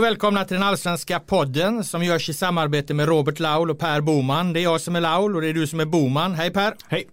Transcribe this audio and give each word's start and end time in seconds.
och 0.00 0.04
välkomna 0.04 0.44
till 0.44 0.54
den 0.54 0.62
allsvenska 0.62 1.20
podden 1.20 1.84
som 1.84 2.04
görs 2.04 2.28
i 2.28 2.34
samarbete 2.34 2.94
med 2.94 3.08
Robert 3.08 3.38
Laul 3.38 3.70
och 3.70 3.78
Per 3.78 4.00
Boman. 4.00 4.52
Det 4.52 4.60
är 4.60 4.62
jag 4.62 4.80
som 4.80 4.96
är 4.96 5.00
Laul 5.00 5.36
och 5.36 5.42
det 5.42 5.48
är 5.48 5.54
du 5.54 5.66
som 5.66 5.80
är 5.80 5.84
Boman. 5.84 6.34
Hej 6.34 6.50
Per! 6.50 6.74
Hej! 6.88 7.08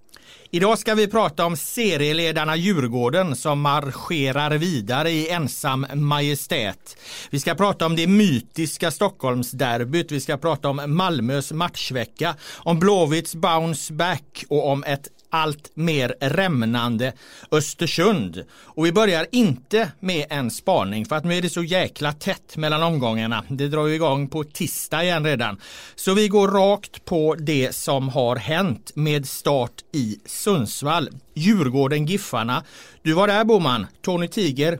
Idag 0.51 0.79
ska 0.79 0.95
vi 0.95 1.07
prata 1.07 1.45
om 1.45 1.57
serieledarna 1.57 2.55
Djurgården 2.55 3.35
som 3.35 3.61
marscherar 3.61 4.57
vidare 4.57 5.11
i 5.11 5.29
ensam 5.29 5.85
majestät. 5.93 6.97
Vi 7.29 7.39
ska 7.39 7.55
prata 7.55 7.85
om 7.85 7.95
det 7.95 8.07
mytiska 8.07 8.91
Stockholmsderbyt. 8.91 10.11
Vi 10.11 10.19
ska 10.19 10.37
prata 10.37 10.69
om 10.69 10.81
Malmös 10.87 11.51
matchvecka, 11.51 12.35
om 12.57 12.79
Blåvitts 12.79 13.35
bounce 13.35 13.93
back 13.93 14.43
och 14.49 14.67
om 14.67 14.83
ett 14.83 15.07
allt 15.29 15.71
mer 15.73 16.15
rämnande 16.19 17.13
Östersund. 17.51 18.43
Och 18.51 18.85
vi 18.85 18.91
börjar 18.91 19.27
inte 19.31 19.91
med 19.99 20.25
en 20.29 20.51
spaning 20.51 21.05
för 21.05 21.15
att 21.15 21.25
nu 21.25 21.37
är 21.37 21.41
det 21.41 21.49
så 21.49 21.63
jäkla 21.63 22.13
tätt 22.13 22.57
mellan 22.57 22.83
omgångarna. 22.83 23.43
Det 23.49 23.67
drar 23.67 23.87
ju 23.87 23.95
igång 23.95 24.27
på 24.27 24.43
tisdag 24.43 25.03
igen 25.03 25.25
redan. 25.25 25.57
Så 25.95 26.13
vi 26.13 26.27
går 26.27 26.47
rakt 26.47 27.05
på 27.05 27.35
det 27.35 27.75
som 27.75 28.09
har 28.09 28.35
hänt 28.35 28.91
med 28.95 29.27
start 29.27 29.83
i 29.93 30.19
Sundsvall. 30.25 31.09
Djurgården-Giffarna. 31.33 32.63
Du 33.01 33.13
var 33.13 33.27
där 33.27 33.43
Boman, 33.43 33.87
Tony 34.01 34.27
Tiger 34.27 34.79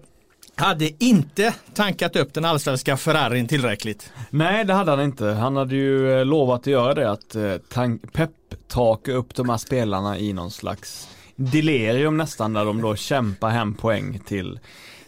hade 0.55 1.03
inte 1.03 1.53
tankat 1.73 2.15
upp 2.15 2.33
den 2.33 2.45
allsvenska 2.45 2.97
Ferrarin 2.97 3.47
tillräckligt. 3.47 4.11
Nej, 4.29 4.65
det 4.65 4.73
hade 4.73 4.91
han 4.91 5.01
inte. 5.01 5.25
Han 5.25 5.55
hade 5.55 5.75
ju 5.75 6.19
eh, 6.19 6.25
lovat 6.25 6.61
att 6.61 6.67
göra 6.67 6.93
det, 6.93 7.11
att 7.11 7.35
eh, 7.35 7.53
peppa 8.13 8.46
taka 8.67 9.11
upp 9.11 9.35
de 9.35 9.49
här 9.49 9.57
spelarna 9.57 10.19
i 10.19 10.33
någon 10.33 10.51
slags 10.51 11.09
delirium 11.35 12.17
nästan, 12.17 12.53
där 12.53 12.65
de 12.65 12.81
då 12.81 12.95
kämpar 12.95 13.49
hem 13.49 13.73
poäng 13.73 14.19
till 14.25 14.59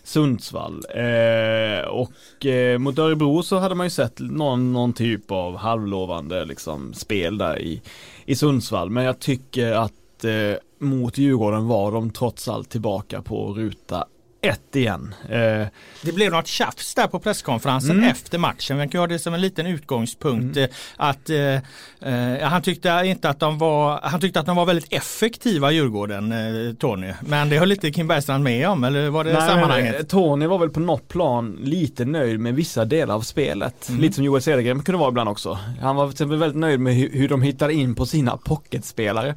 Sundsvall. 0.04 0.84
Eh, 0.96 1.88
och 1.88 2.46
eh, 2.46 2.78
mot 2.78 3.00
Örebro 3.00 3.44
så 3.44 3.58
hade 3.58 3.76
man 3.76 3.86
ju 3.86 3.90
sett 3.90 4.20
någon, 4.20 4.74
någon 4.74 4.94
typ 4.94 5.32
av 5.32 5.58
halvlovande 5.58 6.46
liksom, 6.46 6.94
spel 6.94 7.38
där 7.38 7.60
i, 7.60 7.82
i 8.26 8.36
Sundsvall. 8.36 8.90
Men 8.90 9.04
jag 9.04 9.20
tycker 9.20 9.72
att 9.72 10.24
eh, 10.24 10.54
mot 10.80 11.18
Djurgården 11.18 11.68
var 11.68 11.92
de 11.92 12.10
trots 12.10 12.48
allt 12.48 12.70
tillbaka 12.70 13.22
på 13.22 13.54
ruta 13.54 14.06
ett 14.42 14.76
igen. 14.76 15.16
Eh, 15.30 15.68
det 16.02 16.12
blev 16.14 16.32
något 16.32 16.48
tjafs 16.48 16.96
där 16.96 17.08
på 17.08 17.20
presskonferensen 17.20 17.92
mm. 17.92 18.10
efter 18.10 18.38
matchen. 18.38 18.78
Man 18.78 18.90
kan 18.90 19.00
ha 19.00 19.08
det 19.08 19.20
som 19.20 19.34
en 19.34 19.42
liten 19.42 19.66
utgångspunkt. 19.66 20.58
Mm. 20.58 20.70
Eh, 20.70 20.76
att 20.96 21.30
eh, 21.30 21.56
eh, 22.14 22.50
Han 22.50 22.62
tyckte 22.62 23.02
inte 23.06 23.30
att 23.30 23.40
de 23.40 23.58
var 23.58 24.00
Han 24.04 24.22
tyckte 24.22 24.40
att 24.40 24.46
de 24.46 24.56
var 24.56 24.66
väldigt 24.66 24.94
effektiva 24.94 25.72
Djurgården, 25.72 26.32
eh, 26.32 26.74
Tony. 26.74 27.14
Men 27.22 27.50
det 27.50 27.60
höll 27.60 27.72
inte 27.72 27.92
Kim 27.92 28.08
Bergstrand 28.08 28.44
med 28.44 28.70
om 28.70 28.84
eller 28.84 29.10
var 29.10 29.24
det 29.24 29.34
Nej, 29.34 29.48
sammanhanget? 29.48 30.10
Tony 30.10 30.48
var 30.48 30.58
väl 30.58 30.70
på 30.70 30.80
något 30.80 31.08
plan 31.08 31.58
lite 31.64 32.06
nöjd 32.06 32.40
med 32.40 32.56
vissa 32.56 32.86
delar 32.86 33.16
av 33.16 33.22
spelet. 33.22 33.90
Mm. 33.90 34.02
Lite 34.02 34.16
som 34.16 34.24
Joel 34.24 34.42
Cedergren 34.42 34.84
kunde 34.84 35.00
vara 35.00 35.10
ibland 35.10 35.30
också. 35.30 35.60
Han 35.82 35.96
var 35.96 36.06
till 36.06 36.14
exempel 36.14 36.38
väldigt 36.38 36.60
nöjd 36.60 36.80
med 36.80 36.96
hur, 36.96 37.10
hur 37.10 37.30
de 37.30 37.42
hittar 37.42 37.70
in 37.70 37.96
på 37.96 38.06
sina 38.06 38.38
pocketspelare. 38.38 39.36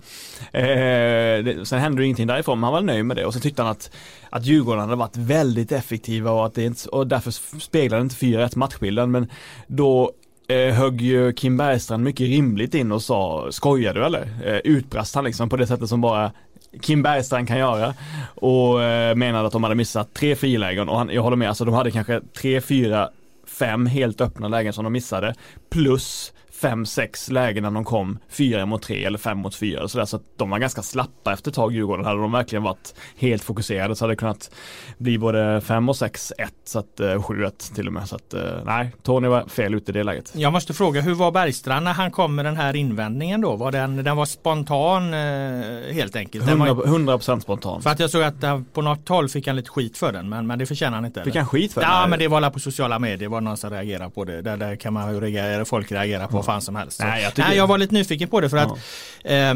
Eh, 0.53 1.65
sen 1.65 1.79
hände 1.79 2.03
det 2.03 2.05
ingenting 2.05 2.27
därifrån 2.27 2.61
men 2.61 2.65
han 2.65 2.73
var 2.73 2.81
nöjd 2.81 3.05
med 3.05 3.17
det 3.17 3.27
och 3.27 3.35
så 3.35 3.41
tyckte 3.41 3.63
han 3.63 3.71
att 3.71 3.91
att 4.33 4.47
Djurgården 4.47 4.81
hade 4.81 4.97
varit 4.97 5.17
väldigt 5.17 5.73
effektiva 5.73 6.31
och 6.31 6.47
att 6.47 6.55
det 6.55 6.65
inte, 6.65 6.89
och 6.89 7.07
därför 7.07 7.31
speglade 7.61 8.03
inte 8.03 8.15
4-1 8.15 8.59
matchbilden 8.59 9.11
men 9.11 9.31
då 9.67 10.13
eh, 10.49 10.75
högg 10.75 11.01
ju 11.01 11.33
Kim 11.33 11.57
Bergstrand 11.57 12.05
mycket 12.05 12.27
rimligt 12.27 12.75
in 12.75 12.93
och 12.93 13.03
sa 13.03 13.49
skojar 13.51 13.95
du 13.95 14.05
eller? 14.05 14.29
Eh, 14.45 14.57
utbrast 14.65 15.15
han 15.15 15.25
liksom 15.25 15.49
på 15.49 15.57
det 15.57 15.67
sättet 15.67 15.89
som 15.89 16.01
bara 16.01 16.33
Kim 16.81 17.03
Bergstrand 17.03 17.49
kan 17.49 17.59
göra 17.59 17.95
och 18.35 18.83
eh, 18.83 19.15
menade 19.15 19.47
att 19.47 19.53
de 19.53 19.63
hade 19.63 19.75
missat 19.75 20.15
tre 20.15 20.37
frilägen 20.37 20.89
och 20.89 20.99
han, 20.99 21.11
jag 21.11 21.23
håller 21.23 21.37
med, 21.37 21.49
alltså 21.49 21.65
de 21.65 21.75
hade 21.75 21.91
kanske 21.91 22.21
tre, 22.21 22.61
fyra, 22.61 23.11
fem 23.47 23.87
helt 23.87 24.21
öppna 24.21 24.49
lägen 24.49 24.73
som 24.73 24.85
de 24.85 24.93
missade 24.93 25.35
plus 25.71 26.33
fem, 26.63 26.87
sex 26.87 27.31
lägen 27.31 27.63
när 27.63 27.71
de 27.71 27.85
kom 27.85 28.19
fyra 28.29 28.67
mot 28.67 28.83
tre 28.83 29.05
eller 29.05 29.19
fem 29.19 29.39
mot 29.39 29.55
fyra. 29.55 29.89
Så, 29.89 29.99
där, 29.99 30.05
så 30.05 30.21
de 30.37 30.51
var 30.51 30.59
ganska 30.59 30.83
slappa 30.83 31.33
efter 31.33 31.51
ett 31.51 31.55
tag 31.55 31.73
Djurgården. 31.73 32.05
Hade 32.05 32.21
de 32.21 32.33
verkligen 32.33 32.63
varit 32.63 32.95
helt 33.17 33.45
fokuserade 33.45 33.97
så 33.97 34.05
hade 34.05 34.13
det 34.13 34.17
kunnat 34.17 34.51
bli 34.99 35.19
både 35.19 35.61
fem 35.61 35.89
och 35.89 35.97
sex, 35.97 36.33
ett, 36.39 36.55
så 36.65 36.79
att 36.79 37.01
eh, 37.01 37.23
sju, 37.23 37.45
ett 37.45 37.75
till 37.75 37.87
och 37.87 37.93
med. 37.93 38.09
Så 38.09 38.17
att 38.17 38.35
eh, 38.35 38.41
nej, 38.65 38.93
Tony 39.03 39.29
var 39.29 39.47
fel 39.49 39.75
ute 39.75 39.91
i 39.91 39.95
det 39.95 40.03
läget. 40.03 40.33
Jag 40.37 40.53
måste 40.53 40.75
fråga, 40.75 41.01
hur 41.01 41.15
var 41.15 41.31
Bergstrand 41.31 41.85
när 41.85 41.93
han 41.93 42.11
kom 42.11 42.35
med 42.35 42.45
den 42.45 42.57
här 42.57 42.77
invändningen 42.77 43.41
då? 43.41 43.57
Var 43.57 43.73
den, 43.73 44.05
den 44.05 44.17
var 44.17 44.27
spontan 44.27 45.15
eh, 45.15 45.95
helt 45.95 46.17
enkelt? 46.17 46.45
100%, 46.45 47.07
procent 47.07 47.43
spontan. 47.43 47.83
För 47.83 47.91
att 47.91 48.01
jag 48.01 48.11
såg 48.11 48.23
att 48.23 48.73
på 48.73 48.83
något 48.83 49.09
håll 49.09 49.29
fick 49.29 49.47
han 49.47 49.57
lite 49.57 49.71
skit 49.71 49.99
för 49.99 50.13
den, 50.13 50.29
men, 50.29 50.47
men 50.47 50.59
det 50.59 50.67
förtjänar 50.67 50.95
han 50.95 51.05
inte. 51.05 51.25
Fick 51.25 51.37
han 51.37 51.47
skit 51.47 51.73
för 51.73 51.81
den? 51.81 51.91
Ja, 51.91 52.07
men 52.07 52.19
det 52.19 52.29
var 52.29 52.37
alla 52.37 52.51
på 52.51 52.61
sociala 52.61 52.99
medier, 52.99 53.29
var 53.29 53.41
någon 53.41 53.57
som 53.57 53.71
reagerade 53.71 54.11
på 54.11 54.25
det. 54.25 54.43
Där, 54.43 54.57
där 54.57 54.77
kan 54.77 54.93
man 54.93 55.15
ju 55.15 55.21
reagera, 55.21 55.65
folk 55.65 55.93
reagera 55.93 56.29
på. 56.29 56.37
Ja 56.37 56.52
fan 56.53 56.63
som 56.63 56.77
helst. 56.77 57.01
Nej, 57.01 57.23
jag, 57.23 57.33
Nej, 57.37 57.57
jag 57.57 57.67
var 57.67 57.79
lite 57.79 57.95
nyfiken 57.95 58.29
på 58.29 58.41
det 58.41 58.51
för 58.51 58.57
att 58.57 58.79
eh, 59.25 59.55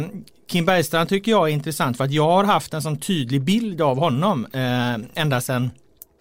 Kim 0.48 0.64
Bergstrand 0.64 1.08
tycker 1.08 1.30
jag 1.30 1.48
är 1.48 1.52
intressant 1.52 1.96
för 1.96 2.04
att 2.04 2.12
jag 2.12 2.30
har 2.30 2.44
haft 2.44 2.74
en 2.74 2.82
sån 2.82 2.98
tydlig 2.98 3.42
bild 3.42 3.80
av 3.80 3.98
honom 3.98 4.46
eh, 4.52 5.22
ända 5.22 5.40
sedan 5.40 5.70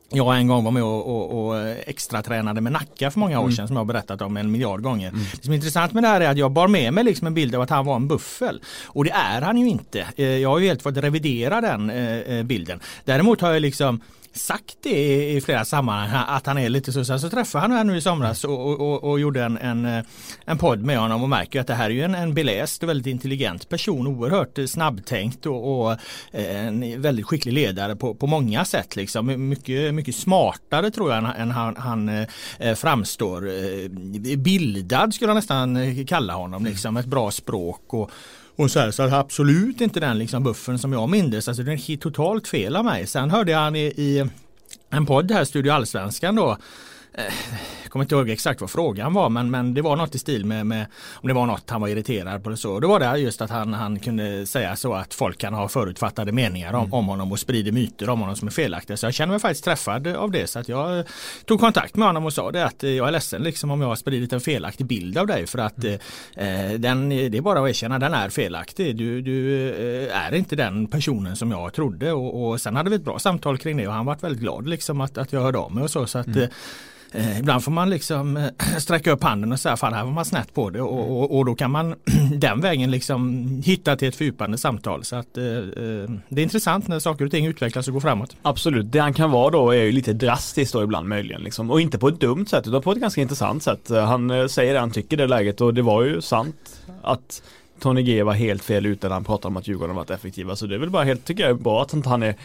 jag 0.10 0.38
en 0.38 0.48
gång 0.48 0.64
var 0.64 0.72
med 0.72 0.84
och, 0.84 1.08
och, 1.08 1.48
och 1.48 1.68
extra 1.68 2.22
tränade 2.22 2.62
med 2.62 2.72
Nacka 2.74 3.12
för 3.12 3.20
många 3.20 3.40
år 3.40 3.44
mm. 3.44 3.56
sedan 3.56 3.68
som 3.68 3.76
jag 3.76 3.82
har 3.82 3.86
berättat 3.86 4.22
om 4.22 4.38
en 4.38 4.52
miljard 4.52 4.82
gånger. 4.82 5.10
Mm. 5.10 5.22
Det 5.32 5.44
som 5.44 5.52
är 5.52 5.56
intressant 5.56 5.94
med 5.94 6.04
det 6.04 6.08
här 6.08 6.22
är 6.22 6.30
att 6.30 6.38
jag 6.38 6.52
bar 6.52 6.68
med 6.68 6.94
mig 6.94 7.04
liksom 7.04 7.28
en 7.28 7.34
bild 7.34 7.56
av 7.56 7.62
att 7.62 7.70
han 7.70 7.86
var 7.86 7.96
en 7.96 8.08
buffel. 8.08 8.62
Och 8.86 9.04
det 9.04 9.12
är 9.12 9.42
han 9.42 9.58
ju 9.58 9.68
inte. 9.68 10.08
Eh, 10.16 10.26
jag 10.26 10.50
har 10.50 10.60
ju 10.60 10.68
helt 10.68 10.82
fått 10.82 10.98
revidera 10.98 11.62
den 11.62 11.90
eh, 11.90 12.20
eh, 12.20 12.44
bilden. 12.44 12.80
Däremot 13.06 13.42
har 13.42 13.54
jag 13.54 13.62
liksom 13.62 14.02
sagt 14.36 14.78
det 14.82 15.32
i 15.32 15.42
flera 15.42 15.66
sammanhang 15.66 16.26
att 16.28 16.46
han 16.46 16.58
är 16.58 16.70
lite 16.70 16.92
så. 16.92 17.06
Sen 17.06 17.20
så 17.20 17.30
träffade 17.30 17.62
han 17.62 17.72
här 17.72 17.84
nu 17.84 17.98
i 17.98 18.02
somras 18.02 18.44
och, 18.44 18.82
och, 18.82 19.04
och, 19.04 19.20
gjorde 19.20 19.44
en, 19.44 19.58
en, 19.58 19.86
eh, 19.86 20.04
en 20.46 20.58
podd 20.58 20.82
med 20.82 20.98
honom 20.98 21.24
och 21.24 21.30
märker 21.30 21.62
att 21.62 21.68
det 21.68 21.74
här 21.74 21.86
är 21.86 21.90
ju 21.90 22.02
en, 22.02 22.16
en 22.16 22.34
beläst 22.34 22.84
och 22.84 22.90
väldigt 22.90 23.08
intelligent 23.08 23.70
person, 23.70 24.08
oerhört 24.08 24.58
eh, 24.58 24.66
snabbtänkt 24.66 25.46
och, 25.46 25.82
och 25.82 25.92
eh, 26.32 26.66
en 26.66 27.02
väldigt 27.02 27.26
skicklig 27.26 27.54
ledare 27.54 27.96
på, 27.96 28.16
på 28.16 28.28
många 28.28 28.66
sätt. 28.66 28.96
Liksom. 28.96 29.50
Mycket, 29.50 29.94
mycket 29.94 30.16
smartare 30.16 30.92
tror 30.92 31.12
jag 31.12 31.40
än 31.40 31.52
han, 31.52 31.76
han 31.76 32.26
framstår. 32.76 33.42
Bildad 34.36 35.14
skulle 35.14 35.30
jag 35.30 35.36
nästan 35.36 36.06
kalla 36.06 36.34
honom, 36.34 36.66
liksom. 36.66 36.98
ett 36.98 37.06
bra 37.06 37.32
språk. 37.32 37.94
och 37.94 38.12
och 38.56 38.72
så, 38.72 38.80
här, 38.80 38.92
så 38.92 39.04
absolut 39.04 39.82
inte 39.82 40.00
den 40.00 40.18
liksom 40.18 40.44
buffen 40.44 40.80
som 40.80 40.94
jag 40.94 41.10
mindes. 41.10 41.48
Alltså 41.48 41.64
det 41.64 41.72
är 41.72 41.98
totalt 41.98 42.48
fel 42.48 42.76
av 42.76 42.86
mig. 42.86 43.08
Sen 43.08 43.32
hörde 43.32 43.52
jag 43.52 43.60
han 43.60 43.76
i, 43.76 43.86
i 43.86 44.26
en 44.90 45.06
podd 45.06 45.32
här, 45.32 45.46
Studio 45.46 45.72
Allsvenskan 45.72 46.36
då 46.36 46.58
jag 47.18 47.26
eh, 47.26 47.90
kommer 47.90 48.04
inte 48.04 48.16
ihåg 48.16 48.30
exakt 48.30 48.62
vad 48.62 48.70
frågan 48.70 49.14
var 49.14 49.30
men, 49.30 49.52
men 49.52 49.74
det 49.74 49.82
var 49.82 49.96
något 49.96 50.16
i 50.16 50.20
stil 50.20 50.46
med, 50.46 50.66
med 50.66 50.86
om 51.14 51.28
det 51.28 51.34
var 51.34 51.46
något 51.46 51.70
han 51.70 51.82
var 51.82 51.88
irriterad 51.88 52.44
på. 52.44 52.50
Det 52.50 52.58
så. 52.58 52.80
Då 52.80 52.88
var 52.88 53.00
det 53.00 53.18
just 53.18 53.42
att 53.42 53.50
han, 53.50 53.74
han 53.74 54.00
kunde 54.00 54.46
säga 54.46 54.76
så 54.76 54.94
att 54.94 55.14
folk 55.14 55.38
kan 55.38 55.54
ha 55.54 55.68
förutfattade 55.68 56.32
meningar 56.32 56.74
om, 56.74 56.80
mm. 56.80 56.94
om 56.94 57.08
honom 57.08 57.32
och 57.32 57.40
sprider 57.40 57.72
myter 57.72 58.10
om 58.10 58.22
honom 58.22 58.36
som 58.36 58.48
är 58.48 58.52
felaktiga. 58.52 58.98
Så 58.98 59.06
jag 59.06 59.14
känner 59.14 59.32
mig 59.32 59.40
faktiskt 59.40 59.64
träffad 59.64 60.08
av 60.08 60.32
det 60.32 60.48
så 60.48 60.60
att 60.60 60.70
jag 60.70 61.06
tog 61.46 61.60
kontakt 61.60 61.96
med 61.96 62.08
honom 62.08 62.26
och 62.26 62.34
sa 62.34 62.52
det 62.52 62.66
att 62.66 62.84
jag 62.84 63.08
är 63.08 63.12
ledsen 63.12 63.44
liksom 63.44 63.72
om 63.72 63.82
jag 63.82 63.88
har 63.88 63.96
spridit 63.96 64.34
en 64.34 64.42
felaktig 64.42 64.86
bild 64.86 65.18
av 65.18 65.28
dig 65.28 65.48
för 65.48 65.60
att 65.60 65.84
mm. 65.84 66.00
eh, 66.34 66.80
den, 66.80 67.10
det 67.10 67.38
är 67.38 67.42
bara 67.42 67.64
att 67.64 67.70
erkänna 67.70 68.00
den 68.00 68.14
är 68.14 68.30
felaktig. 68.30 68.96
Du, 68.96 69.22
du 69.22 69.70
eh, 70.08 70.26
är 70.26 70.34
inte 70.34 70.56
den 70.56 70.88
personen 70.88 71.36
som 71.36 71.52
jag 71.52 71.74
trodde 71.74 72.12
och, 72.12 72.50
och 72.50 72.62
sen 72.62 72.76
hade 72.76 72.90
vi 72.90 72.96
ett 72.96 73.06
bra 73.06 73.20
samtal 73.20 73.58
kring 73.58 73.78
det 73.78 73.88
och 73.88 73.94
han 73.94 74.06
var 74.06 74.18
väldigt 74.22 74.42
glad 74.42 74.68
liksom 74.68 75.02
att, 75.02 75.18
att 75.18 75.34
jag 75.34 75.42
hörde 75.42 75.58
av 75.58 75.72
mig 75.72 75.84
och 75.84 75.92
så. 75.92 76.08
så 76.08 76.18
att, 76.18 76.28
mm. 76.28 76.50
Eh, 77.16 77.40
ibland 77.40 77.64
får 77.64 77.72
man 77.72 77.90
liksom 77.90 78.38
eh, 78.38 78.50
sträcka 78.78 79.12
upp 79.12 79.24
handen 79.24 79.52
och 79.52 79.60
säga 79.60 79.78
fan 79.78 79.94
här 79.94 80.04
var 80.04 80.12
man 80.12 80.26
snett 80.26 80.54
på 80.54 80.70
det 80.70 80.82
och, 80.82 81.22
och, 81.22 81.38
och 81.38 81.46
då 81.46 81.56
kan 81.56 81.72
man 81.72 81.96
den 82.36 82.62
vägen 82.62 82.92
liksom 82.92 83.48
hitta 83.66 83.96
till 83.96 84.08
ett 84.08 84.16
fördjupande 84.16 84.58
samtal. 84.58 85.04
Så 85.04 85.16
att 85.16 85.38
eh, 85.38 85.46
eh, 85.46 86.10
det 86.30 86.42
är 86.42 86.44
intressant 86.44 86.88
när 86.88 87.00
saker 87.00 87.26
och 87.26 87.32
ting 87.32 87.46
utvecklas 87.46 87.88
och 87.88 87.94
går 87.94 88.02
framåt. 88.02 88.36
Absolut, 88.42 88.92
det 88.92 89.00
han 89.00 89.14
kan 89.14 89.32
vara 89.32 89.50
då 89.50 89.72
är 89.72 89.84
ju 89.84 89.92
lite 89.92 90.14
drastiskt 90.14 90.74
då 90.74 90.84
ibland 90.84 91.10
möjligen 91.10 91.42
liksom. 91.42 91.72
och 91.72 91.82
inte 91.82 91.98
på 91.98 92.08
ett 92.08 92.20
dumt 92.20 92.46
sätt 92.46 92.68
utan 92.68 92.82
på 92.82 92.92
ett 92.92 93.00
ganska 93.00 93.22
intressant 93.22 93.64
sätt. 93.64 93.90
Eh, 93.90 94.06
han 94.06 94.32
eh, 94.32 94.48
säger 94.48 94.74
det 94.74 94.80
han 94.80 94.92
tycker 94.92 95.18
i 95.18 95.22
det 95.22 95.28
läget 95.28 95.62
och 95.62 95.74
det 95.74 95.82
var 95.82 96.04
ju 96.04 96.22
sant 96.22 96.82
att 97.02 97.42
Tony 97.80 98.02
G 98.02 98.24
var 98.24 98.34
helt 98.34 98.64
fel 98.64 98.86
ute 98.86 99.08
när 99.08 99.14
han 99.14 99.24
pratade 99.24 99.48
om 99.48 99.58
att 99.58 99.68
Djurgården 99.68 99.96
varit 99.96 100.10
effektiva. 100.10 100.56
Så 100.56 100.66
det 100.66 100.76
är 100.76 100.80
väl 100.80 100.90
bara 100.90 101.04
helt, 101.04 101.26
tycker 101.26 101.48
jag, 101.48 101.62
bra 101.62 101.82
att 101.82 102.06
han 102.06 102.24
är 102.24 102.36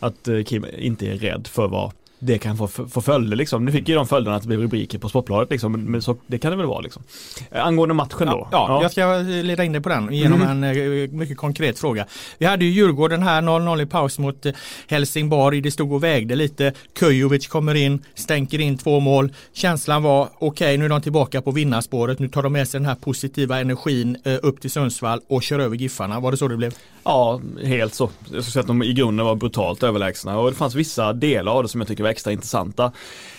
att 0.00 0.28
eh, 0.28 0.42
Kim 0.42 0.66
inte 0.78 1.06
är 1.06 1.16
rädd 1.16 1.46
för 1.46 1.68
vad 1.68 1.92
det 2.22 2.38
kan 2.38 2.56
få, 2.56 2.68
få 2.68 3.00
följder 3.00 3.36
liksom. 3.36 3.64
Nu 3.64 3.72
fick 3.72 3.88
ju 3.88 3.94
de 3.94 4.06
följderna 4.06 4.36
att 4.36 4.42
det 4.42 4.48
blev 4.48 4.60
rubriker 4.60 4.98
på 4.98 5.08
Sportbladet 5.08 5.50
liksom, 5.50 5.72
men 5.72 6.02
så, 6.02 6.16
det 6.26 6.38
kan 6.38 6.50
det 6.50 6.56
väl 6.56 6.66
vara 6.66 6.80
liksom. 6.80 7.02
Eh, 7.50 7.66
angående 7.66 7.94
matchen 7.94 8.26
då? 8.26 8.48
Ja, 8.52 8.66
ja, 8.68 8.82
jag 8.82 8.90
ska 8.90 9.18
leda 9.42 9.64
in 9.64 9.72
det 9.72 9.80
på 9.80 9.88
den 9.88 10.12
genom 10.12 10.42
mm. 10.42 10.64
en 10.64 11.02
eh, 11.04 11.10
mycket 11.10 11.36
konkret 11.36 11.78
fråga. 11.78 12.06
Vi 12.38 12.46
hade 12.46 12.64
ju 12.64 12.70
Djurgården 12.70 13.22
här 13.22 13.42
0-0 13.42 13.82
i 13.82 13.86
paus 13.86 14.18
mot 14.18 14.46
eh, 14.46 14.52
Helsingborg. 14.88 15.60
Det 15.60 15.70
stod 15.70 15.92
och 15.92 16.04
vägde 16.04 16.34
lite. 16.34 16.72
Kujovic 16.92 17.48
kommer 17.48 17.74
in, 17.74 18.04
stänker 18.14 18.60
in 18.60 18.78
två 18.78 19.00
mål. 19.00 19.32
Känslan 19.52 20.02
var 20.02 20.28
okej, 20.34 20.48
okay, 20.48 20.76
nu 20.76 20.84
är 20.84 20.88
de 20.88 21.02
tillbaka 21.02 21.42
på 21.42 21.50
vinnarspåret. 21.50 22.18
Nu 22.18 22.28
tar 22.28 22.42
de 22.42 22.52
med 22.52 22.68
sig 22.68 22.80
den 22.80 22.88
här 22.88 22.94
positiva 22.94 23.60
energin 23.60 24.16
upp 24.42 24.60
till 24.60 24.70
Sundsvall 24.70 25.20
och 25.28 25.42
kör 25.42 25.58
över 25.58 25.76
Giffarna. 25.76 26.20
Var 26.20 26.30
det 26.30 26.36
så 26.36 26.48
det 26.48 26.56
blev? 26.56 26.74
Ja, 27.04 27.40
helt 27.64 27.94
så. 27.94 28.10
Jag 28.20 28.28
skulle 28.28 28.42
säga 28.42 28.60
att 28.60 28.66
de 28.66 28.82
i 28.82 28.92
grunden 28.92 29.26
var 29.26 29.34
brutalt 29.34 29.82
överlägsna 29.82 30.38
och 30.38 30.50
det 30.50 30.56
fanns 30.56 30.74
vissa 30.74 31.12
delar 31.12 31.52
av 31.52 31.62
det 31.62 31.68
som 31.68 31.80
jag 31.80 31.88
tycker 31.88 32.04
var 32.10 32.12
extra 32.12 32.32
intressanta. 32.32 32.92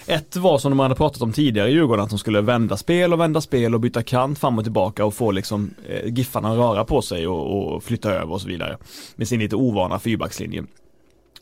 Ett 0.07 0.35
var 0.35 0.57
som 0.57 0.71
de 0.71 0.79
hade 0.79 0.95
pratat 0.95 1.21
om 1.21 1.33
tidigare 1.33 1.69
i 1.69 1.73
Djurgården, 1.73 2.03
att 2.03 2.09
de 2.09 2.19
skulle 2.19 2.41
vända 2.41 2.77
spel 2.77 3.13
och 3.13 3.19
vända 3.19 3.41
spel 3.41 3.73
och 3.73 3.79
byta 3.79 4.03
kant 4.03 4.39
fram 4.39 4.57
och 4.57 4.63
tillbaka 4.63 5.05
och 5.05 5.13
få 5.13 5.31
liksom 5.31 5.73
eh, 5.87 6.13
Giffarna 6.13 6.51
att 6.51 6.57
röra 6.57 6.85
på 6.85 7.01
sig 7.01 7.27
och, 7.27 7.73
och 7.75 7.83
flytta 7.83 8.11
över 8.11 8.31
och 8.33 8.41
så 8.41 8.47
vidare. 8.47 8.77
Med 9.15 9.27
sin 9.27 9.39
lite 9.39 9.55
ovana 9.55 9.99
fyrbackslinje. 9.99 10.63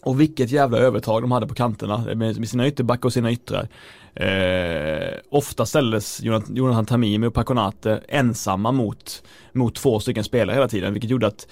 Och 0.02 0.20
vilket 0.20 0.52
jävla 0.52 0.78
övertag 0.78 1.24
de 1.24 1.32
hade 1.32 1.48
på 1.48 1.54
kanterna 1.54 2.16
med 2.16 2.50
sina 2.50 2.68
ytterbackar 2.68 3.06
och 3.06 3.14
sina 3.14 3.32
yttrar. 3.32 3.68
Eh, 4.16 5.20
ofta 5.30 5.66
ställdes 5.66 6.22
Jonathan 6.50 6.86
Tamimi 6.86 7.28
och 7.28 7.34
Paconate 7.34 8.02
ensamma 8.08 8.72
mot, 8.72 9.24
mot 9.54 9.76
två 9.76 10.00
stycken 10.00 10.24
spelare 10.24 10.56
hela 10.56 10.68
tiden, 10.68 10.94
vilket 10.94 11.10
gjorde 11.10 11.28
att 11.28 11.48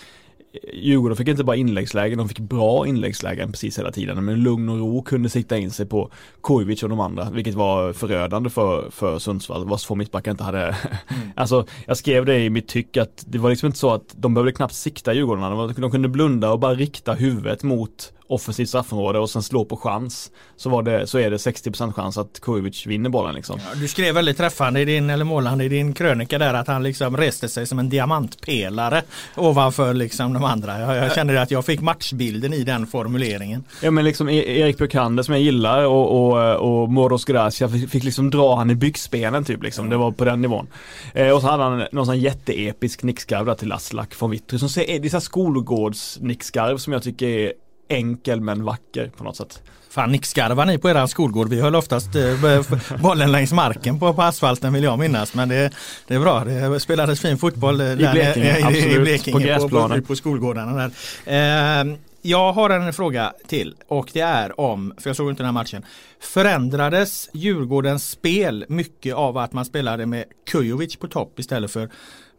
Djurgården 0.74 1.18
fick 1.18 1.28
inte 1.28 1.44
bara 1.44 1.56
inläggslägen, 1.56 2.18
de 2.18 2.30
fick 2.30 2.40
bra 2.40 2.88
inläggslägen 2.88 3.52
precis 3.52 3.80
hela 3.80 3.92
tiden. 3.92 4.26
Men 4.26 4.44
lugn 4.44 4.70
och 4.70 4.80
ro 4.80 5.04
kunde 5.04 5.30
sikta 5.30 5.58
in 5.58 5.72
sig 5.72 5.86
på 5.86 6.12
Kujovic 6.44 6.84
och 6.84 6.90
de 6.90 7.00
andra, 7.00 7.30
vilket 7.30 7.56
var 7.56 7.94
förödande 7.94 8.50
för, 8.50 8.90
för 8.92 9.20
Sundsvall, 9.20 9.66
vars 9.66 9.84
två 9.84 9.96
mittbackar 9.96 10.32
inte 10.32 10.44
hade 10.44 10.64
mm. 10.64 10.76
Alltså, 11.36 11.66
jag 11.86 11.98
skrev 11.98 12.26
det 12.26 12.40
i 12.40 12.50
mitt 12.50 12.68
tyck 12.68 12.98
att 12.98 13.26
det 13.28 13.38
var 13.38 13.50
liksom 13.50 13.68
inte 13.68 13.80
så 13.80 13.94
att 13.94 14.16
de 14.16 14.34
behövde 14.34 14.52
knappt 14.52 14.74
sikta 14.74 15.14
Djurgården, 15.14 15.58
de, 15.58 15.82
de 15.82 15.92
kunde 15.92 16.08
blunda 16.08 16.52
och 16.52 16.60
bara 16.60 16.74
rikta 16.74 17.14
huvudet 17.14 17.64
mot 17.64 18.14
offensivt 18.28 18.70
straffområde 18.70 19.20
och 19.20 19.30
sen 19.30 19.44
slå 19.44 19.66
på 19.66 19.78
chans 19.78 20.32
så, 20.56 20.82
det, 20.82 21.08
så 21.08 21.20
är 21.20 21.32
det 21.32 21.38
60% 21.38 21.94
chans 21.94 22.18
att 22.18 22.40
Kujovic 22.40 22.86
vinner 22.86 23.10
bollen 23.10 23.36
liksom. 23.36 23.60
Ja, 23.60 23.80
du 23.80 23.88
skrev 23.88 24.16
väldigt 24.16 24.38
träffande 24.38 24.82
i 24.82 24.86
din, 24.86 25.10
eller 25.10 25.26
målande 25.26 25.64
i 25.64 25.70
din 25.70 25.94
krönika 25.94 26.38
där 26.38 26.54
att 26.54 26.68
han 26.68 26.84
liksom 26.84 27.18
reste 27.18 27.50
sig 27.50 27.68
som 27.68 27.80
en 27.80 27.90
diamantpelare 27.90 29.04
ovanför 29.36 29.94
liksom 29.94 30.34
de 30.34 30.44
andra. 30.44 30.80
Jag, 30.80 30.96
jag 30.96 31.16
kände 31.16 31.42
att 31.42 31.52
jag 31.52 31.66
fick 31.66 31.82
matchbilden 31.82 32.54
i 32.54 32.64
den 32.64 32.88
formuleringen. 32.88 33.64
Ja 33.82 33.92
men 33.92 34.06
liksom 34.06 34.30
e- 34.30 34.60
Erik 34.60 34.78
Björkander 34.78 35.24
som 35.24 35.34
jag 35.34 35.44
gillar 35.44 35.86
och, 35.86 36.32
och, 36.32 36.56
och 36.56 36.90
Moros 36.90 37.26
Gracia 37.26 37.70
fick, 37.70 38.04
liksom 38.04 38.30
dra 38.30 38.56
han 38.56 38.70
i 38.70 38.76
byxbenen 38.76 39.46
typ 39.46 39.64
liksom. 39.64 39.90
Det 39.90 39.98
var 39.98 40.12
på 40.12 40.26
den 40.26 40.42
nivån. 40.42 40.68
Eh, 41.14 41.30
och 41.30 41.42
så 41.42 41.48
hade 41.48 41.64
han 41.64 41.84
någon 41.92 42.06
sån 42.06 42.20
jätteepisk 42.20 43.04
nickskarv 43.04 43.46
där 43.46 43.56
till 43.56 43.72
Aslak 43.72 44.14
från 44.14 44.32
Vittry 44.32 44.60
som 44.60 44.70
ser, 44.70 45.00
det 45.00 45.14
är 45.14 45.20
skolgårds 45.20 46.20
nickskarv 46.22 46.78
som 46.78 46.94
jag 46.94 47.04
tycker 47.04 47.28
är 47.28 47.54
enkel 47.88 48.42
men 48.42 48.64
vacker 48.64 49.12
på 49.18 49.24
något 49.24 49.36
sätt. 49.36 49.62
Fan 49.90 50.12
nickskarvar 50.12 50.66
ni 50.66 50.78
på 50.78 50.90
eran 50.90 51.08
skolgård? 51.08 51.50
Vi 51.50 51.62
höll 51.62 51.76
oftast 51.76 52.16
eh, 52.16 52.62
bollen 53.02 53.32
längs 53.32 53.54
marken 53.54 54.00
på, 54.00 54.14
på 54.14 54.22
asfalten 54.22 54.74
vill 54.74 54.84
jag 54.84 55.00
minnas. 55.00 55.34
Men 55.34 55.50
det, 55.50 55.72
det 56.08 56.16
är 56.16 56.20
bra, 56.20 56.44
det 56.44 56.80
spelades 56.80 57.22
fin 57.22 57.38
fotboll 57.38 57.82
I 57.82 57.96
Blekinge, 57.96 58.60
i, 58.60 58.64
absolut, 58.64 58.86
i 58.86 59.00
Blekinge 59.00 59.34
på 59.34 59.40
gräsplanen. 59.40 60.02
På, 60.02 60.08
på, 60.08 60.16
skolgårdarna 60.16 60.90
där. 61.26 61.92
Eh, 61.92 61.98
jag 62.22 62.54
har 62.54 62.70
en 62.70 62.94
fråga 62.94 63.34
till 63.48 63.76
och 63.88 64.10
det 64.14 64.20
är 64.20 64.60
om, 64.60 64.94
för 64.98 65.10
jag 65.10 65.18
såg 65.18 65.30
inte 65.30 65.44
den 65.44 65.46
här 65.46 65.64
matchen, 65.64 65.86
förändrades 66.20 67.30
Djurgårdens 67.34 68.10
spel 68.10 68.66
mycket 68.68 69.16
av 69.16 69.38
att 69.38 69.54
man 69.54 69.66
spelade 69.66 70.06
med 70.06 70.26
Kujovic 70.50 70.96
på 70.96 71.08
topp 71.08 71.40
istället 71.40 71.72
för 71.72 71.90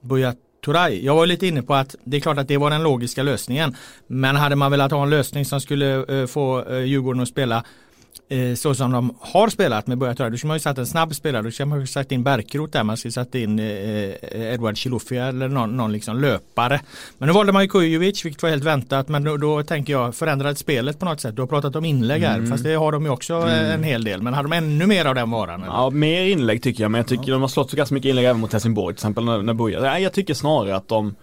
Buya 0.01 0.35
Turay. 0.69 1.05
Jag 1.05 1.15
var 1.15 1.27
lite 1.27 1.47
inne 1.47 1.63
på 1.63 1.75
att 1.75 1.97
det 2.05 2.17
är 2.17 2.21
klart 2.21 2.39
att 2.39 2.49
det 2.49 2.57
var 2.57 2.71
den 2.71 2.83
logiska 2.83 3.23
lösningen. 3.23 3.77
Men 4.07 4.37
hade 4.37 4.57
man 4.57 4.71
velat 4.71 4.93
ha 4.93 5.03
en 5.03 5.11
lösning 5.11 5.45
som 5.45 5.61
skulle 5.61 6.21
eh, 6.21 6.27
få 6.27 6.65
eh, 6.65 6.79
Djurgården 6.79 7.23
att 7.23 7.29
spela 7.29 7.65
så 8.57 8.75
som 8.75 8.93
de 8.93 9.15
har 9.21 9.49
spelat 9.49 9.87
med 9.87 9.99
Buya. 9.99 10.15
Då 10.15 10.37
skulle 10.37 10.49
man 10.49 10.57
ju 10.57 10.61
satt 10.61 10.79
en 10.79 10.87
snabb 10.87 11.15
spelare. 11.15 11.43
Då 11.43 11.51
skulle 11.51 11.67
man 11.67 11.81
ju 11.81 11.87
satt 11.87 12.13
in 12.13 12.25
Bärkroth 12.25 12.73
där. 12.73 12.85
Man 12.85 12.97
skulle 12.97 13.13
satt 13.13 13.35
in 13.35 13.59
Edward 13.59 14.77
Chilufya 14.77 15.27
eller 15.27 15.49
någon, 15.49 15.77
någon 15.77 15.93
liksom 15.93 16.21
löpare. 16.21 16.81
Men 17.19 17.27
nu 17.27 17.33
valde 17.33 17.53
man 17.53 17.63
ju 17.63 17.69
Kujovic 17.69 18.25
vilket 18.25 18.43
var 18.43 18.51
helt 18.51 18.65
väntat. 18.65 19.09
Men 19.09 19.25
då, 19.25 19.37
då 19.37 19.63
tänker 19.63 19.93
jag 19.93 20.15
förändrade 20.15 20.55
spelet 20.55 20.99
på 20.99 21.05
något 21.05 21.21
sätt. 21.21 21.37
Du 21.37 21.43
har 21.43 21.47
pratat 21.47 21.77
om 21.77 21.85
inlägg 21.85 22.23
här. 22.23 22.39
Mm. 22.39 22.51
Fast 22.51 22.65
det 22.65 22.75
har 22.75 22.93
de 22.93 23.05
ju 23.05 23.11
också 23.11 23.35
mm. 23.35 23.71
en 23.71 23.83
hel 23.83 24.05
del. 24.05 24.23
Men 24.23 24.35
har 24.35 24.43
de 24.43 24.53
ännu 24.53 24.87
mer 24.87 25.05
av 25.05 25.15
den 25.15 25.31
varan? 25.31 25.63
Eller? 25.63 25.73
Ja, 25.73 25.91
mer 25.91 26.23
inlägg 26.23 26.63
tycker 26.63 26.85
jag. 26.85 26.91
Men 26.91 26.99
jag 26.99 27.09
tycker 27.09 27.29
ja. 27.29 27.33
de 27.33 27.41
har 27.41 27.49
slått 27.49 27.71
så 27.71 27.77
ganska 27.77 27.95
mycket 27.95 28.09
inlägg 28.09 28.25
även 28.25 28.41
mot 28.41 28.53
Helsingborg 28.53 28.95
till 28.95 29.01
exempel 29.01 29.25
när, 29.25 29.43
när 29.43 29.55
Buya. 29.55 29.81
Nej, 29.81 30.03
jag 30.03 30.13
tycker 30.13 30.35
snarare 30.35 30.77
att 30.77 30.89
de 30.89 31.15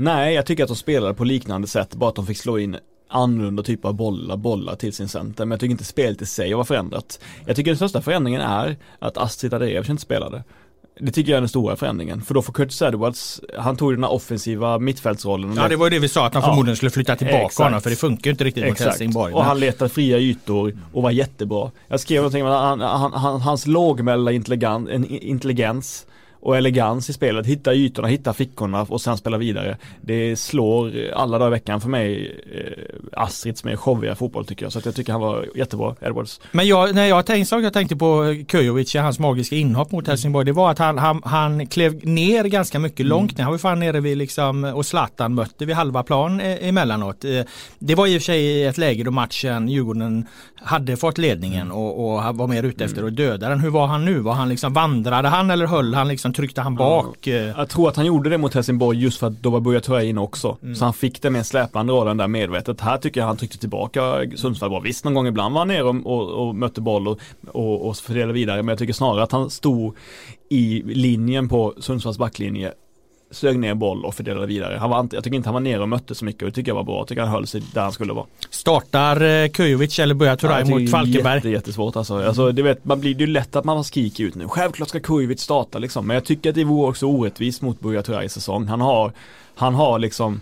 Nej, 0.00 0.34
jag 0.34 0.46
tycker 0.46 0.62
att 0.62 0.68
de 0.68 0.76
spelade 0.76 1.14
på 1.14 1.24
liknande 1.24 1.68
sätt, 1.68 1.94
bara 1.94 2.08
att 2.10 2.16
de 2.16 2.26
fick 2.26 2.38
slå 2.38 2.58
in 2.58 2.76
annorlunda 3.08 3.62
typ 3.62 3.84
av 3.84 3.94
bollar, 3.94 4.36
bollar 4.36 4.74
till 4.74 4.92
sin 4.92 5.08
center. 5.08 5.44
Men 5.44 5.50
jag 5.50 5.60
tycker 5.60 5.72
inte 5.72 5.84
spelet 5.84 6.22
i 6.22 6.26
sig 6.26 6.54
var 6.54 6.64
förändrat. 6.64 7.20
Jag 7.46 7.56
tycker 7.56 7.70
den 7.70 7.76
största 7.76 8.02
förändringen 8.02 8.40
är 8.40 8.76
att 8.98 9.18
Astrid 9.18 9.54
Adrejevic 9.54 9.88
inte 9.88 10.02
spelade. 10.02 10.44
Det 11.00 11.12
tycker 11.12 11.30
jag 11.32 11.36
är 11.36 11.40
den 11.40 11.48
stora 11.48 11.76
förändringen. 11.76 12.22
För 12.22 12.34
då 12.34 12.42
får 12.42 12.52
Curtis 12.52 12.82
Edwards, 12.82 13.40
han 13.58 13.76
tog 13.76 13.92
den 13.92 14.04
här 14.04 14.12
offensiva 14.12 14.78
mittfältsrollen. 14.78 15.54
Ja 15.56 15.68
det 15.68 15.76
var 15.76 15.86
ju 15.86 15.90
det 15.90 15.98
vi 15.98 16.08
sa 16.08 16.26
att 16.26 16.34
han 16.34 16.42
förmodligen 16.42 16.72
ja, 16.72 16.76
skulle 16.76 16.90
flytta 16.90 17.16
tillbaka 17.16 17.44
exakt. 17.44 17.64
honom 17.64 17.80
för 17.80 17.90
det 17.90 17.96
funkar 17.96 18.30
inte 18.30 18.44
riktigt 18.44 18.64
exakt. 18.64 18.80
mot 18.80 18.88
Helsingborg. 18.88 19.34
Och 19.34 19.44
han 19.44 19.60
letade 19.60 19.88
fria 19.88 20.18
ytor 20.18 20.78
och 20.92 21.02
var 21.02 21.10
jättebra. 21.10 21.70
Jag 21.88 22.00
skrev 22.00 22.16
någonting 22.16 22.46
om 22.46 22.80
han, 22.80 23.12
han, 23.12 23.40
hans 23.40 23.66
lågmälda 23.66 24.32
intelligens 24.32 26.06
och 26.48 26.56
elegans 26.56 27.10
i 27.10 27.12
spelet. 27.12 27.46
Hitta 27.46 27.74
ytorna, 27.74 28.08
hitta 28.08 28.32
fickorna 28.32 28.82
och 28.82 29.00
sen 29.00 29.16
spela 29.16 29.38
vidare. 29.38 29.76
Det 30.00 30.36
slår 30.36 30.92
alla 31.14 31.38
dagar 31.38 31.50
i 31.50 31.50
veckan 31.50 31.80
för 31.80 31.88
mig 31.88 32.36
eh, 32.54 33.22
Astrids 33.22 33.64
med 33.64 33.78
showiga 33.78 34.14
fotboll 34.14 34.46
tycker 34.46 34.64
jag. 34.64 34.72
Så 34.72 34.80
jag 34.84 34.94
tycker 34.94 35.12
han 35.12 35.20
var 35.20 35.46
jättebra, 35.54 35.94
Edwards. 36.00 36.40
Men 36.52 36.66
jag, 36.66 36.94
när 36.94 37.06
jag 37.06 37.26
tänkte, 37.26 37.56
jag 37.56 37.72
tänkte 37.72 37.96
på 37.96 38.36
Kujovic, 38.48 38.94
hans 38.94 39.18
magiska 39.18 39.56
inhopp 39.56 39.92
mot 39.92 40.06
Helsingborg, 40.06 40.46
det 40.46 40.52
var 40.52 40.70
att 40.70 40.78
han, 40.78 40.98
han, 40.98 41.22
han 41.24 41.66
klev 41.66 42.06
ner 42.06 42.44
ganska 42.44 42.78
mycket 42.78 43.00
mm. 43.00 43.08
långt 43.08 43.38
ner. 43.38 43.44
Han 43.44 43.52
var 43.52 43.58
fan 43.58 43.80
nere 43.80 44.00
vid 44.00 44.18
liksom, 44.18 44.64
och 44.64 44.86
Zlatan 44.86 45.34
mötte 45.34 45.64
vid 45.64 45.76
halva 45.76 46.02
plan 46.02 46.40
eh, 46.40 46.68
emellanåt. 46.68 47.24
Eh, 47.24 47.40
det 47.78 47.94
var 47.94 48.06
i 48.06 48.18
och 48.18 48.22
för 48.22 48.24
sig 48.24 48.64
ett 48.64 48.78
läge 48.78 49.04
då 49.04 49.10
matchen, 49.10 49.68
Djurgården 49.68 50.26
hade 50.62 50.96
fått 50.96 51.18
ledningen 51.18 51.62
mm. 51.62 51.76
och, 51.76 52.14
och 52.14 52.36
var 52.36 52.46
mer 52.46 52.62
ute 52.62 52.84
efter 52.84 52.98
mm. 52.98 53.08
att 53.08 53.16
döda 53.16 53.48
den. 53.48 53.60
Hur 53.60 53.70
var 53.70 53.86
han 53.86 54.04
nu? 54.04 54.18
Var 54.18 54.32
han 54.32 54.48
liksom, 54.48 54.72
vandrade 54.72 55.28
han 55.28 55.50
eller 55.50 55.66
höll 55.66 55.94
han 55.94 56.08
liksom 56.08 56.32
tryckte 56.38 56.60
han 56.60 56.74
bak. 56.74 57.26
Eh. 57.26 57.34
Jag 57.34 57.68
tror 57.68 57.88
att 57.88 57.96
han 57.96 58.06
gjorde 58.06 58.30
det 58.30 58.38
mot 58.38 58.54
Helsingborg 58.54 58.98
just 58.98 59.18
för 59.18 59.26
att 59.26 59.42
då 59.42 59.50
var 59.50 59.60
Buya 59.60 60.02
in 60.02 60.18
också. 60.18 60.56
Mm. 60.62 60.74
Så 60.74 60.84
han 60.84 60.94
fick 60.94 61.22
det 61.22 61.30
med 61.30 61.46
släpande 61.46 61.92
rollen 61.92 62.16
där 62.16 62.28
medvetet. 62.28 62.80
Här 62.80 62.98
tycker 62.98 63.20
jag 63.20 63.26
han 63.26 63.36
tryckte 63.36 63.58
tillbaka 63.58 64.00
Sundsvall 64.36 64.70
bra. 64.70 64.80
Visst 64.80 65.04
någon 65.04 65.14
gång 65.14 65.26
ibland 65.26 65.54
var 65.54 65.60
han 65.60 65.68
nere 65.68 65.82
och, 65.82 66.06
och, 66.06 66.48
och 66.48 66.54
mötte 66.54 66.80
boll 66.80 67.08
och, 67.08 67.20
och, 67.48 67.88
och 67.88 67.96
fördelade 67.96 68.32
vidare. 68.32 68.62
Men 68.62 68.68
jag 68.68 68.78
tycker 68.78 68.92
snarare 68.92 69.22
att 69.22 69.32
han 69.32 69.50
stod 69.50 69.96
i 70.50 70.82
linjen 70.82 71.48
på 71.48 71.74
Sundsvalls 71.78 72.18
backlinje 72.18 72.72
sög 73.30 73.58
ner 73.58 73.74
boll 73.74 74.04
och 74.04 74.14
fördelade 74.14 74.46
vidare. 74.46 74.78
Han 74.80 74.90
var, 74.90 75.08
jag 75.12 75.24
tycker 75.24 75.36
inte 75.36 75.48
han 75.48 75.54
var 75.54 75.60
nere 75.60 75.82
och 75.82 75.88
mötte 75.88 76.14
så 76.14 76.24
mycket 76.24 76.42
och 76.42 76.48
det 76.48 76.54
tycker 76.54 76.70
jag 76.70 76.76
var 76.76 76.84
bra. 76.84 76.98
Jag 76.98 77.08
tycker 77.08 77.22
han 77.22 77.30
höll 77.30 77.46
sig 77.46 77.62
där 77.74 77.82
han 77.82 77.92
skulle 77.92 78.12
vara. 78.12 78.26
Startar 78.50 79.20
eh, 79.22 79.48
Kujovic 79.48 79.98
eller 79.98 80.14
börjar 80.14 80.36
Turay 80.36 80.64
ja, 80.66 80.78
mot 80.78 80.90
Falkenberg? 80.90 81.34
Jätte, 81.34 81.48
jättesvårt 81.48 81.96
alltså. 81.96 82.26
Alltså 82.26 82.52
det, 82.52 82.62
vet, 82.62 82.84
man 82.84 83.00
blir, 83.00 83.14
det 83.14 83.24
är 83.24 83.26
lätt 83.26 83.56
att 83.56 83.64
man 83.64 83.84
skriker 83.84 84.24
ut 84.24 84.34
nu. 84.34 84.48
Självklart 84.48 84.88
ska 84.88 85.00
Kujovic 85.00 85.40
starta 85.40 85.78
liksom. 85.78 86.06
Men 86.06 86.14
jag 86.14 86.24
tycker 86.24 86.48
att 86.48 86.54
det 86.54 86.64
vore 86.64 86.88
också 86.88 87.06
orättvist 87.06 87.62
mot 87.62 87.80
Buya 87.80 88.02
Turay 88.02 88.28
säsong. 88.28 88.66
Han 88.66 88.80
har, 88.80 89.12
han 89.54 89.74
har 89.74 89.98
liksom 89.98 90.40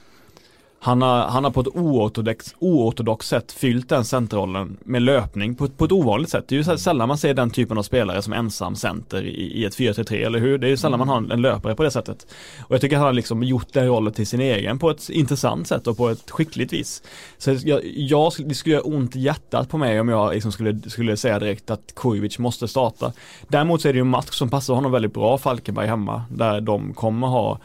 han 0.86 1.02
har, 1.02 1.18
han 1.18 1.44
har 1.44 1.50
på 1.50 1.60
ett 1.60 1.76
oortodox, 1.76 2.54
oortodox 2.58 3.28
sätt 3.28 3.52
fyllt 3.52 3.88
den 3.88 4.04
centerrollen 4.04 4.76
med 4.84 5.02
löpning 5.02 5.54
på, 5.54 5.68
på 5.68 5.84
ett 5.84 5.92
ovanligt 5.92 6.30
sätt. 6.30 6.44
Det 6.48 6.54
är 6.54 6.56
ju 6.56 6.78
sällan 6.78 7.08
man 7.08 7.18
ser 7.18 7.34
den 7.34 7.50
typen 7.50 7.78
av 7.78 7.82
spelare 7.82 8.22
som 8.22 8.32
ensam 8.32 8.76
center 8.76 9.22
i, 9.22 9.60
i 9.60 9.64
ett 9.64 9.76
4-3-3, 9.76 10.26
eller 10.26 10.38
hur? 10.38 10.58
Det 10.58 10.66
är 10.66 10.68
ju 10.68 10.76
sällan 10.76 10.98
man 10.98 11.08
har 11.08 11.32
en 11.32 11.42
löpare 11.42 11.74
på 11.74 11.82
det 11.82 11.90
sättet. 11.90 12.26
Och 12.60 12.74
jag 12.74 12.80
tycker 12.80 12.96
att 12.96 13.00
han 13.00 13.06
har 13.06 13.12
liksom 13.12 13.42
gjort 13.42 13.72
den 13.72 13.86
rollen 13.86 14.12
till 14.12 14.26
sin 14.26 14.40
egen 14.40 14.78
på 14.78 14.90
ett 14.90 15.08
intressant 15.08 15.68
sätt 15.68 15.86
och 15.86 15.96
på 15.96 16.08
ett 16.08 16.30
skickligt 16.30 16.72
vis. 16.72 17.02
Så 17.38 17.56
jag, 17.64 17.80
jag 17.84 18.32
det 18.38 18.54
skulle 18.54 18.74
göra 18.74 18.84
ont 18.84 19.16
i 19.16 19.20
hjärtat 19.20 19.68
på 19.68 19.78
mig 19.78 20.00
om 20.00 20.08
jag 20.08 20.34
liksom 20.34 20.52
skulle, 20.52 20.80
skulle 20.86 21.16
säga 21.16 21.38
direkt 21.38 21.70
att 21.70 21.94
Kujovic 21.96 22.38
måste 22.38 22.68
starta. 22.68 23.12
Däremot 23.48 23.82
så 23.82 23.88
är 23.88 23.92
det 23.92 23.96
ju 23.96 24.00
en 24.00 24.08
match 24.08 24.34
som 24.34 24.48
passar 24.48 24.74
honom 24.74 24.92
väldigt 24.92 25.14
bra, 25.14 25.38
Falkenberg 25.38 25.86
hemma, 25.86 26.22
där 26.30 26.60
de 26.60 26.94
kommer 26.94 27.26
ha 27.26 27.58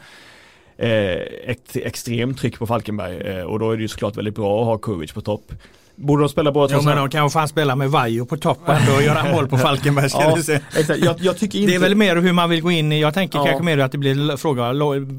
ett 0.82 1.76
extremt 1.76 2.38
tryck 2.38 2.58
på 2.58 2.66
Falkenberg 2.66 3.16
eh, 3.16 3.44
och 3.44 3.58
då 3.58 3.70
är 3.70 3.76
det 3.76 3.82
ju 3.82 3.88
såklart 3.88 4.16
väldigt 4.16 4.34
bra 4.34 4.60
att 4.60 4.66
ha 4.66 4.78
Kujovic 4.78 5.12
på 5.12 5.20
topp. 5.20 5.52
Borde 5.96 6.22
de 6.22 6.28
spela 6.28 6.52
båda 6.52 6.68
två? 6.68 6.76
Jo 6.76 6.82
men 6.84 6.96
de 6.96 7.10
kan 7.10 7.30
fan 7.30 7.48
spela 7.48 7.76
med 7.76 7.90
Vajo 7.90 8.26
på 8.26 8.36
toppen 8.36 8.76
och 8.96 9.02
göra 9.02 9.32
mål 9.32 9.48
på 9.48 9.58
Falkenberg 9.58 10.10
ska 10.10 10.22
ja, 10.22 10.42
se. 10.42 10.60
Jag, 10.88 11.16
jag 11.20 11.38
tycker 11.38 11.58
inte... 11.58 11.70
Det 11.70 11.74
är 11.74 11.80
väl 11.80 11.94
mer 11.94 12.16
hur 12.16 12.32
man 12.32 12.50
vill 12.50 12.62
gå 12.62 12.70
in 12.70 12.92
i, 12.92 13.00
jag 13.00 13.14
tänker 13.14 13.38
ja. 13.38 13.44
kanske 13.44 13.64
mer 13.64 13.78
att 13.78 13.92
det 13.92 13.98
blir 13.98 14.36
fråga 14.36 14.74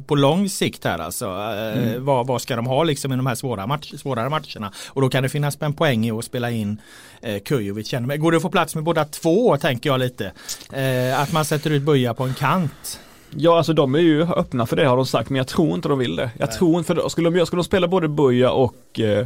på 0.07 0.15
lång 0.15 0.49
sikt 0.49 0.85
här 0.85 0.99
alltså. 0.99 1.25
Eh, 1.25 1.83
mm. 1.83 2.05
Vad, 2.05 2.27
vad 2.27 2.41
ska 2.41 2.55
de 2.55 2.65
ha 2.65 2.83
liksom 2.83 3.13
i 3.13 3.15
de 3.15 3.27
här 3.27 3.35
svåra 3.35 3.67
match, 3.67 3.93
svårare 3.97 4.29
matcherna? 4.29 4.73
Och 4.87 5.01
då 5.01 5.09
kan 5.09 5.23
det 5.23 5.29
finnas 5.29 5.57
en 5.61 5.73
poäng 5.73 6.05
i 6.05 6.11
att 6.11 6.25
spela 6.25 6.51
in 6.51 6.81
eh, 7.21 7.39
Kujovic. 7.39 7.91
Går 7.91 8.31
det 8.31 8.37
att 8.37 8.43
få 8.43 8.49
plats 8.49 8.75
med 8.75 8.83
båda 8.83 9.05
två 9.05 9.57
tänker 9.57 9.89
jag 9.89 9.99
lite. 9.99 10.31
Eh, 10.73 11.21
att 11.21 11.31
man 11.31 11.45
sätter 11.45 11.69
ut 11.69 11.81
Buja 11.81 12.13
på 12.13 12.23
en 12.23 12.33
kant. 12.33 12.99
Ja 13.37 13.57
alltså 13.57 13.73
de 13.73 13.95
är 13.95 13.99
ju 13.99 14.23
öppna 14.23 14.65
för 14.65 14.75
det 14.75 14.85
har 14.85 14.95
de 14.95 15.05
sagt 15.05 15.29
men 15.29 15.37
jag 15.37 15.47
tror 15.47 15.75
inte 15.75 15.89
de 15.89 15.99
vill 15.99 16.15
det. 16.15 16.31
Jag 16.37 16.49
Nej. 16.49 16.57
tror 16.57 16.77
inte 16.77 16.95
för. 16.95 17.09
Skulle 17.09 17.29
de, 17.29 17.45
skulle 17.45 17.59
de 17.59 17.63
spela 17.63 17.87
både 17.87 18.07
Buja 18.07 18.51
och, 18.51 18.99
eh, 18.99 19.25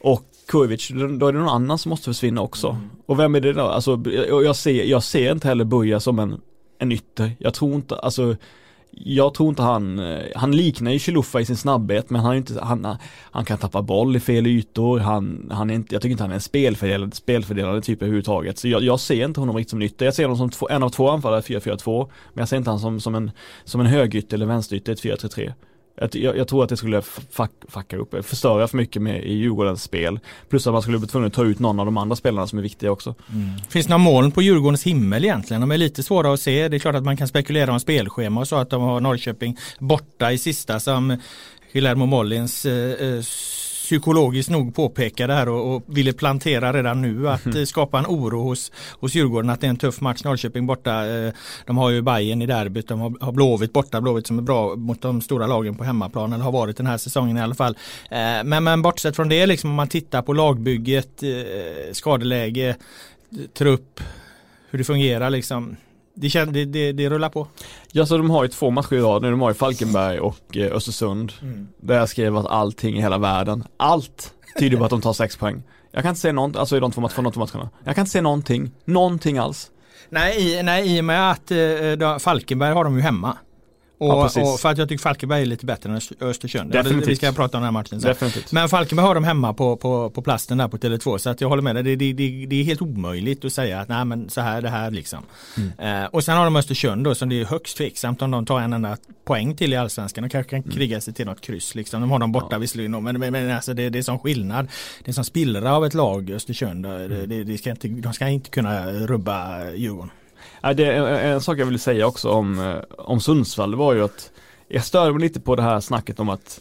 och 0.00 0.22
Kujovic, 0.48 0.88
då 1.18 1.26
är 1.26 1.32
det 1.32 1.38
någon 1.38 1.48
annan 1.48 1.78
som 1.78 1.90
måste 1.90 2.04
försvinna 2.04 2.40
också. 2.40 2.68
Mm. 2.68 2.90
Och 3.06 3.18
vem 3.18 3.34
är 3.34 3.40
det 3.40 3.52
då? 3.52 3.62
Alltså 3.62 4.02
jag 4.44 4.56
ser, 4.56 4.84
jag 4.84 5.02
ser 5.02 5.32
inte 5.32 5.48
heller 5.48 5.64
Buja 5.64 6.00
som 6.00 6.18
en, 6.18 6.40
en 6.78 6.92
ytter. 6.92 7.32
Jag 7.38 7.54
tror 7.54 7.74
inte, 7.74 7.96
alltså 7.96 8.36
jag 8.96 9.34
tror 9.34 9.48
inte 9.48 9.62
han, 9.62 9.98
eh, 9.98 10.22
han 10.34 10.56
liknar 10.56 10.90
ju 10.90 10.98
Chiluffa 10.98 11.40
i 11.40 11.44
sin 11.44 11.56
snabbhet 11.56 12.10
men 12.10 12.20
han 12.20 12.32
är 12.32 12.36
inte, 12.36 12.60
han, 12.62 12.96
han 13.30 13.44
kan 13.44 13.58
tappa 13.58 13.82
boll 13.82 14.16
i 14.16 14.20
fel 14.20 14.46
ytor, 14.46 14.98
han, 14.98 15.50
han 15.52 15.70
är 15.70 15.74
inte, 15.74 15.94
jag 15.94 16.02
tycker 16.02 16.12
inte 16.12 16.22
han 16.22 16.30
är 16.30 16.34
en 16.34 16.40
spelfördelande, 16.40 17.16
spelfördelande 17.16 17.82
typ 17.82 18.02
överhuvudtaget. 18.02 18.58
Så 18.58 18.68
jag, 18.68 18.82
jag 18.82 19.00
ser 19.00 19.24
inte 19.24 19.40
honom 19.40 19.56
riktigt 19.56 19.70
som 19.70 19.78
nytta. 19.78 20.04
Jag 20.04 20.14
ser 20.14 20.22
honom 20.22 20.38
som 20.38 20.50
två, 20.50 20.68
en 20.68 20.82
av 20.82 20.88
två 20.88 21.10
anfallare 21.10 21.40
4-4-2, 21.40 22.10
men 22.32 22.42
jag 22.42 22.48
ser 22.48 22.56
inte 22.56 22.70
honom 22.70 22.80
som, 22.80 23.00
som 23.00 23.14
en, 23.14 23.30
som 23.64 23.80
en 23.80 23.86
högytter 23.86 24.36
eller 24.36 24.46
vänsterytter 24.46 24.94
4-3-3. 24.94 25.52
Jag, 25.96 26.36
jag, 26.36 26.48
tror 26.48 26.62
att 26.62 26.68
det 26.68 26.76
skulle 26.76 27.02
fuck, 27.02 27.50
fucka 27.68 27.96
upp, 27.96 28.26
förstöra 28.26 28.68
för 28.68 28.76
mycket 28.76 29.02
med 29.02 29.24
i 29.24 29.32
Djurgårdens 29.32 29.82
spel. 29.82 30.20
Plus 30.48 30.66
att 30.66 30.72
man 30.72 30.82
skulle 30.82 30.98
bli 30.98 31.08
tvungen 31.08 31.26
att 31.26 31.32
ta 31.32 31.44
ut 31.44 31.58
någon 31.58 31.80
av 31.80 31.86
de 31.86 31.96
andra 31.96 32.16
spelarna 32.16 32.46
som 32.46 32.58
är 32.58 32.62
viktiga 32.62 32.90
också. 32.90 33.14
Mm. 33.32 33.58
Finns 33.68 33.86
det 33.86 33.90
några 33.90 34.04
moln 34.04 34.30
på 34.30 34.42
Djurgårdens 34.42 34.82
himmel 34.82 35.24
egentligen? 35.24 35.60
De 35.60 35.70
är 35.70 35.78
lite 35.78 36.02
svåra 36.02 36.32
att 36.32 36.40
se. 36.40 36.68
Det 36.68 36.76
är 36.76 36.78
klart 36.78 36.94
att 36.94 37.04
man 37.04 37.16
kan 37.16 37.28
spekulera 37.28 37.72
om 37.72 37.80
spelschema 37.80 38.40
och 38.40 38.48
så 38.48 38.56
att 38.56 38.70
de 38.70 38.82
har 38.82 39.00
Norrköping 39.00 39.56
borta 39.78 40.32
i 40.32 40.38
sista 40.38 40.80
som 40.80 41.16
Guillermo 41.72 42.06
Mollins 42.06 42.66
eh, 42.66 43.08
eh 43.08 43.22
psykologiskt 43.84 44.50
nog 44.50 44.74
påpekade 44.74 45.34
här 45.34 45.48
och, 45.48 45.74
och 45.74 45.82
ville 45.86 46.12
plantera 46.12 46.72
redan 46.72 47.02
nu 47.02 47.28
att 47.28 47.46
mm. 47.46 47.66
skapa 47.66 47.98
en 47.98 48.06
oro 48.06 48.42
hos, 48.42 48.72
hos 49.00 49.14
Djurgården 49.14 49.50
att 49.50 49.60
det 49.60 49.66
är 49.66 49.70
en 49.70 49.76
tuff 49.76 50.00
match. 50.00 50.24
Norrköping 50.24 50.66
borta. 50.66 51.06
Eh, 51.06 51.32
de 51.66 51.78
har 51.78 51.90
ju 51.90 52.02
Bayern 52.02 52.42
i 52.42 52.46
derbyt. 52.46 52.88
De 52.88 53.00
har, 53.00 53.14
har 53.20 53.32
Blåvitt 53.32 53.72
borta. 53.72 54.00
Blåvitt 54.00 54.26
som 54.26 54.38
är 54.38 54.42
bra 54.42 54.76
mot 54.76 55.02
de 55.02 55.20
stora 55.20 55.46
lagen 55.46 55.74
på 55.74 55.84
hemmaplan. 55.84 56.32
Eller 56.32 56.44
har 56.44 56.52
varit 56.52 56.76
den 56.76 56.86
här 56.86 56.98
säsongen 56.98 57.36
i 57.36 57.40
alla 57.40 57.54
fall. 57.54 57.76
Eh, 58.10 58.44
men, 58.44 58.64
men 58.64 58.82
bortsett 58.82 59.16
från 59.16 59.28
det 59.28 59.46
liksom 59.46 59.70
om 59.70 59.76
man 59.76 59.88
tittar 59.88 60.22
på 60.22 60.32
lagbygget, 60.32 61.22
skadeläge, 61.92 62.76
trupp, 63.58 64.00
hur 64.70 64.78
det 64.78 64.84
fungerar 64.84 65.30
liksom 65.30 65.76
det, 66.14 66.44
det, 66.44 66.64
det, 66.64 66.92
det, 66.92 67.08
rullar 67.08 67.28
på. 67.28 67.46
Ja, 67.92 68.06
så 68.06 68.16
de 68.16 68.30
har 68.30 68.42
ju 68.44 68.48
två 68.48 68.70
matcher 68.70 68.94
i 68.94 69.00
rad 69.00 69.22
nu. 69.22 69.30
De 69.30 69.40
har 69.40 69.50
ju 69.50 69.54
Falkenberg 69.54 70.20
och 70.20 70.56
eh, 70.56 70.76
Östersund. 70.76 71.32
Mm. 71.42 71.68
Där 71.80 71.94
jag 71.94 72.08
skrev 72.08 72.36
att 72.36 72.46
allting 72.46 72.96
i 72.96 73.00
hela 73.00 73.18
världen, 73.18 73.64
allt 73.76 74.34
tyder 74.58 74.76
på 74.76 74.84
att 74.84 74.90
de 74.90 75.00
tar 75.00 75.12
sex 75.12 75.36
poäng. 75.36 75.62
Jag 75.90 76.02
kan 76.02 76.10
inte 76.10 76.20
se 76.20 76.32
någonting, 76.32 76.60
alltså 76.60 76.76
i 76.76 76.80
de 76.80 76.92
två, 76.92 77.00
match, 77.00 77.12
de 77.16 77.32
två 77.32 77.40
matcherna. 77.40 77.70
Jag 77.84 77.94
kan 77.94 78.02
inte 78.02 78.12
se 78.12 78.20
någonting, 78.20 78.70
någonting 78.84 79.38
alls. 79.38 79.70
Nej, 80.08 80.58
i, 80.58 80.62
nej, 80.62 80.96
i 80.96 81.00
och 81.00 81.04
med 81.04 81.30
att 81.30 81.50
eh, 81.50 82.18
Falkenberg 82.18 82.74
har 82.74 82.84
de 82.84 82.96
ju 82.96 83.02
hemma. 83.02 83.38
Och, 83.98 84.08
ja, 84.08 84.52
och, 84.52 84.60
för 84.60 84.68
att 84.68 84.78
jag 84.78 84.88
tycker 84.88 85.02
Falkenberg 85.02 85.42
är 85.42 85.46
lite 85.46 85.66
bättre 85.66 85.90
än 85.90 86.00
Östersund. 86.20 86.72
Definitivt. 86.72 87.08
Vi 87.08 87.16
ska 87.16 87.32
prata 87.32 87.58
om 87.58 87.62
den 87.62 87.74
här 87.74 87.80
matchen 87.80 88.00
sen. 88.00 88.30
Men 88.50 88.68
Falkenberg 88.68 89.06
har 89.06 89.14
de 89.14 89.24
hemma 89.24 89.54
på, 89.54 89.76
på, 89.76 90.10
på 90.10 90.22
plasten 90.22 90.58
där 90.58 90.68
på 90.68 90.76
Tele2 90.76 91.18
så 91.18 91.30
att 91.30 91.40
jag 91.40 91.48
håller 91.48 91.62
med 91.62 91.76
dig. 91.76 91.82
Det, 91.82 91.96
det, 91.96 92.12
det, 92.12 92.46
det, 92.46 92.60
är 92.60 92.64
helt 92.64 92.82
omöjligt 92.82 93.44
att 93.44 93.52
säga 93.52 93.80
att 93.80 93.88
nej 93.88 94.04
men 94.04 94.30
så 94.30 94.40
här 94.40 94.62
det 94.62 94.68
här 94.68 94.90
liksom. 94.90 95.22
Mm. 95.56 96.02
Eh, 96.02 96.08
och 96.08 96.24
sen 96.24 96.36
har 96.36 96.44
de 96.44 96.56
Östersund 96.56 97.04
då 97.04 97.14
som 97.14 97.28
det 97.28 97.40
är 97.40 97.44
högst 97.44 97.76
tveksamt 97.76 98.22
om 98.22 98.30
de 98.30 98.46
tar 98.46 98.60
en 98.60 98.72
enda 98.72 98.96
poäng 99.24 99.56
till 99.56 99.72
i 99.72 99.76
allsvenskan. 99.76 100.22
De 100.22 100.30
kanske 100.30 100.50
kan 100.50 100.58
mm. 100.58 100.70
kriga 100.70 101.00
sig 101.00 101.14
till 101.14 101.26
något 101.26 101.40
kryss 101.40 101.74
liksom. 101.74 102.00
De 102.00 102.10
har 102.10 102.18
dem 102.18 102.32
borta 102.32 102.48
ja. 102.50 102.58
visserligen 102.58 103.02
men, 103.02 103.20
men, 103.20 103.32
men 103.32 103.50
alltså 103.50 103.74
det, 103.74 103.90
det 103.90 103.98
är 103.98 104.02
som 104.02 104.18
skillnad. 104.18 104.68
Det 105.04 105.10
är 105.10 105.12
som 105.12 105.24
spillra 105.24 105.76
av 105.76 105.86
ett 105.86 105.94
lag 105.94 106.30
Östersund. 106.30 106.86
Mm. 106.86 107.28
Det, 107.28 107.44
det, 107.44 107.58
ska 107.58 107.70
inte, 107.70 107.88
de 107.88 108.12
ska 108.12 108.28
inte 108.28 108.50
kunna 108.50 108.92
rubba 108.92 109.70
Djurgården. 109.70 110.10
Det 110.72 110.86
är 110.86 111.32
en 111.32 111.40
sak 111.40 111.58
jag 111.58 111.66
vill 111.66 111.78
säga 111.78 112.06
också 112.06 112.30
om, 112.30 112.58
eh, 112.58 112.76
om 112.98 113.20
Sundsvall, 113.20 113.70
det 113.70 113.76
var 113.76 113.94
ju 113.94 114.04
att 114.04 114.30
jag 114.68 114.84
störde 114.84 115.12
mig 115.12 115.20
lite 115.20 115.40
på 115.40 115.56
det 115.56 115.62
här 115.62 115.80
snacket 115.80 116.20
om 116.20 116.28
att 116.28 116.60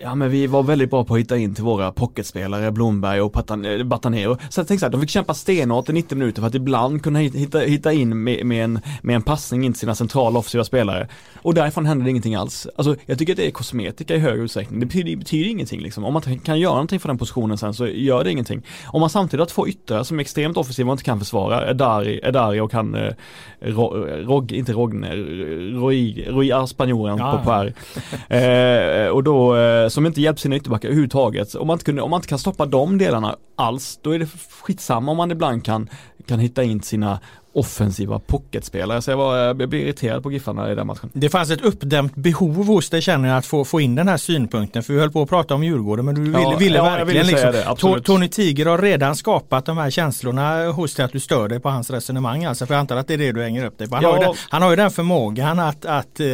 Ja 0.00 0.14
men 0.14 0.30
vi 0.30 0.46
var 0.46 0.62
väldigt 0.62 0.90
bra 0.90 1.04
på 1.04 1.14
att 1.14 1.20
hitta 1.20 1.36
in 1.36 1.54
till 1.54 1.64
våra 1.64 1.92
pocketspelare, 1.92 2.70
Blomberg 2.70 3.20
och 3.20 3.50
eh, 3.66 3.84
Batanero. 3.84 4.36
Så 4.48 4.60
jag 4.60 4.68
tänkte 4.68 4.78
så 4.78 4.86
här, 4.86 4.90
de 4.90 5.00
fick 5.00 5.10
kämpa 5.10 5.34
stenhårt 5.34 5.88
i 5.88 5.92
90 5.92 6.18
minuter 6.18 6.42
för 6.42 6.46
att 6.46 6.54
ibland 6.54 7.02
kunna 7.02 7.18
hitta, 7.18 7.58
hitta 7.58 7.92
in 7.92 8.22
med, 8.22 8.46
med, 8.46 8.64
en, 8.64 8.80
med 9.02 9.16
en 9.16 9.22
passning 9.22 9.64
in 9.64 9.72
till 9.72 9.80
sina 9.80 9.94
centrala 9.94 10.38
offensiva 10.38 10.64
spelare. 10.64 11.08
Och 11.42 11.54
därifrån 11.54 11.86
hände 11.86 12.04
det 12.04 12.10
ingenting 12.10 12.34
alls. 12.34 12.66
Alltså 12.76 12.96
jag 13.06 13.18
tycker 13.18 13.32
att 13.32 13.36
det 13.36 13.46
är 13.46 13.50
kosmetika 13.50 14.14
i 14.14 14.18
hög 14.18 14.40
utsträckning. 14.40 14.80
Det 14.80 14.86
betyder, 14.86 15.16
betyder 15.16 15.50
ingenting 15.50 15.80
liksom. 15.80 16.04
Om 16.04 16.12
man 16.12 16.22
kan 16.22 16.60
göra 16.60 16.72
någonting 16.72 17.00
för 17.00 17.08
den 17.08 17.18
positionen 17.18 17.58
sen 17.58 17.74
så 17.74 17.86
gör 17.86 18.24
det 18.24 18.30
ingenting. 18.30 18.62
Om 18.86 19.00
man 19.00 19.10
samtidigt 19.10 19.40
har 19.40 19.46
två 19.46 19.68
yttrar 19.68 20.02
som 20.02 20.18
är 20.18 20.20
extremt 20.20 20.56
offensiva 20.56 20.88
och 20.90 20.94
inte 20.94 21.04
kan 21.04 21.18
försvara, 21.18 21.70
Edari, 21.70 22.20
Edari 22.22 22.60
och 22.60 22.72
han, 22.72 22.94
eh, 22.94 23.12
Rog, 23.60 24.52
inte 24.52 24.72
Rogne, 24.72 25.16
Rui, 25.16 26.24
Rui 26.28 26.66
spanjoren 26.66 27.18
ja. 27.18 27.32
på 27.32 27.50
Per. 27.50 27.74
Eh, 28.28 29.08
och 29.08 29.24
då, 29.24 29.56
eh, 29.56 29.81
som 29.88 30.06
inte 30.06 30.20
hjälper 30.20 30.40
sina 30.40 30.56
ytterbackar 30.56 30.88
överhuvudtaget. 30.88 31.54
Om 31.54 31.66
man, 31.66 31.74
inte 31.74 31.84
kunde, 31.84 32.02
om 32.02 32.10
man 32.10 32.18
inte 32.18 32.28
kan 32.28 32.38
stoppa 32.38 32.66
de 32.66 32.98
delarna 32.98 33.36
alls, 33.56 33.98
då 34.02 34.10
är 34.10 34.18
det 34.18 34.28
skitsamma 34.62 35.10
om 35.10 35.16
man 35.16 35.30
ibland 35.30 35.64
kan, 35.64 35.88
kan 36.26 36.38
hitta 36.38 36.62
in 36.62 36.82
sina 36.82 37.20
offensiva 37.54 38.18
pocketspelare. 38.18 39.02
Så 39.02 39.10
jag, 39.10 39.16
var, 39.16 39.36
jag 39.38 39.56
blev 39.56 39.74
irriterad 39.74 40.22
på 40.22 40.32
Giffarna 40.32 40.72
i 40.72 40.74
den 40.74 40.86
matchen. 40.86 41.10
Det 41.12 41.28
fanns 41.28 41.50
ett 41.50 41.60
uppdämt 41.60 42.14
behov 42.14 42.66
hos 42.66 42.90
dig 42.90 43.02
känner 43.02 43.28
jag 43.28 43.38
att 43.38 43.46
få, 43.46 43.64
få 43.64 43.80
in 43.80 43.94
den 43.94 44.08
här 44.08 44.16
synpunkten. 44.16 44.82
För 44.82 44.92
vi 44.92 45.00
höll 45.00 45.10
på 45.10 45.22
att 45.22 45.28
prata 45.28 45.54
om 45.54 45.64
Djurgården 45.64 46.04
men 46.04 46.14
du 46.14 46.20
ville, 46.20 46.38
ja, 46.38 46.56
ville 46.56 46.76
ja, 46.76 46.84
verkligen 46.84 47.26
ville 47.26 47.52
liksom, 47.52 47.92
det, 47.92 48.00
Tony 48.00 48.28
Tiger 48.28 48.66
har 48.66 48.78
redan 48.78 49.16
skapat 49.16 49.66
de 49.66 49.78
här 49.78 49.90
känslorna 49.90 50.66
hos 50.66 50.94
dig 50.94 51.04
att 51.04 51.12
du 51.12 51.20
stör 51.20 51.48
dig 51.48 51.60
på 51.60 51.68
hans 51.68 51.90
resonemang. 51.90 52.44
Alltså, 52.44 52.66
för 52.66 52.74
jag 52.74 52.80
antar 52.80 52.96
att 52.96 53.08
det 53.08 53.14
är 53.14 53.18
det 53.18 53.32
du 53.32 53.42
hänger 53.42 53.66
upp 53.66 53.78
dig 53.78 53.88
på. 53.88 53.94
Han, 53.94 54.02
ja. 54.04 54.10
har, 54.10 54.18
ju 54.18 54.24
den, 54.24 54.34
han 54.48 54.62
har 54.62 54.70
ju 54.70 54.76
den 54.76 54.90
förmågan 54.90 55.58
att, 55.58 55.84
att 55.84 56.20
eh, 56.20 56.26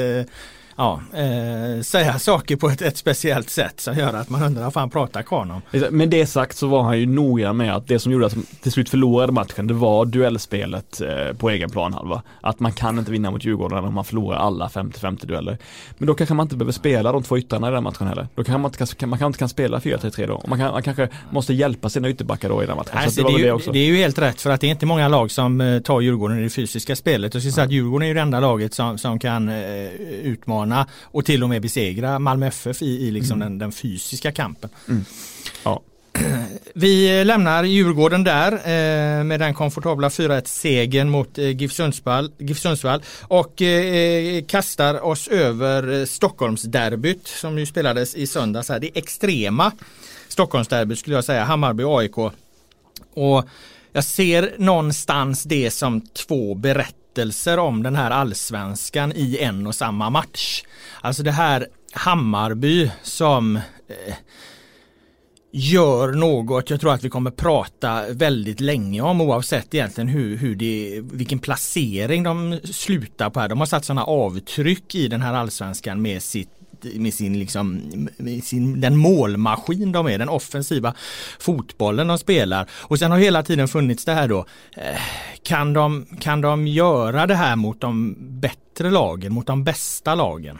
ja, 0.79 1.01
eh, 1.13 1.83
säga 1.83 2.19
saker 2.19 2.57
på 2.57 2.69
ett, 2.69 2.83
ett, 2.83 2.97
speciellt 2.97 3.51
sätt 3.51 3.81
som 3.81 3.95
gör 3.95 4.15
att 4.15 4.31
man 4.31 4.43
undrar 4.43 4.65
vad 4.65 4.73
fan 4.73 4.91
pratar 4.91 5.23
karln 5.23 5.51
om. 5.51 5.63
Med 5.91 6.09
det 6.09 6.27
sagt 6.27 6.57
så 6.57 6.67
var 6.67 6.83
han 6.83 6.99
ju 6.99 7.07
noga 7.07 7.53
med 7.53 7.77
att 7.77 7.89
det 7.89 7.99
som 7.99 8.13
gjorde 8.13 8.27
att 8.27 8.35
de 8.35 8.47
till 8.63 8.73
slut 8.73 8.89
förlorade 8.89 9.33
matchen 9.33 9.67
det 9.67 9.75
var 9.75 10.05
duellspelet 10.05 11.01
eh, 11.01 11.37
på 11.37 11.51
egen 11.51 11.71
planhalva. 11.71 12.23
Att 12.41 12.61
man 12.61 12.73
kan 12.73 12.99
inte 12.99 13.11
vinna 13.11 13.31
mot 13.31 13.45
Djurgården 13.45 13.85
om 13.85 13.95
man 13.95 14.05
förlorar 14.05 14.39
alla 14.39 14.69
50-50 14.69 15.27
dueller. 15.27 15.59
Men 15.99 16.07
då 16.07 16.15
kanske 16.15 16.35
man 16.35 16.45
inte 16.45 16.57
behöver 16.57 16.73
spela 16.73 17.13
de 17.13 17.23
två 17.23 17.39
yttrarna 17.39 17.69
i 17.69 17.71
den 17.71 17.83
matchen 17.83 18.07
heller. 18.07 18.29
Då 18.35 18.45
kanske 18.45 18.59
man 18.59 18.71
inte 18.71 18.95
kan, 18.95 19.09
man 19.09 19.19
kan 19.19 19.27
inte 19.27 19.39
kan 19.39 19.49
spela 19.49 19.79
4-3-3 19.79 20.27
då. 20.27 20.43
Man, 20.47 20.59
kan, 20.59 20.73
man 20.73 20.83
kanske 20.83 21.09
måste 21.31 21.55
hjälpa 21.55 21.89
sina 21.89 22.09
ytterbackar 22.09 22.49
då 22.49 22.63
i 22.63 22.67
den 22.67 22.77
matchen. 22.77 22.99
Alltså, 22.99 23.23
det, 23.23 23.29
det, 23.29 23.49
är 23.49 23.59
ju, 23.59 23.73
det, 23.73 23.79
är 23.79 23.87
ju 23.87 23.97
helt 23.97 24.19
rätt 24.19 24.41
för 24.41 24.51
att 24.51 24.61
det 24.61 24.67
är 24.67 24.71
inte 24.71 24.87
många 24.87 25.09
lag 25.09 25.31
som 25.31 25.61
eh, 25.61 25.81
tar 25.81 26.01
Djurgården 26.01 26.39
i 26.39 26.43
det 26.43 26.51
fysiska 26.51 26.97
spelet. 26.97 27.35
Jag 27.35 27.43
skulle 27.43 27.53
säga 27.53 27.65
att 27.65 27.73
Djurgården 27.73 28.03
är 28.03 28.09
ju 28.09 28.15
det 28.15 28.21
enda 28.21 28.41
laget 28.41 28.75
som, 28.75 28.99
som 28.99 29.19
kan 29.19 29.49
eh, 29.49 29.55
utmana 30.23 30.68
och 31.03 31.25
till 31.25 31.43
och 31.43 31.49
med 31.49 31.63
besegra 31.63 32.19
Malmö 32.19 32.47
FF 32.47 32.83
i, 32.83 32.87
i 32.87 33.11
liksom 33.11 33.43
mm. 33.43 33.49
den, 33.49 33.59
den, 33.59 33.73
fysiska 33.73 34.33
kampen. 34.33 34.71
Mm. 34.89 35.05
Ja. 35.65 35.83
Vi 36.75 37.25
lämnar 37.25 37.65
Djurgården 37.65 38.25
där 38.25 38.53
eh, 38.53 39.25
med 39.25 39.41
den 39.41 39.55
komfortabla 39.55 40.09
4-1 40.09 40.43
segern 40.45 41.09
mot 41.09 41.39
eh, 41.39 41.49
GIF, 41.49 41.73
Sundsvall, 41.73 42.33
GIF 42.39 42.59
Sundsvall 42.59 43.03
och 43.23 43.63
eh, 43.63 44.45
kastar 44.45 45.05
oss 45.05 45.29
över 45.29 46.01
eh, 46.01 46.05
Stockholmsderbyt 46.05 47.27
som 47.27 47.59
ju 47.59 47.67
spelades 47.67 48.15
i 48.15 48.27
söndags. 48.27 48.69
Här. 48.69 48.79
Det 48.79 48.99
extrema 48.99 49.73
Stockholmsderbyt 50.29 50.99
skulle 50.99 51.17
jag 51.17 51.25
säga, 51.25 51.45
Hammarby-AIK. 51.45 52.31
Och 53.15 53.45
jag 53.93 54.05
ser 54.05 54.55
någonstans 54.59 55.43
det 55.43 55.71
som 55.71 56.01
två 56.01 56.55
berättelser 56.55 56.98
om 57.59 57.83
den 57.83 57.97
här 57.97 58.11
allsvenskan 58.11 59.13
i 59.13 59.39
en 59.39 59.67
och 59.67 59.75
samma 59.75 60.11
match. 60.11 60.63
Alltså 61.01 61.23
det 61.23 61.33
här 61.33 61.67
Hammarby 61.93 62.91
som 63.03 63.57
eh, 63.57 64.15
gör 65.53 66.13
något 66.13 66.71
jag 66.71 66.81
tror 66.81 66.93
att 66.93 67.05
vi 67.05 67.11
kommer 67.11 67.31
prata 67.31 68.03
väldigt 68.11 68.61
länge 68.61 69.01
om 69.01 69.21
oavsett 69.21 69.75
egentligen 69.75 70.09
hur, 70.09 70.37
hur 70.37 70.57
det, 70.57 71.01
vilken 71.13 71.39
placering 71.39 72.23
de 72.23 72.61
slutar 72.65 73.31
på 73.31 73.41
här. 73.41 73.49
De 73.49 73.59
har 73.59 73.67
satt 73.67 73.85
sådana 73.85 74.05
avtryck 74.05 74.95
i 74.95 75.09
den 75.09 75.23
här 75.23 75.35
allsvenskan 75.35 76.03
med 76.03 76.23
sitt 76.23 76.58
med 76.95 77.15
sin, 77.15 77.39
liksom, 77.39 77.81
med 78.17 78.45
sin, 78.45 78.81
den 78.81 78.97
målmaskin 78.97 79.93
de 79.93 80.07
är, 80.07 80.19
den 80.19 80.29
offensiva 80.29 80.95
fotbollen 81.39 82.07
de 82.09 82.19
spelar. 82.19 82.71
Och 82.73 82.99
sen 82.99 83.11
har 83.11 83.19
hela 83.19 83.43
tiden 83.43 83.69
funnits 83.69 84.05
det 84.05 84.15
här 84.15 84.29
då, 84.29 84.47
eh, 84.77 85.01
kan 85.43 85.73
de, 85.73 86.07
kan 86.21 86.41
de 86.41 86.67
göra 86.67 87.27
det 87.27 87.35
här 87.35 87.57
mot 87.57 87.81
de 87.81 88.17
bättre 88.41 88.91
lagen, 88.91 89.33
mot 89.33 89.47
de 89.47 89.65
bästa 89.65 90.15
lagen? 90.15 90.59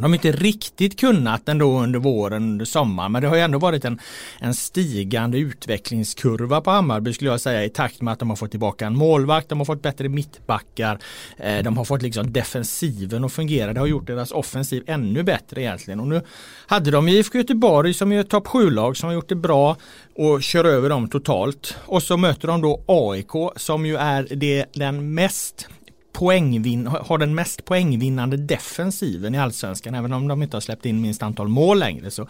De 0.00 0.10
har 0.10 0.14
inte 0.14 0.32
riktigt 0.32 1.00
kunnat 1.00 1.48
ändå 1.48 1.78
under 1.80 1.98
våren, 1.98 2.42
under 2.42 2.64
sommaren, 2.64 3.12
men 3.12 3.22
det 3.22 3.28
har 3.28 3.36
ju 3.36 3.42
ändå 3.42 3.58
varit 3.58 3.84
en, 3.84 3.98
en 4.38 4.54
stigande 4.54 5.38
utvecklingskurva 5.38 6.60
på 6.60 6.70
Hammarby 6.70 7.12
skulle 7.12 7.30
jag 7.30 7.40
säga 7.40 7.64
i 7.64 7.68
takt 7.68 8.00
med 8.02 8.12
att 8.12 8.18
de 8.18 8.28
har 8.30 8.36
fått 8.36 8.50
tillbaka 8.50 8.86
en 8.86 8.96
målvakt, 8.96 9.48
de 9.48 9.58
har 9.58 9.64
fått 9.64 9.82
bättre 9.82 10.08
mittbackar, 10.08 10.98
eh, 11.36 11.62
de 11.62 11.76
har 11.76 11.84
fått 11.84 12.02
liksom 12.02 12.32
defensiven 12.32 13.24
att 13.24 13.32
fungera. 13.32 13.72
Det 13.72 13.80
har 13.80 13.86
gjort 13.86 14.06
deras 14.06 14.32
offensiv 14.32 14.82
ännu 14.86 15.22
bättre 15.22 15.62
egentligen. 15.62 16.00
Och 16.00 16.08
nu 16.08 16.22
hade 16.66 16.90
de 16.90 17.08
IFK 17.08 17.38
Göteborg 17.38 17.94
som 17.94 18.12
är 18.12 18.20
ett 18.20 18.30
topp 18.30 18.46
7-lag 18.46 18.96
som 18.96 19.06
har 19.06 19.14
gjort 19.14 19.28
det 19.28 19.34
bra 19.34 19.76
och 20.14 20.42
kör 20.42 20.64
över 20.64 20.88
dem 20.88 21.08
totalt. 21.08 21.76
Och 21.86 22.02
så 22.02 22.16
möter 22.16 22.48
de 22.48 22.60
då 22.60 22.82
AIK 22.86 23.52
som 23.56 23.86
ju 23.86 23.96
är 23.96 24.26
det, 24.30 24.66
den 24.72 25.14
mest 25.14 25.68
poängvin, 26.12 26.86
har 26.86 27.18
den 27.18 27.34
mest 27.34 27.64
poängvinnande 27.64 28.36
defensiven 28.36 29.34
i 29.34 29.38
allsvenskan. 29.38 29.94
Även 29.94 30.12
om 30.12 30.28
de 30.28 30.42
inte 30.42 30.56
har 30.56 30.60
släppt 30.60 30.86
in 30.86 31.00
minst 31.00 31.22
antal 31.22 31.48
mål 31.48 31.78
längre 31.78 32.10
så, 32.10 32.28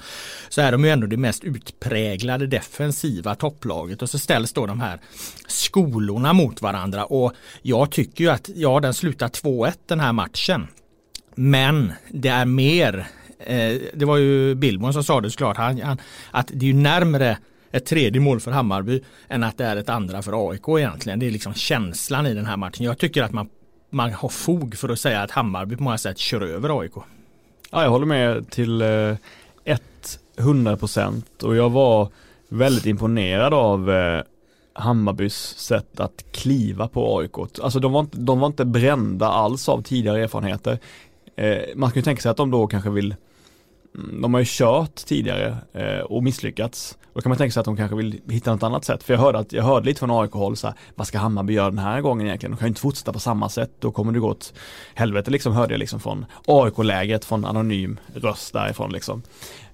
så 0.49 0.61
är 0.61 0.73
de 0.73 0.85
ju 0.85 0.91
ändå 0.91 1.07
det 1.07 1.17
mest 1.17 1.45
utpräglade 1.45 2.47
defensiva 2.47 3.35
topplaget. 3.35 4.03
Och 4.03 4.11
så 4.11 4.19
ställs 4.19 4.53
då 4.53 4.67
de 4.67 4.81
här 4.81 5.01
skolorna 5.47 6.33
mot 6.33 6.63
varandra. 6.63 7.05
Och 7.05 7.33
jag 7.63 7.91
tycker 7.91 8.25
ju 8.25 8.31
att 8.31 8.51
ja, 8.55 8.81
den 8.81 8.95
slutar 8.95 9.29
2-1 9.29 9.73
den 9.87 10.01
här 10.01 10.13
matchen. 10.13 10.67
Men 11.35 11.93
det 12.09 12.29
är 12.29 12.45
mer, 12.45 13.07
eh, 13.39 13.75
det 13.95 14.05
var 14.05 14.17
ju 14.17 14.55
Billborn 14.55 14.93
som 14.93 15.05
sa 15.05 15.21
det 15.21 15.31
såklart, 15.31 15.57
han, 15.57 15.81
han, 15.81 15.99
att 16.31 16.51
det 16.53 16.67
är 16.67 16.69
ju 16.69 16.75
närmre 16.75 17.37
ett 17.73 17.87
tredje 17.87 18.21
mål 18.21 18.41
för 18.41 18.51
Hammarby 18.51 19.03
än 19.29 19.43
att 19.43 19.59
det 19.59 19.65
är 19.65 19.77
ett 19.77 19.89
andra 19.89 20.23
för 20.23 20.51
AIK 20.51 20.69
egentligen. 20.69 21.19
Det 21.19 21.27
är 21.27 21.31
liksom 21.31 21.55
känslan 21.55 22.27
i 22.27 22.35
den 22.35 22.47
här 22.47 22.57
matchen. 22.57 22.87
Jag 22.87 22.99
tycker 22.99 23.23
att 23.23 23.33
man, 23.33 23.49
man 23.91 24.13
har 24.13 24.29
fog 24.29 24.77
för 24.77 24.89
att 24.89 25.01
säga 25.01 25.23
att 25.23 25.31
Hammarby 25.31 25.77
på 25.77 25.83
många 25.83 25.99
sätt 25.99 26.19
kör 26.19 26.41
över 26.41 26.81
AIK. 26.81 26.93
Ja, 27.71 27.83
jag 27.83 27.91
håller 27.91 28.07
med 28.07 28.51
till 28.51 28.83
eh, 28.83 29.17
100 30.41 30.77
procent 30.77 31.43
och 31.43 31.57
jag 31.57 31.71
var 31.71 32.09
väldigt 32.49 32.87
imponerad 32.87 33.55
av 33.55 33.91
eh, 33.91 34.23
Hammarbys 34.73 35.35
sätt 35.59 36.01
att 36.01 36.25
kliva 36.33 36.89
på 36.89 37.19
AIK. 37.19 37.39
Alltså 37.63 37.81
de 37.81 37.93
var, 37.93 38.01
inte, 38.01 38.19
de 38.19 38.41
var 38.41 38.47
inte 38.47 38.65
brända 38.65 39.27
alls 39.27 39.69
av 39.69 39.83
tidigare 39.83 40.23
erfarenheter. 40.23 40.79
Eh, 41.37 41.59
man 41.77 41.91
kan 41.91 42.01
ju 42.01 42.03
tänka 42.03 42.23
sig 42.23 42.31
att 42.31 42.37
de 42.37 42.51
då 42.51 42.67
kanske 42.67 42.91
vill 42.91 43.15
Mm, 43.95 44.23
de 44.23 44.35
har 44.35 44.41
ju 44.41 44.47
kört 44.49 44.95
tidigare 44.95 45.57
eh, 45.73 46.01
och 46.01 46.23
misslyckats. 46.23 46.99
Då 47.15 47.21
kan 47.21 47.31
man 47.31 47.39
tänka 47.39 47.53
sig 47.53 47.61
att 47.61 47.65
de 47.65 47.77
kanske 47.77 47.97
vill 47.97 48.21
hitta 48.29 48.53
något 48.53 48.63
annat 48.63 48.85
sätt. 48.85 49.03
För 49.03 49.15
jag 49.15 49.21
hörde, 49.21 49.39
att, 49.39 49.53
jag 49.53 49.63
hörde 49.63 49.87
lite 49.87 49.99
från 49.99 50.11
AIK-håll 50.11 50.57
så 50.57 50.67
här, 50.67 50.77
vad 50.95 51.07
ska 51.07 51.19
Hammarby 51.19 51.53
göra 51.53 51.71
den 51.71 51.79
här 51.79 52.01
gången 52.01 52.27
egentligen? 52.27 52.51
De 52.51 52.57
kan 52.57 52.67
ju 52.67 52.69
inte 52.69 52.81
fortsätta 52.81 53.13
på 53.13 53.21
samma 53.21 53.49
sätt, 53.49 53.71
då 53.79 53.93
kommer 53.93 54.13
det 54.13 54.19
gå 54.19 54.29
åt 54.29 54.53
helvete 54.95 55.31
liksom, 55.31 55.53
hörde 55.53 55.75
jag 55.75 55.79
liksom 55.79 56.01
från 56.01 56.27
AIK-lägret, 56.47 57.25
från 57.25 57.45
anonym 57.45 57.99
röst 58.15 58.53
därifrån 58.53 58.93
liksom. 58.93 59.23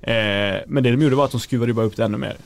Eh, 0.01 0.15
men 0.67 0.83
det 0.83 0.91
de 0.91 1.03
gjorde 1.03 1.17
var 1.17 1.25
att 1.25 1.31
de 1.31 1.41
skruvade 1.41 1.75
bara 1.75 1.87
upp 1.87 1.97
det 1.97 2.05
ännu 2.05 2.19
mer. 2.19 2.37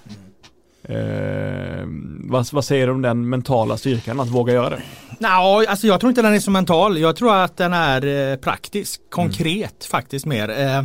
Eh, 0.82 1.84
vad, 2.30 2.52
vad, 2.52 2.64
säger 2.64 2.86
du 2.86 2.92
om 2.92 3.02
den 3.02 3.28
mentala 3.28 3.76
styrkan 3.76 4.20
att 4.20 4.28
våga 4.28 4.52
göra 4.52 4.70
det? 4.70 4.82
Nej, 5.18 5.66
alltså 5.66 5.86
jag 5.86 6.00
tror 6.00 6.10
inte 6.10 6.22
den 6.22 6.34
är 6.34 6.40
så 6.40 6.50
mental. 6.50 6.98
Jag 6.98 7.16
tror 7.16 7.34
att 7.34 7.56
den 7.56 7.72
är 7.72 8.30
eh, 8.32 8.36
praktisk, 8.36 9.00
konkret 9.10 9.54
mm. 9.54 9.90
faktiskt 9.90 10.26
mer. 10.26 10.60
Eh, 10.60 10.82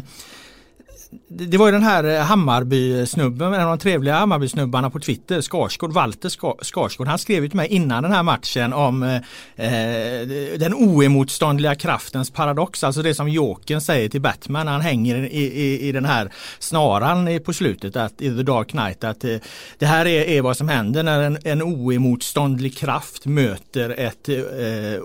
det 1.28 1.58
var 1.58 1.66
ju 1.66 1.72
den 1.72 1.84
här 1.84 2.04
eh, 2.04 2.22
Hammarby-snubben, 2.22 3.54
en 3.54 3.62
av 3.62 3.70
de 3.70 3.78
trevliga 3.78 4.16
Hammarby-snubbarna 4.16 4.90
på 4.90 5.00
Twitter, 5.00 5.42
Skarsgård, 5.42 5.92
Walter 5.92 6.30
Skarsgård. 6.64 7.08
Han 7.08 7.20
skrev 7.20 7.48
till 7.48 7.58
mig 7.58 7.68
innan 7.68 8.04
den 8.04 8.12
här 8.12 8.24
matchen 8.24 8.74
om 8.74 9.04
eh, 9.04 9.16
eh, 9.56 10.28
den 10.58 10.74
oemotståndliga 10.74 11.76
kraftens 11.76 12.32
paradox. 12.32 12.84
Alltså 12.84 13.02
det 13.02 13.16
som 13.16 13.30
Jokern 13.30 13.82
säger 13.82 14.10
till 14.10 14.22
Batman 14.22 14.66
när 14.66 14.72
han 14.72 14.82
hänger 14.82 15.16
i, 15.16 15.44
i, 15.44 15.88
i 15.88 15.92
den 15.92 16.06
här 16.06 16.32
snaran 16.60 17.40
på 17.46 17.54
slutet, 17.54 17.96
att, 17.96 18.22
i 18.22 18.36
The 18.36 18.44
Dark 18.44 18.68
Knight. 18.68 19.04
Att 19.04 19.24
eh, 19.24 19.38
det 19.78 19.86
här 19.86 20.06
är, 20.06 20.22
är, 20.22 20.42
vad 20.42 20.58
som 20.58 20.70
händer 20.70 21.04
när 21.04 21.22
en, 21.22 21.38
en 21.44 21.62
oemotståndlig 21.62 22.78
kraft 22.78 23.26
möter 23.26 23.90
ett 23.90 24.30
eh, 24.30 24.36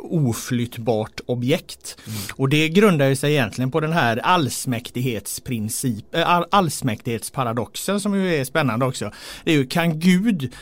oflyttbart 0.00 1.20
objekt. 1.26 1.96
Mm. 2.06 2.18
Och 2.36 2.48
det 2.48 2.68
grundar 2.68 3.14
sig 3.14 3.32
egentligen 3.32 3.70
på 3.70 3.80
den 3.80 3.92
här 3.92 4.16
allsmäktighetsprincipen 4.16 5.99
princip, 6.00 6.48
allsmäktighetsparadoxen 6.50 8.00
som 8.00 8.14
ju 8.14 8.34
är 8.34 8.44
spännande 8.44 8.86
också. 8.86 9.10
Det 9.44 9.50
är 9.50 9.56
ju 9.56 9.66
kan 9.66 10.00
Gud 10.00 10.52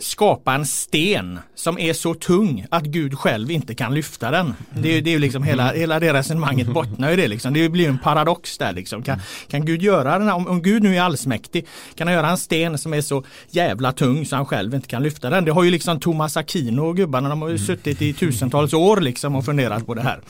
skapa 0.00 0.54
en 0.54 0.66
sten 0.66 1.38
som 1.54 1.78
är 1.78 1.92
så 1.92 2.14
tung 2.14 2.66
att 2.70 2.84
Gud 2.84 3.18
själv 3.18 3.50
inte 3.50 3.74
kan 3.74 3.94
lyfta 3.94 4.30
den. 4.30 4.54
Det 4.74 4.96
är, 4.96 5.02
det 5.02 5.10
är 5.10 5.12
ju 5.12 5.18
liksom 5.18 5.42
hela, 5.42 5.72
hela 5.72 6.00
det 6.00 6.12
resonemanget 6.12 6.68
bottnar 6.68 7.12
i 7.12 7.16
det 7.16 7.28
liksom. 7.28 7.54
Det 7.54 7.68
blir 7.68 7.88
en 7.88 7.98
paradox 7.98 8.58
där 8.58 8.72
liksom. 8.72 9.02
Kan, 9.02 9.20
kan 9.48 9.64
Gud 9.64 9.82
göra 9.82 10.18
den 10.18 10.28
om, 10.28 10.46
om 10.46 10.62
Gud 10.62 10.82
nu 10.82 10.96
är 10.96 11.00
allsmäktig, 11.00 11.66
kan 11.94 12.06
han 12.06 12.14
göra 12.14 12.30
en 12.30 12.38
sten 12.38 12.78
som 12.78 12.94
är 12.94 13.00
så 13.00 13.24
jävla 13.50 13.92
tung 13.92 14.26
så 14.26 14.36
han 14.36 14.46
själv 14.46 14.74
inte 14.74 14.88
kan 14.88 15.02
lyfta 15.02 15.30
den? 15.30 15.44
Det 15.44 15.52
har 15.52 15.62
ju 15.62 15.70
liksom 15.70 16.00
Thomas 16.00 16.36
Aquino 16.36 16.80
och 16.80 16.96
gubbarna, 16.96 17.28
de 17.28 17.42
har 17.42 17.48
ju 17.48 17.58
suttit 17.58 18.02
i 18.02 18.12
tusentals 18.12 18.72
år 18.72 19.00
liksom 19.00 19.36
och 19.36 19.44
funderat 19.44 19.86
på 19.86 19.94
det 19.94 20.02
här. 20.02 20.20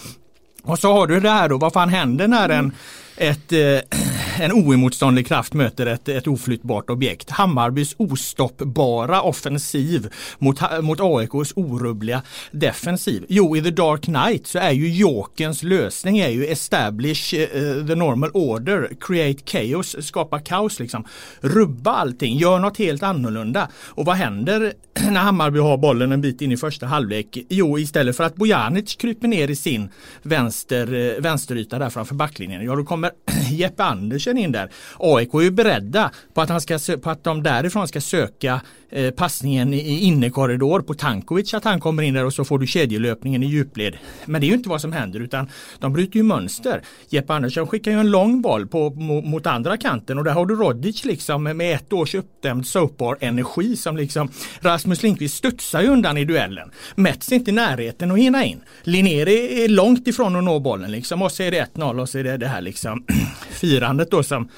Och 0.63 0.79
så 0.79 0.93
har 0.93 1.07
du 1.07 1.21
det 1.21 1.31
här 1.31 1.49
då, 1.49 1.59
vad 1.59 1.73
fan 1.73 1.89
händer 1.89 2.29
när 2.29 2.49
en 2.49 2.73
ett, 3.17 3.53
eh, 3.53 3.99
en 4.41 4.53
oemotståndlig 4.53 5.27
kraft 5.27 5.55
möter 5.55 5.87
ett, 5.87 6.09
ett 6.09 6.27
oflyttbart 6.27 6.91
objekt. 6.91 7.31
Hammarbys 7.31 7.95
ostoppbara 7.97 9.23
offensiv 9.23 10.09
mot, 10.39 10.61
mot 10.83 11.01
AIKs 11.01 11.53
orubbliga 11.57 12.23
defensiv. 12.51 13.25
Jo, 13.29 13.57
i 13.57 13.63
The 13.63 13.71
Dark 13.71 14.03
Knight 14.03 14.47
så 14.47 14.59
är 14.59 14.71
ju 14.71 14.89
Jokens 14.89 15.63
lösning 15.63 16.19
är 16.19 16.29
ju 16.29 16.47
establish 16.47 17.35
uh, 17.35 17.87
the 17.87 17.95
normal 17.95 18.31
order, 18.35 18.91
create 19.01 19.43
chaos, 19.47 20.07
skapa 20.07 20.39
kaos 20.39 20.81
liksom. 20.81 21.05
Rubba 21.41 21.91
allting, 21.91 22.37
gör 22.37 22.59
något 22.59 22.79
helt 22.79 23.03
annorlunda. 23.03 23.69
Och 23.75 24.05
vad 24.05 24.17
händer 24.17 24.73
när 25.11 25.21
Hammarby 25.21 25.59
har 25.59 25.77
bollen 25.77 26.13
en 26.13 26.21
bit 26.21 26.43
in 26.43 26.53
i 26.53 26.57
första 26.57 26.87
halvlek? 26.87 27.39
Jo, 27.49 27.79
istället 27.79 28.17
för 28.17 28.25
att 28.25 28.37
Bojanic 28.37 28.97
kryper 28.97 29.29
ner 29.29 29.51
i 29.51 29.57
sin 29.57 29.89
vänster, 30.23 30.95
eh, 30.95 31.23
vänsteryta 31.23 31.79
där 31.79 31.91
framför 31.91 32.15
backlinjen, 32.15 32.65
ja 32.65 32.77
då 32.77 32.85
kommer 32.85 33.06
Men 33.07 33.15
Jeppe 33.51 33.85
Andersen 33.85 34.39
in 34.39 34.53
där. 34.53 34.71
AIK 34.99 35.35
är 35.35 35.41
ju 35.41 35.51
beredda 35.51 36.11
på 36.35 36.41
att, 36.41 36.49
han 36.49 36.61
ska, 36.61 36.79
på 37.03 37.11
att 37.11 37.25
de 37.25 37.43
därifrån 37.43 37.89
ska 37.89 38.01
söka 38.01 38.61
eh, 38.91 39.11
passningen 39.11 39.75
i 39.75 39.99
innekorridor 39.99 40.81
på 40.81 40.95
Tankovic 40.95 41.55
att 41.55 41.65
han 41.65 41.81
kommer 41.81 42.03
in 42.03 42.15
där 42.15 42.25
och 42.25 42.33
så 42.33 42.45
får 42.45 42.59
du 42.59 42.67
kedjelöpningen 42.67 43.43
i 43.43 43.47
djupled. 43.47 43.97
Men 44.25 44.41
det 44.41 44.47
är 44.47 44.49
ju 44.49 44.55
inte 44.55 44.69
vad 44.69 44.81
som 44.81 44.93
händer 44.93 45.21
utan 45.21 45.49
de 45.79 45.93
bryter 45.93 46.17
ju 46.17 46.23
mönster. 46.23 46.83
Jeppe 47.09 47.35
Andersson 47.35 47.67
skickar 47.67 47.91
ju 47.91 48.01
en 48.01 48.11
lång 48.11 48.43
boll 48.43 48.67
på, 48.67 48.91
mot 49.25 49.47
andra 49.47 49.77
kanten 49.77 50.19
och 50.19 50.25
där 50.25 50.33
har 50.33 50.47
du 50.47 50.55
Rodic 50.55 51.05
liksom 51.05 51.43
med 51.43 51.75
ett 51.75 51.93
års 51.93 52.15
uppdämd 52.15 52.67
soapbar-energi 52.67 53.77
som 53.77 53.97
liksom 53.97 54.29
Rasmus 54.61 55.03
Lindqvist 55.03 55.37
studsar 55.37 55.83
ju 55.83 55.89
undan 55.89 56.17
i 56.17 56.25
duellen. 56.25 56.71
Mets 56.95 57.33
inte 57.33 57.51
i 57.51 57.55
närheten 57.55 58.11
att 58.11 58.19
hinna 58.19 58.45
in. 58.45 58.61
Linnér 58.83 59.29
är 59.29 59.69
långt 59.69 60.09
ifrån 60.09 60.37
att 60.37 60.45
nå 60.45 60.61
bollen 60.61 60.91
liksom 60.91 61.23
och 61.23 61.33
så 61.33 61.43
är 61.43 61.51
det 61.51 61.69
1-0 61.75 62.01
och 62.01 62.09
så 62.09 62.19
är 62.19 62.25
det 62.25 62.37
det 62.37 62.47
här 62.47 62.61
liksom 62.61 63.05
firandet 63.51 64.11
då 64.11 64.23
som 64.23 64.49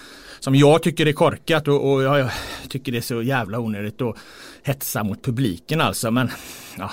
som 0.40 0.54
jag 0.54 0.82
tycker 0.82 1.06
är 1.06 1.12
korkat 1.12 1.68
och, 1.68 1.92
och 1.92 2.02
jag, 2.02 2.18
jag, 2.18 2.30
tycker 2.68 2.92
det 2.92 2.98
är 2.98 3.02
så 3.02 3.22
jävla 3.22 3.58
onödigt 3.58 4.02
att 4.02 4.16
hetsa 4.62 5.04
mot 5.04 5.22
publiken 5.22 5.80
alltså. 5.80 6.10
Men 6.10 6.30
ja, 6.78 6.90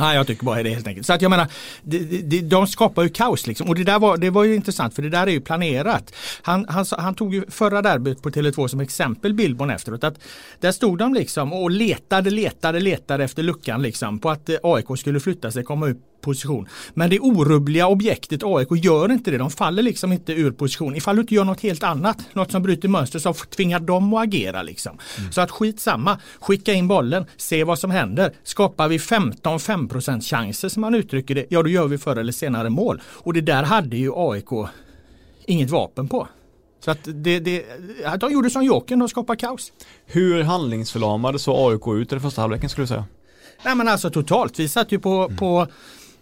Nej, 0.00 0.16
jag 0.16 0.26
tycker 0.26 0.44
bara 0.44 0.62
det 0.62 0.70
helt 0.70 0.86
enkelt. 0.86 1.06
Så 1.06 1.12
att 1.12 1.22
jag 1.22 1.30
menar, 1.30 1.46
de, 1.82 1.98
de, 2.22 2.40
de 2.40 2.66
skapar 2.66 3.02
ju 3.02 3.08
kaos 3.08 3.46
liksom. 3.46 3.68
Och 3.68 3.74
det 3.74 3.84
där 3.84 3.98
var, 3.98 4.16
det 4.16 4.30
var 4.30 4.44
ju 4.44 4.54
intressant 4.54 4.94
för 4.94 5.02
det 5.02 5.08
där 5.08 5.26
är 5.26 5.30
ju 5.30 5.40
planerat. 5.40 6.14
Han, 6.42 6.66
han, 6.68 6.84
han 6.98 7.14
tog 7.14 7.34
ju 7.34 7.44
förra 7.50 7.82
derbyt 7.82 8.22
på 8.22 8.30
Tele2 8.30 8.68
som 8.68 8.80
exempel, 8.80 9.34
Billborn 9.34 9.70
efteråt. 9.70 10.04
Att 10.04 10.18
där 10.60 10.72
stod 10.72 10.98
de 10.98 11.14
liksom 11.14 11.52
och 11.52 11.70
letade, 11.70 12.30
letade, 12.30 12.80
letade 12.80 13.24
efter 13.24 13.42
luckan 13.42 13.82
liksom 13.82 14.18
på 14.18 14.30
att 14.30 14.48
eh, 14.48 14.56
AIK 14.62 14.86
skulle 14.98 15.20
flytta 15.20 15.52
sig, 15.52 15.64
komma 15.64 15.88
upp 15.88 16.09
position. 16.20 16.68
Men 16.94 17.10
det 17.10 17.20
orubbliga 17.20 17.86
objektet 17.86 18.40
AIK 18.44 18.68
gör 18.84 19.12
inte 19.12 19.30
det. 19.30 19.38
De 19.38 19.50
faller 19.50 19.82
liksom 19.82 20.12
inte 20.12 20.32
ur 20.32 20.50
position. 20.50 20.96
Ifall 20.96 21.16
du 21.16 21.22
inte 21.22 21.34
gör 21.34 21.44
något 21.44 21.60
helt 21.60 21.82
annat, 21.82 22.18
något 22.32 22.50
som 22.50 22.62
bryter 22.62 22.88
mönster 22.88 23.18
så 23.18 23.34
tvingar 23.34 23.80
de 23.80 24.14
att 24.14 24.22
agera. 24.22 24.62
Liksom. 24.62 24.98
Mm. 25.18 25.32
Så 25.32 25.40
att 25.40 25.50
skitsamma, 25.50 26.18
skicka 26.40 26.72
in 26.72 26.88
bollen, 26.88 27.26
se 27.36 27.64
vad 27.64 27.78
som 27.78 27.90
händer. 27.90 28.32
Skapar 28.44 28.88
vi 28.88 28.98
15-5% 28.98 30.20
chanser 30.20 30.68
som 30.68 30.80
man 30.80 30.94
uttrycker 30.94 31.34
det, 31.34 31.46
ja 31.48 31.62
då 31.62 31.68
gör 31.68 31.86
vi 31.86 31.98
förr 31.98 32.16
eller 32.16 32.32
senare 32.32 32.70
mål. 32.70 33.02
Och 33.06 33.32
det 33.32 33.40
där 33.40 33.62
hade 33.62 33.96
ju 33.96 34.12
AIK 34.14 34.68
inget 35.46 35.70
vapen 35.70 36.08
på. 36.08 36.28
Så 36.84 36.90
att 36.90 36.98
det, 37.04 37.40
det, 37.40 37.64
de 38.20 38.32
gjorde 38.32 38.50
som 38.50 38.64
Jokern, 38.64 38.98
de 38.98 39.08
skapade 39.08 39.38
kaos. 39.38 39.72
Hur 40.06 40.42
handlingsförlamade 40.42 41.38
såg 41.38 41.72
AIK 41.72 42.02
ut 42.02 42.12
i 42.12 42.14
den 42.14 42.20
första 42.20 42.40
halvleken 42.40 42.68
skulle 42.68 42.82
du 42.82 42.88
säga? 42.88 43.04
Nej 43.64 43.74
men 43.74 43.88
alltså 43.88 44.10
totalt, 44.10 44.58
vi 44.58 44.68
satt 44.68 44.92
ju 44.92 44.98
på, 44.98 45.12
mm. 45.12 45.36
på 45.36 45.66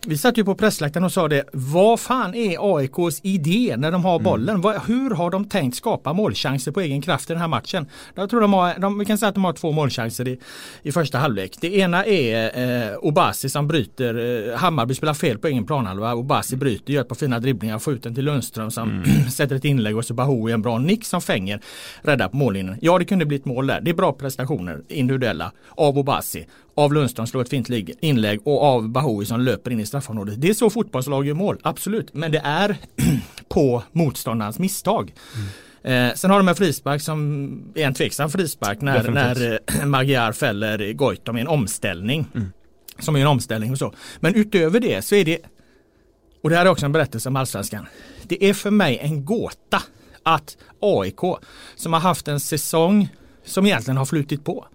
vi 0.06 0.18
satt 0.18 0.38
ju 0.38 0.44
på 0.44 0.54
pressläktaren 0.54 1.04
och 1.04 1.12
sa 1.12 1.28
det, 1.28 1.44
vad 1.52 2.00
fan 2.00 2.34
är 2.34 2.76
AIKs 2.76 3.20
idé 3.22 3.74
när 3.78 3.92
de 3.92 4.04
har 4.04 4.14
mm. 4.14 4.24
bollen? 4.24 4.56
Mm. 4.56 4.80
hur 4.86 5.10
har 5.10 5.30
de 5.30 5.44
tänkt 5.44 5.76
skapa 5.76 6.12
målchanser 6.12 6.72
på 6.72 6.80
egen 6.80 7.02
kraft 7.02 7.30
i 7.30 7.32
den 7.32 7.40
här 7.40 7.48
matchen? 7.48 7.86
Jag 8.14 8.30
tror 8.30 8.40
de 8.40 8.52
har, 8.52 8.78
de, 8.78 8.98
vi 8.98 9.04
kan 9.04 9.18
säga 9.18 9.28
att 9.28 9.34
de 9.34 9.44
har 9.44 9.52
två 9.52 9.72
målchanser 9.72 10.28
i, 10.28 10.38
i 10.82 10.92
första 10.92 11.18
halvlek. 11.18 11.58
Det 11.60 11.76
ena 11.76 12.04
är 12.04 12.90
eh, 12.90 12.96
Obasi 12.98 13.48
som 13.48 13.68
bryter, 13.68 14.48
eh, 14.48 14.56
Hammarby 14.56 14.94
spelar 14.94 15.14
fel 15.14 15.38
på 15.38 15.46
egen 15.46 15.66
planhalva, 15.66 16.14
Obasi 16.14 16.56
bryter, 16.56 16.92
gör 16.92 17.00
ett 17.00 17.08
par 17.08 17.16
fina 17.16 17.40
dribblingar, 17.40 17.78
får 17.78 17.94
ut 17.94 18.02
den 18.02 18.14
till 18.14 18.24
Lundström 18.24 18.70
som 18.70 18.90
mm. 18.90 19.30
sätter 19.30 19.56
ett 19.56 19.64
inlägg 19.64 19.96
och 19.96 20.04
så 20.04 20.14
Bahoui 20.14 20.52
en 20.52 20.62
bra 20.62 20.78
nick 20.78 21.04
som 21.04 21.20
fänger, 21.20 21.60
räddar 22.02 22.28
på 22.28 22.36
mållinjen. 22.36 22.76
Ja, 22.80 22.98
det 22.98 23.04
kunde 23.04 23.26
bli 23.26 23.36
ett 23.36 23.44
mål 23.44 23.66
där. 23.66 23.80
Det 23.80 23.90
är 23.90 23.94
bra 23.94 24.12
prestationer, 24.12 24.82
individuella, 24.88 25.52
av 25.70 25.98
Obasi 25.98 26.46
av 26.78 26.92
Lundström 26.92 27.26
slår 27.26 27.42
ett 27.42 27.48
fint 27.48 27.68
inlägg 28.00 28.40
och 28.44 28.62
av 28.62 28.88
Bahoui 28.88 29.26
som 29.26 29.40
löper 29.40 29.70
in 29.70 29.80
i 29.80 29.86
straffområdet. 29.86 30.40
Det 30.40 30.48
är 30.48 30.54
så 30.54 30.70
fotbollslag 30.70 31.26
gör 31.26 31.34
mål, 31.34 31.58
absolut. 31.62 32.14
Men 32.14 32.32
det 32.32 32.40
är 32.44 32.76
på 33.48 33.82
motståndarens 33.92 34.58
misstag. 34.58 35.14
Mm. 35.34 36.08
Eh, 36.10 36.14
sen 36.14 36.30
har 36.30 36.38
de 36.38 36.48
en 36.48 36.54
frispark 36.54 37.02
som 37.02 37.72
är 37.74 37.86
en 37.86 37.94
tveksam 37.94 38.30
frispark 38.30 38.80
när, 38.80 39.10
när 39.10 39.52
eh, 39.52 39.84
Magyar 39.86 40.32
fäller 40.32 40.92
Goitom 40.92 41.38
i 41.38 41.40
en 41.40 41.48
omställning. 41.48 42.26
Mm. 42.34 42.52
Som 42.98 43.16
är 43.16 43.20
en 43.20 43.26
omställning 43.26 43.70
och 43.70 43.78
så. 43.78 43.94
Men 44.20 44.34
utöver 44.34 44.80
det 44.80 45.02
så 45.02 45.14
är 45.14 45.24
det, 45.24 45.38
och 46.42 46.50
det 46.50 46.56
här 46.56 46.66
är 46.66 46.70
också 46.70 46.86
en 46.86 46.92
berättelse 46.92 47.28
om 47.28 47.36
allsvenskan. 47.36 47.86
Det 48.22 48.44
är 48.44 48.54
för 48.54 48.70
mig 48.70 48.98
en 48.98 49.24
gåta 49.24 49.82
att 50.22 50.56
AIK 50.80 51.20
som 51.76 51.92
har 51.92 52.00
haft 52.00 52.28
en 52.28 52.40
säsong 52.40 53.08
som 53.44 53.66
egentligen 53.66 53.96
har 53.96 54.04
flutit 54.04 54.44
på. 54.44 54.66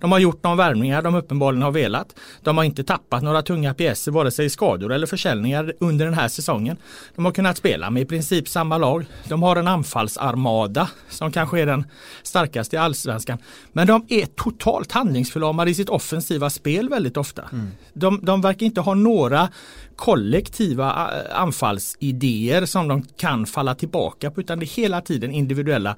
De 0.00 0.12
har 0.12 0.18
gjort 0.18 0.42
de 0.42 0.56
värvningar 0.56 1.02
de 1.02 1.14
uppenbarligen 1.14 1.62
har 1.62 1.70
velat. 1.70 2.14
De 2.42 2.56
har 2.56 2.64
inte 2.64 2.84
tappat 2.84 3.22
några 3.22 3.42
tunga 3.42 3.74
pjäser 3.74 4.12
vare 4.12 4.30
sig 4.30 4.46
i 4.46 4.50
skador 4.50 4.92
eller 4.92 5.06
försäljningar 5.06 5.72
under 5.80 6.04
den 6.04 6.14
här 6.14 6.28
säsongen. 6.28 6.76
De 7.16 7.24
har 7.24 7.32
kunnat 7.32 7.56
spela 7.56 7.90
med 7.90 8.02
i 8.02 8.06
princip 8.06 8.48
samma 8.48 8.78
lag. 8.78 9.06
De 9.28 9.42
har 9.42 9.56
en 9.56 9.68
anfallsarmada 9.68 10.88
som 11.08 11.32
kanske 11.32 11.60
är 11.60 11.66
den 11.66 11.84
starkaste 12.22 12.76
i 12.76 12.78
allsvenskan. 12.78 13.38
Men 13.72 13.86
de 13.86 14.06
är 14.08 14.26
totalt 14.26 14.92
handlingsförlamade 14.92 15.70
i 15.70 15.74
sitt 15.74 15.88
offensiva 15.88 16.50
spel 16.50 16.88
väldigt 16.88 17.16
ofta. 17.16 17.42
Mm. 17.52 17.68
De, 17.92 18.20
de 18.22 18.40
verkar 18.40 18.66
inte 18.66 18.80
ha 18.80 18.94
några 18.94 19.48
kollektiva 19.96 20.90
eh, 20.90 21.40
anfallsidéer 21.40 22.66
som 22.66 22.88
de 22.88 23.02
kan 23.02 23.46
falla 23.46 23.74
tillbaka 23.74 24.30
på 24.30 24.40
utan 24.40 24.58
det 24.58 24.64
är 24.64 24.76
hela 24.76 25.00
tiden 25.00 25.30
individuella 25.30 25.96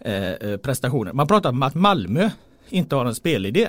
eh, 0.00 0.32
eh 0.32 0.56
prestationer. 0.56 1.12
Man 1.12 1.26
pratar 1.26 1.50
om 1.50 1.62
att 1.62 1.74
Malmö 1.74 2.30
inte 2.72 2.96
har 2.96 3.06
en 3.06 3.14
spelidé. 3.14 3.68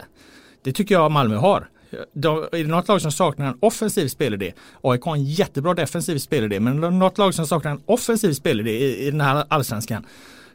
Det 0.64 0.72
tycker 0.72 0.96
jag 0.96 1.12
Malmö 1.12 1.36
har. 1.36 1.70
De, 2.14 2.38
är 2.38 2.58
det 2.58 2.68
något 2.68 2.88
lag 2.88 3.02
som 3.02 3.12
saknar 3.12 3.48
en 3.48 3.58
offensiv 3.60 4.08
spelidé? 4.08 4.54
AIK 4.82 5.02
har 5.04 5.16
en 5.16 5.26
jättebra 5.26 5.74
defensiv 5.74 6.18
spelidé 6.18 6.60
men 6.60 7.00
något 7.00 7.18
lag 7.18 7.34
som 7.34 7.48
saknar 7.48 7.72
en 7.72 7.82
offensiv 7.86 8.34
spelidé 8.34 8.72
i, 8.72 9.08
i 9.08 9.12
den 9.12 9.22
här 9.22 9.46
allsvenskan 9.48 10.06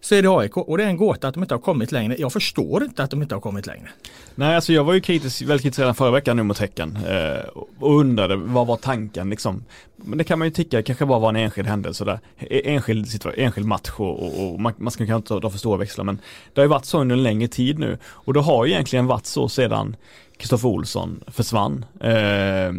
så 0.00 0.14
är 0.14 0.22
det 0.22 0.28
AIK 0.28 0.56
och 0.56 0.78
det 0.78 0.84
är 0.84 0.88
en 0.88 0.96
gåta 0.96 1.28
att 1.28 1.34
de 1.34 1.42
inte 1.42 1.54
har 1.54 1.60
kommit 1.60 1.92
längre. 1.92 2.16
Jag 2.18 2.32
förstår 2.32 2.84
inte 2.84 3.02
att 3.02 3.10
de 3.10 3.22
inte 3.22 3.34
har 3.34 3.40
kommit 3.40 3.66
längre. 3.66 3.88
Nej, 4.34 4.54
alltså 4.54 4.72
jag 4.72 4.84
var 4.84 4.94
ju 4.94 5.00
kritisk, 5.00 5.42
väldigt 5.42 5.62
kritisk 5.62 5.78
redan 5.78 5.94
förra 5.94 6.10
veckan 6.10 6.36
nu 6.36 6.42
mot 6.42 6.58
Häcken 6.58 6.98
eh, 7.08 7.48
och 7.78 8.00
undrade 8.00 8.36
vad 8.36 8.66
var 8.66 8.76
tanken 8.76 9.30
liksom. 9.30 9.64
Men 9.96 10.18
det 10.18 10.24
kan 10.24 10.38
man 10.38 10.48
ju 10.48 10.52
tycka 10.52 10.82
kanske 10.82 11.06
bara 11.06 11.18
var 11.18 11.28
en 11.28 11.36
enskild 11.36 11.68
händelse 11.68 12.04
där. 12.04 12.20
E-, 12.38 12.74
enskild, 12.74 13.26
enskild 13.36 13.66
match 13.66 13.90
och, 13.96 14.52
och 14.52 14.60
man, 14.60 14.72
man 14.76 14.90
ska 14.90 15.06
kanske 15.06 15.16
inte 15.16 15.46
dra 15.46 15.50
för 15.50 15.58
stora 15.58 15.76
växlar 15.76 16.04
men 16.04 16.18
det 16.54 16.60
har 16.60 16.64
ju 16.64 16.68
varit 16.68 16.84
så 16.84 17.00
under 17.00 17.16
en 17.16 17.22
längre 17.22 17.48
tid 17.48 17.78
nu 17.78 17.98
och 18.04 18.34
det 18.34 18.40
har 18.40 18.66
ju 18.66 18.72
egentligen 18.72 19.06
varit 19.06 19.26
så 19.26 19.48
sedan 19.48 19.96
Kristoffer 20.38 20.68
Olsson 20.68 21.24
försvann. 21.26 21.84
Eh, 22.00 22.74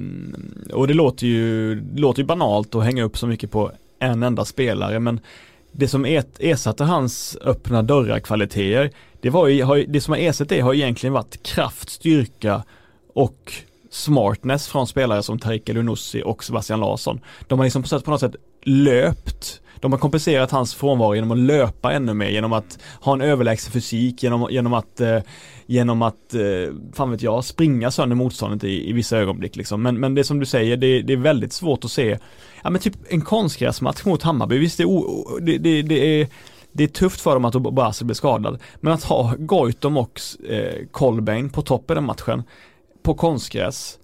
och 0.73 0.87
det 0.87 0.93
låter 0.93 1.27
ju, 1.27 1.75
det 1.75 2.01
låter 2.01 2.21
ju 2.21 2.25
banalt 2.25 2.75
att 2.75 2.83
hänga 2.83 3.03
upp 3.03 3.17
så 3.17 3.27
mycket 3.27 3.51
på 3.51 3.71
en 3.99 4.23
enda 4.23 4.45
spelare 4.45 4.99
men 4.99 5.19
det 5.71 5.87
som 5.87 6.05
e-, 6.05 6.23
ersatte 6.39 6.83
hans 6.83 7.37
öppna 7.41 7.81
dörrar 7.81 8.19
kvaliteter, 8.19 8.91
det, 9.21 9.29
var 9.29 9.47
ju, 9.47 9.85
det 9.87 10.01
som 10.01 10.11
har 10.11 10.19
ersatt 10.19 10.49
det 10.49 10.59
har 10.59 10.73
egentligen 10.73 11.13
varit 11.13 11.43
kraft, 11.43 11.89
styrka 11.89 12.63
och 13.13 13.53
smartness 13.89 14.67
från 14.67 14.87
spelare 14.87 15.23
som 15.23 15.39
Tarik 15.39 15.69
El 15.69 15.89
och 16.23 16.43
Sebastian 16.43 16.79
Larsson. 16.79 17.19
De 17.47 17.59
har 17.59 17.65
liksom 17.65 17.83
på 17.83 18.11
något 18.11 18.19
sätt 18.19 18.35
löpt 18.63 19.61
de 19.81 19.91
har 19.91 19.99
kompenserat 19.99 20.51
hans 20.51 20.75
frånvaro 20.75 21.15
genom 21.15 21.31
att 21.31 21.37
löpa 21.37 21.93
ännu 21.93 22.13
mer, 22.13 22.29
genom 22.29 22.53
att 22.53 22.79
ha 23.01 23.13
en 23.13 23.21
överlägsen 23.21 23.71
fysik, 23.71 24.23
genom, 24.23 24.47
genom 24.51 24.73
att, 24.73 25.01
eh, 25.01 25.19
genom 25.65 26.01
att, 26.01 26.33
eh, 26.33 26.75
fan 26.93 27.11
vet 27.11 27.21
jag, 27.21 27.45
springa 27.45 27.91
sönder 27.91 28.15
motståndet 28.15 28.63
i, 28.63 28.89
i 28.89 28.93
vissa 28.93 29.17
ögonblick 29.17 29.55
liksom. 29.55 29.81
Men, 29.81 29.99
men 29.99 30.15
det 30.15 30.23
som 30.23 30.39
du 30.39 30.45
säger, 30.45 30.77
det, 30.77 31.01
det 31.01 31.13
är 31.13 31.17
väldigt 31.17 31.53
svårt 31.53 31.85
att 31.85 31.91
se, 31.91 32.17
ja 32.63 32.69
men 32.69 32.81
typ 32.81 32.95
en 33.09 33.21
konstgräsmatch 33.21 34.05
mot 34.05 34.23
Hammarby, 34.23 34.57
visst 34.57 34.77
det, 34.77 34.83
är, 34.83 35.41
det, 35.41 35.57
det, 35.57 35.81
det 35.81 36.21
är 36.21 36.27
det 36.71 36.83
är 36.83 36.87
tufft 36.87 37.21
för 37.21 37.33
dem 37.33 37.45
att 37.45 37.55
Obasi 37.55 38.05
blir 38.05 38.15
skadad. 38.15 38.59
Men 38.79 38.93
att 38.93 39.03
ha 39.03 39.35
Goitom 39.37 39.97
och 39.97 40.21
eh, 40.49 40.85
Kolbein 40.91 41.49
på 41.49 41.61
toppen 41.61 41.97
av 41.97 42.03
matchen 42.03 42.43
på 43.03 43.13
konstgräs 43.13 43.99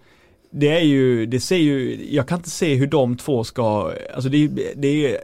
det 0.58 0.78
är 0.78 0.82
ju, 0.82 1.26
det 1.26 1.40
ser 1.40 1.58
ju, 1.58 2.06
jag 2.10 2.28
kan 2.28 2.38
inte 2.38 2.50
se 2.50 2.76
hur 2.76 2.88
de 2.88 3.18
två 3.18 3.44
ska, 3.44 3.94
alltså 4.16 4.30
det, 4.30 4.48
det 4.76 4.88
är 4.88 5.20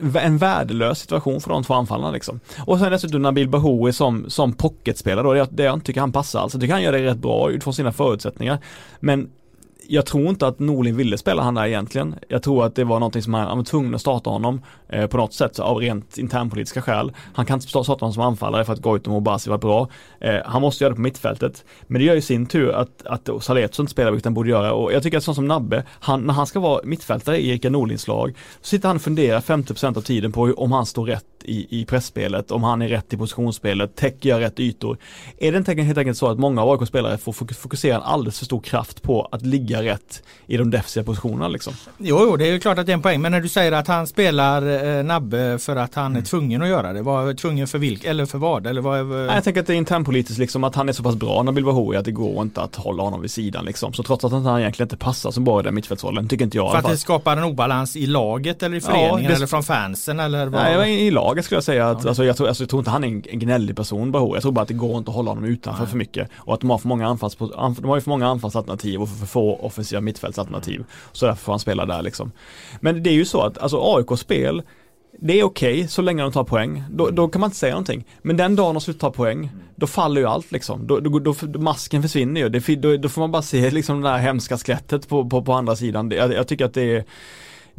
eh, 0.00 0.26
en 0.26 0.38
värdelös 0.38 0.98
situation 0.98 1.40
för 1.40 1.50
de 1.50 1.64
två 1.64 1.74
anfallarna 1.74 2.10
liksom. 2.10 2.40
Och 2.66 2.78
sen 2.78 2.92
dessutom 2.92 3.22
Nabil 3.22 3.48
Bahoui 3.48 3.92
som, 3.92 4.30
som 4.30 4.52
pocketspelare 4.52 5.22
då, 5.22 5.32
det, 5.32 5.46
det 5.50 5.62
jag 5.62 5.74
inte 5.74 5.86
tycker 5.86 6.00
han 6.00 6.12
passar 6.12 6.40
alls. 6.40 6.54
Jag 6.54 6.60
tycker 6.60 6.74
han 6.74 6.82
gör 6.82 6.92
det 6.92 7.04
rätt 7.04 7.18
bra 7.18 7.50
utifrån 7.50 7.74
sina 7.74 7.92
förutsättningar. 7.92 8.58
Men 9.00 9.30
jag 9.90 10.06
tror 10.06 10.28
inte 10.28 10.46
att 10.46 10.58
Norlin 10.58 10.96
ville 10.96 11.18
spela 11.18 11.42
han 11.42 11.54
där 11.54 11.66
egentligen. 11.66 12.14
Jag 12.28 12.42
tror 12.42 12.64
att 12.64 12.74
det 12.74 12.84
var 12.84 12.98
någonting 12.98 13.22
som 13.22 13.34
han, 13.34 13.46
han 13.46 13.56
var 13.56 13.64
tvungen 13.64 13.94
att 13.94 14.00
starta 14.00 14.30
honom 14.30 14.62
eh, 14.88 15.06
på 15.06 15.16
något 15.16 15.34
sätt 15.34 15.58
av 15.58 15.76
rent 15.76 16.18
internpolitiska 16.18 16.82
skäl. 16.82 17.12
Han 17.34 17.46
kan 17.46 17.56
inte 17.56 17.68
starta 17.68 17.92
honom 17.92 18.12
som 18.12 18.22
anfallare 18.22 18.64
för 18.64 18.72
att 18.72 18.82
Goitom 18.82 19.14
och 19.14 19.22
Basi 19.22 19.50
var 19.50 19.58
bra. 19.58 19.88
Eh, 20.20 20.36
han 20.44 20.62
måste 20.62 20.84
göra 20.84 20.90
det 20.90 20.96
på 20.96 21.00
mittfältet. 21.00 21.64
Men 21.86 21.98
det 21.98 22.04
gör 22.04 22.14
ju 22.14 22.20
sin 22.20 22.46
tur 22.46 22.72
att, 22.72 23.06
att 23.06 23.28
Saletso 23.40 23.82
inte 23.82 23.90
spelar 23.90 24.10
vilket 24.10 24.24
han 24.24 24.34
borde 24.34 24.50
göra 24.50 24.72
och 24.72 24.92
jag 24.92 25.02
tycker 25.02 25.18
att 25.18 25.24
sånt 25.24 25.34
som 25.34 25.48
Nabbe, 25.48 25.84
han, 25.90 26.20
när 26.20 26.34
han 26.34 26.46
ska 26.46 26.60
vara 26.60 26.80
mittfältare 26.84 27.38
i 27.38 27.48
Erika 27.50 27.70
Norlins 27.70 28.08
lag, 28.08 28.34
så 28.60 28.68
sitter 28.68 28.88
han 28.88 28.96
och 28.96 29.02
funderar 29.02 29.40
50% 29.40 29.96
av 29.96 30.02
tiden 30.02 30.32
på 30.32 30.54
om 30.56 30.72
han 30.72 30.86
står 30.86 31.06
rätt 31.06 31.24
i, 31.44 31.80
i 31.80 31.84
pressspelet, 31.84 32.50
om 32.50 32.62
han 32.62 32.82
är 32.82 32.88
rätt 32.88 33.12
i 33.12 33.16
positionsspelet, 33.16 33.96
täcker 33.96 34.28
jag 34.28 34.40
rätt 34.40 34.60
ytor. 34.60 34.98
Är 35.38 35.52
det 35.52 35.58
inte 35.58 35.74
helt 35.74 35.98
enkelt 35.98 36.18
så 36.18 36.28
att 36.28 36.38
många 36.38 36.62
av 36.62 36.70
AIKs 36.70 36.88
spelare 36.88 37.18
får 37.18 37.32
fokusera 37.32 37.96
en 37.96 38.02
alldeles 38.02 38.38
för 38.38 38.44
stor 38.44 38.60
kraft 38.60 39.02
på 39.02 39.28
att 39.32 39.46
ligga 39.46 39.77
rätt 39.82 40.22
i 40.46 40.56
de 40.56 40.70
defensiva 40.70 41.04
positionerna 41.04 41.48
liksom? 41.48 41.72
Jo, 41.98 42.18
jo, 42.20 42.36
det 42.36 42.46
är 42.46 42.52
ju 42.52 42.60
klart 42.60 42.78
att 42.78 42.86
det 42.86 42.92
är 42.92 42.94
en 42.94 43.02
poäng, 43.02 43.20
men 43.20 43.32
när 43.32 43.40
du 43.40 43.48
säger 43.48 43.72
att 43.72 43.88
han 43.88 44.06
spelar 44.06 44.96
eh, 44.98 45.04
Nabbe 45.04 45.58
för 45.58 45.76
att 45.76 45.94
han 45.94 46.06
mm. 46.06 46.22
är 46.22 46.26
tvungen 46.26 46.62
att 46.62 46.68
göra 46.68 46.92
det, 46.92 47.02
var 47.02 47.34
tvungen 47.34 47.66
för 47.66 47.78
vilk 47.78 48.04
eller 48.04 48.26
för 48.26 48.38
vad? 48.38 48.66
Eller 48.66 48.80
vad 48.80 48.98
är... 48.98 49.34
Jag 49.34 49.44
tänker 49.44 49.60
att 49.60 49.66
det 49.66 49.74
är 49.74 49.76
internpolitiskt 49.76 50.38
liksom 50.38 50.64
att 50.64 50.74
han 50.74 50.88
är 50.88 50.92
så 50.92 51.02
pass 51.02 51.16
bra 51.16 51.42
Nabil 51.42 51.64
Bahoui 51.64 51.96
att 51.96 52.04
det 52.04 52.12
går 52.12 52.42
inte 52.42 52.60
att 52.60 52.76
hålla 52.76 53.02
honom 53.02 53.20
vid 53.20 53.30
sidan 53.30 53.64
liksom. 53.64 53.92
Så 53.92 54.02
trots 54.02 54.24
att 54.24 54.32
han 54.32 54.60
egentligen 54.60 54.86
inte 54.86 54.96
passar 54.96 55.40
bra 55.40 55.60
i 55.60 55.62
den 55.62 55.74
mittfältsrollen, 55.74 56.28
tycker 56.28 56.44
inte 56.44 56.56
jag. 56.56 56.70
För 56.70 56.78
att 56.78 56.88
det 56.88 56.96
skapar 56.96 57.36
en 57.36 57.44
obalans 57.44 57.96
i 57.96 58.06
laget 58.06 58.62
eller 58.62 58.76
i 58.76 58.80
föreningen 58.80 59.22
ja, 59.22 59.28
det... 59.28 59.34
eller 59.34 59.46
från 59.46 59.62
fansen 59.62 60.20
eller? 60.20 60.46
Vad? 60.46 60.62
Nej, 60.62 61.06
i 61.06 61.10
laget 61.10 61.44
skulle 61.44 61.56
jag 61.56 61.64
säga 61.64 61.90
att, 61.90 62.02
ja. 62.02 62.08
alltså, 62.08 62.24
jag, 62.24 62.36
tror, 62.36 62.48
alltså, 62.48 62.62
jag 62.62 62.70
tror 62.70 62.80
inte 62.80 62.90
han 62.90 63.04
är 63.04 63.08
en, 63.08 63.20
gnällig 63.20 63.76
person 63.76 64.12
Bahoui. 64.12 64.36
Jag 64.36 64.42
tror 64.42 64.52
bara 64.52 64.62
att 64.62 64.68
det 64.68 64.74
går 64.74 64.98
inte 64.98 65.10
att 65.10 65.16
hålla 65.16 65.30
honom 65.30 65.44
utanför 65.44 65.82
Nej. 65.82 65.90
för 65.90 65.96
mycket. 65.96 66.28
Och 66.36 66.54
att 66.54 66.60
de 66.60 66.70
har 66.70 66.78
för 66.78 66.88
många 66.88 67.06
anfalls, 67.06 67.36
de 67.36 67.84
har 67.84 68.00
för 68.00 68.10
många 68.10 68.28
anfallsalternativ 68.28 69.02
och 69.02 69.08
för 69.08 69.26
få 69.26 69.67
offensiva 69.68 70.00
mittfältsalternativ. 70.00 70.84
Så 71.12 71.26
därför 71.26 71.42
får 71.42 71.52
han 71.52 71.60
spela 71.60 71.86
där 71.86 72.02
liksom. 72.02 72.32
Men 72.80 73.02
det 73.02 73.10
är 73.10 73.14
ju 73.14 73.24
så 73.24 73.40
att, 73.40 73.58
alltså 73.58 73.96
AIK-spel, 73.96 74.62
det 75.20 75.40
är 75.40 75.44
okej 75.44 75.74
okay, 75.74 75.88
så 75.88 76.02
länge 76.02 76.22
de 76.22 76.32
tar 76.32 76.44
poäng. 76.44 76.84
Då, 76.90 77.10
då, 77.10 77.28
kan 77.28 77.40
man 77.40 77.48
inte 77.48 77.56
säga 77.56 77.72
någonting. 77.72 78.04
Men 78.22 78.36
den 78.36 78.56
dagen 78.56 78.74
de 78.74 78.80
slutar 78.80 79.00
ta 79.00 79.10
poäng, 79.10 79.50
då 79.76 79.86
faller 79.86 80.20
ju 80.20 80.26
allt 80.26 80.52
liksom. 80.52 80.86
Då, 80.86 81.00
då, 81.00 81.18
då 81.18 81.60
masken 81.60 82.02
försvinner 82.02 82.40
ju. 82.40 82.48
Det, 82.48 82.76
då, 82.76 82.96
då, 82.96 83.08
får 83.08 83.20
man 83.20 83.30
bara 83.30 83.42
se 83.42 83.70
liksom 83.70 84.00
det 84.00 84.08
där 84.08 84.18
hemska 84.18 84.58
skelettet 84.58 85.08
på, 85.08 85.28
på, 85.28 85.42
på 85.42 85.52
andra 85.52 85.76
sidan. 85.76 86.10
Jag, 86.10 86.32
jag 86.32 86.48
tycker 86.48 86.64
att 86.64 86.74
det 86.74 86.96
är 86.96 87.04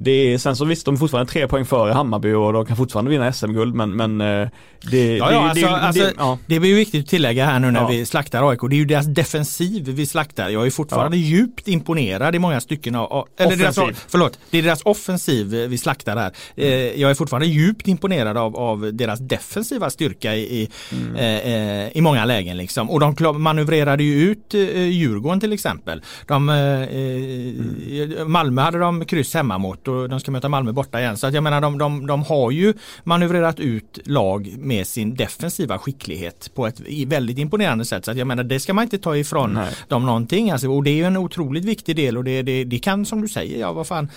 det 0.01 0.11
är, 0.11 0.37
sen 0.37 0.55
så 0.55 0.65
visst, 0.65 0.85
de 0.85 0.93
är 0.93 0.99
fortfarande 0.99 1.31
tre 1.31 1.47
poäng 1.47 1.65
före 1.65 1.93
Hammarby 1.93 2.33
och 2.33 2.53
de 2.53 2.65
kan 2.65 2.77
fortfarande 2.77 3.11
vinna 3.11 3.33
SM-guld 3.33 3.75
men, 3.75 3.95
men 3.95 4.21
eh, 4.21 4.49
det, 4.91 5.17
ja, 5.17 5.31
ja, 5.31 5.49
alltså, 5.49 5.65
det, 5.65 5.71
alltså, 5.71 6.03
det, 6.03 6.13
ja. 6.17 6.37
det 6.45 6.59
blir 6.59 6.75
viktigt 6.75 7.03
att 7.03 7.09
tillägga 7.09 7.45
här 7.45 7.59
nu 7.59 7.71
när 7.71 7.81
ja. 7.81 7.87
vi 7.87 8.05
slaktar 8.05 8.49
AIK. 8.49 8.59
Det 8.69 8.75
är 8.75 8.77
ju 8.77 8.85
deras 8.85 9.05
defensiv 9.05 9.85
vi 9.85 10.05
slaktar. 10.05 10.49
Jag 10.49 10.65
är 10.65 10.69
fortfarande 10.69 11.17
ja. 11.17 11.23
djupt 11.23 11.67
imponerad 11.67 12.35
i 12.35 12.39
många 12.39 12.61
stycken 12.61 12.95
av, 12.95 13.27
eller 13.37 13.55
deras, 13.55 13.79
förlåt, 14.07 14.39
det 14.49 14.57
är 14.57 14.61
deras 14.61 14.81
offensiv 14.85 15.47
vi 15.47 15.77
slaktar 15.77 16.17
här. 16.17 16.31
Mm. 16.55 17.01
Jag 17.01 17.11
är 17.11 17.15
fortfarande 17.15 17.47
djupt 17.47 17.87
imponerad 17.87 18.37
av, 18.37 18.55
av 18.55 18.93
deras 18.93 19.19
defensiva 19.19 19.89
styrka 19.89 20.35
i, 20.35 20.69
mm. 20.91 21.15
eh, 21.15 21.97
i 21.97 22.01
många 22.01 22.25
lägen 22.25 22.57
liksom. 22.57 22.89
Och 22.89 22.99
de 22.99 23.41
manövrerade 23.41 24.03
ju 24.03 24.31
ut 24.31 24.53
eh, 24.53 24.81
Djurgården 24.81 25.39
till 25.39 25.53
exempel. 25.53 26.01
De, 26.27 26.49
eh, 26.49 26.55
mm. 26.55 28.31
Malmö 28.31 28.61
hade 28.61 28.79
de 28.79 29.05
kryss 29.05 29.33
hemma 29.33 29.57
mot 29.57 29.88
och 29.89 30.09
de 30.09 30.19
ska 30.19 30.31
möta 30.31 30.49
Malmö 30.49 30.71
borta 30.71 30.99
igen. 30.99 31.17
Så 31.17 31.27
att 31.27 31.33
jag 31.33 31.43
menar 31.43 31.61
de, 31.61 31.77
de, 31.77 32.07
de 32.07 32.23
har 32.23 32.51
ju 32.51 32.73
manövrerat 33.03 33.59
ut 33.59 33.99
lag 34.05 34.55
med 34.57 34.87
sin 34.87 35.15
defensiva 35.15 35.77
skicklighet 35.77 36.51
på 36.55 36.67
ett 36.67 36.81
väldigt 37.07 37.37
imponerande 37.37 37.85
sätt. 37.85 38.05
Så 38.05 38.11
att 38.11 38.17
jag 38.17 38.27
menar 38.27 38.43
det 38.43 38.59
ska 38.59 38.73
man 38.73 38.83
inte 38.83 38.97
ta 38.97 39.17
ifrån 39.17 39.53
Nej. 39.53 39.73
dem 39.87 40.05
någonting. 40.05 40.51
Alltså, 40.51 40.69
och 40.69 40.83
det 40.83 40.89
är 40.89 40.95
ju 40.95 41.03
en 41.03 41.17
otroligt 41.17 41.65
viktig 41.65 41.95
del 41.95 42.17
och 42.17 42.23
det, 42.23 42.41
det, 42.41 42.63
det 42.63 42.79
kan 42.79 43.05
som 43.05 43.21
du 43.21 43.27
säger, 43.27 43.59
ja 43.59 43.73
vad 43.73 43.87
fan, 43.87 44.09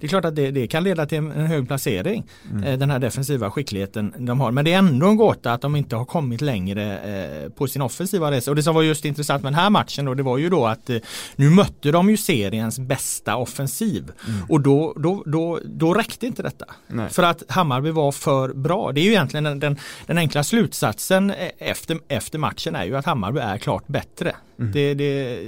det 0.00 0.06
är 0.06 0.08
klart 0.08 0.24
att 0.24 0.36
det, 0.36 0.50
det 0.50 0.66
kan 0.66 0.84
leda 0.84 1.06
till 1.06 1.18
en, 1.18 1.30
hög 1.30 1.66
placering. 1.66 2.26
Mm. 2.50 2.64
Eh, 2.64 2.78
den 2.78 2.90
här 2.90 2.98
defensiva 2.98 3.50
skickligheten 3.50 4.14
de 4.18 4.40
har. 4.40 4.50
Men 4.50 4.64
det 4.64 4.72
är 4.72 4.78
ändå 4.78 5.06
en 5.06 5.16
gåta 5.16 5.52
att 5.52 5.60
de 5.60 5.76
inte 5.76 5.96
har 5.96 6.04
kommit 6.04 6.40
längre 6.40 6.98
eh, 6.98 7.50
på 7.50 7.66
sin 7.66 7.82
offensiva 7.82 8.30
resa. 8.30 8.50
Och 8.50 8.56
det 8.56 8.62
som 8.62 8.74
var 8.74 8.82
just 8.82 9.04
intressant 9.04 9.42
med 9.42 9.52
den 9.52 9.60
här 9.60 9.70
matchen 9.70 10.04
då, 10.04 10.14
det 10.14 10.22
var 10.22 10.38
ju 10.38 10.48
då 10.50 10.66
att 10.66 10.90
eh, 10.90 10.96
nu 11.36 11.50
mötte 11.50 11.90
de 11.90 12.10
ju 12.10 12.16
seriens 12.16 12.78
bästa 12.78 13.36
offensiv. 13.36 14.12
Mm. 14.28 14.40
Och 14.48 14.60
då, 14.60 14.94
då, 14.96 15.19
då, 15.26 15.60
då 15.64 15.94
räckte 15.94 16.26
inte 16.26 16.42
detta. 16.42 16.64
Nej. 16.86 17.08
För 17.08 17.22
att 17.22 17.42
Hammarby 17.48 17.90
var 17.90 18.12
för 18.12 18.52
bra. 18.52 18.92
Det 18.92 19.00
är 19.00 19.04
ju 19.04 19.10
egentligen 19.10 19.44
den, 19.44 19.60
den, 19.60 19.78
den 20.06 20.18
enkla 20.18 20.44
slutsatsen 20.44 21.32
efter, 21.58 21.98
efter 22.08 22.38
matchen 22.38 22.76
är 22.76 22.84
ju 22.84 22.96
att 22.96 23.06
Hammarby 23.06 23.40
är 23.40 23.58
klart 23.58 23.86
bättre. 23.86 24.36
Mm. 24.58 24.72
Det, 24.72 24.94
det, 24.94 25.38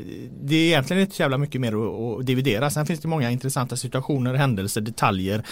det 0.43 0.57
är 0.57 0.67
egentligen 0.67 1.03
inte 1.03 1.17
så 1.17 1.23
jävla 1.23 1.39
mycket 1.39 1.61
mer 1.61 1.73
att, 1.73 2.21
att 2.21 2.27
dividera. 2.27 2.71
Sen 2.71 2.87
finns 2.87 3.01
det 3.01 3.09
många 3.09 3.31
intressanta 3.31 3.77
situationer, 3.77 4.35
händelser, 4.35 4.81
detaljer 4.81 5.43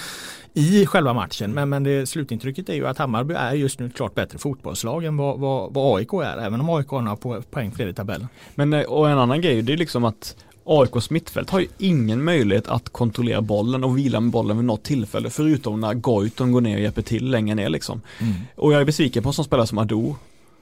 i 0.55 0.87
själva 0.87 1.13
matchen. 1.13 1.53
Men, 1.53 1.69
men 1.69 1.83
det, 1.83 2.09
slutintrycket 2.09 2.69
är 2.69 2.75
ju 2.75 2.87
att 2.87 2.99
Hammarby 2.99 3.35
är 3.35 3.53
just 3.53 3.79
nu 3.79 3.87
ett 3.87 3.97
klart 3.97 4.15
bättre 4.15 4.39
fotbollslag 4.39 5.05
än 5.05 5.17
vad, 5.17 5.39
vad, 5.39 5.75
vad 5.75 5.99
AIK 5.99 6.13
är. 6.13 6.39
Även 6.39 6.61
om 6.61 6.71
AIK 6.71 6.89
har 6.89 7.01
några 7.01 7.43
poäng 7.43 7.73
fler 7.73 7.87
i 7.87 7.95
tabellen. 7.95 8.29
Men 8.55 8.73
eh, 8.73 8.83
och 8.83 9.11
en 9.11 9.19
annan 9.19 9.41
grej, 9.41 9.63
det 9.63 9.73
är 9.73 9.77
liksom 9.77 10.05
att 10.05 10.37
AIKs 10.71 11.11
mittfält 11.11 11.51
har 11.51 11.61
ju 11.61 11.67
ingen 11.79 12.25
möjlighet 12.25 12.69
att 12.69 12.89
kontrollera 12.89 13.41
bollen 13.41 13.85
och 13.85 13.99
vila 13.99 14.21
med 14.21 14.31
bollen 14.31 14.57
vid 14.57 14.67
något 14.67 14.83
tillfälle 14.83 15.31
förutom 15.31 15.81
när 15.81 15.95
Goitom 15.95 16.53
går 16.53 16.61
ner 16.61 16.77
och 16.77 16.83
hjälper 16.83 17.03
till 17.03 17.31
längre 17.31 17.55
ner 17.55 17.69
liksom. 17.69 18.01
Mm. 18.19 18.35
Och 18.57 18.73
jag 18.73 18.81
är 18.81 18.85
besviken 18.85 19.23
på 19.23 19.29
en 19.29 19.33
sån 19.33 19.45
spelare 19.45 19.67
som 19.67 19.79
Ado 19.79 20.17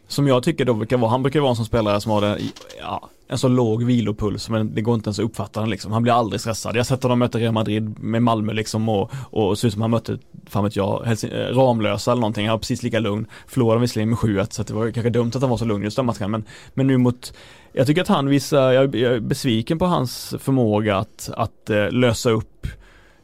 som 0.08 0.28
jag 0.28 0.42
tycker 0.42 0.64
då 0.64 0.74
brukar 0.74 0.96
vara, 0.96 1.10
han 1.10 1.22
brukar 1.22 1.40
vara 1.40 1.50
en 1.50 1.56
sån 1.56 1.64
spelare 1.64 2.00
som 2.00 2.12
har 2.12 2.20
det, 2.20 2.38
ja, 2.80 3.08
en 3.28 3.38
så 3.38 3.48
låg 3.48 3.84
vilopuls 3.84 4.48
men 4.48 4.74
det 4.74 4.80
går 4.80 4.94
inte 4.94 5.08
ens 5.08 5.18
att 5.18 5.24
uppfatta 5.24 5.60
den 5.60 5.70
liksom. 5.70 5.92
Han 5.92 6.02
blir 6.02 6.12
aldrig 6.12 6.40
stressad. 6.40 6.76
Jag 6.76 6.80
har 6.80 6.84
sett 6.84 7.02
honom 7.02 7.18
möta 7.18 7.38
Real 7.38 7.52
Madrid 7.52 7.98
med 7.98 8.22
Malmö 8.22 8.52
liksom 8.52 8.88
och, 8.88 9.10
och 9.30 9.58
ser 9.58 9.68
ut 9.68 9.72
som 9.72 9.82
han 9.82 9.90
mötte, 9.90 10.18
fan 10.46 10.64
vet 10.64 10.76
jag, 10.76 11.02
Helsing 11.04 11.30
eh, 11.30 11.46
Ramlösa 11.46 12.12
eller 12.12 12.20
någonting. 12.20 12.46
Han 12.46 12.54
var 12.54 12.58
precis 12.58 12.82
lika 12.82 12.98
lugn. 12.98 13.26
Förlorade 13.46 13.80
visserligen 13.80 14.08
med 14.08 14.18
7 14.18 14.44
så 14.50 14.62
det 14.62 14.74
var 14.74 14.90
kanske 14.90 15.10
dumt 15.10 15.30
att 15.34 15.40
han 15.40 15.50
var 15.50 15.56
så 15.56 15.64
lugn 15.64 15.84
just 15.84 15.96
den 15.96 16.06
matchen 16.06 16.30
men, 16.30 16.44
men 16.74 16.86
nu 16.86 16.98
mot 16.98 17.32
jag 17.72 17.86
tycker 17.86 18.02
att 18.02 18.08
han 18.08 18.28
visar, 18.28 18.72
jag 18.72 18.94
är 18.94 19.20
besviken 19.20 19.78
på 19.78 19.86
hans 19.86 20.34
förmåga 20.38 20.96
att, 20.96 21.30
att 21.36 21.70
eh, 21.70 21.90
lösa 21.90 22.30
upp 22.30 22.66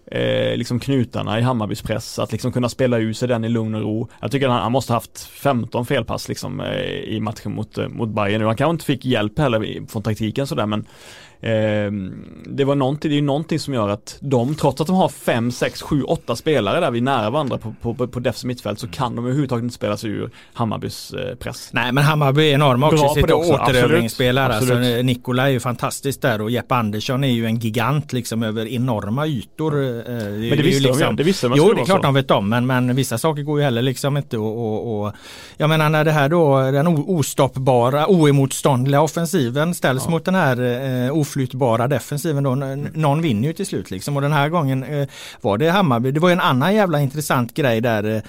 eh, 0.07 0.57
liksom 0.57 0.81
knutarna 0.81 1.39
i 1.39 1.43
Hammarbys 1.43 1.83
press, 1.83 2.19
att 2.19 2.33
liksom 2.33 2.53
kunna 2.53 2.69
spela 2.69 2.99
ut 2.99 3.17
sig 3.17 3.29
den 3.29 3.45
i 3.45 3.49
lugn 3.49 3.75
och 3.75 3.81
ro. 3.81 4.09
Jag 4.21 4.31
tycker 4.31 4.47
att 4.47 4.53
han, 4.53 4.63
han 4.63 4.73
måste 4.73 4.93
haft 4.93 5.21
15 5.21 5.87
felpass 5.87 6.29
liksom 6.29 6.61
eh, 6.61 6.89
i 6.89 7.21
matchen 7.21 7.55
mot, 7.55 7.79
eh, 7.79 7.89
mot 7.89 8.09
Bayern 8.09 8.41
nu. 8.41 8.47
Han 8.47 8.57
kanske 8.57 8.71
inte 8.71 8.85
fick 8.85 9.05
hjälp 9.05 9.39
heller 9.39 9.87
från 9.89 10.03
taktiken 10.03 10.47
sådär 10.47 10.67
men 10.67 10.87
eh, 11.45 11.93
det 12.47 12.65
var 12.65 12.75
någonting, 12.75 13.09
det 13.09 13.15
är 13.15 13.21
ju 13.21 13.23
någonting 13.23 13.59
som 13.59 13.75
gör 13.75 13.89
att 13.89 14.19
de, 14.21 14.55
trots 14.55 14.81
att 14.81 14.87
de 14.87 14.97
har 14.97 15.09
5, 15.09 15.51
6, 15.51 15.83
7, 15.83 16.03
8 16.03 16.37
spelare 16.37 16.81
där 16.81 16.91
vid 16.91 17.03
nära 17.03 17.31
varandra 17.31 17.59
på, 17.59 17.95
på, 17.95 18.07
på, 18.07 18.21
defs 18.21 18.45
mittfält 18.45 18.79
så 18.79 18.89
kan 18.89 19.17
de 19.17 19.25
överhuvudtaget 19.25 19.63
inte 19.63 19.75
spela 19.75 19.97
sig 19.97 20.11
ur 20.11 20.31
Hammarbys 20.53 21.13
eh, 21.13 21.35
press. 21.35 21.69
Nej 21.73 21.93
men 21.93 22.05
Hammarby 22.05 22.51
är 22.51 22.55
enorma 22.55 22.87
också 22.87 23.07
i 23.07 23.09
sitt 23.09 23.31
återövringsspel 23.31 24.39
Alltså, 24.39 24.75
Nikola 25.03 25.47
är 25.47 25.51
ju 25.51 25.61
fantastisk 25.61 26.23
där 26.23 26.41
och 26.41 26.51
Jeppe 26.51 26.75
Andersson 26.75 27.25
är 27.25 27.29
ju 27.29 27.47
en 27.47 27.57
gigant 27.57 28.13
liksom 28.13 28.43
över 28.43 28.67
enorma 28.67 29.27
ytor. 29.27 29.83
Eh, 29.83 29.91
men 29.91 30.41
det, 30.41 30.57
det 30.57 30.63
visste 30.63 30.83
liksom, 30.83 31.01
de, 31.01 31.17
det 31.17 31.23
visste 31.23 31.49
de 31.49 31.55
Jo 31.57 31.73
det 31.73 31.81
är 31.81 31.85
klart 31.85 32.01
så. 32.01 32.03
de 32.03 32.15
vet 32.15 32.31
om 32.31 32.49
men, 32.49 32.67
men 32.67 32.97
vissa 32.97 33.19
saker 33.19 33.43
går 33.43 33.59
ju 33.59 33.65
heller 33.65 33.83
liksom 33.83 34.17
inte 34.17 34.39
och, 34.39 34.59
och, 34.59 35.07
och 35.07 35.13
jag 35.57 35.69
menar 35.69 35.89
när 35.89 36.05
det 36.05 36.13
här 36.13 36.29
då 36.29 36.71
den 36.71 36.87
ostoppbara 36.87 38.07
oemotståndliga 38.09 39.01
offensiven 39.01 39.75
ställs 39.75 40.03
ja. 40.05 40.11
mot 40.11 40.25
den 40.25 40.35
här 40.35 40.61
eh, 41.07 41.17
oflyttbara 41.35 41.89
defensiven 41.89 42.45
då. 42.45 42.55
Någon 42.55 43.23
vinner 43.23 43.49
ju 43.49 43.55
till 43.55 43.67
slut 43.67 43.91
liksom 43.91 44.17
och 44.17 44.23
den 44.23 44.33
här 44.33 44.49
gången 44.49 44.85
eh, 44.85 45.09
var 45.41 45.59
det 45.59 45.71
Hammarby. 45.71 46.11
Det 46.11 46.21
var 46.21 46.29
ju 46.29 46.33
en 46.33 46.41
annan 46.41 46.75
jävla 46.75 47.01
intressant 47.01 47.55
grej 47.55 47.81
där 47.81 48.05
eh, 48.05 48.23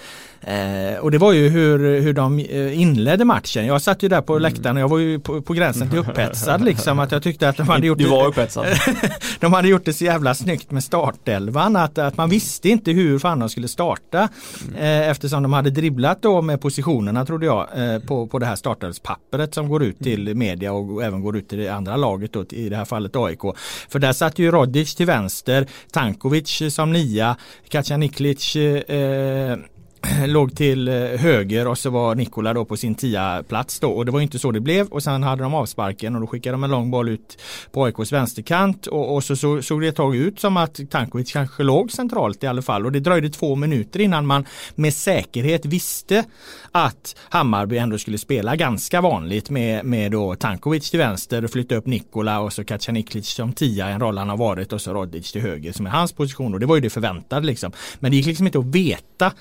Eh, 0.47 0.99
och 0.99 1.11
det 1.11 1.17
var 1.17 1.33
ju 1.33 1.49
hur, 1.49 2.01
hur 2.01 2.13
de 2.13 2.39
eh, 2.39 2.81
inledde 2.81 3.25
matchen. 3.25 3.65
Jag 3.65 3.81
satt 3.81 4.03
ju 4.03 4.07
där 4.07 4.21
på 4.21 4.33
mm. 4.33 4.41
läktaren 4.41 4.75
och 4.75 4.81
jag 4.81 4.87
var 4.87 4.97
ju 4.97 5.19
på, 5.19 5.41
på 5.41 5.53
gränsen 5.53 5.89
till 5.89 5.99
upphetsad 5.99 6.61
liksom. 6.65 6.99
Att 6.99 7.11
jag 7.11 7.23
tyckte 7.23 7.49
att 7.49 7.57
de 7.57 7.67
hade 7.67 7.87
gjort 7.87 7.97
Du 7.97 8.07
var 8.07 8.27
upphetsad. 8.27 8.65
de 9.39 9.53
hade 9.53 9.67
gjort 9.67 9.85
det 9.85 9.93
så 9.93 10.05
jävla 10.05 10.35
snyggt 10.35 10.71
med 10.71 10.83
startelvan. 10.83 11.75
Att, 11.75 11.97
att 11.97 12.17
man 12.17 12.29
visste 12.29 12.69
inte 12.69 12.91
hur 12.91 13.19
fan 13.19 13.39
de 13.39 13.49
skulle 13.49 13.67
starta. 13.67 14.29
Mm. 14.67 14.75
Eh, 14.75 15.09
eftersom 15.09 15.43
de 15.43 15.53
hade 15.53 15.69
dribblat 15.69 16.21
då 16.21 16.41
med 16.41 16.61
positionerna 16.61 17.25
trodde 17.25 17.45
jag 17.45 17.67
eh, 17.75 17.99
på, 17.99 18.27
på 18.27 18.39
det 18.39 18.45
här 18.45 18.55
startelvspappret 18.55 19.53
som 19.53 19.69
går 19.69 19.83
ut 19.83 19.99
till 19.99 20.27
mm. 20.27 20.39
media 20.39 20.73
och 20.73 21.03
även 21.03 21.21
går 21.21 21.37
ut 21.37 21.49
till 21.49 21.57
det 21.57 21.69
andra 21.69 21.95
laget 21.95 22.33
då, 22.33 22.45
i 22.49 22.69
det 22.69 22.75
här 22.75 22.85
fallet 22.85 23.15
AIK. 23.15 23.41
För 23.89 23.99
där 23.99 24.13
satt 24.13 24.39
ju 24.39 24.51
Rodic 24.51 24.95
till 24.95 25.05
vänster, 25.05 25.67
Tankovic 25.91 26.61
som 26.73 26.91
nia, 26.91 27.35
Kacaniklic 27.69 28.55
eh, 28.55 29.57
låg 30.27 30.55
till 30.55 30.87
eh, 30.87 30.93
höger 30.95 31.67
och 31.67 31.77
så 31.77 31.89
var 31.89 32.15
Nikola 32.15 32.53
då 32.53 32.65
på 32.65 32.77
sin 32.77 32.95
tia 32.95 33.43
plats 33.47 33.79
då. 33.79 33.89
Och 33.91 34.05
det 34.05 34.11
var 34.11 34.21
inte 34.21 34.39
så 34.39 34.51
det 34.51 34.59
blev. 34.59 34.87
Och 34.87 35.03
sen 35.03 35.23
hade 35.23 35.43
de 35.43 35.53
avsparken 35.53 36.15
och 36.15 36.21
då 36.21 36.27
skickade 36.27 36.53
de 36.53 36.63
en 36.63 36.71
lång 36.71 36.91
boll 36.91 37.09
ut 37.09 37.41
på 37.71 37.85
AIKs 37.85 38.11
vänsterkant. 38.11 38.87
Och, 38.87 39.15
och 39.15 39.23
så, 39.23 39.35
så 39.35 39.61
såg 39.61 39.81
det 39.81 39.87
ett 39.87 39.95
tag 39.95 40.15
ut 40.15 40.39
som 40.39 40.57
att 40.57 40.79
Tankovic 40.89 41.33
kanske 41.33 41.63
låg 41.63 41.91
centralt 41.91 42.43
i 42.43 42.47
alla 42.47 42.61
fall. 42.61 42.85
Och 42.85 42.91
det 42.91 42.99
dröjde 42.99 43.29
två 43.29 43.55
minuter 43.55 43.99
innan 43.99 44.25
man 44.25 44.45
med 44.75 44.93
säkerhet 44.93 45.65
visste 45.65 46.23
att 46.71 47.15
Hammarby 47.29 47.77
ändå 47.77 47.97
skulle 47.97 48.17
spela 48.17 48.55
ganska 48.55 49.01
vanligt 49.01 49.49
med, 49.49 49.85
med 49.85 50.11
då 50.11 50.35
Tankovic 50.35 50.89
till 50.89 50.99
vänster 50.99 51.43
och 51.43 51.51
flytta 51.51 51.75
upp 51.75 51.85
Nikola 51.85 52.39
och 52.39 52.53
så 52.53 52.63
Kacaniklic 52.63 53.27
som 53.27 53.53
tia, 53.53 53.87
en 53.87 53.99
roll 53.99 54.17
han 54.17 54.29
har 54.29 54.37
varit 54.37 54.73
och 54.73 54.81
så 54.81 54.93
Rodic 54.93 55.31
till 55.31 55.41
höger 55.41 55.71
som 55.71 55.85
är 55.85 55.89
hans 55.89 56.13
position. 56.13 56.53
Och 56.53 56.59
det 56.59 56.65
var 56.65 56.75
ju 56.75 56.81
det 56.81 56.89
förväntade 56.89 57.45
liksom. 57.45 57.71
Men 57.99 58.11
det 58.11 58.17
gick 58.17 58.25
liksom 58.25 58.45
inte 58.45 58.59
att 58.59 58.65
veta 58.65 59.31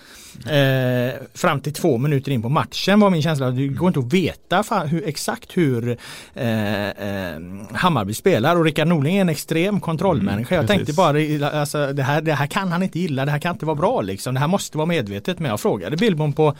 eh, 0.54 1.14
fram 1.34 1.60
till 1.60 1.72
två 1.72 1.98
minuter 1.98 2.32
in 2.32 2.42
på 2.42 2.48
matchen 2.48 3.00
var 3.00 3.10
min 3.10 3.22
känsla. 3.22 3.50
Det 3.50 3.66
går 3.66 3.88
inte 3.88 4.00
att 4.00 4.12
veta 4.12 4.62
hur, 4.86 5.08
exakt 5.08 5.56
hur 5.56 5.98
eh, 6.34 6.88
eh, 6.88 7.40
Hammarby 7.72 8.14
spelar 8.14 8.56
och 8.56 8.64
Rickard 8.64 8.88
Norling 8.88 9.16
är 9.16 9.20
en 9.20 9.28
extrem 9.28 9.80
kontrollmänniska. 9.80 10.54
Mm, 10.54 10.62
jag 10.62 10.76
tänkte 10.76 10.92
bara 10.92 11.48
alltså, 11.60 11.92
det, 11.92 12.02
här, 12.02 12.20
det 12.20 12.32
här 12.32 12.46
kan 12.46 12.72
han 12.72 12.82
inte 12.82 12.98
gilla, 12.98 13.24
det 13.24 13.30
här 13.30 13.38
kan 13.38 13.52
inte 13.52 13.66
vara 13.66 13.76
bra 13.76 14.00
liksom. 14.00 14.34
Det 14.34 14.40
här 14.40 14.48
måste 14.48 14.78
vara 14.78 14.86
medvetet. 14.86 15.38
Men 15.38 15.50
jag 15.50 15.60
frågade 15.60 15.96
Billborn 15.96 16.32
på 16.32 16.54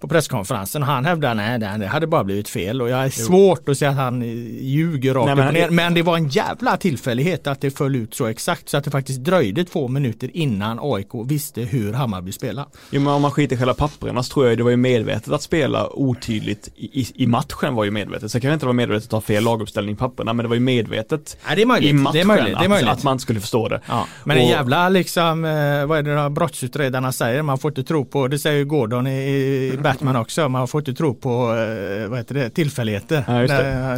på 0.00 0.08
presskonferensen. 0.08 0.82
Han 0.82 1.04
hävdar 1.04 1.34
nej 1.34 1.58
det 1.58 1.86
hade 1.86 2.06
bara 2.06 2.24
blivit 2.24 2.48
fel 2.48 2.82
och 2.82 2.88
jag 2.88 3.00
är 3.00 3.04
jo. 3.04 3.10
svårt 3.10 3.68
att 3.68 3.78
säga 3.78 3.90
att 3.90 3.96
han 3.96 4.22
ljuger 4.60 5.14
rakt 5.14 5.26
nej, 5.26 5.36
men, 5.36 5.54
ner. 5.54 5.70
men 5.70 5.94
det 5.94 6.02
var 6.02 6.16
en 6.16 6.28
jävla 6.28 6.76
tillfällighet 6.76 7.46
att 7.46 7.60
det 7.60 7.70
föll 7.70 7.96
ut 7.96 8.14
så 8.14 8.26
exakt 8.26 8.68
så 8.68 8.76
att 8.76 8.84
det 8.84 8.90
faktiskt 8.90 9.20
dröjde 9.20 9.64
två 9.64 9.88
minuter 9.88 10.30
innan 10.36 10.78
AIK 10.82 11.08
visste 11.26 11.60
hur 11.60 11.92
Hammarby 11.92 12.32
spelar. 12.32 12.66
Jo 12.90 13.00
men 13.00 13.12
om 13.12 13.22
man 13.22 13.30
skiter 13.30 13.56
i 13.56 13.58
själva 13.58 13.74
papperna 13.74 14.22
så 14.22 14.32
tror 14.32 14.48
jag 14.48 14.58
det 14.58 14.64
var 14.64 14.70
ju 14.70 14.76
medvetet 14.76 15.32
att 15.32 15.42
spela 15.42 15.88
otydligt 15.88 16.68
i, 16.76 17.06
i, 17.14 17.26
matchen 17.26 17.74
var 17.74 17.84
ju 17.84 17.90
medvetet. 17.90 18.30
Så 18.30 18.40
kan 18.40 18.48
det 18.48 18.54
inte 18.54 18.66
vara 18.66 18.72
medvetet 18.72 19.06
att 19.06 19.12
ha 19.12 19.20
fel 19.20 19.44
laguppställning 19.44 19.94
i 19.94 19.98
papperna 19.98 20.32
men 20.32 20.44
det 20.44 20.48
var 20.48 20.54
ju 20.54 20.60
medvetet 20.60 21.36
nej, 21.46 21.56
det 21.56 21.62
är 21.62 21.66
möjligt. 21.66 21.90
i 21.90 21.92
matchen 21.92 22.12
det 22.12 22.20
är 22.20 22.24
möjligt. 22.24 22.58
Det 22.58 22.64
är 22.64 22.68
möjligt. 22.68 22.90
Att, 22.90 22.98
att, 22.98 23.04
man 23.04 23.18
skulle 23.18 23.40
förstå 23.40 23.68
det. 23.68 23.80
Ja. 23.86 24.06
Men 24.24 24.36
och, 24.36 24.42
en 24.42 24.48
jävla 24.48 24.88
liksom, 24.88 25.44
eh, 25.44 25.86
vad 25.86 25.98
är 25.98 26.02
det 26.02 26.30
brottsutredarna 26.30 27.12
säger, 27.12 27.42
man 27.42 27.58
får 27.58 27.70
inte 27.70 27.84
tro 27.84 28.04
på, 28.04 28.28
det 28.28 28.38
säger 28.38 28.64
Gordon 28.64 29.06
i, 29.06 29.70
i 29.72 29.76
Batman 29.92 30.16
också. 30.16 30.48
Man 30.48 30.68
får 30.68 30.80
inte 30.80 30.94
tro 30.94 31.14
på 31.14 31.30
eh, 31.30 32.08
vad 32.08 32.18
heter 32.18 32.34
det, 32.34 32.50
tillfälligheter. 32.50 33.24
Ja, 33.26 33.32
det. 33.32 33.46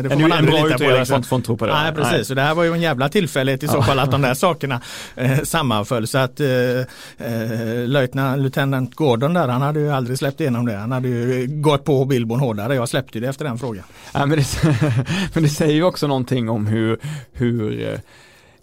Det, 0.03 0.11
får 0.11 0.17
en 0.17 0.23
man 0.23 0.33
aldrig 0.33 0.65
lita 0.65 0.79
på. 0.79 0.85
Liksom. 0.99 1.23
Får 1.23 1.41
tro 1.41 1.57
på 1.57 1.67
det. 1.67 1.73
Nej, 1.73 1.93
precis. 1.93 2.29
Nej. 2.29 2.37
det 2.37 2.43
här 2.43 2.55
var 2.55 2.65
ju 2.65 2.73
en 2.73 2.81
jävla 2.81 3.09
tillfällighet 3.09 3.63
i 3.63 3.69
så 3.69 3.83
fall 3.83 3.99
att 3.99 4.11
de 4.11 4.23
där 4.23 4.35
sakerna 4.35 4.81
eh, 5.17 5.41
sammanföll. 5.41 6.07
Så 6.07 6.19
att 6.19 6.41
eh, 6.41 6.49
eh 6.49 7.87
löjtnant, 7.87 8.95
Gordon 8.95 9.35
där, 9.35 9.49
han 9.49 9.63
hade 9.63 9.81
ju 9.81 9.93
aldrig 9.93 10.19
släppt 10.19 10.41
igenom 10.41 10.67
det. 10.67 10.77
Han 10.77 10.93
hade 10.93 11.09
ju 11.09 11.47
gått 11.47 11.85
på 11.85 12.05
Billborn 12.05 12.41
hårdare. 12.41 12.75
Jag 12.75 12.89
släppte 12.89 13.21
det 13.21 13.29
efter 13.29 13.45
den 13.45 13.59
frågan. 13.59 13.85
Ja, 14.15 14.27
men, 14.27 14.39
det, 14.39 14.45
men 15.35 15.43
det 15.43 15.49
säger 15.49 15.75
ju 15.75 15.85
också 15.85 16.07
någonting 16.07 16.49
om 16.49 16.67
hur, 16.67 16.99
hur 17.33 18.01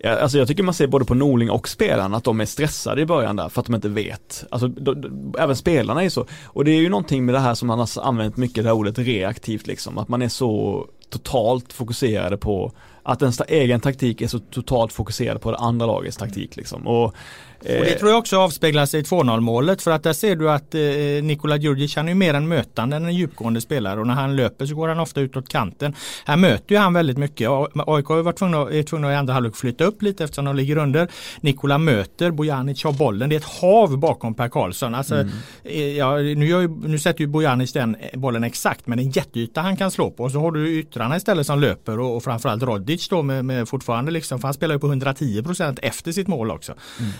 Ja, 0.02 0.16
alltså 0.20 0.38
jag 0.38 0.48
tycker 0.48 0.64
man 0.64 0.74
ser 0.74 0.88
både 0.88 1.06
på 1.06 1.14
Norling 1.16 1.50
och 1.52 1.68
spelarna 1.68 2.18
att 2.18 2.24
de 2.24 2.42
är 2.42 2.46
stressade 2.46 3.02
i 3.02 3.06
början 3.06 3.36
där 3.36 3.50
för 3.50 3.60
att 3.60 3.66
de 3.66 3.76
inte 3.76 3.90
vet. 3.90 4.46
Alltså 4.52 4.68
då, 4.68 4.94
då, 4.94 5.40
även 5.40 5.56
spelarna 5.56 6.04
är 6.04 6.10
så. 6.10 6.26
Och 6.46 6.66
det 6.66 6.72
är 6.72 6.82
ju 6.82 6.90
någonting 6.90 7.26
med 7.26 7.36
det 7.36 7.40
här 7.40 7.54
som 7.54 7.68
man 7.68 7.80
har 7.80 7.90
använt 8.02 8.38
mycket 8.38 8.64
det 8.64 8.70
här 8.70 8.76
ordet 8.76 9.00
reaktivt 9.00 9.68
liksom. 9.68 9.98
Att 9.98 10.08
man 10.08 10.22
är 10.22 10.30
så 10.30 10.86
totalt 11.10 11.74
fokuserade 11.74 12.38
på 12.38 12.72
att 13.04 13.22
ens 13.22 13.42
egen 13.48 13.80
taktik 13.80 14.22
är 14.22 14.28
så 14.28 14.40
totalt 14.40 14.94
fokuserad 14.94 15.42
på 15.42 15.52
det 15.52 15.58
andra 15.58 15.86
lagets 15.86 16.18
taktik 16.18 16.56
liksom. 16.56 16.88
Och 16.88 17.16
och 17.62 17.86
det 17.86 18.00
tror 18.00 18.12
jag 18.12 18.20
också 18.20 18.38
avspeglar 18.38 18.86
sig 18.86 19.00
i 19.00 19.04
2-0 19.04 19.40
målet 19.40 19.82
för 19.82 19.92
att 19.92 20.04
där 20.04 20.14
ser 20.14 20.36
du 20.36 20.52
att 20.52 20.76
eh, 20.76 20.82
Nikola 21.24 21.58
Djurdjic 21.58 21.96
han 21.96 22.10
är 22.10 22.14
mer 22.14 22.34
en 22.34 22.48
mötande 22.48 22.96
än 22.96 23.06
en 23.06 23.16
djupgående 23.16 23.62
spelare 23.62 24.00
och 24.00 24.08
när 24.08 24.14
han 24.14 24.36
löper 24.36 24.66
så 24.66 24.76
går 24.76 24.88
han 24.88 25.00
ofta 25.00 25.22
utåt 25.22 25.50
kanten. 25.50 25.96
Här 26.26 26.38
möter 26.38 26.76
ju 26.76 26.78
han 26.78 26.94
väldigt 26.94 27.18
mycket. 27.18 27.50
AIK 27.50 28.06
har 28.06 28.22
varit 28.22 28.38
tvungna, 28.38 28.58
är 28.58 28.84
tvungna 28.84 29.12
i 29.12 29.16
andra 29.16 29.34
halvlek 29.34 29.56
flytta 29.56 29.84
upp 29.84 30.02
lite 30.02 30.24
eftersom 30.24 30.46
de 30.46 30.56
ligger 30.56 30.78
under. 30.78 31.08
Nikola 31.42 31.78
möter, 31.78 32.32
Bojanic 32.32 32.84
har 32.84 32.92
bollen. 32.92 33.30
Det 33.30 33.36
är 33.36 33.40
ett 33.40 33.62
hav 33.62 33.98
bakom 33.98 34.34
Per 34.34 34.50
Karlsson. 34.50 34.96
Alltså, 34.96 35.16
mm. 35.16 35.30
Eh, 35.64 35.98
ja, 35.98 36.18
nu, 36.18 36.46
ju, 36.46 36.68
nu 36.68 37.00
sätter 37.00 37.22
ju 37.22 37.28
Bojanic 37.28 37.74
den 37.74 37.96
bollen 38.14 38.44
exakt 38.44 38.88
men 38.88 39.00
en 39.00 39.10
jätteyta 39.10 39.62
han 39.62 39.78
kan 39.78 39.92
slå 39.92 40.12
på. 40.12 40.24
Och 40.24 40.32
så 40.32 40.40
har 40.40 40.52
du 40.52 40.80
yttrarna 40.80 41.18
istället 41.18 41.48
som 41.48 41.60
löper 41.60 42.00
och, 42.00 42.16
och 42.16 42.24
framförallt 42.24 42.64
Rodic 42.64 43.10
då 43.10 43.22
med, 43.22 43.46
med 43.46 43.70
fortfarande 43.70 44.12
liksom, 44.12 44.40
för 44.40 44.48
han 44.48 44.54
spelar 44.54 44.76
ju 44.76 44.80
på 44.80 44.88
110% 44.88 45.80
efter 45.82 46.12
sitt 46.12 46.28
mål 46.28 46.52
också. 46.52 46.74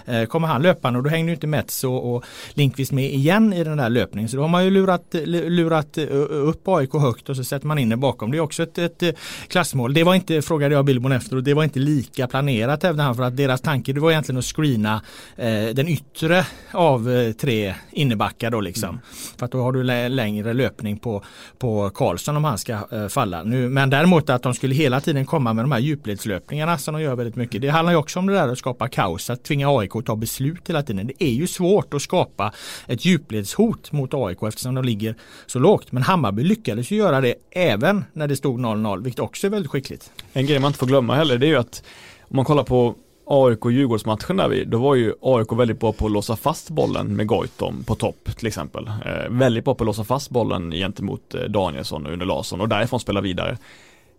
Mm. 0.06 0.29
Eh, 0.30 0.32
kommer 0.32 0.48
han 0.48 0.62
löpande 0.62 0.98
och 1.00 1.04
då 1.04 1.10
hängde 1.10 1.32
ju 1.32 1.36
inte 1.36 1.48
Mets 1.48 1.84
och, 1.84 2.16
och 2.16 2.26
Linkvist 2.54 2.92
med 2.92 3.14
igen 3.14 3.54
i 3.54 3.64
den 3.64 3.78
där 3.78 3.90
löpningen. 3.90 4.30
Så 4.30 4.36
då 4.38 4.44
har 4.44 4.50
man 4.50 4.66
ju 4.66 4.72
lurat, 4.72 5.06
lurat 5.14 5.98
upp 6.30 6.68
AIK 6.68 6.94
högt 6.94 7.30
och 7.30 7.36
så 7.36 7.44
sätter 7.44 7.68
man 7.68 7.80
in 7.80 7.90
det 7.90 7.98
bakom. 7.98 8.32
Det 8.32 8.38
är 8.38 8.42
också 8.42 8.64
ett, 8.64 8.78
ett 8.78 9.18
klassmål. 9.48 9.94
Det 9.94 10.04
var 10.04 10.16
inte, 10.16 10.42
frågade 10.42 10.76
jag 10.76 10.86
Billborn 10.86 11.12
efter, 11.12 11.36
och 11.36 11.44
det 11.44 11.54
var 11.54 11.64
inte 11.64 11.80
lika 11.80 12.28
planerat 12.28 12.84
hävdade 12.84 13.04
han 13.04 13.16
för 13.16 13.24
att 13.24 13.38
deras 13.38 13.62
tanke 13.62 13.94
det 13.94 14.00
var 14.00 14.12
egentligen 14.12 14.40
att 14.40 14.46
screena 14.46 15.02
eh, 15.36 15.66
den 15.74 15.88
yttre 15.88 16.46
av 16.72 17.12
eh, 17.12 17.32
tre 17.32 17.76
innebackar 17.92 18.52
då 18.52 18.62
liksom. 18.62 18.90
Mm. 18.90 19.02
För 19.38 19.46
att 19.46 19.52
då 19.52 19.62
har 19.62 19.72
du 19.72 19.84
längre 20.10 20.54
löpning 20.54 20.98
på, 20.98 21.24
på 21.58 21.90
Karlsson 21.90 22.38
om 22.38 22.44
han 22.44 22.58
ska 22.58 22.74
eh, 22.92 23.08
falla. 23.08 23.44
Nu, 23.44 23.70
men 23.70 23.90
däremot 23.90 24.30
att 24.30 24.44
de 24.44 24.54
skulle 24.54 24.76
hela 24.76 25.02
tiden 25.02 25.26
komma 25.26 25.54
med 25.54 25.64
de 25.64 25.72
här 25.72 25.80
djupledslöpningarna 25.80 26.78
som 26.78 26.94
de 26.94 27.02
gör 27.02 27.16
väldigt 27.16 27.36
mycket. 27.36 27.62
Det 27.62 27.70
handlar 27.70 27.94
ju 27.94 27.98
också 27.98 28.20
om 28.20 28.28
det 28.28 28.34
där 28.34 28.48
att 28.48 28.58
skapa 28.58 28.88
kaos, 28.88 29.30
att 29.30 29.44
tvinga 29.44 29.78
AIK 29.78 29.96
att 29.96 30.06
ta 30.06 30.16
beslut 30.20 30.70
hela 30.70 30.84
tiden. 30.84 31.08
Det 31.08 31.24
är 31.24 31.32
ju 31.32 31.48
svårt 31.48 31.94
att 31.94 32.02
skapa 32.02 32.54
ett 32.88 33.06
djupledshot 33.06 33.92
mot 33.92 34.14
AIK 34.14 34.44
eftersom 34.44 34.76
de 34.76 34.84
ligger 34.84 35.16
så 35.46 35.60
lågt. 35.60 35.92
Men 35.92 36.04
Hammarby 36.04 36.44
lyckades 36.44 36.92
ju 36.92 36.96
göra 36.96 37.22
det 37.22 37.36
även 37.52 38.06
när 38.14 38.28
det 38.28 38.36
stod 38.36 38.60
0-0, 38.60 39.04
vilket 39.04 39.20
också 39.20 39.48
är 39.48 39.52
väldigt 39.52 39.72
skickligt. 39.72 40.12
En 40.34 40.46
grej 40.46 40.60
man 40.60 40.70
inte 40.70 40.80
får 40.80 40.88
glömma 40.88 41.16
heller 41.16 41.38
det 41.38 41.46
är 41.46 41.50
ju 41.50 41.58
att 41.58 41.84
om 42.20 42.36
man 42.36 42.46
kollar 42.46 42.64
på 42.64 42.96
AIK-Djurgårdsmatchen 43.30 44.38
där 44.38 44.50
vi, 44.50 44.66
då 44.66 44.78
var 44.78 44.96
ju 44.96 45.14
AIK 45.22 45.52
väldigt 45.52 45.80
bra 45.80 45.94
på 45.94 46.06
att 46.06 46.12
låsa 46.12 46.36
fast 46.36 46.70
bollen 46.70 47.16
med 47.16 47.28
Goitom 47.28 47.84
på 47.84 47.96
topp 47.96 48.30
till 48.38 48.48
exempel. 48.48 48.88
Eh, 48.88 49.30
väldigt 49.30 49.66
bra 49.66 49.76
på 49.76 49.84
att 49.84 49.86
låsa 49.86 50.04
fast 50.04 50.30
bollen 50.30 50.72
gentemot 50.72 51.36
eh, 51.36 51.42
Danielsson 51.42 52.06
och 52.06 52.14
Une 52.14 52.26
Larsson 52.26 52.62
och 52.62 52.70
därifrån 52.70 53.00
spela 53.00 53.22
vidare. 53.22 53.58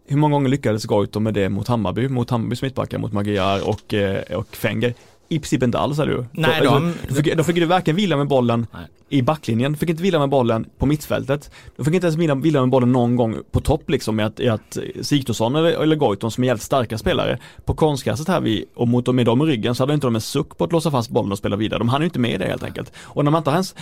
Hur 0.07 0.17
många 0.17 0.33
gånger 0.33 0.49
lyckades 0.49 0.85
Goitom 0.85 1.23
med 1.23 1.35
det 1.35 1.49
mot 1.49 1.69
Hammarby, 1.69 2.09
mot 2.09 2.31
Hammarbys 2.31 2.63
mittbackar, 2.63 2.99
mot 2.99 3.13
Magyar 3.13 3.69
och, 3.69 3.95
eh, 3.95 4.37
och 4.37 4.57
Fenger? 4.57 4.95
I 5.33 5.39
princip 5.39 5.63
inte 5.63 5.79
alls 5.79 5.99
är 5.99 6.07
du. 6.07 6.25
Nej, 6.33 6.61
de, 6.63 6.69
alltså, 6.69 6.99
de, 7.09 7.15
fick, 7.15 7.37
de 7.37 7.45
fick 7.45 7.57
du 7.57 7.65
varken 7.65 7.97
vila 7.97 8.17
med 8.17 8.29
bollen 8.29 8.67
nej. 8.73 8.87
i 9.09 9.23
backlinjen, 9.23 9.77
fick 9.77 9.91
inte 9.91 10.03
vila 10.03 10.19
med 10.19 10.29
bollen 10.29 10.67
på 10.79 10.87
mittfältet. 10.87 11.51
De 11.77 11.85
fick 11.85 11.95
inte 11.95 12.07
ens 12.07 12.17
vila, 12.17 12.35
vila 12.35 12.61
med 12.61 12.71
bollen 12.71 12.93
någon 12.93 13.17
gång 13.17 13.37
på 13.51 13.61
topp 13.61 13.91
liksom 13.91 14.17
med 14.17 14.27
att, 14.27 14.41
i 14.41 14.49
att 14.49 14.79
Sigthorsson 15.01 15.57
eller, 15.57 15.83
eller 15.83 15.97
Goitom 15.97 16.31
som 16.31 16.45
är 16.45 16.49
jävligt 16.49 16.63
starka 16.63 16.99
spelare 16.99 17.39
på 17.65 17.75
konstgräset 17.75 18.29
här 18.29 18.41
vi, 18.41 18.65
och 18.75 18.89
mot, 18.89 19.15
med 19.15 19.27
dem 19.27 19.43
i 19.43 19.45
ryggen 19.45 19.75
så 19.75 19.83
hade 19.83 19.95
inte 19.95 20.07
de 20.07 20.15
en 20.15 20.21
suck 20.21 20.59
på 20.59 20.65
att 20.65 20.73
låsa 20.73 20.91
fast 20.91 21.11
bollen 21.11 21.33
och 21.33 21.39
spela 21.39 21.57
vidare. 21.57 21.79
De 21.79 21.89
hann 21.89 22.01
ju 22.01 22.05
inte 22.05 22.19
med 22.19 22.41
det 22.41 22.47
helt 22.47 22.63
enkelt. 22.63 22.93
Och 22.99 23.25
när 23.25 23.31
man 23.31 23.41
inte 23.41 23.51
ens, 23.51 23.75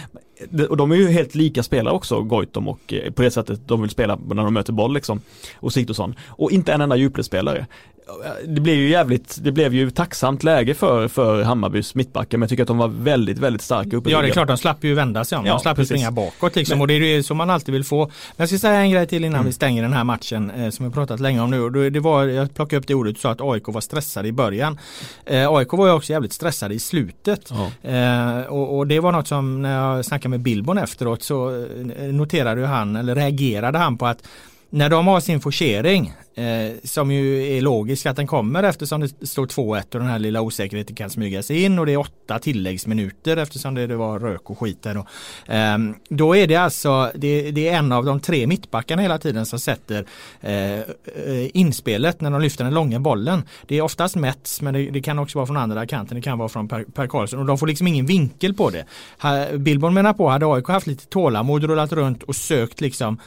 och 0.69 0.77
de 0.77 0.93
är 0.93 0.97
ju 0.97 1.09
helt 1.09 1.35
lika 1.35 1.63
spelare 1.63 1.95
också, 1.95 2.23
Goitom 2.23 2.69
och 2.69 2.93
eh, 2.93 3.13
på 3.13 3.23
det 3.23 3.31
sättet 3.31 3.69
de 3.69 3.81
vill 3.81 3.91
spela 3.91 4.19
när 4.29 4.45
de 4.45 4.55
möter 4.55 4.73
boll 4.73 4.95
liksom. 4.95 5.21
Och 5.57 5.73
Sigthorsson. 5.73 6.15
Och 6.27 6.51
inte 6.51 6.73
en 6.73 6.81
enda 6.81 6.97
djupledsspelare 6.97 7.67
det 8.47 8.61
blev 8.61 8.75
ju 8.75 8.89
jävligt, 8.89 9.39
det 9.41 9.53
blev 9.53 9.75
ju 9.75 9.91
tacksamt 9.91 10.43
läge 10.43 10.75
för, 10.75 11.09
för 11.09 11.43
Hammarbys 11.43 11.95
mittbackar 11.95 12.39
men 12.39 12.43
jag 12.43 12.51
tycker 12.51 12.63
att 12.63 12.69
de 12.69 12.79
var 12.79 12.89
väldigt, 12.89 13.39
väldigt 13.39 13.63
starka 13.63 13.97
uppe 13.97 14.11
Ja 14.11 14.23
det 14.23 14.29
är 14.29 14.33
klart, 14.33 14.49
de 14.49 14.57
slapp 14.57 14.85
ju 14.85 14.95
vända 14.95 15.25
sig 15.25 15.39
om. 15.39 15.45
De 15.45 15.51
ja, 15.51 15.59
slapp 15.59 15.79
ju 15.79 15.85
springa 15.85 16.11
bakåt 16.11 16.57
liksom 16.57 16.79
men, 16.79 16.81
och 16.81 16.89
det 16.89 16.95
är 16.95 17.01
ju 17.01 17.23
så 17.23 17.35
man 17.35 17.51
alltid 17.51 17.75
vill 17.75 17.85
få. 17.85 18.05
Men 18.07 18.13
jag 18.37 18.49
ska 18.49 18.59
säga 18.59 18.81
en 18.81 18.91
grej 18.91 19.07
till 19.07 19.25
innan 19.25 19.35
mm. 19.35 19.47
vi 19.47 19.53
stänger 19.53 19.83
den 19.83 19.93
här 19.93 20.05
matchen 20.05 20.51
eh, 20.51 20.71
som 20.71 20.87
vi 20.87 20.93
pratat 20.93 21.21
länge 21.21 21.41
om 21.41 21.51
nu. 21.51 21.91
Det 21.91 22.01
var, 22.01 22.25
jag 22.25 22.55
plockade 22.55 22.81
upp 22.81 22.87
det 22.87 22.95
ordet 22.95 23.15
du 23.15 23.21
sa 23.21 23.31
att 23.31 23.41
AIK 23.41 23.69
var 23.69 23.81
stressade 23.81 24.29
i 24.29 24.33
början. 24.33 24.79
Eh, 25.27 25.53
AIK 25.53 25.73
var 25.73 25.87
ju 25.87 25.93
också 25.93 26.13
jävligt 26.13 26.33
stressade 26.33 26.75
i 26.75 26.79
slutet. 26.79 27.53
Ja. 27.83 27.91
Eh, 27.91 28.41
och, 28.41 28.79
och, 28.79 28.87
det 28.87 29.01
var 29.01 29.13
något 29.13 29.29
som 29.29 29.63
när 29.63 29.75
jag 29.75 30.05
snackade 30.05 30.29
med 30.29 30.41
Bilbon 30.41 30.79
efteråt 30.79 31.23
så 31.23 31.49
eh, 31.49 32.13
noterade 32.13 32.67
han, 32.67 32.97
eller 32.97 33.15
reagerade 33.15 33.79
han 33.79 33.99
på 33.99 34.07
att 34.07 34.23
när 34.71 34.89
de 34.89 35.07
har 35.07 35.21
sin 35.21 35.41
forcering 35.41 36.13
eh, 36.35 36.73
som 36.85 37.11
ju 37.11 37.57
är 37.57 37.61
logisk 37.61 38.07
att 38.07 38.17
den 38.17 38.27
kommer 38.27 38.63
eftersom 38.63 39.01
det 39.01 39.27
står 39.27 39.47
2-1 39.47 39.95
och 39.95 40.01
den 40.01 40.09
här 40.09 40.19
lilla 40.19 40.41
osäkerheten 40.41 40.97
kan 40.97 41.11
smyga 41.11 41.43
sig 41.43 41.63
in 41.63 41.79
och 41.79 41.87
det 41.87 41.93
är 41.93 41.97
åtta 41.97 42.39
tilläggsminuter 42.39 43.37
eftersom 43.37 43.75
det, 43.75 43.87
det 43.87 43.97
var 43.97 44.19
rök 44.19 44.51
och 44.51 44.59
skit 44.59 44.83
där 44.83 44.95
då. 44.95 45.07
Eh, 45.53 45.79
då 46.09 46.37
är 46.37 46.47
det 46.47 46.57
alltså 46.57 47.11
det, 47.15 47.51
det, 47.51 47.69
är 47.69 47.79
en 47.79 47.93
av 47.93 48.05
de 48.05 48.21
tre 48.21 48.47
mittbackarna 48.47 49.03
hela 49.03 49.19
tiden 49.19 49.47
som 49.47 49.59
sätter 49.59 50.07
eh, 50.41 50.79
eh 50.79 50.85
inspelet 51.55 52.21
när 52.21 52.31
de 52.31 52.41
lyfter 52.41 52.65
den 52.65 52.75
långa 52.75 53.01
bollen. 53.01 53.43
Det 53.67 53.79
är 53.79 53.83
oftast 53.83 54.17
Mets 54.17 54.63
men 54.63 54.75
det, 54.75 54.91
det, 54.91 55.01
kan 55.01 55.19
också 55.19 55.39
vara 55.39 55.47
från 55.47 55.57
andra 55.57 55.87
kanten. 55.87 56.15
Det 56.15 56.23
kan 56.23 56.39
vara 56.39 56.49
från 56.49 56.69
Per, 56.69 56.85
per 56.85 57.07
Karlsson 57.07 57.41
och 57.41 57.47
de 57.47 57.59
får 57.59 57.67
liksom 57.67 57.87
ingen 57.87 58.07
vinkel 58.07 58.55
på 58.55 58.71
det. 58.71 58.85
Billborn 59.59 59.95
menar 59.95 60.13
på 60.13 60.29
hade 60.29 60.47
AIK 60.47 60.69
haft 60.69 60.87
lite 60.87 61.07
tålamod 61.07 61.65
rullat 61.65 61.93
runt 61.93 62.23
och 62.23 62.37
sökt 62.37 62.81
liksom 62.81 63.19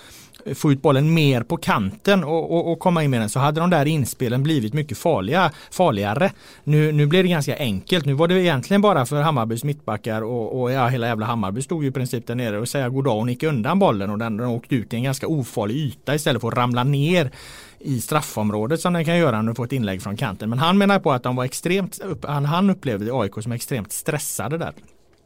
få 0.55 0.71
ut 0.71 0.81
bollen 0.81 1.13
mer 1.13 1.43
på 1.43 1.57
kanten 1.57 2.23
och, 2.23 2.51
och, 2.51 2.71
och, 2.71 2.79
komma 2.79 3.03
in 3.03 3.11
med 3.11 3.21
den 3.21 3.29
så 3.29 3.39
hade 3.39 3.59
de 3.59 3.69
där 3.69 3.85
inspelen 3.85 4.43
blivit 4.43 4.73
mycket 4.73 4.97
farliga, 4.97 5.51
farligare. 5.71 6.31
Nu, 6.63 6.91
nu 6.91 7.05
blev 7.05 7.23
det 7.23 7.29
ganska 7.29 7.57
enkelt. 7.57 8.05
Nu 8.05 8.13
var 8.13 8.27
det 8.27 8.41
egentligen 8.41 8.81
bara 8.81 9.05
för 9.05 9.21
Hammarbys 9.21 9.63
mittbackar 9.63 10.21
och, 10.21 10.61
och 10.61 10.71
ja, 10.71 10.87
hela 10.87 11.07
jävla 11.07 11.25
Hammarby 11.25 11.61
stod 11.61 11.83
ju 11.83 11.89
i 11.89 11.91
princip 11.91 12.27
där 12.27 12.35
nere 12.35 12.59
och 12.59 12.67
säga 12.67 12.89
goddag 12.89 13.17
och 13.17 13.25
nickade 13.25 13.49
undan 13.49 13.79
bollen 13.79 14.09
och 14.09 14.17
den, 14.17 14.37
den 14.37 14.47
åkte 14.47 14.75
ut 14.75 14.93
i 14.93 14.95
en 14.95 15.03
ganska 15.03 15.27
ofarlig 15.27 15.75
yta 15.75 16.15
istället 16.15 16.41
för 16.41 16.47
att 16.47 16.57
ramla 16.57 16.83
ner 16.83 17.31
i 17.79 18.01
straffområdet 18.01 18.81
som 18.81 18.93
den 18.93 19.05
kan 19.05 19.17
göra 19.17 19.41
när 19.41 19.49
du 19.49 19.55
får 19.55 19.65
ett 19.65 19.71
inlägg 19.71 20.01
från 20.01 20.17
kanten. 20.17 20.49
Men 20.49 20.59
han 20.59 20.77
menar 20.77 20.99
på 20.99 21.11
att 21.11 21.23
de 21.23 21.35
var 21.35 21.45
extremt, 21.45 21.99
han, 22.27 22.45
han 22.45 22.69
upplevde 22.69 23.11
AIK 23.13 23.33
som 23.43 23.51
extremt 23.51 23.91
stressade 23.91 24.57
där. 24.57 24.73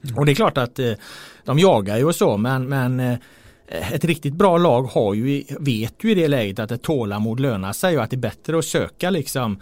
Mm. 0.04 0.17
Och 0.17 0.25
det 0.25 0.32
är 0.32 0.36
klart 0.36 0.58
att 0.58 0.80
eh, 0.80 0.91
de 1.45 1.60
jagar 1.60 1.97
ju 1.97 2.06
och 2.06 2.15
så 2.15 2.38
men, 2.38 2.69
men 2.69 2.99
eh, 2.99 3.13
Eh, 3.13 3.17
ett 3.67 4.06
riktigt 4.06 4.34
bra 4.34 4.58
lag 4.58 4.84
har 4.84 5.13
ju, 5.13 5.43
vet 5.60 6.04
ju 6.04 6.12
i 6.12 6.15
det 6.15 6.28
läget 6.28 6.60
att 6.60 6.71
ett 6.71 6.82
tålamod 6.82 7.39
lönar 7.39 7.73
sig 7.73 7.97
och 7.97 8.04
att 8.04 8.10
det 8.10 8.15
är 8.15 8.17
bättre 8.17 8.60
att 8.60 8.65
söka 8.65 9.10
liksom 9.10 9.60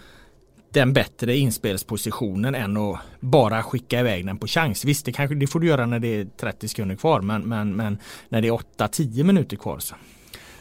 den 0.74 0.94
bättre 0.94 1.38
inspelspositionen 1.38 2.56
än 2.56 2.78
att 2.78 3.00
bara 3.20 3.63
skicka 3.63 4.00
iväg 4.00 4.26
den 4.26 4.38
på 4.38 4.48
chans. 4.48 4.86
Visst, 4.86 5.06
det, 5.06 5.12
kanske, 5.12 5.36
det 5.36 5.48
får 5.48 5.60
du 5.60 5.68
göra 5.68 5.86
när 5.86 6.00
det 6.00 6.08
är 6.08 6.28
30 6.38 6.68
sekunder 6.68 6.96
kvar 6.96 7.22
men, 7.22 7.42
men, 7.42 7.76
men 7.76 7.98
när 8.30 8.42
det 8.42 8.48
är 8.48 8.52
8-10 8.52 9.24
minuter 9.24 9.58
kvar. 9.58 9.80
Så. 9.80 9.96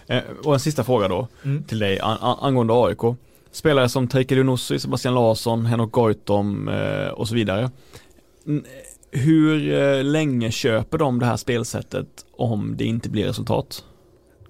Eh, 0.06 0.22
och 0.44 0.54
en 0.54 0.60
sista 0.60 0.84
fråga 0.84 1.08
då 1.08 1.28
mm. 1.44 1.64
till 1.64 1.78
dig 1.78 2.00
an, 2.00 2.18
an, 2.20 2.36
angående 2.40 2.74
AIK. 2.74 3.16
Spelare 3.52 3.88
som 3.88 4.08
Teike 4.08 4.34
Lunossi, 4.34 4.78
Sebastian 4.78 5.14
Larsson, 5.14 5.66
Henok 5.66 5.92
Goitom 5.92 6.68
eh, 6.68 7.08
och 7.08 7.28
så 7.28 7.34
vidare. 7.34 7.70
Hur 9.12 9.72
eh, 9.72 10.04
länge 10.04 10.50
köper 10.50 10.98
de 10.98 11.18
det 11.18 11.26
här 11.26 11.36
spelsättet 11.36 12.06
om 12.32 12.76
det 12.76 12.84
inte 12.84 13.10
blir 13.10 13.24
resultat? 13.24 13.84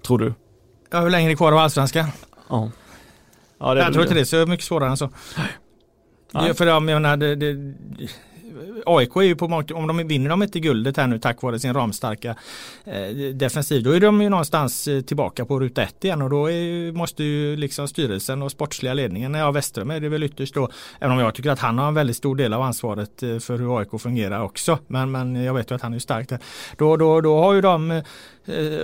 Tror 0.05 0.19
du? 0.19 0.33
Ja, 0.91 1.01
hur 1.01 1.09
länge 1.09 1.27
är 1.27 1.29
det 1.29 1.35
kvar 1.35 1.51
av 1.51 1.57
allsvenskan? 1.57 2.05
Ja. 2.49 2.71
ja 3.57 3.77
jag 3.77 3.93
tror 3.93 4.03
inte 4.03 4.15
det 4.15 4.21
är 4.21 4.25
så 4.25 4.45
mycket 4.45 4.65
svårare 4.65 4.89
än 4.89 4.97
så. 4.97 5.09
Nej. 6.31 6.47
Det, 6.47 6.53
för 6.53 6.67
jag 6.67 6.83
menar, 6.83 7.17
det, 7.17 7.35
det, 7.35 7.73
AIK 8.85 9.15
är 9.15 9.21
ju 9.21 9.35
på 9.35 9.47
mångt, 9.47 9.71
om 9.71 9.87
de 9.87 10.07
vinner 10.07 10.29
de 10.29 10.43
inte 10.43 10.59
guldet 10.59 10.97
här 10.97 11.07
nu 11.07 11.19
tack 11.19 11.41
vare 11.41 11.59
sin 11.59 11.73
ramstarka 11.73 12.35
eh, 12.85 13.15
defensiv, 13.33 13.83
då 13.83 13.91
är 13.91 13.99
de 13.99 14.21
ju 14.21 14.29
någonstans 14.29 14.87
eh, 14.87 15.01
tillbaka 15.01 15.45
på 15.45 15.59
ruta 15.59 15.83
ett 15.83 16.03
igen 16.03 16.21
och 16.21 16.29
då 16.29 16.51
är, 16.51 16.91
måste 16.91 17.23
ju 17.23 17.55
liksom 17.55 17.87
styrelsen 17.87 18.41
och 18.41 18.51
sportsliga 18.51 18.93
ledningen, 18.93 19.33
ja 19.33 19.51
Westerum 19.51 19.91
är 19.91 19.99
det 19.99 20.09
väl 20.09 20.23
ytterst 20.23 20.53
då, 20.53 20.69
även 20.99 21.11
om 21.11 21.19
jag 21.19 21.35
tycker 21.35 21.49
att 21.49 21.59
han 21.59 21.77
har 21.77 21.87
en 21.87 21.93
väldigt 21.93 22.17
stor 22.17 22.35
del 22.35 22.53
av 22.53 22.61
ansvaret 22.61 23.23
eh, 23.23 23.39
för 23.39 23.57
hur 23.57 23.79
AIK 23.79 24.01
fungerar 24.01 24.43
också, 24.43 24.79
men, 24.87 25.11
men 25.11 25.35
jag 25.35 25.53
vet 25.53 25.71
ju 25.71 25.75
att 25.75 25.81
han 25.81 25.93
är 25.93 25.99
stark 25.99 26.29
där. 26.29 26.39
Då, 26.77 26.97
då, 26.97 27.21
då 27.21 27.39
har 27.39 27.53
ju 27.53 27.61
de 27.61 27.91
eh, 27.91 28.03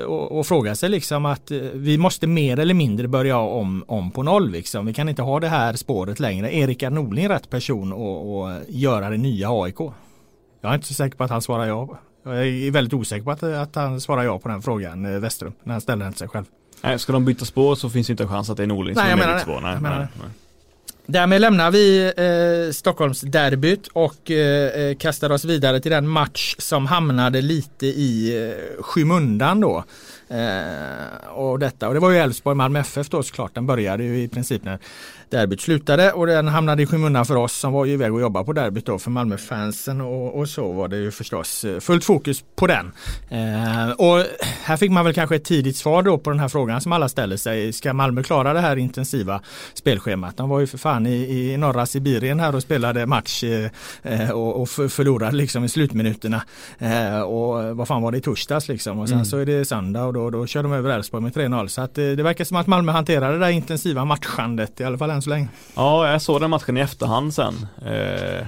och, 0.06 0.40
och 0.40 0.48
fråga 0.48 0.76
sig 0.76 0.90
liksom 0.90 1.26
att 1.26 1.52
vi 1.74 1.98
måste 1.98 2.28
mer 2.28 2.60
eller 2.60 2.74
mindre 2.74 3.08
börja 3.08 3.38
om, 3.38 3.84
om 3.88 4.12
på 4.12 4.24
noll. 4.24 4.52
Liksom. 4.52 4.86
Vi 4.86 4.94
kan 4.94 5.10
inte 5.10 5.22
ha 5.22 5.40
det 5.40 5.48
här 5.48 5.74
spåret 5.74 6.20
längre. 6.20 6.56
Är 6.56 6.68
Rickard 6.68 6.94
Norling 6.94 7.30
rätt 7.30 7.50
person 7.50 7.94
att 7.94 8.70
göra 8.70 9.10
det 9.10 9.18
nya 9.18 9.50
AIK? 9.50 9.80
Jag 10.62 10.72
är 10.72 10.76
inte 10.76 10.88
så 10.88 10.94
säker 10.94 11.18
på 11.18 11.24
att 11.24 11.32
han 11.32 11.42
svarar 11.42 11.68
ja. 11.68 11.98
Jag 12.24 12.48
är 12.48 12.72
väldigt 12.72 12.94
osäker 12.94 13.24
på 13.24 13.32
att, 13.32 13.44
att 13.44 13.76
han 13.76 14.02
svarar 14.02 14.24
ja 14.24 14.40
på 14.40 14.50
den 14.50 14.62
frågan, 14.62 15.06
eh, 15.06 15.20
Westerum, 15.20 15.54
när 15.64 15.74
han 15.74 15.82
ställer 15.82 16.04
den 16.04 16.14
till 16.14 16.20
sig 16.20 16.28
själv. 16.28 16.46
Nej, 16.84 17.00
ska 17.00 17.14
de 17.14 17.26
byta 17.26 17.46
spår 17.46 17.76
så 17.76 17.90
finns 17.90 18.08
det 18.08 18.14
inte 18.14 18.24
en 18.24 18.30
chans 18.30 18.50
att 18.50 18.58
det 18.58 18.64
är 18.64 18.68
Norling 18.68 18.96
som 18.96 19.04
är 19.04 19.38
i 19.38 19.40
spår. 19.40 19.60
Nej, 19.62 19.74
jag 19.74 19.82
menar 19.82 19.98
nej, 19.98 20.08
nej. 20.22 20.30
Därmed 21.12 21.42
lämnar 21.42 21.72
vi 21.72 22.14
eh, 22.18 22.74
Stockholmsderbyt 22.74 23.88
och 23.88 24.32
eh, 24.32 24.82
eh, 24.82 24.98
kastar 24.98 25.32
oss 25.32 25.46
vidare 25.46 25.80
till 25.80 25.92
den 25.92 26.08
match 26.08 26.56
som 26.58 26.86
hamnade 26.86 27.42
lite 27.42 27.86
i 27.86 28.38
eh, 28.48 28.84
skymundan 28.84 29.62
då. 29.62 29.84
Eh, 30.28 31.30
och 31.30 31.60
detta 31.60 31.88
och 31.88 31.94
det 31.94 32.00
var 32.00 32.12
ju 32.12 32.18
Elfsborg-Malmö 32.18 32.80
FF 32.80 33.10
då 33.10 33.24
såklart. 33.24 33.56
Den 33.56 33.68
började 33.68 34.04
ju 34.04 34.22
i 34.22 34.28
princip 34.28 34.64
när 34.64 34.80
derbyt 35.30 35.62
slutade 35.62 36.12
och 36.12 36.28
den 36.28 36.48
hamnade 36.48 36.84
i 36.84 36.86
skymundan 36.86 37.26
för 37.26 37.36
oss 37.36 37.54
som 37.54 37.74
var 37.74 37.86
ju 37.86 37.94
iväg 37.94 38.14
och 38.14 38.22
jobbade 38.22 38.46
på 38.46 38.54
derbyt 38.54 38.86
då 38.86 39.00
för 39.00 39.12
Malmöfansen 39.12 40.02
och, 40.02 40.40
och 40.40 40.50
så 40.50 40.72
var 40.72 40.88
det 40.88 40.98
ju 40.98 41.12
förstås 41.12 41.66
eh, 41.66 41.80
fullt 41.80 42.04
fokus 42.04 42.44
på 42.56 42.68
den. 42.68 42.92
Eh, 43.30 43.92
och 43.92 44.26
här 44.64 44.78
fick 44.78 44.92
man 44.92 45.06
väl 45.06 45.14
kanske 45.14 45.36
ett 45.36 45.44
tidigt 45.44 45.76
svar 45.76 46.04
då 46.04 46.18
på 46.18 46.30
den 46.30 46.40
här 46.40 46.48
frågan 46.48 46.82
som 46.82 46.92
alla 46.92 47.10
ställer 47.10 47.38
sig. 47.38 47.74
Ska 47.74 47.94
Malmö 47.94 48.24
klara 48.24 48.54
det 48.54 48.60
här 48.60 48.76
intensiva 48.76 49.42
spelschemat? 49.74 50.38
De 50.38 50.50
var 50.50 50.60
ju 50.60 50.68
för 50.68 50.78
fan 50.78 51.08
i, 51.08 51.52
i 51.52 51.58
norra 51.58 51.86
Sibirien 51.86 52.40
här 52.40 52.56
och 52.56 52.62
spelade 52.62 53.06
match 53.06 53.44
eh, 53.44 53.70
eh 54.04 54.30
och, 54.30 54.62
och 54.62 54.70
förlorade 54.70 55.36
liksom 55.36 55.64
i 55.64 55.70
slutminuterna. 55.70 56.42
Eh, 56.80 57.20
och 57.20 57.78
vad 57.78 57.88
fan 57.88 58.02
var 58.02 58.12
det 58.12 58.18
i 58.18 58.22
torsdags 58.22 58.68
liksom 58.68 59.00
och 59.00 59.08
sen 59.08 59.18
mm. 59.18 59.26
så 59.26 59.38
är 59.38 59.46
det 59.46 59.66
söndag 59.66 60.04
och 60.04 60.14
då, 60.14 60.30
då 60.30 60.48
kör 60.48 60.64
de 60.64 60.74
över 60.74 60.90
Elfsborg 60.90 61.24
med 61.24 61.34
3-0. 61.34 61.68
Så 61.68 61.82
att, 61.82 61.98
eh, 61.98 62.04
det 62.04 62.24
verkar 62.24 62.46
som 62.46 62.58
att 62.58 62.68
Malmö 62.68 62.92
hanterade 62.92 63.34
det 63.34 63.40
där 63.40 63.50
intensiva 63.50 64.06
matchandet 64.06 64.80
i 64.80 64.84
alla 64.84 64.98
fall 64.98 65.12
än 65.20 65.24
så 65.24 65.30
länge. 65.30 65.48
Ja, 65.76 66.12
jag 66.12 66.22
såg 66.22 66.42
den 66.42 66.50
matchen 66.50 66.78
i 66.78 66.80
efterhand 66.80 67.34
sen. 67.34 67.68
Eh, 67.86 68.46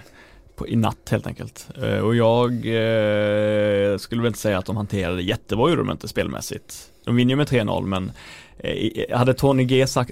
på, 0.56 0.68
I 0.68 0.76
natt 0.76 1.10
helt 1.12 1.28
enkelt. 1.28 1.68
Eh, 1.84 1.98
och 1.98 2.16
jag 2.16 2.52
eh, 2.52 3.98
skulle 3.98 4.22
väl 4.22 4.28
inte 4.28 4.40
säga 4.40 4.58
att 4.58 4.66
de 4.66 4.78
hanterade 4.78 5.22
jättebra 5.22 5.70
gjorde 5.70 5.82
de 5.82 5.92
inte 5.92 6.08
spelmässigt. 6.08 6.76
De 7.06 7.16
vinner 7.16 7.30
ju 7.30 7.36
med 7.36 7.48
3-0 7.48 7.86
men 7.86 8.12
hade 9.14 9.34
Tony 9.34 9.64
G 9.64 9.88
sagt, 9.88 10.12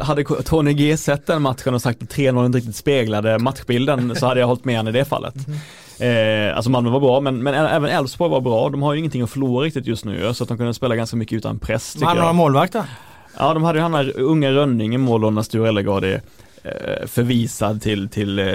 hade, 0.00 0.24
Tony 0.24 0.72
G 0.72 0.96
sett 0.96 1.26
den 1.26 1.42
matchen 1.42 1.74
och 1.74 1.82
sagt 1.82 2.02
att 2.02 2.08
3-0 2.08 2.46
inte 2.46 2.58
riktigt 2.58 2.76
speglade 2.76 3.38
matchbilden 3.38 4.16
så 4.16 4.26
hade 4.26 4.40
jag 4.40 4.46
hållit 4.46 4.64
med 4.64 4.76
honom 4.76 4.94
i 4.94 4.98
det 4.98 5.04
fallet. 5.04 5.34
Mm. 5.46 5.58
Eh, 5.98 6.56
alltså 6.56 6.70
Malmö 6.70 6.90
var 6.90 7.00
bra 7.00 7.20
men, 7.20 7.42
men 7.42 7.54
även 7.54 7.90
Elfsborg 7.90 8.30
var 8.30 8.40
bra. 8.40 8.68
De 8.68 8.82
har 8.82 8.92
ju 8.92 8.98
ingenting 8.98 9.22
att 9.22 9.30
förlora 9.30 9.64
riktigt 9.64 9.86
just 9.86 10.04
nu 10.04 10.34
så 10.34 10.44
att 10.44 10.48
de 10.48 10.58
kunde 10.58 10.74
spela 10.74 10.96
ganska 10.96 11.16
mycket 11.16 11.36
utan 11.36 11.58
press. 11.58 11.96
Man 12.00 12.08
har 12.08 12.16
några 12.16 12.32
målvakter? 12.32 12.84
Ja, 13.38 13.54
de 13.54 13.62
hade 13.62 13.78
ju 13.78 13.82
han 13.82 13.94
här 13.94 14.18
unga 14.18 14.50
Rönning 14.50 14.94
i 14.94 14.98
mål 14.98 15.24
och 15.24 15.32
när 15.32 15.42
Sture 15.42 15.68
Ellegard 15.68 16.04
är 16.04 16.20
eh, 16.62 17.06
förvisad 17.06 17.82
till, 17.82 18.08
till 18.08 18.38
eh, 18.38 18.46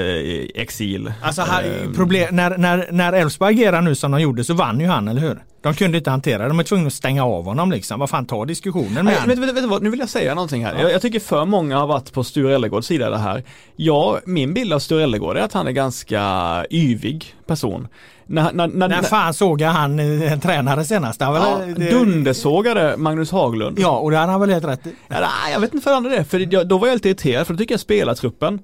exil. 0.61 1.13
Alltså 1.21 1.41
här, 1.41 1.63
eh, 1.63 1.91
problem, 1.95 2.35
när, 2.35 2.57
när, 2.57 2.87
när 2.91 3.13
Elfsborg 3.13 3.53
agerar 3.53 3.81
nu 3.81 3.95
som 3.95 4.11
de 4.11 4.21
gjorde 4.21 4.43
så 4.43 4.53
vann 4.53 4.79
ju 4.79 4.87
han, 4.87 5.07
eller 5.07 5.21
hur? 5.21 5.39
De 5.61 5.73
kunde 5.73 5.97
inte 5.97 6.09
hantera 6.09 6.43
det, 6.43 6.49
de 6.49 6.59
är 6.59 6.63
tvungna 6.63 6.87
att 6.87 6.93
stänga 6.93 7.25
av 7.25 7.45
honom 7.45 7.71
liksom. 7.71 7.99
Vad 7.99 8.09
fan, 8.09 8.25
ta 8.25 8.45
diskussionen 8.45 8.93
med 8.93 9.05
Nej, 9.05 9.37
vet, 9.37 9.55
vet, 9.57 9.71
vet, 9.71 9.81
Nu 9.81 9.89
vill 9.89 9.99
jag 9.99 10.09
säga 10.09 10.35
någonting 10.35 10.65
här. 10.65 10.75
Ja. 10.75 10.81
Jag, 10.81 10.91
jag, 10.91 11.01
tycker 11.01 11.19
för 11.19 11.45
många 11.45 11.77
har 11.77 11.87
varit 11.87 12.13
på 12.13 12.23
Sture 12.23 12.55
Ellegårds 12.55 12.87
sida 12.87 13.07
i 13.07 13.09
det 13.09 13.17
här. 13.17 13.43
Ja, 13.75 14.19
min 14.25 14.53
bild 14.53 14.73
av 14.73 14.79
Sture 14.79 15.03
Ellegård 15.03 15.37
är 15.37 15.41
att 15.41 15.53
han 15.53 15.67
är 15.67 15.71
ganska 15.71 16.65
yvig 16.69 17.35
person. 17.47 17.87
När, 18.25 18.53
när, 18.53 18.67
när, 18.67 18.87
när 18.87 19.01
fan 19.01 19.33
såg 19.33 19.61
jag 19.61 19.69
han 19.69 19.99
eh, 19.99 20.31
en 20.31 20.39
tränare 20.39 20.85
senast? 20.85 21.21
Han 21.21 21.35
ja, 21.35 21.61
det... 21.77 21.91
Dundersågade 21.91 22.97
Magnus 22.97 23.31
Haglund. 23.31 23.79
Ja, 23.79 23.99
och 23.99 24.11
det 24.11 24.17
hade 24.17 24.31
han 24.31 24.41
väl 24.41 24.49
helt 24.49 24.65
rätt 24.65 24.87
i. 24.87 24.95
Ja, 25.07 25.27
jag 25.53 25.59
vet 25.59 25.73
inte 25.73 25.83
för 25.83 26.09
det, 26.09 26.23
för 26.23 26.63
då 26.63 26.77
var 26.77 26.87
jag 26.87 26.95
lite 26.95 27.09
irriterad 27.09 27.47
för 27.47 27.53
då 27.53 27.57
tycker 27.57 27.73
jag 27.73 27.79
spelartruppen 27.79 28.59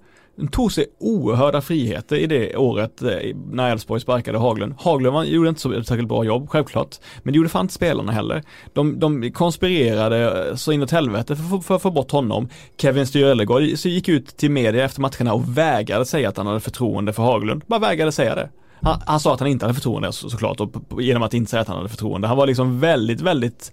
tog 0.51 0.71
sig 0.71 0.85
oerhörda 0.99 1.61
friheter 1.61 2.15
i 2.15 2.27
det 2.27 2.57
året 2.57 3.01
eh, 3.01 3.09
när 3.51 3.71
Elfsborg 3.71 4.01
sparkade 4.01 4.37
Haglund. 4.37 4.73
Haglund 4.77 5.27
gjorde 5.27 5.49
inte 5.49 5.61
så 5.61 5.83
särskilt 5.83 6.07
bra 6.07 6.23
jobb, 6.23 6.49
självklart. 6.49 6.95
Men 7.23 7.33
det 7.33 7.37
gjorde 7.37 7.49
fan 7.49 7.65
inte 7.65 7.73
spelarna 7.73 8.11
heller. 8.11 8.43
De, 8.73 8.99
de 8.99 9.31
konspirerade 9.31 10.47
eh, 10.49 10.55
så 10.55 10.71
inåt 10.71 10.91
helvete 10.91 11.35
för, 11.35 11.59
för, 11.59 11.75
att 11.75 11.81
få 11.81 11.91
bort 11.91 12.11
honom. 12.11 12.49
Kevin 12.77 13.07
Styrellegård 13.07 13.61
gick 13.61 14.09
ut 14.09 14.37
till 14.37 14.51
media 14.51 14.85
efter 14.85 15.01
matcherna 15.01 15.33
och 15.33 15.57
vägrade 15.57 16.05
säga 16.05 16.29
att 16.29 16.37
han 16.37 16.47
hade 16.47 16.59
förtroende 16.59 17.13
för 17.13 17.23
Haglund. 17.23 17.63
Bara 17.67 17.79
vägrade 17.79 18.11
säga 18.11 18.35
det. 18.35 18.49
Han, 18.81 19.01
han 19.05 19.19
sa 19.19 19.33
att 19.33 19.39
han 19.39 19.49
inte 19.49 19.65
hade 19.65 19.75
förtroende 19.75 20.11
så, 20.11 20.29
såklart 20.29 20.59
och 20.59 21.01
genom 21.01 21.23
att 21.23 21.33
inte 21.33 21.51
säga 21.51 21.61
att 21.61 21.67
han 21.67 21.77
hade 21.77 21.89
förtroende. 21.89 22.27
Han 22.27 22.37
var 22.37 22.47
liksom 22.47 22.79
väldigt, 22.79 23.21
väldigt 23.21 23.71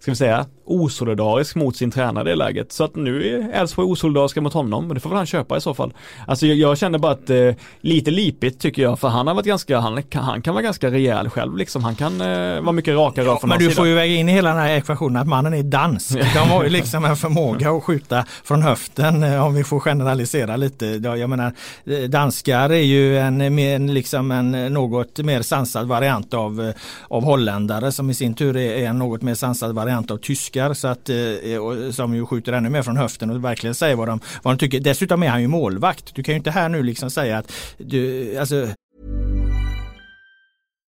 ska 0.00 0.10
vi 0.10 0.16
säga, 0.16 0.46
osolidarisk 0.64 1.54
mot 1.54 1.76
sin 1.76 1.90
tränare 1.90 2.32
i 2.32 2.36
läget. 2.36 2.72
Så 2.72 2.84
att 2.84 2.96
nu 2.96 3.28
är 3.28 3.60
Elfsborg 3.60 3.88
osolidariska 3.88 4.40
mot 4.40 4.54
honom, 4.54 4.86
men 4.86 4.94
det 4.94 5.00
får 5.00 5.10
väl 5.10 5.16
han 5.16 5.26
köpa 5.26 5.56
i 5.56 5.60
så 5.60 5.74
fall. 5.74 5.92
Alltså 6.26 6.46
jag, 6.46 6.56
jag 6.56 6.78
känner 6.78 6.98
bara 6.98 7.12
att 7.12 7.30
eh, 7.30 7.54
lite 7.80 8.10
lipigt 8.10 8.60
tycker 8.60 8.82
jag, 8.82 8.98
för 8.98 9.08
han 9.08 9.26
har 9.26 9.34
varit 9.34 9.46
ganska, 9.46 9.78
han, 9.78 10.02
han 10.12 10.42
kan 10.42 10.54
vara 10.54 10.62
ganska 10.62 10.90
rejäl 10.90 11.30
själv 11.30 11.56
liksom. 11.56 11.84
Han 11.84 11.94
kan 11.94 12.20
eh, 12.20 12.60
vara 12.60 12.72
mycket 12.72 12.94
rakare 12.94 13.24
ja, 13.24 13.38
från 13.38 13.48
Men 13.48 13.58
du 13.58 13.64
sida. 13.64 13.76
får 13.76 13.86
ju 13.86 13.94
väga 13.94 14.14
in 14.14 14.28
i 14.28 14.32
hela 14.32 14.48
den 14.48 14.58
här 14.58 14.70
ekvationen 14.70 15.16
att 15.16 15.28
mannen 15.28 15.54
är 15.54 15.62
dansk. 15.62 16.12
De 16.34 16.38
har 16.38 16.64
ju 16.64 16.70
liksom 16.70 17.04
en 17.04 17.16
förmåga 17.16 17.70
att 17.70 17.84
skjuta 17.84 18.24
från 18.44 18.62
höften 18.62 19.22
eh, 19.22 19.46
om 19.46 19.54
vi 19.54 19.64
får 19.64 19.80
generalisera 19.80 20.56
lite. 20.56 20.86
Jag 20.86 21.30
menar, 21.30 21.52
eh, 21.84 21.98
danskar 21.98 22.70
är 22.70 22.82
ju 22.82 23.18
en, 23.18 23.40
en, 23.40 23.94
liksom 23.94 24.30
en 24.30 24.74
något 24.74 25.18
mer 25.18 25.42
sansad 25.42 25.88
variant 25.88 26.34
av, 26.34 26.60
eh, 26.60 26.74
av 27.08 27.24
holländare 27.24 27.92
som 27.92 28.10
i 28.10 28.14
sin 28.14 28.34
tur 28.34 28.56
är 28.56 28.86
en 28.88 28.98
något 28.98 29.22
mer 29.22 29.34
sansad 29.34 29.74
variant 29.74 29.87
variant 29.88 30.10
av 30.10 30.16
tyskar 30.16 30.74
så 30.74 30.88
att, 30.88 31.08
eh, 31.08 31.90
som 31.90 32.14
ju 32.14 32.26
skjuter 32.26 32.52
ännu 32.52 32.70
mer 32.70 32.82
från 32.82 32.96
höften 32.96 33.30
och 33.30 33.44
verkligen 33.44 33.74
säger 33.74 33.96
vad 33.96 34.08
de, 34.08 34.20
vad 34.42 34.54
de 34.54 34.58
tycker. 34.58 34.80
Dessutom 34.80 35.22
är 35.22 35.28
han 35.28 35.40
ju 35.40 35.48
målvakt. 35.48 36.14
Du 36.14 36.22
kan 36.22 36.32
ju 36.32 36.36
inte 36.36 36.50
här 36.50 36.68
nu 36.68 36.82
liksom 36.82 37.10
säga 37.10 37.38
att 37.38 37.52
du, 37.78 38.36
alltså 38.38 38.68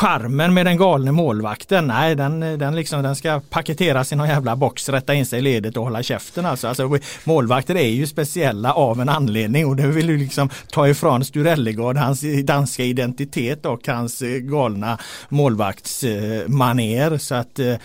Charmen 0.00 0.54
med 0.54 0.66
den 0.66 0.76
galne 0.76 1.12
målvakten, 1.12 1.86
nej 1.86 2.14
den, 2.14 2.40
den, 2.40 2.76
liksom, 2.76 3.02
den 3.02 3.16
ska 3.16 3.40
paketeras 3.50 4.12
i 4.12 4.16
någon 4.16 4.28
jävla 4.28 4.56
box, 4.56 4.88
rätta 4.88 5.14
in 5.14 5.26
sig 5.26 5.38
i 5.38 5.42
ledet 5.42 5.76
och 5.76 5.84
hålla 5.84 6.02
käften. 6.02 6.46
Alltså. 6.46 6.68
Alltså, 6.68 6.98
målvakter 7.24 7.74
är 7.74 7.88
ju 7.88 8.06
speciella 8.06 8.72
av 8.72 9.00
en 9.00 9.08
anledning 9.08 9.66
och 9.66 9.76
det 9.76 9.86
vill 9.86 10.08
ju 10.08 10.16
liksom 10.16 10.50
ta 10.70 10.88
ifrån 10.88 11.24
Sturellegård 11.24 11.96
hans 11.96 12.24
danska 12.44 12.84
identitet 12.84 13.66
och 13.66 13.88
hans 13.88 14.22
eh, 14.22 14.28
galna 14.28 14.98
målvaktsmaner. 15.28 17.18
Så 17.18 17.34
att 17.34 17.58
ja, 17.58 17.76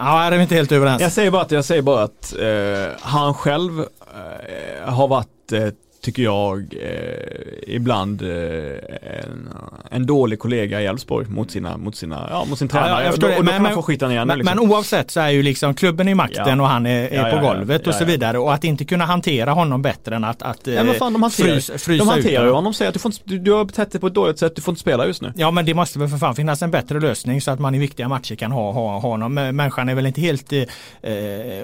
Ja, 0.00 0.22
är 0.22 0.30
vi 0.30 0.42
inte 0.42 0.54
helt 0.54 0.72
överens. 0.72 1.02
Jag 1.02 1.12
säger 1.12 1.30
bara 1.30 1.42
att, 1.42 1.50
jag 1.50 1.64
säger 1.64 1.82
bara 1.82 2.02
att 2.02 2.34
eh, 2.38 3.00
han 3.00 3.34
själv 3.34 3.80
eh, 3.80 4.92
har 4.92 5.08
varit 5.08 5.52
eh, 5.52 5.68
tycker 6.00 6.22
jag, 6.22 6.74
eh, 6.80 7.74
ibland 7.74 8.22
eh, 8.22 8.28
en, 8.28 9.48
en, 9.90 10.06
dålig 10.06 10.38
kollega 10.38 10.80
i 10.80 10.86
Elfsborg 10.86 11.26
mot 11.28 11.50
sina, 11.50 11.76
mot 11.76 11.96
sina, 11.96 12.28
ja 12.30 12.44
mot 12.44 12.58
sin 12.58 12.68
tränare. 12.68 13.04
Ja, 13.04 13.12
och 13.12 13.18
då, 13.18 13.26
och 13.26 13.34
då 13.34 13.42
men, 13.42 13.54
kan 13.54 13.62
man 13.62 13.74
få 13.74 13.82
skita 13.82 14.08
ner 14.08 14.24
men, 14.24 14.38
liksom. 14.38 14.58
men 14.58 14.70
oavsett 14.70 15.10
så 15.10 15.20
är 15.20 15.28
ju 15.28 15.42
liksom 15.42 15.74
klubben 15.74 16.08
i 16.08 16.14
makten 16.14 16.58
ja. 16.58 16.62
och 16.62 16.68
han 16.68 16.86
är, 16.86 17.08
är 17.08 17.30
på 17.30 17.46
golvet 17.46 17.86
och 17.86 17.94
så 17.94 18.04
vidare 18.04 18.38
och 18.38 18.54
att 18.54 18.64
inte 18.64 18.84
kunna 18.84 19.04
hantera 19.04 19.50
honom 19.50 19.82
bättre 19.82 20.16
än 20.16 20.24
att, 20.24 20.42
att 20.42 20.66
ja, 20.66 20.84
men 20.84 20.94
fan, 20.94 21.12
de 21.12 21.22
hanterar, 21.22 21.48
frys, 21.48 21.66
frysa 21.66 22.04
de 22.04 22.08
hanterar 22.08 22.46
ut 22.46 22.52
honom, 22.52 22.74
säger 22.74 22.88
att 22.88 22.94
du, 22.94 23.00
får 23.00 23.12
inte, 23.12 23.22
du, 23.24 23.38
du 23.38 23.52
har 23.52 23.64
betett 23.64 23.92
dig 23.92 24.00
på 24.00 24.06
ett 24.06 24.14
dåligt 24.14 24.38
sätt, 24.38 24.56
du 24.56 24.62
får 24.62 24.72
inte 24.72 24.80
spela 24.80 25.06
just 25.06 25.22
nu. 25.22 25.32
Ja 25.36 25.50
men 25.50 25.64
det 25.64 25.74
måste 25.74 25.98
väl 25.98 26.08
för 26.08 26.18
fan 26.18 26.34
finnas 26.34 26.62
en 26.62 26.70
bättre 26.70 27.00
lösning 27.00 27.40
så 27.40 27.50
att 27.50 27.58
man 27.58 27.74
i 27.74 27.78
viktiga 27.78 28.08
matcher 28.08 28.34
kan 28.34 28.52
ha, 28.52 28.72
ha, 28.72 28.98
ha 28.98 29.10
honom. 29.10 29.34
Människan 29.34 29.88
är 29.88 29.94
väl 29.94 30.06
inte 30.06 30.20
helt 30.20 30.52
eh, 30.52 30.62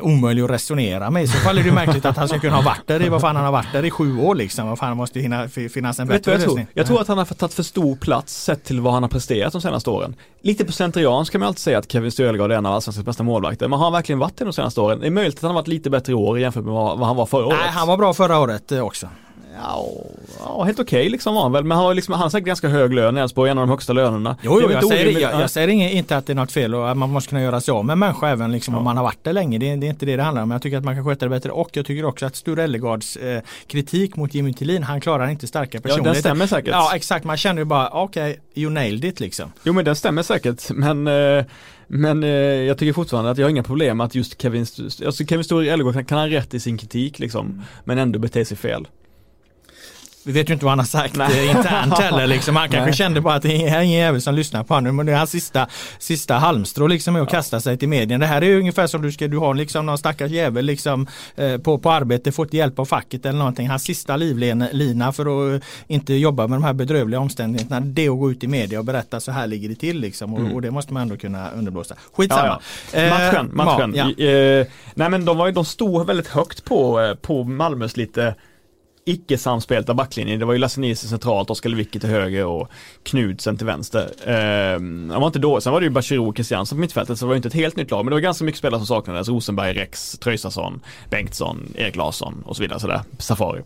omöjlig 0.00 0.42
att 0.42 0.50
resonera 0.50 1.10
med. 1.10 1.24
I 1.24 1.26
så 1.26 1.38
fall 1.38 1.58
är 1.58 1.62
det 1.62 1.72
märkligt 1.72 2.04
att 2.04 2.16
han 2.16 2.28
ska 2.28 2.38
kunna 2.38 2.56
ha 2.56 2.62
varit 2.62 2.86
där 2.86 3.02
i, 3.02 3.08
vad 3.08 3.20
fan 3.20 3.36
han 3.36 3.44
har 3.44 3.52
varit 3.52 3.72
där 3.72 3.84
i 3.84 3.90
sju 3.90 4.18
år 4.18 4.23
liksom. 4.32 4.68
Vad 4.68 4.78
fan, 4.78 4.88
det 4.88 4.94
måste 4.94 5.20
hinna, 5.20 5.48
finnas 5.48 6.00
en 6.00 6.08
bättre 6.08 6.32
jag 6.32 6.38
lösning. 6.38 6.54
Tror? 6.54 6.66
Jag 6.74 6.86
tror 6.86 7.00
att 7.00 7.08
han 7.08 7.18
har 7.18 7.24
tagit 7.24 7.54
för 7.54 7.62
stor 7.62 7.96
plats 7.96 8.42
sett 8.44 8.64
till 8.64 8.80
vad 8.80 8.92
han 8.92 9.02
har 9.02 9.10
presterat 9.10 9.52
de 9.52 9.60
senaste 9.60 9.90
åren. 9.90 10.14
Lite 10.40 10.64
på 10.64 10.72
slentrian 10.72 11.26
ska 11.26 11.38
man 11.38 11.48
alltid 11.48 11.60
säga 11.60 11.78
att 11.78 11.92
Kevin 11.92 12.10
Stölegård 12.10 12.52
är 12.52 12.56
en 12.56 12.66
av 12.66 12.74
allsvenskans 12.74 13.06
bästa 13.06 13.22
målvakter. 13.22 13.68
Men 13.68 13.78
har 13.78 13.86
han 13.86 13.92
verkligen 13.92 14.18
varit 14.18 14.36
det 14.36 14.44
de 14.44 14.52
senaste 14.52 14.80
åren? 14.80 15.00
Det 15.00 15.06
är 15.06 15.10
möjligt 15.10 15.34
att 15.34 15.42
han 15.42 15.50
har 15.50 15.54
varit 15.54 15.68
lite 15.68 15.90
bättre 15.90 16.12
i 16.12 16.14
år 16.14 16.38
jämfört 16.38 16.64
med 16.64 16.74
vad 16.74 17.06
han 17.06 17.16
var 17.16 17.26
förra 17.26 17.46
året. 17.46 17.58
Nej, 17.62 17.70
han 17.70 17.88
var 17.88 17.96
bra 17.96 18.14
förra 18.14 18.38
året 18.38 18.72
eh, 18.72 18.80
också. 18.80 19.08
Ja, 19.56 19.88
ja 20.38 20.62
helt 20.62 20.80
okej 20.80 21.00
okay, 21.00 21.08
liksom 21.08 21.34
var 21.34 21.42
han 21.42 21.52
väl. 21.52 21.64
Men 21.64 21.76
han 21.76 21.86
har 21.86 21.94
liksom, 21.94 22.14
han 22.14 22.22
har 22.22 22.30
säkert 22.30 22.46
ganska 22.46 22.68
hög 22.68 22.92
lön 22.92 23.16
i 23.16 23.20
Elfsborg, 23.20 23.50
en 23.50 23.58
av 23.58 23.66
de 23.66 23.70
högsta 23.70 23.92
lönerna. 23.92 24.36
Jo, 24.42 24.60
jo 24.62 24.70
jag, 24.70 24.84
säger, 24.84 25.20
jag, 25.20 25.40
jag, 25.40 25.50
säger 25.50 25.68
inte 25.68 26.16
att 26.16 26.26
det 26.26 26.32
är 26.32 26.34
något 26.34 26.52
fel 26.52 26.74
och 26.74 26.90
att 26.90 26.96
man 26.96 27.10
måste 27.10 27.28
kunna 27.28 27.42
göra 27.42 27.60
sig 27.60 27.72
av 27.72 27.84
med 27.84 27.98
människa 27.98 28.28
även 28.28 28.52
liksom 28.52 28.74
ja. 28.74 28.78
om 28.78 28.84
man 28.84 28.96
har 28.96 29.04
varit 29.04 29.24
där 29.24 29.32
länge. 29.32 29.58
Det, 29.58 29.76
det, 29.76 29.86
är 29.86 29.90
inte 29.90 30.06
det 30.06 30.16
det 30.16 30.22
handlar 30.22 30.42
om. 30.42 30.50
Jag 30.50 30.62
tycker 30.62 30.78
att 30.78 30.84
man 30.84 30.94
kan 30.94 31.04
sköta 31.04 31.26
det 31.26 31.30
bättre 31.30 31.50
och 31.50 31.70
jag 31.72 31.86
tycker 31.86 32.04
också 32.04 32.26
att 32.26 32.36
Sture 32.36 32.62
Ellegards 32.62 33.16
eh, 33.16 33.42
kritik 33.66 34.16
mot 34.16 34.34
Jimmy 34.34 34.52
Tillin, 34.52 34.82
han 34.82 35.00
klarar 35.00 35.30
inte 35.30 35.46
starka 35.46 35.80
personligheter. 35.80 36.08
Ja, 36.08 36.12
den 36.12 36.20
stämmer 36.20 36.46
säkert. 36.46 36.72
Ja, 36.72 36.92
exakt. 36.94 37.24
Man 37.24 37.36
känner 37.36 37.60
ju 37.60 37.64
bara, 37.64 37.88
okej, 37.88 38.30
okay, 38.30 38.62
you 38.62 38.72
nailed 38.72 39.04
it 39.04 39.20
liksom. 39.20 39.52
Jo, 39.62 39.72
men 39.72 39.84
den 39.84 39.96
stämmer 39.96 40.22
säkert. 40.22 40.70
Men 40.70 41.06
eh, 41.06 41.44
men 41.86 42.24
eh, 42.24 42.30
jag 42.30 42.78
tycker 42.78 42.92
fortfarande 42.92 43.30
att 43.30 43.38
jag 43.38 43.44
har 43.44 43.50
inga 43.50 43.62
problem 43.62 44.00
att 44.00 44.14
just 44.14 44.42
Kevin, 44.42 44.66
alltså 45.06 45.24
Kevin 45.24 45.44
Sture 45.44 45.70
Ellegård 45.70 45.94
kan, 45.94 46.04
kan 46.04 46.18
ha 46.18 46.28
rätt 46.28 46.54
i 46.54 46.60
sin 46.60 46.78
kritik 46.78 47.18
liksom, 47.18 47.46
mm. 47.46 47.62
men 47.84 47.98
ändå 47.98 48.18
bete 48.18 48.44
sig 48.44 48.56
fel. 48.56 48.86
Vi 50.26 50.32
vet 50.32 50.50
ju 50.50 50.52
inte 50.52 50.64
vad 50.64 50.72
han 50.72 50.78
har 50.78 50.86
sagt 50.86 51.16
Nej. 51.16 51.46
internt 51.48 51.98
heller. 51.98 52.26
Liksom. 52.26 52.56
Han 52.56 52.68
kanske 52.68 52.84
Nej. 52.84 52.94
kände 52.94 53.20
bara 53.20 53.34
att 53.34 53.42
det 53.42 53.48
är 53.52 53.80
ingen 53.82 53.90
jävel 53.90 54.20
som 54.20 54.34
lyssnar 54.34 54.64
på 54.64 54.74
honom. 54.74 54.96
Men 54.96 55.06
det 55.06 55.12
är 55.12 55.16
hans 55.16 55.30
sista, 55.30 55.66
sista 55.98 56.34
halmstrå 56.34 56.86
liksom, 56.86 57.16
att 57.16 57.20
ja. 57.20 57.26
kasta 57.26 57.60
sig 57.60 57.78
till 57.78 57.88
medien. 57.88 58.20
Det 58.20 58.26
här 58.26 58.42
är 58.42 58.56
ungefär 58.56 58.86
som 58.86 59.02
du 59.02 59.12
ska, 59.12 59.28
du 59.28 59.38
har 59.38 59.54
liksom 59.54 59.86
någon 59.86 59.98
stackars 59.98 60.30
jävel 60.30 60.64
liksom, 60.64 61.06
eh, 61.36 61.58
på, 61.58 61.78
på 61.78 61.90
arbete, 61.90 62.32
fått 62.32 62.52
hjälp 62.52 62.78
av 62.78 62.84
facket 62.84 63.26
eller 63.26 63.38
någonting. 63.38 63.68
Hans 63.68 63.82
sista 63.82 64.16
livlina 64.16 65.12
för 65.12 65.56
att 65.56 65.62
inte 65.86 66.14
jobba 66.14 66.46
med 66.46 66.56
de 66.56 66.64
här 66.64 66.72
bedrövliga 66.72 67.20
omständigheterna. 67.20 67.80
Det 67.80 68.06
är 68.06 68.10
att 68.10 68.18
gå 68.18 68.30
ut 68.30 68.44
i 68.44 68.46
media 68.46 68.78
och 68.78 68.84
berätta 68.84 69.20
så 69.20 69.32
här 69.32 69.46
ligger 69.46 69.68
det 69.68 69.74
till. 69.74 70.00
Liksom. 70.00 70.34
Och, 70.34 70.40
mm. 70.40 70.52
och 70.52 70.62
det 70.62 70.70
måste 70.70 70.92
man 70.92 71.02
ändå 71.02 71.16
kunna 71.16 71.50
underblåsa. 71.50 71.94
Skitsamma. 72.12 72.60
Ja, 72.92 73.00
ja. 73.00 73.10
Matchen, 73.10 73.50
matchen. 73.52 73.94
Ja, 73.96 74.24
eh, 74.26 74.66
nej 74.94 75.10
men 75.10 75.24
de, 75.24 75.36
var, 75.36 75.52
de 75.52 75.64
stod 75.64 76.06
väldigt 76.06 76.28
högt 76.28 76.64
på, 76.64 77.00
eh, 77.00 77.14
på 77.14 77.44
Malmös 77.44 77.96
lite 77.96 78.34
icke-samspelta 79.04 79.94
backlinjen. 79.94 80.38
Det 80.38 80.44
var 80.44 80.52
ju 80.52 80.58
Lasse 80.58 80.80
Nielsen 80.80 81.10
centralt, 81.10 81.50
Oskar 81.50 81.70
Lewicki 81.70 82.00
till 82.00 82.08
höger 82.10 82.44
och 82.46 82.68
Knudsen 83.02 83.56
till 83.56 83.66
vänster. 83.66 84.10
Ehm, 84.26 85.10
han 85.10 85.20
var 85.20 85.26
inte 85.26 85.38
då. 85.38 85.60
Sen 85.60 85.72
var 85.72 85.80
det 85.80 85.84
ju 85.84 85.90
Bachirou 85.90 86.28
och 86.28 86.36
Christiansen 86.36 86.76
på 86.76 86.80
mittfältet 86.80 87.18
så 87.18 87.24
det 87.24 87.26
var 87.26 87.34
ju 87.34 87.36
inte 87.36 87.48
ett 87.48 87.54
helt 87.54 87.76
nytt 87.76 87.90
lag 87.90 88.04
men 88.04 88.10
det 88.10 88.14
var 88.16 88.20
ganska 88.20 88.44
mycket 88.44 88.58
spelare 88.58 88.80
som 88.80 88.86
saknades. 88.86 89.28
Rosenberg, 89.28 89.72
Rex, 89.72 90.18
Tröjsason, 90.18 90.80
Bengtsson, 91.10 91.72
Erik 91.76 91.96
Larsson 91.96 92.42
och 92.46 92.56
så 92.56 92.62
vidare 92.62 92.80
sådär. 92.80 93.00
Safari. 93.18 93.62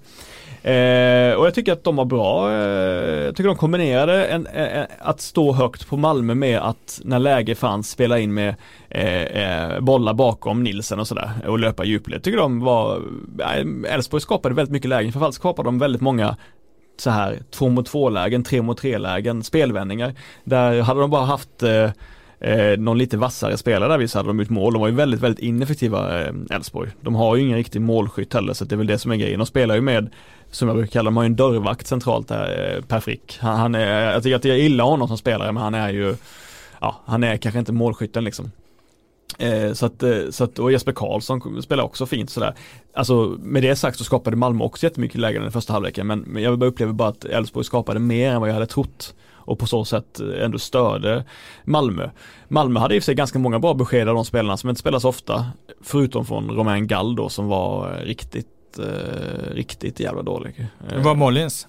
Eh, 0.69 1.35
och 1.35 1.47
jag 1.47 1.55
tycker 1.55 1.73
att 1.73 1.85
de 1.85 1.97
var 1.97 2.05
bra. 2.05 2.53
Eh, 2.53 3.25
jag 3.25 3.37
tycker 3.37 3.49
de 3.49 3.57
kombinerade 3.57 4.27
en, 4.27 4.47
eh, 4.47 4.79
eh, 4.79 4.87
att 4.99 5.21
stå 5.21 5.53
högt 5.53 5.89
på 5.89 5.97
Malmö 5.97 6.35
med 6.35 6.59
att 6.59 7.01
när 7.05 7.19
läge 7.19 7.55
fanns 7.55 7.91
spela 7.91 8.19
in 8.19 8.35
med 8.35 8.55
eh, 8.89 9.23
eh 9.23 9.81
bollar 9.81 10.15
bakom 10.15 10.63
Nilsen 10.63 11.01
och 11.01 11.09
sådär 11.09 11.31
och 11.47 11.59
löpa 11.59 11.85
djupled. 11.85 12.23
Tycker 12.23 12.39
de 12.39 12.61
var, 12.61 12.97
eh, 13.41 13.95
Elfsborg 13.95 14.21
skapade 14.21 14.55
väldigt 14.55 14.73
mycket 14.73 14.89
lägen, 14.89 15.13
framförallt 15.13 15.35
skapade 15.35 15.69
de 15.69 15.79
väldigt 15.79 16.03
många 16.03 16.37
så 16.97 17.11
här 17.11 17.39
två 17.51 17.69
mot 17.69 17.87
två 17.87 18.09
lägen, 18.09 18.43
tre 18.43 18.63
mot 18.63 18.79
tre 18.79 18.99
lägen, 18.99 19.43
spelvändningar. 19.43 20.15
Där 20.45 20.83
hade 20.83 21.01
de 21.01 21.11
bara 21.11 21.25
haft 21.25 21.63
eh, 21.63 21.91
eh, 22.41 22.79
någon 22.79 22.99
lite 22.99 23.17
vassare 23.17 23.57
spelare 23.57 23.89
där 23.89 23.99
vi 23.99 24.09
så 24.09 24.19
hade 24.19 24.29
de 24.29 24.41
ut 24.41 24.51
mål. 24.51 24.73
De 24.73 24.81
var 24.81 24.89
ju 24.89 24.95
väldigt, 24.95 25.21
väldigt 25.21 25.45
ineffektiva 25.45 26.21
eh, 26.21 26.35
Elfsborg. 26.51 26.89
Eh, 26.89 26.95
de 27.01 27.15
har 27.15 27.37
ju 27.37 27.43
ingen 27.43 27.57
riktig 27.57 27.81
målskytt 27.81 28.35
heller 28.35 28.53
så 28.53 28.65
det 28.65 28.75
är 28.75 28.77
väl 28.77 28.87
det 28.87 28.99
som 28.99 29.13
är 29.13 29.17
grejen. 29.17 29.39
De 29.39 29.47
spelar 29.47 29.75
ju 29.75 29.81
med 29.81 30.11
som 30.51 30.69
jag 30.69 30.77
brukar 30.77 30.93
kalla, 30.93 31.05
dem, 31.07 31.17
har 31.17 31.25
ju 31.25 31.27
en 31.27 31.37
dörrvakt 31.37 31.87
centralt 31.87 32.29
där, 32.29 32.75
eh, 32.77 32.83
Per 32.83 33.01
Frick. 33.01 33.39
Han, 33.41 33.57
han 33.59 33.75
är, 33.75 34.13
jag 34.13 34.23
tycker 34.23 34.37
att 34.37 34.45
jag 34.45 34.59
gillar 34.59 34.85
honom 34.85 35.09
som 35.09 35.19
spelare 35.19 35.53
men 35.53 35.63
han 35.63 35.75
är 35.75 35.89
ju, 35.89 36.17
ja, 36.81 36.97
han 37.05 37.25
är 37.25 37.37
kanske 37.37 37.59
inte 37.59 37.73
målskytten 37.73 38.25
liksom. 38.25 38.51
Eh, 39.39 39.73
så 39.73 39.87
att, 39.87 40.03
eh, 40.03 40.19
så 40.31 40.45
att, 40.45 40.59
och 40.59 40.73
Jesper 40.73 40.93
Karlsson 40.93 41.63
spelar 41.63 41.85
också 41.85 42.07
fint 42.07 42.31
sådär. 42.31 42.55
Alltså 42.95 43.37
med 43.43 43.63
det 43.63 43.77
sagt 43.77 43.99
så 43.99 44.05
skapade 44.05 44.37
Malmö 44.37 44.65
också 44.65 44.87
jättemycket 44.87 45.21
lägen 45.21 45.47
i 45.47 45.51
första 45.51 45.73
halvleken 45.73 46.07
men, 46.07 46.21
men 46.21 46.43
jag 46.43 46.63
upplever 46.63 46.93
bara 46.93 47.09
att 47.09 47.25
Elfsborg 47.25 47.65
skapade 47.65 48.01
mer 48.01 48.31
än 48.31 48.41
vad 48.41 48.49
jag 48.49 48.55
hade 48.55 48.67
trott 48.67 49.15
och 49.49 49.59
på 49.59 49.67
så 49.67 49.85
sätt 49.85 50.21
eh, 50.21 50.45
ändå 50.45 50.59
störde 50.59 51.25
Malmö. 51.65 52.11
Malmö 52.49 52.81
hade 52.81 52.95
i 52.95 52.99
och 52.99 53.03
för 53.03 53.05
sig 53.05 53.15
ganska 53.15 53.39
många 53.39 53.59
bra 53.59 53.75
besked 53.75 54.09
av 54.09 54.15
de 54.15 54.25
spelarna 54.25 54.57
som 54.57 54.71
inte 54.71 54.81
spelas 54.81 55.05
ofta, 55.05 55.47
förutom 55.81 56.27
från 56.27 56.51
Romain 56.51 56.87
Gall 56.87 57.17
då 57.17 57.29
som 57.29 57.49
var 57.49 58.01
riktigt, 58.05 58.49
eh, 58.79 59.55
riktigt 59.55 60.01
jävla 60.01 60.23
dålig. 60.23 60.67
Var 60.97 61.15
Mollins? 61.15 61.67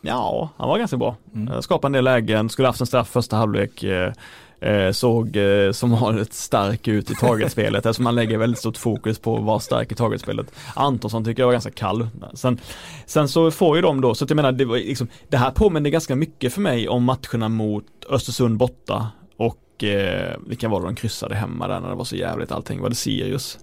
Ja, 0.00 0.48
han 0.56 0.68
var 0.68 0.78
ganska 0.78 0.96
bra. 0.96 1.16
Mm. 1.34 1.62
Skapade 1.62 1.88
en 1.88 1.92
del 1.92 2.04
lägen, 2.04 2.48
skulle 2.48 2.68
haft 2.68 2.80
en 2.80 2.86
straff 2.86 3.08
första 3.08 3.36
halvlek. 3.36 3.82
Eh, 3.82 4.12
eh, 4.60 4.92
såg 4.92 5.36
eh, 5.36 5.72
som 5.72 5.90
vanligt 5.90 6.32
stark 6.32 6.88
ut 6.88 7.10
i 7.10 7.14
targetspelet 7.14 7.78
eftersom 7.86 8.04
man 8.04 8.14
lägger 8.14 8.38
väldigt 8.38 8.58
stort 8.58 8.76
fokus 8.76 9.18
på 9.18 9.36
att 9.36 9.44
vara 9.44 9.60
stark 9.60 9.92
i 9.92 9.94
targetspelet. 9.94 10.46
Antonsson 10.74 11.24
tycker 11.24 11.42
jag 11.42 11.46
var 11.46 11.52
ganska 11.52 11.70
kall. 11.70 12.08
Sen, 12.34 12.60
sen 13.06 13.28
så 13.28 13.50
får 13.50 13.76
ju 13.76 13.82
de 13.82 14.00
då, 14.00 14.14
så 14.14 14.24
att 14.24 14.30
jag 14.30 14.36
menar 14.36 14.52
det, 14.52 14.64
var 14.64 14.76
liksom, 14.76 15.08
det 15.28 15.36
här 15.36 15.50
påminner 15.50 15.90
ganska 15.90 16.16
mycket 16.16 16.52
för 16.52 16.60
mig 16.60 16.88
om 16.88 17.04
matcherna 17.04 17.48
mot 17.48 17.84
Östersund 18.10 18.56
borta 18.56 19.10
och 19.36 19.84
eh, 19.84 20.36
vilka 20.46 20.68
var 20.68 20.80
det 20.80 20.86
de 20.86 20.96
kryssade 20.96 21.34
hemma 21.34 21.68
där 21.68 21.80
när 21.80 21.88
det 21.88 21.94
var 21.94 22.04
så 22.04 22.16
jävligt 22.16 22.52
allting, 22.52 22.80
var 22.80 22.88
det 22.88 22.94
Sirius? 22.94 23.58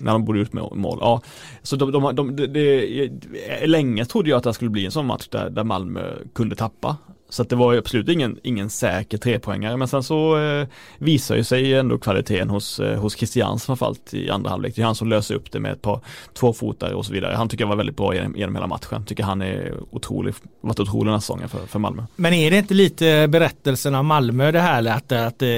När 0.00 0.12
de 0.12 0.24
borde 0.24 0.40
ut 0.40 0.52
med 0.52 0.64
mål. 0.72 0.98
Ja, 1.00 1.22
så 1.62 1.76
de, 1.76 1.92
de, 1.92 2.14
de, 2.14 2.36
de, 2.36 2.46
de 2.46 3.10
länge 3.66 4.04
trodde 4.04 4.30
jag 4.30 4.36
att 4.36 4.44
det 4.44 4.54
skulle 4.54 4.70
bli 4.70 4.84
en 4.84 4.90
sån 4.90 5.06
match 5.06 5.28
där, 5.28 5.50
där 5.50 5.64
Malmö 5.64 6.12
kunde 6.34 6.56
tappa. 6.56 6.96
Så 7.30 7.42
att 7.42 7.48
det 7.48 7.56
var 7.56 7.72
ju 7.72 7.78
absolut 7.78 8.08
ingen, 8.08 8.38
ingen 8.42 8.70
säker 8.70 9.18
trepoängare 9.18 9.76
men 9.76 9.88
sen 9.88 10.02
så 10.02 10.38
eh, 10.38 10.66
visar 10.98 11.36
ju 11.36 11.44
sig 11.44 11.74
ändå 11.74 11.98
kvaliteten 11.98 12.50
hos, 12.50 12.80
eh, 12.80 13.00
hos 13.00 13.16
Christian 13.16 13.58
framförallt 13.58 14.14
i 14.14 14.30
andra 14.30 14.50
halvlek. 14.50 14.76
Det 14.76 14.82
är 14.82 14.86
han 14.86 14.94
som 14.94 15.08
löser 15.08 15.34
upp 15.34 15.52
det 15.52 15.60
med 15.60 15.72
ett 15.72 15.82
par 15.82 16.00
tvåfotare 16.34 16.94
och 16.94 17.06
så 17.06 17.12
vidare. 17.12 17.34
Han 17.34 17.48
tycker 17.48 17.64
jag 17.64 17.68
var 17.68 17.76
väldigt 17.76 17.96
bra 17.96 18.14
genom, 18.14 18.36
genom 18.36 18.54
hela 18.54 18.66
matchen. 18.66 19.04
Tycker 19.04 19.22
han 19.22 19.42
är 19.42 19.74
otrolig, 19.90 20.34
varit 20.60 20.80
otrolig 20.80 21.06
den 21.06 21.12
här 21.12 21.20
säsongen 21.20 21.48
för, 21.48 21.66
för 21.66 21.78
Malmö. 21.78 22.02
Men 22.16 22.34
är 22.34 22.50
det 22.50 22.58
inte 22.58 22.74
lite 22.74 23.28
berättelsen 23.28 23.94
av 23.94 24.04
Malmö 24.04 24.52
det 24.52 24.60
här 24.60 24.86
att, 24.86 25.12
att 25.12 25.42
eh, 25.42 25.48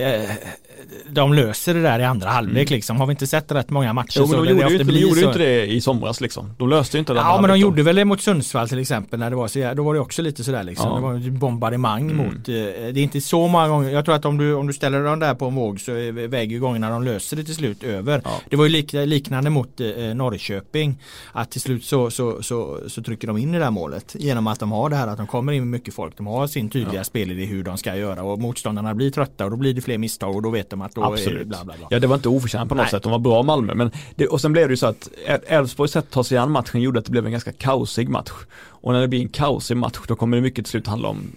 de 1.09 1.33
löser 1.33 1.75
det 1.75 1.83
där 1.83 1.99
i 1.99 2.05
andra 2.05 2.29
halvlek 2.29 2.69
mm. 2.69 2.77
liksom. 2.77 2.97
Har 2.97 3.07
vi 3.07 3.11
inte 3.11 3.27
sett 3.27 3.53
rätt 3.53 3.71
många 3.71 3.93
matcher 3.93 4.21
jo, 4.21 4.27
men 4.27 4.45
de 4.45 4.49
gjorde, 4.49 4.73
ju, 4.73 4.79
de 4.79 4.93
gjorde 4.93 5.21
inte 5.21 5.39
det 5.39 5.67
i 5.67 5.81
somras 5.81 6.21
liksom. 6.21 6.55
De 6.59 6.69
löste 6.69 6.99
inte 6.99 7.13
det. 7.13 7.21
Ja 7.21 7.39
men 7.41 7.51
de 7.51 7.59
gjorde 7.59 7.83
väl 7.83 7.97
det 7.97 8.05
mot 8.05 8.21
Sundsvall 8.21 8.69
till 8.69 8.79
exempel 8.79 9.19
när 9.19 9.31
det 9.31 9.37
var 9.37 9.49
så 9.49 9.75
då 9.75 9.83
var 9.83 9.95
det 9.95 10.01
också 10.01 10.23
lite 10.23 10.45
sådär 10.45 10.63
liksom. 10.63 10.89
Ja. 10.89 10.95
Det 10.95 11.31
var 11.31 11.31
bombardemang 11.31 12.11
mm. 12.11 12.17
mot, 12.17 12.49
eh, 12.49 12.55
det 12.55 12.89
är 12.89 12.99
inte 12.99 13.21
så 13.21 13.49
många 13.49 13.69
gånger, 13.69 13.91
jag 13.91 14.05
tror 14.05 14.15
att 14.15 14.25
om 14.25 14.39
du, 14.39 14.55
om 14.55 14.67
du 14.67 14.73
ställer 14.73 15.05
dem 15.05 15.19
där 15.19 15.35
på 15.35 15.47
en 15.47 15.55
våg 15.55 15.81
så 15.81 15.93
väger 16.13 16.59
gångerna 16.59 16.91
de 16.91 17.03
löser 17.03 17.37
det 17.37 17.45
till 17.45 17.55
slut 17.55 17.83
över. 17.83 18.23
Ja. 18.25 18.31
Det 18.49 18.57
var 18.57 18.65
ju 18.65 18.71
lik, 18.71 18.93
liknande 18.93 19.51
mot 19.51 19.81
eh, 19.81 19.87
Norrköping. 20.15 20.99
Att 21.33 21.51
till 21.51 21.61
slut 21.61 21.85
så, 21.85 22.11
så, 22.11 22.43
så, 22.43 22.79
så, 22.89 23.03
trycker 23.03 23.27
de 23.27 23.37
in 23.37 23.55
i 23.55 23.59
det 23.59 23.65
här 23.65 23.71
målet 23.71 24.17
genom 24.19 24.47
att 24.47 24.61
de 24.61 24.73
har 24.73 24.91
det 24.91 24.97
här 24.97 25.07
att 25.07 25.17
de 25.17 25.27
kommer 25.27 25.53
in 25.53 25.63
med 25.63 25.69
mycket 25.69 25.95
folk. 25.95 26.17
De 26.17 26.27
har 26.27 26.47
sin 26.47 26.71
tydliga 26.71 27.01
ja. 27.01 27.05
spelidé 27.05 27.45
hur 27.45 27.65
de 27.65 27.79
ska 27.79 27.97
göra 27.97 28.23
och 28.23 28.39
motståndarna 28.39 28.95
blir 28.95 29.11
trötta 29.11 29.45
och 29.45 29.51
då 29.51 29.57
blir 29.57 29.75
det 29.75 29.81
fler 29.81 29.99
misstag 29.99 30.37
och 30.37 30.43
då 30.43 30.51
vet 30.51 30.70
de 30.71 30.83
att 30.83 30.95
då 30.95 31.05
Absolut. 31.05 31.49
Bla, 31.49 31.65
bla, 31.65 31.75
bla. 31.79 31.87
Ja 31.91 31.99
det 31.99 32.07
var 32.07 32.17
inte 32.17 32.29
oförtjänt 32.29 32.69
på 32.69 32.75
något 32.75 32.83
Nej. 32.83 32.91
sätt, 32.91 33.03
de 33.03 33.13
var 33.13 33.19
bra 33.19 33.43
Malmö. 33.43 33.75
Men 33.75 33.91
det, 34.15 34.27
och 34.27 34.41
sen 34.41 34.53
blev 34.53 34.69
det 34.69 34.73
ju 34.73 34.77
så 34.77 34.87
att 34.87 35.09
Elfsborgs 35.47 35.93
sätt 35.93 36.05
att 36.05 36.11
ta 36.11 36.25
sig 36.25 36.39
an 36.39 36.51
matchen 36.51 36.81
gjorde 36.81 36.99
att 36.99 37.05
det 37.05 37.11
blev 37.11 37.27
en 37.27 37.33
ganska 37.33 37.53
kaosig 37.53 38.09
match. 38.09 38.33
Och 38.61 38.93
när 38.93 39.01
det 39.01 39.09
blir 39.09 39.21
en 39.21 39.29
kaosig 39.29 39.77
match 39.77 39.99
då 40.09 40.17
kommer 40.17 40.37
det 40.37 40.43
mycket 40.43 40.65
till 40.65 40.71
slut 40.71 40.87
handla 40.87 41.09
om 41.09 41.33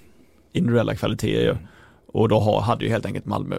individuella 0.53 0.95
kvaliteter. 0.95 1.57
Och 2.07 2.29
då 2.29 2.39
har, 2.39 2.61
hade 2.61 2.85
ju 2.85 2.91
helt 2.91 3.05
enkelt 3.05 3.25
Malmö 3.25 3.55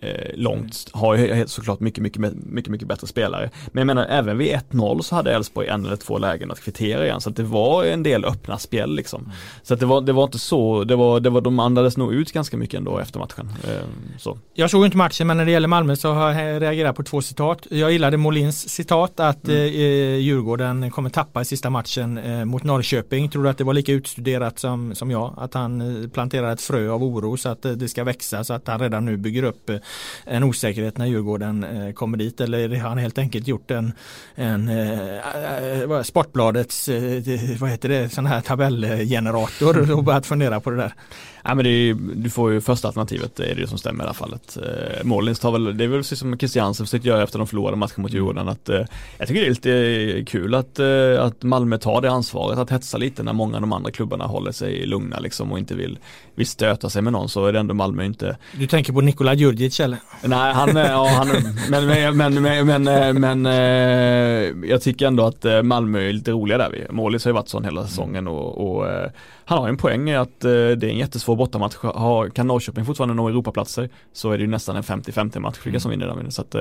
eh, 0.00 0.34
långt, 0.34 0.90
har 0.92 1.16
ju 1.16 1.46
såklart 1.46 1.80
mycket, 1.80 2.02
mycket, 2.02 2.20
mycket, 2.34 2.70
mycket 2.70 2.88
bättre 2.88 3.06
spelare. 3.06 3.50
Men 3.66 3.80
jag 3.80 3.86
menar 3.86 4.06
även 4.10 4.38
vid 4.38 4.56
1-0 4.70 5.00
så 5.02 5.14
hade 5.14 5.34
Elfsborg 5.34 5.68
en 5.68 5.86
eller 5.86 5.96
två 5.96 6.18
lägen 6.18 6.50
att 6.50 6.60
kvittera 6.60 7.04
igen 7.04 7.20
så 7.20 7.30
att 7.30 7.36
det 7.36 7.42
var 7.42 7.84
en 7.84 8.02
del 8.02 8.24
öppna 8.24 8.58
spel 8.58 8.94
liksom. 8.94 9.20
Mm. 9.20 9.32
Så 9.62 9.74
att 9.74 9.80
det 9.80 9.86
var, 9.86 10.00
det 10.00 10.12
var 10.12 10.24
inte 10.24 10.38
så, 10.38 10.84
det 10.84 10.96
var, 10.96 11.20
det 11.20 11.30
var, 11.30 11.40
de 11.40 11.58
andades 11.58 11.96
nog 11.96 12.14
ut 12.14 12.32
ganska 12.32 12.56
mycket 12.56 12.78
ändå 12.78 12.98
efter 12.98 13.18
matchen. 13.18 13.52
Eh, 13.64 13.70
så. 14.18 14.38
Jag 14.54 14.70
såg 14.70 14.84
inte 14.84 14.96
matchen 14.96 15.26
men 15.26 15.36
när 15.36 15.44
det 15.44 15.50
gäller 15.50 15.68
Malmö 15.68 15.96
så 15.96 16.12
har 16.12 16.32
jag 16.32 16.62
reagerat 16.62 16.96
på 16.96 17.02
två 17.02 17.22
citat. 17.22 17.66
Jag 17.70 17.92
gillade 17.92 18.16
Molins 18.16 18.68
citat 18.68 19.20
att 19.20 19.48
mm. 19.48 19.60
eh, 19.60 20.16
Djurgården 20.16 20.90
kommer 20.90 21.10
tappa 21.10 21.40
i 21.40 21.44
sista 21.44 21.70
matchen 21.70 22.18
eh, 22.18 22.44
mot 22.44 22.64
Norrköping. 22.64 23.30
Tror 23.30 23.42
du 23.42 23.48
att 23.48 23.58
det 23.58 23.64
var 23.64 23.74
lika 23.74 23.92
utstuderat 23.92 24.58
som, 24.58 24.94
som 24.94 25.10
jag? 25.10 25.34
Att 25.36 25.54
han 25.54 26.02
eh, 26.02 26.08
planterar 26.08 26.52
ett 26.52 26.60
frö 26.60 26.90
av 26.90 27.02
oro 27.02 27.36
så 27.36 27.48
att 27.48 27.64
eh, 27.64 27.72
det 27.72 27.88
ska 27.88 28.04
växa 28.04 28.44
så 28.44 28.54
att 28.54 28.68
han 28.68 28.80
redan 28.80 29.04
nu 29.04 29.16
bygger 29.16 29.42
upp 29.42 29.70
eh, 29.70 29.76
en 30.24 30.42
osäkerhet 30.42 30.98
när 30.98 31.06
Djurgården 31.06 31.64
eh, 31.64 31.92
kommer 31.92 32.18
dit 32.18 32.40
eller 32.40 32.68
har 32.68 32.88
han 32.88 32.98
helt 32.98 33.18
enkelt 33.18 33.48
gjort 33.48 33.70
en, 33.70 33.92
en 34.34 34.68
eh, 34.68 35.16
eh 35.16 36.02
Sportbladets, 36.02 36.88
eh, 36.88 37.22
vad 37.60 37.70
heter 37.70 37.88
det, 37.88 38.12
sån 38.12 38.26
här 38.26 38.40
tabellgenerator 38.40 39.90
och 39.92 40.04
börjat 40.04 40.26
fundera 40.26 40.60
på 40.60 40.70
det 40.70 40.76
där. 40.76 40.92
Ja, 41.48 41.54
men 41.54 41.64
det 41.64 41.70
är, 41.70 41.94
du 41.94 42.30
får 42.30 42.52
ju 42.52 42.60
första 42.60 42.88
alternativet, 42.88 43.36
det 43.36 43.50
är 43.50 43.54
det 43.54 43.66
som 43.66 43.78
stämmer 43.78 44.04
i 44.04 44.06
alla 44.06 44.14
fallet. 44.14 44.56
Eh, 44.56 45.04
Målins 45.04 45.38
tar 45.38 45.52
väl, 45.52 45.76
det 45.76 45.84
är 45.84 45.88
väl 45.88 46.00
precis 46.00 46.18
som 46.18 46.38
Christiansen 46.38 46.86
försökte 46.86 47.08
göra 47.08 47.22
efter 47.22 47.38
de 47.38 47.46
förlorade 47.46 47.76
matchen 47.76 48.02
mot 48.02 48.12
Djurgården. 48.12 48.48
Att, 48.48 48.68
eh, 48.68 48.84
jag 49.18 49.28
tycker 49.28 49.40
det 49.40 49.46
är 49.46 49.50
lite 49.50 50.30
kul 50.30 50.54
att, 50.54 50.78
eh, 50.78 51.24
att 51.24 51.42
Malmö 51.42 51.78
tar 51.78 52.00
det 52.00 52.10
ansvaret 52.10 52.58
att 52.58 52.70
hetsa 52.70 52.98
lite 52.98 53.22
när 53.22 53.32
många 53.32 53.54
av 53.54 53.60
de 53.60 53.72
andra 53.72 53.90
klubbarna 53.90 54.24
håller 54.24 54.52
sig 54.52 54.86
lugna 54.86 55.18
liksom 55.18 55.52
och 55.52 55.58
inte 55.58 55.74
vill, 55.74 55.98
vill 56.34 56.46
stöta 56.46 56.90
sig 56.90 57.02
med 57.02 57.12
någon 57.12 57.28
så 57.28 57.46
är 57.46 57.52
det 57.52 57.58
ändå 57.58 57.74
Malmö 57.74 58.04
inte. 58.04 58.36
Du 58.52 58.66
tänker 58.66 58.92
på 58.92 59.00
Nikola 59.00 59.34
Djurdjic 59.34 59.80
eller? 59.80 59.98
Nej, 60.24 60.54
han, 60.54 60.76
ja, 60.76 61.08
han 61.08 61.28
men, 61.70 61.86
men, 61.86 62.16
men, 62.16 62.42
men, 62.66 62.84
men, 62.84 63.20
men 63.20 63.46
eh, 63.46 64.70
jag 64.70 64.82
tycker 64.82 65.06
ändå 65.06 65.26
att 65.26 65.44
eh, 65.44 65.62
Malmö 65.62 66.08
är 66.08 66.12
lite 66.12 66.30
roliga 66.30 66.58
där. 66.58 66.86
Målis 66.90 67.24
har 67.24 67.30
ju 67.30 67.34
varit 67.34 67.48
sån 67.48 67.64
hela 67.64 67.86
säsongen 67.86 68.28
och, 68.28 68.70
och 68.70 68.88
eh, 68.88 69.10
han 69.48 69.58
har 69.58 69.68
en 69.68 69.76
poäng 69.76 70.10
i 70.10 70.16
att 70.16 70.40
det 70.40 70.50
är 70.50 70.84
en 70.84 70.98
jättesvår 70.98 71.36
bortamatch. 71.36 71.76
kan 72.34 72.46
Norrköping 72.46 72.84
fortfarande 72.84 73.14
nå 73.14 73.28
Europaplatser 73.28 73.88
så 74.12 74.30
är 74.30 74.38
det 74.38 74.44
ju 74.44 74.50
nästan 74.50 74.76
en 74.76 74.82
50-50 74.82 75.38
match 75.38 75.58
vilka 75.64 75.80
som 75.80 75.90
vinner 75.90 76.06
den. 76.06 76.32
Så 76.32 76.42
att, 76.42 76.54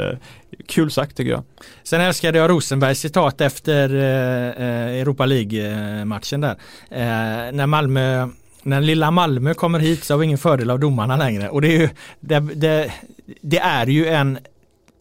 kul 0.68 0.92
sagt 0.92 1.18
tycker 1.18 1.32
jag. 1.32 1.44
Sen 1.84 2.02
älskade 2.02 2.38
jag 2.38 2.50
Rosenbergs 2.50 3.00
citat 3.00 3.42
efter 3.42 3.90
Europa 3.90 5.26
League-matchen 5.26 6.42
där. 6.42 6.56
när 7.52 7.68
Malmö 7.68 8.30
när 8.66 8.82
lilla 8.82 9.12
Malmö 9.12 9.54
kommer 9.54 9.80
hit 9.80 10.04
så 10.04 10.14
har 10.14 10.20
vi 10.20 10.26
ingen 10.26 10.38
fördel 10.38 10.70
av 10.70 10.80
domarna 10.80 11.18
längre. 11.18 11.50
Och 11.50 11.62
det 11.62 11.68
är 11.68 11.80
ju, 11.80 11.90
det, 12.20 12.40
det, 12.40 12.92
det 13.42 13.60
är 13.60 13.88
ju 13.88 14.08
en, 14.08 14.40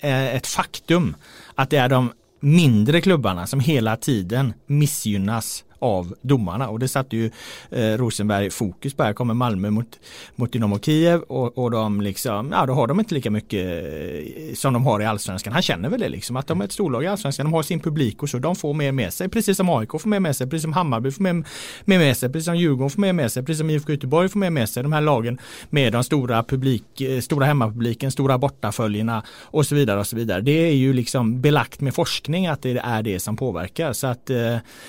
ett 0.01 0.47
faktum 0.47 1.17
att 1.55 1.71
det 1.71 1.77
är 1.77 1.89
de 1.89 2.13
mindre 2.41 3.01
klubbarna 3.01 3.47
som 3.47 3.61
hela 3.61 3.97
tiden 3.97 4.55
missgynnas 4.67 5.64
av 5.85 6.15
domarna 6.23 6.69
och 6.69 6.79
det 6.79 6.89
satte 6.89 7.17
ju 7.17 7.31
eh, 7.71 7.99
Rosenberg 7.99 8.51
fokus 8.51 8.95
på. 8.95 9.03
Här 9.03 9.13
kommer 9.13 9.35
Malmö 9.35 9.71
mot, 9.71 10.01
mot 10.37 10.53
Dynamo 10.53 10.79
Kiev 10.79 11.21
och, 11.21 11.59
och 11.59 11.71
de 11.71 12.01
liksom, 12.01 12.51
ja 12.53 12.67
då 12.67 12.73
har 12.73 12.87
de 12.87 13.01
inte 13.01 13.15
lika 13.15 13.31
mycket 13.31 13.85
eh, 13.85 14.55
som 14.55 14.73
de 14.73 14.87
har 14.87 15.01
i 15.01 15.05
allsvenskan. 15.05 15.53
Han 15.53 15.63
känner 15.63 15.89
väl 15.89 16.01
det 16.01 16.09
liksom 16.09 16.37
att 16.37 16.47
de 16.47 16.61
är 16.61 16.65
ett 16.65 16.73
storlag 16.73 17.05
i 17.05 17.07
allsvenskan. 17.07 17.47
De 17.47 17.53
har 17.53 17.63
sin 17.63 17.81
publik 17.81 18.23
och 18.23 18.31
så 18.31 18.39
de 18.39 18.57
får 18.57 18.75
mer 18.75 18.93
med 18.93 19.13
sig. 19.13 19.29
Precis 19.29 19.57
som 19.57 19.69
AIK 19.69 19.91
får 19.91 20.09
mer 20.09 20.21
med 20.21 20.37
sig, 20.37 20.47
precis 20.47 20.63
som 20.63 20.73
Hammarby 20.73 21.11
får 21.11 21.23
mer 21.23 21.33
med, 21.33 21.99
med 21.99 22.17
sig, 22.17 22.29
precis 22.33 22.45
som 22.45 22.57
Djurgården 22.57 22.91
får 22.91 23.01
mer 23.01 23.13
med 23.13 23.33
sig, 23.33 23.43
precis 23.43 23.59
som 23.59 23.71
IFK 23.71 23.93
Göteborg 23.93 24.29
får 24.29 24.39
mer 24.39 24.51
med 24.51 24.69
sig. 24.69 24.83
De 24.83 24.93
här 24.93 25.01
lagen 25.01 25.39
med 25.71 25.93
de 25.93 26.05
stora 26.05 26.43
publik, 26.43 27.01
eh, 27.01 27.21
stora 27.21 27.47
hemmapubliken, 27.47 28.11
stora 28.11 28.39
bortaföljerna 28.39 29.23
och 29.43 29.67
så 29.67 29.75
vidare 29.75 30.01
och 30.01 30.07
så 30.07 30.17
vidare. 30.17 30.41
Det 30.41 30.69
är 30.69 30.75
ju 30.75 30.93
liksom 30.93 31.41
belagt 31.41 31.81
med 31.81 31.95
forskning 31.95 32.47
att 32.47 32.63
det 32.63 32.79
är 32.79 33.03
det 33.03 33.21
som 33.21 33.37
påverkar. 33.37 33.93
Så 33.93 34.07
att 34.07 34.31
eh, 34.31 34.37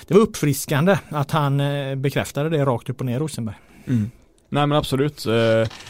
det 0.07 0.13
var 0.13 0.19
uppfriskande 0.19 0.84
glädjande 0.85 0.99
att 1.09 1.31
han 1.31 1.59
eh, 1.59 1.95
bekräftade 1.95 2.49
det 2.49 2.65
rakt 2.65 2.89
upp 2.89 2.99
och 2.99 3.05
ner 3.05 3.19
Rosenberg. 3.19 3.55
Mm. 3.87 4.11
Nej 4.49 4.67
men 4.67 4.77
absolut. 4.77 5.27
Uh, 5.27 5.33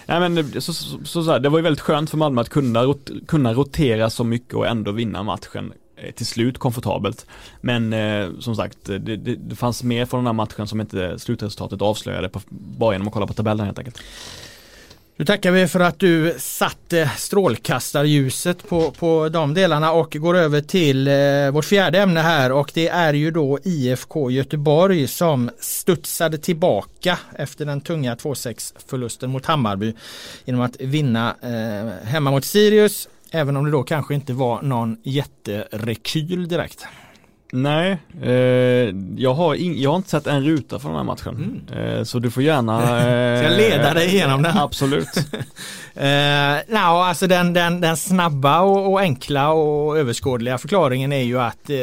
nej, 0.06 0.20
men 0.20 0.38
eh, 0.38 0.46
så, 0.60 0.74
så, 0.74 0.98
så, 1.06 1.24
så, 1.24 1.40
det 1.40 1.50
var 1.50 1.60
ju 1.60 1.64
väldigt 1.64 1.82
skönt 1.82 2.10
för 2.10 2.18
Malmö 2.18 2.42
att 2.42 2.50
kunna, 2.50 2.84
rot, 2.84 3.10
kunna 3.28 3.54
rotera 3.54 4.10
så 4.10 4.24
mycket 4.24 4.54
och 4.54 4.68
ändå 4.68 4.92
vinna 4.92 5.24
matchen 5.24 5.74
eh, 5.98 6.12
till 6.12 6.26
slut 6.26 6.58
komfortabelt. 6.58 7.26
Men 7.62 7.94
eh, 7.94 8.30
som 8.40 8.56
sagt, 8.56 8.78
det, 8.86 9.00
det, 9.00 9.36
det, 9.36 9.56
fanns 9.56 9.84
mer 9.84 10.06
från 10.06 10.20
den 10.20 10.28
här 10.28 10.34
matchen 10.34 10.68
som 10.68 10.82
inte 10.82 11.20
slutresultatet 11.20 11.82
avslöjade 11.82 12.30
på, 12.30 12.42
bara 12.50 12.94
genom 12.94 13.08
att 13.08 13.14
kolla 13.14 13.28
på 13.28 13.34
tabellen 13.34 13.66
helt 13.66 13.80
enkelt. 13.80 14.00
Nu 15.18 15.26
tackar 15.26 15.52
vi 15.52 15.68
för 15.68 15.80
att 15.80 16.00
du 16.00 16.36
satte 16.38 17.12
strålkastarljuset 17.18 18.70
på, 18.70 18.92
på 18.92 19.30
de 19.30 19.54
delarna 19.54 19.92
och 19.92 20.12
går 20.20 20.38
över 20.38 20.62
till 20.62 21.08
eh, 21.08 21.52
vårt 21.52 21.66
fjärde 21.66 22.00
ämne 22.00 22.20
här 22.20 22.52
och 22.52 22.72
det 22.74 22.88
är 22.88 23.14
ju 23.14 23.32
då 23.32 23.60
IFK 23.64 24.32
Göteborg 24.32 25.08
som 25.08 25.50
studsade 25.60 26.38
tillbaka 26.38 27.20
efter 27.38 27.66
den 27.66 27.82
tunga 27.82 28.16
2-6 28.16 28.74
förlusten 28.88 29.30
mot 29.30 29.46
Hammarby 29.46 29.94
genom 30.46 30.62
att 30.62 30.82
vinna 30.82 31.36
eh, 31.42 32.08
hemma 32.08 32.32
mot 32.32 32.46
Sirius 32.46 33.10
även 33.32 33.58
om 33.58 33.66
det 33.66 33.72
då 33.72 33.84
kanske 33.84 34.16
inte 34.16 34.34
var 34.34 34.62
någon 34.62 34.98
jätterekyl 35.04 36.48
direkt. 36.48 36.86
Nej, 37.56 37.98
eh, 38.22 38.32
jag, 39.18 39.34
har 39.34 39.56
in, 39.56 39.82
jag 39.82 39.90
har 39.90 39.98
inte 39.98 40.10
sett 40.10 40.28
en 40.28 40.44
ruta 40.44 40.80
från 40.80 40.92
den 40.92 40.98
här 40.98 41.06
matchen. 41.06 41.64
Mm. 41.70 41.98
Eh, 41.98 42.04
så 42.04 42.20
du 42.20 42.32
får 42.32 42.44
gärna... 42.44 42.76
Eh, 43.06 43.40
Ska 43.40 43.50
jag 43.50 43.58
leda 43.58 43.94
dig 43.94 44.08
igenom 44.08 44.42
den? 44.42 44.58
Absolut. 44.58 45.08
eh, 45.94 46.56
no, 46.68 46.78
alltså 46.78 47.28
den, 47.28 47.54
den, 47.54 47.82
den 47.82 47.98
snabba 47.98 48.62
och, 48.62 48.92
och, 48.92 49.00
enkla 49.00 49.52
och 49.52 49.98
överskådliga 49.98 50.58
förklaringen 50.58 51.14
är 51.14 51.24
ju 51.24 51.40
att 51.40 51.70
eh, 51.70 51.78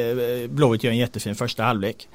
Blåvitt 0.48 0.84
gör 0.84 0.90
en 0.90 0.98
jättefin 0.98 1.34
första 1.34 1.62
halvlek 1.62 2.08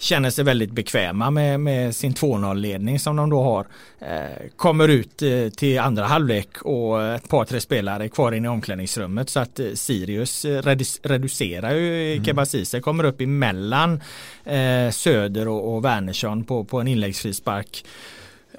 känner 0.00 0.30
sig 0.30 0.44
väldigt 0.44 0.72
bekväma 0.72 1.30
med, 1.30 1.60
med 1.60 1.96
sin 1.96 2.12
2-0 2.12 2.54
ledning 2.54 2.98
som 2.98 3.16
de 3.16 3.30
då 3.30 3.42
har. 3.42 3.66
Eh, 3.98 4.48
kommer 4.56 4.88
ut 4.88 5.22
eh, 5.22 5.48
till 5.48 5.78
andra 5.78 6.04
halvlek 6.04 6.62
och 6.62 7.02
ett 7.02 7.28
par 7.28 7.44
tre 7.44 7.60
spelare 7.60 8.08
kvar 8.08 8.32
inne 8.32 8.48
i 8.48 8.50
omklädningsrummet 8.50 9.28
så 9.28 9.40
att 9.40 9.60
eh, 9.60 9.66
Sirius 9.74 10.44
eh, 10.44 10.62
redus, 10.62 11.00
reducerar 11.02 11.74
ju 11.74 12.12
mm. 12.12 12.24
Kebasise 12.24 12.80
kommer 12.80 13.04
upp 13.04 13.20
emellan 13.20 14.00
eh, 14.44 14.90
Söder 14.90 15.48
och, 15.48 15.74
och 15.74 15.84
Wernersson 15.84 16.44
på, 16.44 16.64
på 16.64 16.80
en 16.80 16.88
inläggsfrispark. 16.88 17.84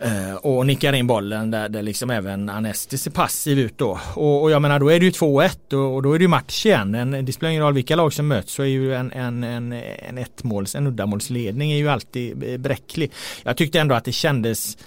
Eh, 0.04 0.36
och 0.36 0.66
nickar 0.66 0.94
in 0.94 1.08
bollen 1.08 1.52
där, 1.52 1.70
där 1.70 1.82
liksom 1.82 2.10
även 2.10 2.50
Anesti 2.50 2.98
ser 2.98 3.12
passiv 3.12 3.60
ut 3.60 3.78
då. 3.78 4.00
Och, 4.16 4.42
och 4.42 4.52
jag 4.52 4.62
menar 4.62 4.80
då 4.80 4.92
är 4.92 5.00
det 5.00 5.06
ju 5.06 5.12
2-1 5.12 5.74
och, 5.74 5.96
och, 5.96 6.04
då 6.04 6.14
är 6.14 6.20
det 6.20 6.24
ju 6.24 6.28
match 6.28 6.66
igen. 6.66 6.96
En, 6.96 7.26
det 7.26 7.34
spelar 7.34 7.52
ingen 7.52 7.64
roll 7.64 7.74
vilka 7.74 7.96
lag 7.96 8.14
som 8.14 8.28
möts 8.28 8.54
så 8.54 8.64
är 8.64 8.68
ju 8.68 8.96
en, 8.96 9.12
en, 9.12 9.44
en, 9.44 9.74
en 10.10 10.18
ettmåls, 10.18 10.76
en 10.76 10.88
uddamålsledning 10.88 11.72
är 11.72 11.78
ju 11.78 11.90
alltid 11.90 12.44
eh, 12.44 12.58
bräcklig. 12.58 13.12
Jag 13.44 13.58
tyckte 13.58 13.80
ändå 13.80 13.96
att 13.96 14.06
det 14.06 14.12
kändes 14.12 14.78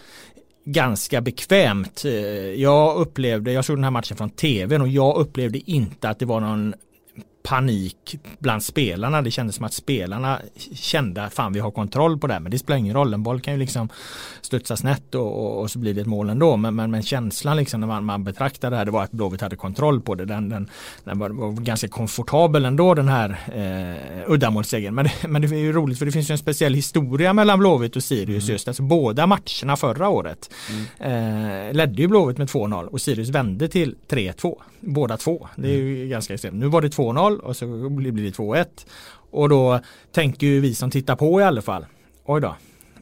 ganska 0.64 1.20
bekvämt. 1.20 2.04
Eh, 2.04 2.12
jag 2.62 2.96
upplevde, 2.96 3.52
jag 3.52 3.64
såg 3.64 3.76
den 3.76 3.84
här 3.84 3.90
matchen 3.90 4.16
från 4.16 4.30
tvn 4.30 4.82
och 4.82 4.88
jag 4.88 5.16
upplevde 5.16 5.70
inte 5.70 6.08
att 6.08 6.18
det 6.18 6.26
var 6.26 6.40
någon 6.40 6.74
panik 7.48 8.16
bland 8.38 8.62
spelarna. 8.62 9.22
Det 9.22 9.30
kändes 9.30 9.56
som 9.56 9.64
att 9.64 9.72
spelarna 9.72 10.40
kände 10.74 11.24
att 11.24 11.34
fan 11.34 11.52
vi 11.52 11.60
har 11.60 11.70
kontroll 11.70 12.18
på 12.18 12.26
det 12.26 12.40
men 12.40 12.50
det 12.50 12.58
spelar 12.58 12.78
ingen 12.78 12.94
roll. 12.94 13.14
En 13.14 13.22
boll 13.22 13.40
kan 13.40 13.54
ju 13.54 13.60
liksom 13.60 13.88
studsa 14.40 14.76
snett 14.76 15.14
och, 15.14 15.44
och, 15.44 15.60
och 15.60 15.70
så 15.70 15.78
blir 15.78 15.94
det 15.94 16.00
ett 16.00 16.06
mål 16.06 16.30
ändå. 16.30 16.56
Men, 16.56 16.74
men, 16.74 16.90
men 16.90 17.02
känslan 17.02 17.56
liksom 17.56 17.80
när 17.80 17.86
man, 17.86 18.04
man 18.04 18.24
betraktar 18.24 18.70
det 18.70 18.76
här 18.76 18.84
det 18.84 18.90
var 18.90 19.02
att 19.02 19.12
Blåvitt 19.12 19.40
hade 19.40 19.56
kontroll 19.56 20.00
på 20.00 20.14
det. 20.14 20.24
Den, 20.24 20.48
den, 20.48 20.68
den 21.04 21.18
var, 21.18 21.30
var, 21.30 21.52
ganska 21.52 21.88
komfortabel 21.88 22.64
ändå 22.64 22.94
den 22.94 23.08
här 23.08 23.40
eh, 23.54 24.32
uddamålssegern. 24.32 24.94
Men, 24.94 25.08
men 25.28 25.42
det 25.42 25.48
är 25.48 25.54
ju 25.54 25.72
roligt 25.72 25.98
för 25.98 26.06
det 26.06 26.12
finns 26.12 26.30
ju 26.30 26.32
en 26.32 26.38
speciell 26.38 26.74
historia 26.74 27.32
mellan 27.32 27.58
Blåvitt 27.58 27.96
och 27.96 28.04
Sirius 28.04 28.44
mm. 28.44 28.52
just. 28.52 28.68
Alltså 28.68 28.82
båda 28.82 29.26
matcherna 29.26 29.76
förra 29.76 30.08
året 30.08 30.50
mm. 31.00 31.68
eh, 31.68 31.74
ledde 31.74 32.02
ju 32.02 32.08
Blåvitt 32.08 32.38
med 32.38 32.48
2-0 32.48 32.86
och 32.86 33.00
Sirius 33.00 33.28
vände 33.28 33.68
till 33.68 33.94
3-2. 34.08 34.56
Båda 34.80 35.16
två. 35.16 35.48
Det 35.56 35.68
är 35.68 35.76
ju 35.76 35.96
mm. 35.96 36.08
ganska 36.08 36.34
extremt. 36.34 36.56
Nu 36.56 36.66
var 36.66 36.82
det 36.82 36.88
2-0 36.88 37.33
och 37.38 37.56
så 37.56 37.88
blir 37.88 38.12
det 38.12 38.36
2-1. 38.36 38.66
Och 39.30 39.48
då 39.48 39.80
tänker 40.12 40.46
ju 40.46 40.60
vi 40.60 40.74
som 40.74 40.90
tittar 40.90 41.16
på 41.16 41.40
i 41.40 41.44
alla 41.44 41.62
fall. 41.62 41.86
Oj 42.24 42.40
då. 42.40 42.54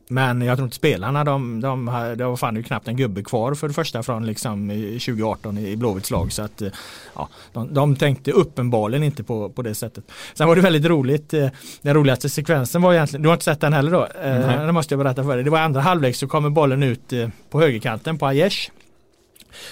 Men 0.09 0.43
jag 0.43 0.57
tror 0.57 0.67
inte 0.67 0.77
spelarna, 0.77 1.25
de, 1.25 1.61
de, 1.61 1.87
det 2.17 2.25
var 2.25 2.37
fan 2.37 2.57
ju 2.57 2.63
knappt 2.63 2.89
en 2.89 2.97
gubbe 2.97 3.23
kvar 3.23 3.55
för 3.55 3.69
det 3.69 3.75
första 3.75 4.03
från 4.03 4.27
liksom 4.27 4.69
2018 4.69 5.59
i 5.59 5.77
Blåvitts 5.77 6.11
lag. 6.11 6.33
Så 6.33 6.43
att 6.43 6.63
ja, 7.15 7.29
de, 7.53 7.75
de 7.75 7.97
tänkte 7.97 8.33
uppenbarligen 8.33 9.03
inte 9.03 9.25
på, 9.25 9.49
på 9.49 9.63
det 9.63 9.75
sättet. 9.75 10.05
Sen 10.35 10.49
var 10.49 10.57
det 10.57 10.63
väldigt 10.63 10.85
roligt. 10.85 11.31
Den 11.83 11.95
roligaste 11.95 12.29
sekvensen 12.29 12.83
var 12.83 12.95
egentligen, 12.95 13.23
du 13.23 13.29
har 13.29 13.35
inte 13.35 13.45
sett 13.45 13.61
den 13.61 13.73
heller 13.73 13.91
då? 13.91 14.07
Mm. 14.23 14.67
Det 14.67 14.73
måste 14.73 14.95
jag 14.95 14.99
berätta 14.99 15.25
för 15.25 15.35
dig. 15.35 15.45
Det 15.45 15.51
var 15.51 15.59
andra 15.59 15.81
halvlek 15.81 16.17
så 16.17 16.29
kommer 16.29 16.51
bollen 16.51 16.83
ut 16.83 17.13
på 17.51 17.61
högerkanten 17.61 18.19
på 18.19 18.27
Aiesh. 18.27 18.71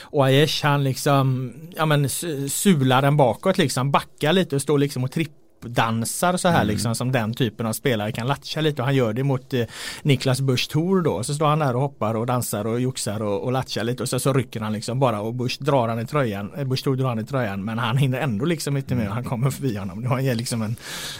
Och 0.02 0.24
Aiesh 0.24 0.64
han 0.64 0.84
liksom, 0.84 1.52
ja 1.76 1.86
men 1.86 2.08
sular 2.48 3.02
den 3.02 3.16
bakåt 3.16 3.58
liksom, 3.58 3.90
backar 3.90 4.32
lite 4.32 4.56
och 4.56 4.62
står 4.62 4.78
liksom 4.78 5.04
och 5.04 5.12
trippar 5.12 5.39
dansar 5.60 6.36
så 6.36 6.48
här 6.48 6.62
mm. 6.62 6.68
liksom 6.68 6.94
som 6.94 7.12
den 7.12 7.34
typen 7.34 7.66
av 7.66 7.72
spelare 7.72 8.12
kan 8.12 8.26
latcha 8.26 8.60
lite 8.60 8.82
och 8.82 8.86
han 8.86 8.94
gör 8.94 9.12
det 9.12 9.24
mot 9.24 9.54
eh, 9.54 9.64
Niklas 10.02 10.40
Busch 10.40 10.68
Thor 10.70 11.02
då. 11.02 11.24
Så 11.24 11.34
står 11.34 11.46
han 11.46 11.58
där 11.58 11.74
och 11.74 11.80
hoppar 11.80 12.14
och 12.14 12.26
dansar 12.26 12.66
och 12.66 12.80
joxar 12.80 13.22
och, 13.22 13.44
och 13.44 13.52
latchar 13.52 13.84
lite 13.84 14.02
och 14.02 14.08
så, 14.08 14.20
så 14.20 14.32
rycker 14.32 14.60
han 14.60 14.72
liksom 14.72 15.00
bara 15.00 15.20
och 15.20 15.34
Busch 15.34 15.58
drar 15.60 15.88
han 15.88 16.00
i 16.00 16.06
tröjan. 16.06 16.50
Eh, 16.56 16.64
Busch 16.64 16.84
Thor 16.84 16.96
drar 16.96 17.08
han 17.08 17.18
i 17.18 17.24
tröjan 17.24 17.64
men 17.64 17.78
han 17.78 17.96
hinner 17.96 18.20
ändå 18.20 18.44
liksom 18.44 18.76
inte 18.76 18.94
med 18.94 19.08
och 19.08 19.14
han 19.14 19.24
kommer 19.24 19.50
förbi 19.50 19.76
honom. 19.76 20.02
Det 20.02 20.08
var 20.08 20.34
liksom 20.34 20.62
en, 20.62 20.76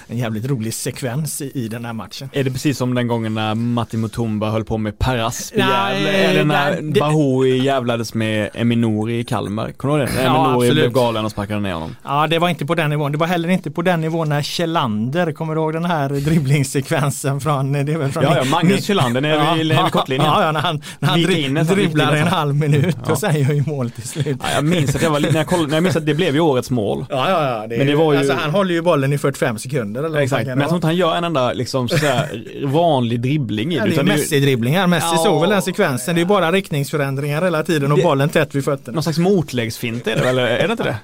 en 0.07 0.19
jävligt 0.19 0.45
rolig 0.45 0.75
sekvens 0.75 1.41
i, 1.41 1.51
i 1.55 1.69
den 1.69 1.85
här 1.85 1.93
matchen. 1.93 2.29
Är 2.33 2.45
det 2.45 2.51
precis 2.51 2.79
som 2.79 2.95
den 2.95 3.09
gången 3.09 3.35
när 3.35 3.55
Matti 3.55 3.97
Mutumba 3.97 4.51
höll 4.51 4.65
på 4.65 4.79
med 4.79 4.95
Är 5.01 6.35
det 6.35 6.45
när 6.45 6.81
nej, 6.81 7.01
Bahoui 7.01 7.59
jävlades 7.65 8.15
med 8.15 8.51
Eminori 8.55 9.19
i 9.19 9.25
Kalmar? 9.25 9.73
Kommer 9.73 9.99
du 9.99 10.05
ihåg 10.05 10.17
det? 10.17 10.23
Ja, 10.23 10.45
Eminori 10.45 10.73
blev 10.73 10.93
galen 10.93 11.25
och 11.25 11.31
sparkade 11.31 11.61
ner 11.61 11.73
honom. 11.73 11.97
Ja 12.05 12.27
det 12.27 12.39
var 12.39 12.49
inte 12.49 12.67
på 12.67 12.75
den 12.75 12.91
nivån. 12.91 13.13
Det 13.13 13.19
var 13.19 13.27
heller 13.27 13.49
inte 13.49 13.71
på 13.71 13.83
den 13.83 14.01
nivån 14.01 14.30
när 14.31 14.43
Kjellander, 14.43 15.33
kommer 15.33 15.55
du 15.55 15.61
ihåg 15.61 15.73
den 15.73 15.85
här 15.85 16.09
dribblingssekvensen 16.09 17.41
från, 17.41 17.73
det 17.73 17.79
är 17.79 18.09
från 18.09 18.23
Ja, 18.23 18.37
ja 18.37 18.45
Magnus 18.45 18.85
Kjellander 18.85 19.21
nere 19.21 19.35
ja, 19.35 19.55
vid 19.55 19.73
ja, 19.73 19.89
kortlinjen. 19.91 20.27
Ja, 20.27 20.43
ja, 20.43 20.53
när 20.53 20.61
han, 20.61 20.83
när 20.99 21.09
han 21.09 21.23
dri 21.23 21.49
dribblar 21.49 22.17
en 22.17 22.27
halv 22.27 22.55
minut 22.55 22.97
ja. 23.07 23.13
och 23.13 23.19
sen 23.19 23.41
gör 23.41 23.53
ju 23.53 23.65
mål 23.67 23.91
till 23.91 24.09
slut. 24.09 24.37
Ja, 24.41 24.47
jag 24.55 24.65
minns 24.65 24.95
att 24.95 25.03
jag 25.03 25.11
var 25.11 25.21
när 25.21 25.35
jag 25.35 25.47
kollade, 25.47 25.69
när 25.69 25.77
jag 25.77 25.83
minns 25.83 25.97
att 25.97 26.07
det 26.07 26.15
blev 26.15 26.35
ju 26.35 26.41
årets 26.41 26.71
mål. 26.71 27.07
Ja, 27.09 27.31
ja, 27.31 27.61
ja. 27.61 27.67
Det 27.67 27.79
men 27.79 27.87
det 27.87 27.95
var 27.95 28.13
ju... 28.13 28.19
Alltså, 28.19 28.35
han 28.35 28.51
håller 28.51 28.75
ju 28.75 28.83
bollen 28.83 29.13
i 29.13 29.19
45 29.19 29.59
sekunder. 29.59 30.03
Eller 30.03 30.21
Exakt, 30.21 30.47
men 30.47 30.59
jag 30.59 30.69
tror 30.69 30.77
inte 30.77 30.87
han 30.87 30.97
gör 30.97 31.17
en 31.17 31.25
enda 31.25 31.53
liksom 31.53 31.89
sådär 31.89 32.45
vanlig 32.67 33.21
dribbling 33.21 33.73
i 33.73 33.79
det. 33.79 33.89
Ja, 33.89 34.03
det 34.03 34.13
är 34.13 34.17
Messi-dribblingar. 34.17 34.87
Messi 34.87 35.07
ja. 35.13 35.25
såg 35.25 35.41
väl 35.41 35.51
den 35.51 35.63
sekvensen. 35.63 36.15
Det 36.15 36.21
är 36.21 36.25
bara 36.25 36.53
riktningsförändringar 36.53 37.43
hela 37.43 37.63
tiden 37.63 37.93
och 37.93 37.99
det... 37.99 38.05
bollen 38.05 38.29
tätt 38.29 38.55
vid 38.55 38.65
fötterna. 38.65 38.95
Någon 38.95 39.03
slags 39.03 39.19
motläggsfint 39.19 40.07
är 40.07 40.17
det 40.17 40.23
väl, 40.23 40.39
är 40.39 40.67
det 40.67 40.73
inte 40.73 40.85
det? 40.85 40.97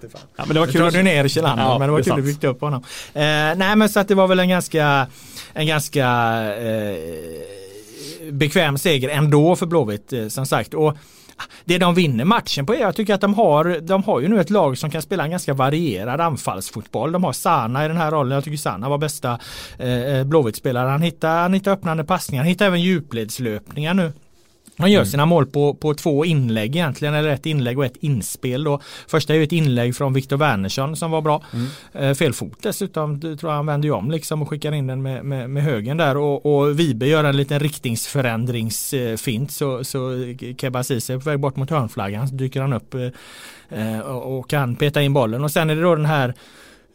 Det 0.00 0.06
vet 0.06 0.12
fan. 0.12 0.20
Ja, 0.36 0.44
men 0.46 0.54
det 0.54 0.60
var 0.60 0.66
kul. 0.66 0.92
Du 0.92 1.02
ner 1.02 1.28
Kjellander, 1.28 1.64
ja, 1.64 1.78
men 1.78 1.88
det 1.88 1.92
var 1.92 2.02
kul 2.02 2.12
att 2.12 2.18
du 2.18 2.32
fick 2.32 2.44
upp 2.44 2.60
honom. 2.60 2.82
Eh, 3.14 3.22
nej 3.56 3.76
men 3.76 3.88
så 3.88 4.00
att 4.00 4.08
det 4.08 4.14
var 4.14 4.26
väl 4.26 4.40
en 4.40 4.48
ganska, 4.48 5.06
en 5.52 5.66
ganska 5.66 6.06
eh, 6.56 6.96
bekväm 8.30 8.78
seger 8.78 9.08
ändå 9.08 9.56
för 9.56 9.66
Blåvitt 9.66 10.12
eh, 10.12 10.28
som 10.28 10.46
sagt. 10.46 10.74
Och 10.74 10.96
det 11.64 11.78
de 11.78 11.94
vinner 11.94 12.24
matchen 12.24 12.66
på 12.66 12.74
är, 12.74 12.80
jag 12.80 12.96
tycker 12.96 13.14
att 13.14 13.20
de 13.20 13.34
har, 13.34 13.80
de 13.80 14.02
har 14.02 14.20
ju 14.20 14.28
nu 14.28 14.40
ett 14.40 14.50
lag 14.50 14.78
som 14.78 14.90
kan 14.90 15.02
spela 15.02 15.24
en 15.24 15.30
ganska 15.30 15.54
varierad 15.54 16.20
anfallsfotboll. 16.20 17.12
De 17.12 17.24
har 17.24 17.32
Sana 17.32 17.84
i 17.84 17.88
den 17.88 17.96
här 17.96 18.10
rollen, 18.10 18.34
jag 18.34 18.44
tycker 18.44 18.56
Sana 18.56 18.88
var 18.88 18.98
bästa 18.98 19.38
eh, 19.78 20.24
Blåvitt-spelare. 20.24 20.88
Han 20.88 21.02
hittar, 21.02 21.42
han 21.42 21.54
hittar 21.54 21.72
öppnande 21.72 22.04
passningar, 22.04 22.42
han 22.42 22.48
hittar 22.48 22.66
även 22.66 22.82
djupledslöpningar 22.82 23.94
nu. 23.94 24.12
Han 24.78 24.90
gör 24.90 25.00
mm. 25.00 25.10
sina 25.10 25.26
mål 25.26 25.46
på, 25.46 25.74
på 25.74 25.94
två 25.94 26.24
inlägg 26.24 26.76
egentligen, 26.76 27.14
eller 27.14 27.28
ett 27.28 27.46
inlägg 27.46 27.78
och 27.78 27.84
ett 27.84 27.96
inspel. 28.00 28.64
Då. 28.64 28.80
Första 29.08 29.34
är 29.34 29.38
ju 29.38 29.44
ett 29.44 29.52
inlägg 29.52 29.96
från 29.96 30.12
Viktor 30.12 30.36
Wernersson 30.36 30.96
som 30.96 31.10
var 31.10 31.22
bra. 31.22 31.42
Mm. 31.52 31.66
Eh, 31.92 32.14
fel 32.14 32.32
fot 32.32 32.58
dessutom, 32.62 33.20
tror 33.20 33.38
jag 33.42 33.50
han 33.50 33.66
vänder 33.66 33.88
ju 33.88 33.92
om 33.92 34.10
liksom 34.10 34.42
och 34.42 34.48
skickar 34.48 34.72
in 34.72 34.86
den 34.86 35.02
med, 35.02 35.24
med, 35.24 35.50
med 35.50 35.62
högen 35.62 35.96
där. 35.96 36.16
Och, 36.16 36.46
och 36.46 36.80
Vibe 36.80 37.06
gör 37.06 37.24
en 37.24 37.36
liten 37.36 37.60
riktningsförändringsfint 37.60 39.50
så, 39.50 39.84
så 39.84 40.34
Keba 40.58 40.84
Ceesay 40.84 41.16
är 41.16 41.20
på 41.20 41.30
väg 41.30 41.40
bort 41.40 41.56
mot 41.56 41.70
hörnflaggan. 41.70 42.28
Så 42.28 42.34
dyker 42.34 42.60
han 42.60 42.72
upp 42.72 42.94
eh, 43.68 44.00
och 44.00 44.50
kan 44.50 44.76
peta 44.76 45.02
in 45.02 45.12
bollen. 45.12 45.44
Och 45.44 45.50
sen 45.50 45.70
är 45.70 45.76
det 45.76 45.82
då 45.82 45.94
den 45.94 46.06
här 46.06 46.34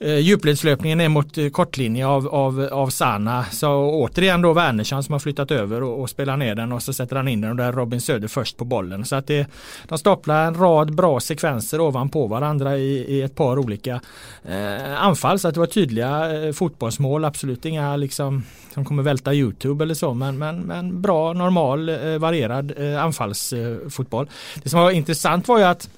Eh, 0.04 0.20
djupledslöpningen 0.20 1.02
är 1.02 1.10
mot 1.10 1.38
eh, 1.38 1.50
kortlinje 1.50 2.08
av, 2.08 2.28
av, 2.28 2.70
av 2.72 2.90
Sana. 2.90 3.46
Så 3.52 3.70
återigen 3.90 4.42
då 4.42 4.54
Wernersson 4.54 5.04
som 5.04 5.14
har 5.14 5.20
flyttat 5.20 5.52
över 5.52 5.84
och, 5.84 6.02
och, 6.02 6.10
spelar 6.10 6.38
ner 6.38 6.56
den 6.56 6.72
och 6.72 6.84
så 6.84 6.94
sätter 6.94 7.16
han 7.16 7.28
in 7.28 7.42
den 7.42 7.50
och 7.50 7.56
där 7.56 7.68
är 7.68 7.72
Robin 7.72 8.02
Söder 8.02 8.28
först 8.28 8.58
på 8.58 8.66
bollen. 8.66 9.06
Så 9.06 9.16
att 9.16 9.28
det, 9.28 9.48
de 9.88 9.98
staplar 9.98 10.48
en 10.48 10.56
rad 10.56 10.96
bra 10.96 11.20
sekvenser 11.20 11.82
ovanpå 11.82 12.28
varandra 12.28 12.78
i, 12.78 13.06
i 13.08 13.22
ett 13.22 13.36
par 13.36 13.60
olika 13.60 14.02
eh, 14.46 15.04
anfall. 15.04 15.40
Så 15.40 15.48
att 15.48 15.54
det 15.54 15.60
var 15.60 15.68
tydliga 15.68 16.44
eh, 16.44 16.54
fotbollsmål, 16.54 17.26
absolut 17.26 17.66
inga 17.66 17.96
liksom 17.96 18.44
som 18.74 18.86
kommer 18.86 19.04
välta 19.04 19.34
Youtube 19.34 19.84
eller 19.84 19.94
så 19.94 20.14
men, 20.14 20.38
men, 20.38 20.60
men 20.60 21.02
bra, 21.02 21.34
normal, 21.34 21.90
eh, 21.90 22.18
varierad 22.18 22.74
eh, 22.78 23.04
anfallsfotboll. 23.04 24.30
det 24.64 24.70
som 24.70 24.80
var 24.80 24.92
intressant 24.92 25.48
var 25.48 25.58
ju 25.58 25.64
att 25.64 25.90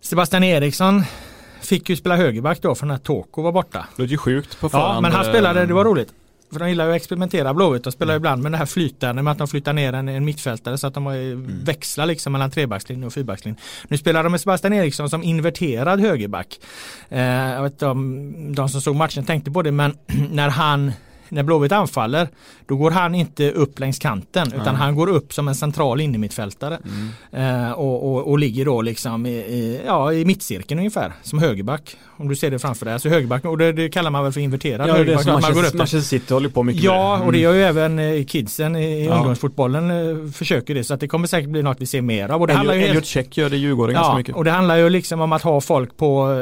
Sebastian 0.00 0.44
Eriksson 0.44 1.02
fick 1.66 1.88
ju 1.88 1.96
spela 1.96 2.16
högerback 2.16 2.62
då 2.62 2.74
för 2.74 2.86
när 2.86 2.98
Toko 2.98 3.42
var 3.42 3.52
borta. 3.52 3.86
Det 3.96 4.02
låter 4.02 4.12
ju 4.12 4.18
sjukt 4.18 4.60
på 4.60 4.68
förhand. 4.68 4.96
Ja, 4.96 5.00
men 5.00 5.12
han 5.12 5.24
spelade, 5.24 5.66
det 5.66 5.74
var 5.74 5.84
roligt. 5.84 6.12
För 6.54 6.60
de 6.60 6.68
gillar 6.68 6.84
ju 6.84 6.90
att 6.90 6.96
experimentera 6.96 7.54
Blåvitt 7.54 7.86
och 7.86 7.92
spelar 7.92 8.14
mm. 8.14 8.20
ibland 8.20 8.42
med 8.42 8.52
det 8.52 8.58
här 8.58 8.66
flytande 8.66 9.22
med 9.22 9.30
att 9.30 9.38
de 9.38 9.48
flyttar 9.48 9.72
ner 9.72 9.92
en, 9.92 10.08
en 10.08 10.24
mittfältare 10.24 10.78
så 10.78 10.86
att 10.86 10.94
de 10.94 11.06
mm. 11.06 11.64
växlar 11.64 12.06
liksom 12.06 12.32
mellan 12.32 12.50
trebackslinje 12.50 13.06
och 13.06 13.12
fyrbackslinje. 13.12 13.60
Nu 13.88 13.98
spelar 13.98 14.22
de 14.24 14.30
med 14.30 14.40
Sebastian 14.40 14.72
Eriksson 14.72 15.10
som 15.10 15.22
inverterad 15.22 16.00
högerback. 16.00 16.60
Eh, 17.08 17.22
jag 17.22 17.62
vet 17.62 17.72
inte 17.72 17.86
om 17.86 18.54
de 18.54 18.68
som 18.68 18.80
såg 18.80 18.96
matchen 18.96 19.24
tänkte 19.24 19.50
på 19.50 19.62
det 19.62 19.72
men 19.72 19.96
när 20.30 20.48
han 20.48 20.92
när 21.34 21.42
Blåvitt 21.42 21.72
anfaller 21.72 22.28
då 22.66 22.76
går 22.76 22.90
han 22.90 23.14
inte 23.14 23.50
upp 23.50 23.78
längs 23.78 23.98
kanten 23.98 24.46
utan 24.46 24.60
mm. 24.60 24.74
han 24.74 24.94
går 24.94 25.08
upp 25.08 25.32
som 25.32 25.48
en 25.48 25.54
central 25.54 26.00
innermittfältare. 26.00 26.78
Mm. 27.32 27.64
Eh, 27.66 27.72
och, 27.72 28.12
och, 28.12 28.30
och, 28.30 28.38
ligger 28.38 28.64
då 28.64 28.82
liksom 28.82 29.26
i, 29.26 29.30
i, 29.30 29.80
ja, 29.86 30.12
i 30.12 30.24
mittcirkeln 30.24 30.78
ungefär 30.78 31.12
som 31.22 31.38
högerback. 31.38 31.96
Om 32.16 32.28
du 32.28 32.36
ser 32.36 32.50
det 32.50 32.58
framför 32.58 32.84
dig. 32.84 32.94
Alltså 32.94 33.08
högerback 33.08 33.44
och 33.44 33.58
det, 33.58 33.72
det 33.72 33.88
kallar 33.88 34.10
man 34.10 34.24
väl 34.24 34.32
för 34.32 34.40
inverterad 34.40 34.88
ja, 34.88 34.94
högerback. 34.94 35.24
Det 35.24 35.30
är 35.30 35.40
man 35.40 35.54
går 35.54 35.66
upp 35.66 35.74
Manchester 35.74 36.18
City 36.18 36.34
håller 36.34 36.48
på 36.48 36.62
mycket 36.62 36.82
Ja 36.82 37.22
och 37.24 37.32
det 37.32 37.38
gör 37.38 37.54
ju 37.54 37.62
även 37.62 37.98
eh, 37.98 38.24
kidsen 38.24 38.76
i 38.76 39.06
ja. 39.06 39.16
ungdomsfotbollen 39.16 39.90
eh, 39.90 40.30
försöker 40.32 40.74
det 40.74 40.84
så 40.84 40.94
att 40.94 41.00
det 41.00 41.08
kommer 41.08 41.26
säkert 41.26 41.50
bli 41.50 41.62
något 41.62 41.80
vi 41.80 41.86
ser 41.86 42.00
mer 42.00 42.28
av. 42.28 42.40
Och 42.40 42.46
det 42.46 42.54
handlar 42.54 42.74
ju 42.74 42.84
Elliot 42.84 43.04
Check 43.04 43.36
gör 43.36 43.50
det 43.50 43.56
i 43.56 43.58
Djurgården 43.58 43.94
ja, 43.94 44.00
ganska 44.00 44.16
mycket. 44.16 44.34
och 44.34 44.44
det 44.44 44.50
handlar 44.50 44.76
ju 44.76 44.90
liksom 44.90 45.20
om 45.20 45.32
att 45.32 45.42
ha 45.42 45.60
folk 45.60 45.96
på 45.96 46.34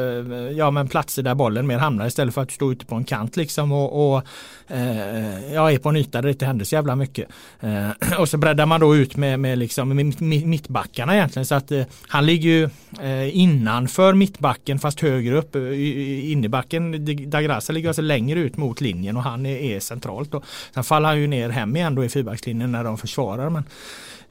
ja, 0.56 0.70
men 0.70 0.88
platser 0.88 1.22
där 1.22 1.34
bollen 1.34 1.66
mer 1.66 1.78
hamnar 1.78 2.06
istället 2.06 2.34
för 2.34 2.42
att 2.42 2.50
stå 2.50 2.72
ute 2.72 2.86
på 2.86 2.94
en 2.94 3.04
kant 3.04 3.36
liksom 3.36 3.72
och, 3.72 4.14
och 4.14 4.22
eh, 4.68 4.81
Eh, 4.82 5.54
Jag 5.54 5.72
är 5.72 5.78
på 5.78 5.88
en 5.88 5.96
yta 5.96 6.18
där 6.18 6.22
det 6.22 6.30
inte 6.30 6.46
händer 6.46 6.64
så 6.64 6.74
jävla 6.74 6.96
mycket. 6.96 7.28
Eh, 7.60 7.90
och 8.18 8.28
så 8.28 8.38
breddar 8.38 8.66
man 8.66 8.80
då 8.80 8.96
ut 8.96 9.16
med, 9.16 9.40
med, 9.40 9.58
liksom, 9.58 9.88
med 9.88 10.22
mittbackarna 10.46 11.14
egentligen 11.14 11.46
så 11.46 11.54
att 11.54 11.72
eh, 11.72 11.82
han 12.08 12.26
ligger 12.26 12.50
ju 12.50 12.64
eh, 13.02 13.36
innanför 13.38 14.14
mittbacken 14.14 14.78
fast 14.78 15.00
högre 15.00 15.38
upp. 15.38 15.54
Eh, 15.56 16.32
Innebacken, 16.32 17.04
Dagrasa 17.30 17.72
ligger 17.72 17.88
alltså 17.88 18.02
längre 18.02 18.40
ut 18.40 18.56
mot 18.56 18.80
linjen 18.80 19.16
och 19.16 19.22
han 19.22 19.46
är, 19.46 19.56
är 19.56 19.80
centralt. 19.80 20.30
Då. 20.32 20.42
Sen 20.74 20.84
faller 20.84 21.08
han 21.08 21.20
ju 21.20 21.26
ner 21.26 21.48
hem 21.48 21.76
igen 21.76 21.94
då 21.94 22.04
i 22.04 22.08
fyrbackslinjen 22.08 22.72
när 22.72 22.84
de 22.84 22.98
försvarar. 22.98 23.50
Men, 23.50 23.64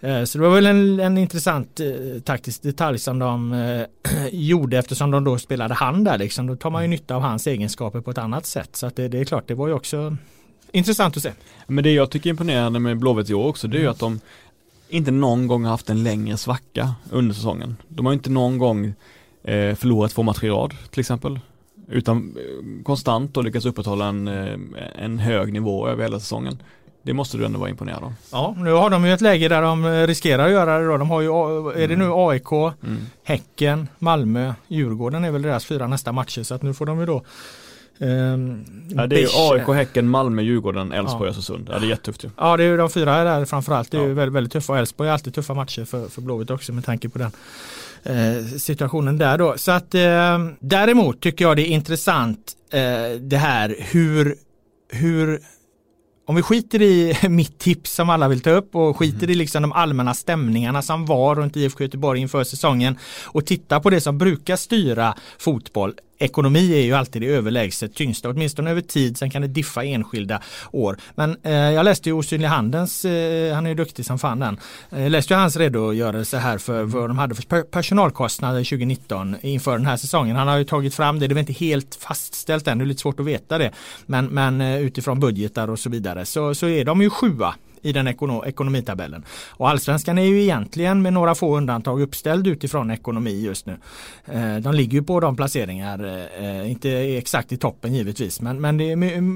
eh, 0.02 0.24
så 0.24 0.38
det 0.38 0.44
var 0.44 0.56
väl 0.56 0.66
en, 0.66 1.00
en 1.00 1.18
intressant 1.18 1.80
eh, 1.80 2.22
taktisk 2.22 2.64
detalj 2.64 3.00
som 3.00 3.20
de 3.20 3.54
eh, 3.54 3.86
gjorde 4.32 4.78
eftersom 4.78 5.12
de 5.12 5.24
då 5.24 5.38
spelade 5.38 5.74
hand 5.74 6.06
där 6.06 6.18
liksom. 6.18 6.48
Då 6.48 6.56
tar 6.56 6.70
man 6.70 6.82
ju 6.82 6.88
nytta 6.88 7.16
av 7.16 7.22
hans 7.22 7.48
egenskaper 7.48 8.02
på 8.02 8.12
ett 8.12 8.18
annat 8.18 8.46
sätt. 8.46 8.76
Så 8.76 8.88
att 8.88 8.96
det, 8.96 9.08
det 9.08 9.20
är 9.20 9.26
klart, 9.26 9.48
det 9.48 9.56
var 9.56 9.68
ju 9.68 9.74
också 9.74 10.18
intressant 10.72 11.18
att 11.18 11.24
se. 11.24 11.32
Men 11.68 11.84
det 11.84 11.92
jag 11.92 12.10
tycker 12.10 12.30
är 12.30 12.32
imponerande 12.32 12.80
med 12.80 12.98
Blåvitt 12.98 13.30
i 13.30 13.34
år 13.34 13.48
också, 13.48 13.68
det 13.68 13.78
är 13.78 13.80
ju 13.80 13.86
mm. 13.86 13.92
att 13.92 14.00
de 14.00 14.20
inte 14.90 15.12
någon 15.12 15.48
gång 15.48 15.64
har 15.64 15.72
haft 15.72 15.90
en 15.90 16.04
längre 16.04 16.38
svacka 16.38 16.96
under 17.12 17.36
säsongen. 17.36 17.78
De 17.88 18.06
har 18.06 18.14
inte 18.14 18.30
någon 18.30 18.58
gång 18.58 18.86
eh, 19.44 19.76
förlorat 19.76 20.12
två 20.12 20.24
matcher 20.24 20.46
i 20.46 20.50
rad 20.50 20.74
till 20.90 21.00
exempel. 21.00 21.40
Utan 21.88 22.36
eh, 22.38 22.84
konstant 22.84 23.38
och 23.38 23.44
lyckats 23.44 23.66
upprätthålla 23.66 24.06
en, 24.06 24.28
en 24.96 25.20
hög 25.20 25.54
nivå 25.54 25.88
över 25.88 26.04
hela 26.04 26.20
säsongen. 26.20 26.62
Det 27.04 27.14
måste 27.14 27.38
du 27.38 27.46
ändå 27.46 27.60
vara 27.60 27.70
imponerad 27.70 28.04
av. 28.04 28.14
Ja, 28.32 28.56
nu 28.58 28.72
har 28.72 28.90
de 28.90 29.06
ju 29.06 29.14
ett 29.14 29.22
läge 29.22 29.48
där 29.48 29.62
de 29.62 29.86
eh, 29.86 30.08
riskerar 30.08 30.46
att 30.46 30.52
göra 30.52 30.80
det 30.80 30.86
då. 30.86 30.98
De 30.98 31.10
har 31.10 31.22
ju, 31.22 31.30
är 31.84 31.88
det 31.88 31.96
nu 31.96 32.06
mm. 32.06 32.18
AIK, 32.18 32.52
mm. 32.52 33.06
Häcken, 33.24 33.88
Malmö, 34.00 34.54
Djurgården 34.68 35.24
är 35.24 35.32
väl 35.32 35.42
deras 35.42 35.66
fyra 35.66 35.88
nästa 35.88 36.12
matcher 36.12 36.44
så 36.44 36.56
att 36.56 36.62
nu 36.62 36.74
får 36.74 36.86
de 36.86 37.00
ju 37.00 37.06
då 37.06 37.24
Um, 38.02 38.66
ja, 38.96 39.08
det 39.08 39.16
är 39.16 39.20
ju 39.20 39.28
AIK, 39.34 39.68
Häcken, 39.68 40.08
Malmö, 40.08 40.42
Djurgården, 40.42 40.92
Elfsborg, 40.92 41.22
och 41.22 41.28
Östersund. 41.30 41.70
Ja, 41.72 41.80
det 41.80 41.86
är 41.86 41.90
jättetufft 41.90 42.24
ju. 42.24 42.30
Ja, 42.38 42.58
det 42.58 42.64
är 42.64 42.68
ju 42.68 42.78
de 42.78 42.90
fyra 42.90 43.24
där 43.24 43.46
framförallt. 43.46 43.92
Det 43.92 43.98
är 43.98 44.02
ja. 44.02 44.08
ju 44.08 44.14
väldigt, 44.14 44.34
väldigt 44.34 44.54
tuffa. 44.54 44.80
Elfsborg 44.80 45.10
är 45.10 45.14
alltid 45.14 45.34
tuffa 45.34 45.54
matcher 45.54 45.86
för, 45.86 46.08
för 46.08 46.22
Blåvitt 46.22 46.50
också 46.50 46.74
med 46.74 46.86
tanke 46.86 47.10
på 47.10 47.20
den 47.20 47.32
eh, 48.04 48.46
situationen 48.46 49.18
där 49.18 49.38
då. 49.38 49.58
Så 49.58 49.72
att 49.72 49.96
eh, 49.96 50.40
däremot 50.60 51.22
tycker 51.22 51.46
jag 51.46 51.58
det 51.58 51.62
är 51.62 51.72
intressant 51.72 52.54
eh, 52.72 53.20
det 53.20 53.38
här 53.38 53.76
hur, 53.80 54.36
hur 54.90 55.40
om 56.26 56.36
vi 56.36 56.42
skiter 56.42 56.82
i 56.82 57.18
mitt 57.30 57.60
tips 57.60 57.94
som 57.94 58.10
alla 58.10 58.28
vill 58.28 58.42
ta 58.42 58.50
upp 58.50 58.76
och 58.76 58.98
skiter 58.98 59.24
mm. 59.24 59.30
i 59.30 59.36
liksom 59.36 59.62
de 59.62 59.72
allmänna 59.72 60.14
stämningarna 60.14 60.82
som 60.82 61.06
var 61.06 61.36
runt 61.36 61.58
IFK 61.58 61.84
Göteborg 61.84 62.22
inför 62.22 62.44
säsongen 62.44 62.98
och 63.26 63.46
tittar 63.46 63.80
på 63.80 63.90
det 63.90 64.02
som 64.02 64.18
brukar 64.18 64.56
styra 64.56 65.16
fotboll 65.38 65.94
ekonomi 66.22 66.74
är 66.74 66.82
ju 66.82 66.94
alltid 66.94 67.22
det 67.22 67.28
överlägset 67.28 67.96
tyngsta, 67.96 68.30
åtminstone 68.30 68.72
över 68.72 68.82
tid. 68.82 69.18
Sen 69.18 69.30
kan 69.30 69.42
det 69.42 69.48
diffa 69.48 69.84
enskilda 69.84 70.42
år. 70.72 70.98
Men 71.16 71.38
eh, 71.44 71.54
jag 71.54 71.84
läste 71.84 72.10
ju 72.10 72.14
Osynlig 72.14 72.48
Handens, 72.48 73.06
eh, 73.06 73.56
han 73.56 73.66
är 73.66 73.70
ju 73.70 73.76
duktig 73.76 74.06
som 74.06 74.20
fan 74.20 74.40
den. 74.40 74.60
Eh, 74.92 75.10
läste 75.10 75.34
ju 75.34 75.40
hans 75.40 75.56
redogörelse 75.56 76.38
här 76.38 76.58
för 76.58 76.84
vad 76.84 77.10
de 77.10 77.18
hade 77.18 77.36
för 77.36 77.64
personalkostnader 77.64 78.64
2019 78.64 79.36
inför 79.42 79.78
den 79.78 79.86
här 79.86 79.98
säsongen. 79.98 80.36
Han 80.36 80.48
har 80.48 80.58
ju 80.58 80.64
tagit 80.64 80.96
fram 80.96 81.20
det, 81.20 81.28
det 81.28 81.34
är 81.34 81.36
väl 81.36 81.50
inte 81.50 81.66
helt 81.66 81.96
fastställt 81.96 82.68
än, 82.68 82.78
det 82.78 82.84
är 82.84 82.86
lite 82.86 83.02
svårt 83.02 83.20
att 83.20 83.26
veta 83.26 83.58
det. 83.58 83.72
Men, 84.06 84.26
men 84.26 84.62
eh, 84.62 84.82
utifrån 84.82 85.20
budgetar 85.20 85.70
och 85.70 85.80
så 85.80 85.90
vidare 85.90 86.26
så, 86.26 86.56
så 86.56 86.68
är 86.68 86.86
de 86.86 87.02
ju 87.02 87.10
sjua 87.10 87.56
i 87.82 87.92
den 87.92 88.08
ekono 88.08 88.46
ekonomitabellen. 88.46 89.26
Och 89.50 89.70
allsvenskan 89.70 90.18
är 90.18 90.24
ju 90.24 90.42
egentligen 90.42 91.02
med 91.02 91.14
några 91.14 91.36
få 91.36 91.58
undantag 91.58 92.02
uppställd 92.02 92.48
utifrån 92.48 92.92
ekonomi 92.92 93.42
just 93.42 93.66
nu. 93.66 93.78
Eh, 94.26 94.56
de 94.56 94.74
ligger 94.74 94.94
ju 94.94 95.04
på 95.04 95.20
de 95.20 95.36
placeringar, 95.36 96.28
eh, 96.40 96.72
inte 96.72 96.90
exakt 96.92 97.52
i 97.52 97.58
toppen 97.58 97.94
givetvis, 97.94 98.42
men, 98.42 98.62
men 98.62 98.78
det 98.78 98.92
är 98.92 98.96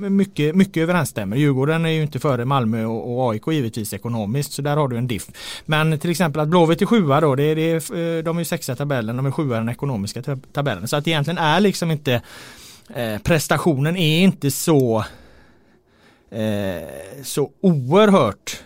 mycket, 0.10 0.56
mycket 0.56 0.84
överensstämmer. 0.84 1.38
Djurgården 1.38 1.86
är 1.86 1.90
ju 1.90 2.02
inte 2.02 2.20
före 2.20 2.46
Malmö 2.46 2.86
och, 2.86 3.16
och 3.16 3.32
AIK 3.32 3.48
givetvis 3.48 3.94
ekonomiskt, 3.94 4.54
så 4.54 4.62
där 4.62 4.78
har 4.78 4.88
du 4.88 4.98
en 4.98 5.08
diff. 5.08 5.28
Men 5.66 6.00
till 6.00 6.10
exempel 6.10 6.40
att 6.42 6.48
Blåvitt 6.48 6.82
är 6.82 6.86
sjua 6.86 7.22
då, 7.22 7.36
det 7.36 7.44
är, 7.44 7.56
det 7.56 7.72
är, 7.72 8.18
eh, 8.18 8.24
de 8.24 8.38
är 8.38 8.44
sexa 8.44 8.74
i 8.74 8.76
tabellen, 8.76 9.18
de 9.18 9.26
är 9.26 9.32
sjua 9.32 9.56
i 9.56 9.60
den 9.60 9.70
ekonomiska 9.70 10.22
tabellen. 10.54 10.88
Så 10.88 10.96
att 10.96 11.08
egentligen 11.08 11.38
är 11.38 11.60
liksom 11.60 11.92
inte 11.92 12.22
eh, 12.96 13.18
prestationen 13.18 13.98
är 13.98 14.24
inte 14.24 14.52
så 14.52 15.06
eh, 16.36 17.24
så 17.24 17.52
oerhört 17.62 18.64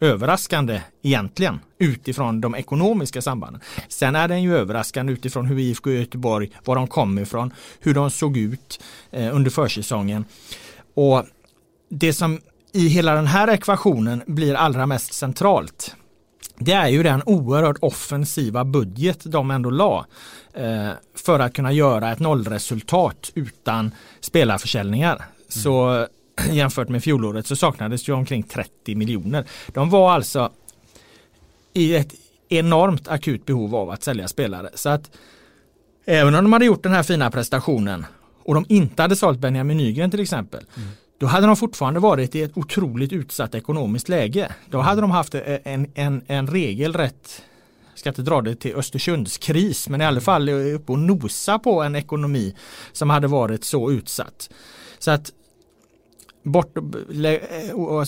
överraskande 0.00 0.82
egentligen 1.02 1.60
utifrån 1.78 2.40
de 2.40 2.54
ekonomiska 2.54 3.22
sambanden. 3.22 3.62
Sen 3.88 4.16
är 4.16 4.28
den 4.28 4.42
ju 4.42 4.56
överraskande 4.56 5.12
utifrån 5.12 5.46
hur 5.46 5.58
IFK 5.58 5.90
Göteborg, 5.90 6.50
var 6.64 6.74
de 6.74 6.86
kom 6.86 7.18
ifrån, 7.18 7.52
hur 7.80 7.94
de 7.94 8.10
såg 8.10 8.36
ut 8.36 8.80
eh, 9.10 9.36
under 9.36 9.50
försäsongen. 9.50 10.24
Och 10.94 11.24
det 11.88 12.12
som 12.12 12.40
i 12.72 12.88
hela 12.88 13.14
den 13.14 13.26
här 13.26 13.48
ekvationen 13.48 14.22
blir 14.26 14.54
allra 14.54 14.86
mest 14.86 15.14
centralt 15.14 15.94
det 16.58 16.72
är 16.72 16.88
ju 16.88 17.02
den 17.02 17.22
oerhört 17.26 17.76
offensiva 17.80 18.64
budget 18.64 19.20
de 19.24 19.50
ändå 19.50 19.70
la 19.70 20.06
eh, 20.54 20.90
för 21.14 21.38
att 21.38 21.52
kunna 21.52 21.72
göra 21.72 22.12
ett 22.12 22.18
nollresultat 22.18 23.30
utan 23.34 23.90
spelarförsäljningar. 24.20 25.14
Mm. 25.14 25.28
Så 25.48 26.06
jämfört 26.50 26.88
med 26.88 27.02
fjolåret 27.02 27.46
så 27.46 27.56
saknades 27.56 28.08
ju 28.08 28.12
omkring 28.12 28.42
30 28.42 28.94
miljoner. 28.94 29.44
De 29.66 29.90
var 29.90 30.12
alltså 30.12 30.52
i 31.72 31.96
ett 31.96 32.14
enormt 32.48 33.08
akut 33.08 33.46
behov 33.46 33.74
av 33.74 33.90
att 33.90 34.02
sälja 34.02 34.28
spelare. 34.28 34.70
Så 34.74 34.88
att 34.88 35.10
även 36.04 36.34
om 36.34 36.44
de 36.44 36.52
hade 36.52 36.64
gjort 36.64 36.82
den 36.82 36.92
här 36.92 37.02
fina 37.02 37.30
prestationen 37.30 38.06
och 38.42 38.54
de 38.54 38.64
inte 38.68 39.02
hade 39.02 39.16
sålt 39.16 39.38
Benjamin 39.38 39.76
Nygren 39.76 40.10
till 40.10 40.20
exempel 40.20 40.64
mm. 40.76 40.88
då 41.18 41.26
hade 41.26 41.46
de 41.46 41.56
fortfarande 41.56 42.00
varit 42.00 42.34
i 42.34 42.42
ett 42.42 42.56
otroligt 42.56 43.12
utsatt 43.12 43.54
ekonomiskt 43.54 44.08
läge. 44.08 44.52
Då 44.70 44.78
hade 44.78 45.00
de 45.00 45.10
haft 45.10 45.34
en, 45.34 45.90
en, 45.94 46.22
en 46.26 46.46
regelrätt 46.46 47.42
jag 47.98 48.00
ska 48.00 48.08
inte 48.08 48.22
dra 48.22 48.40
det 48.40 48.54
till 48.54 48.76
Östersundskris 48.76 49.88
men 49.88 50.00
i 50.00 50.04
alla 50.04 50.20
fall 50.20 50.48
uppe 50.48 50.92
och 50.92 50.98
nosa 50.98 51.58
på 51.58 51.82
en 51.82 51.96
ekonomi 51.96 52.54
som 52.92 53.10
hade 53.10 53.26
varit 53.26 53.64
så 53.64 53.90
utsatt. 53.90 54.50
Så 54.98 55.10
att 55.10 55.32
bort, 56.42 56.76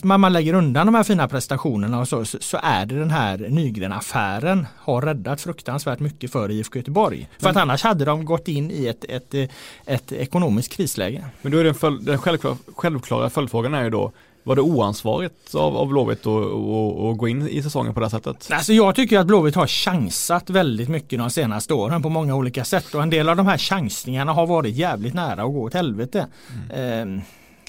man 0.03 0.33
lägger 0.33 0.55
undan 0.55 0.87
de 0.87 0.95
här 0.95 1.03
fina 1.03 1.29
prestationerna 1.29 2.01
och 2.01 2.09
så, 2.09 2.25
så 2.25 2.59
är 2.63 2.87
det 2.87 2.99
den 2.99 3.11
här 3.11 3.39
Nygren-affären 3.39 4.67
har 4.77 5.03
räddat 5.03 5.41
fruktansvärt 5.41 6.01
mycket 6.01 6.33
för 6.33 6.51
IFK 6.51 6.79
Göteborg. 6.79 7.29
För 7.39 7.51
att 7.51 7.57
annars 7.57 7.83
hade 7.83 8.05
de 8.05 8.25
gått 8.25 8.49
in 8.49 8.71
i 8.71 8.87
ett, 8.87 9.05
ett, 9.05 9.51
ett 9.87 10.13
ekonomiskt 10.13 10.73
krisläge. 10.73 11.25
Men 11.43 11.53
då 11.53 11.59
är 11.59 11.65
den, 11.65 11.75
följ, 11.75 12.05
den 12.05 12.19
självklara, 12.19 12.57
självklara 12.77 13.31
följdfrågan 13.31 13.75
är 13.75 13.85
ju 13.85 13.91
då 13.91 14.13
var 14.43 14.57
det 14.57 14.63
oansvarigt 14.63 15.55
av, 15.55 15.77
av 15.77 15.89
Blåvitt 15.89 16.27
att 16.27 17.19
gå 17.19 17.29
in 17.29 17.49
i 17.49 17.63
säsongen 17.63 17.95
på 17.95 18.01
det 18.01 18.11
sättet? 18.11 18.49
Alltså 18.53 18.73
jag 18.73 18.95
tycker 18.95 19.19
att 19.19 19.27
Blåvitt 19.27 19.55
har 19.55 19.67
chansat 19.67 20.51
väldigt 20.51 20.89
mycket 20.89 21.19
de 21.19 21.31
senaste 21.31 21.75
åren 21.75 22.03
på 22.03 22.09
många 22.09 22.35
olika 22.35 22.65
sätt 22.65 22.95
och 22.95 23.03
en 23.03 23.11
del 23.11 23.29
av 23.29 23.37
de 23.37 23.47
här 23.47 23.59
chansningarna 23.59 24.33
har 24.33 24.47
varit 24.47 24.75
jävligt 24.75 25.15
nära 25.15 25.43
att 25.43 25.53
gå 25.53 25.63
åt 25.63 25.75
helvete. 25.75 26.27
Mm. 26.71 27.19
Eh, 27.19 27.23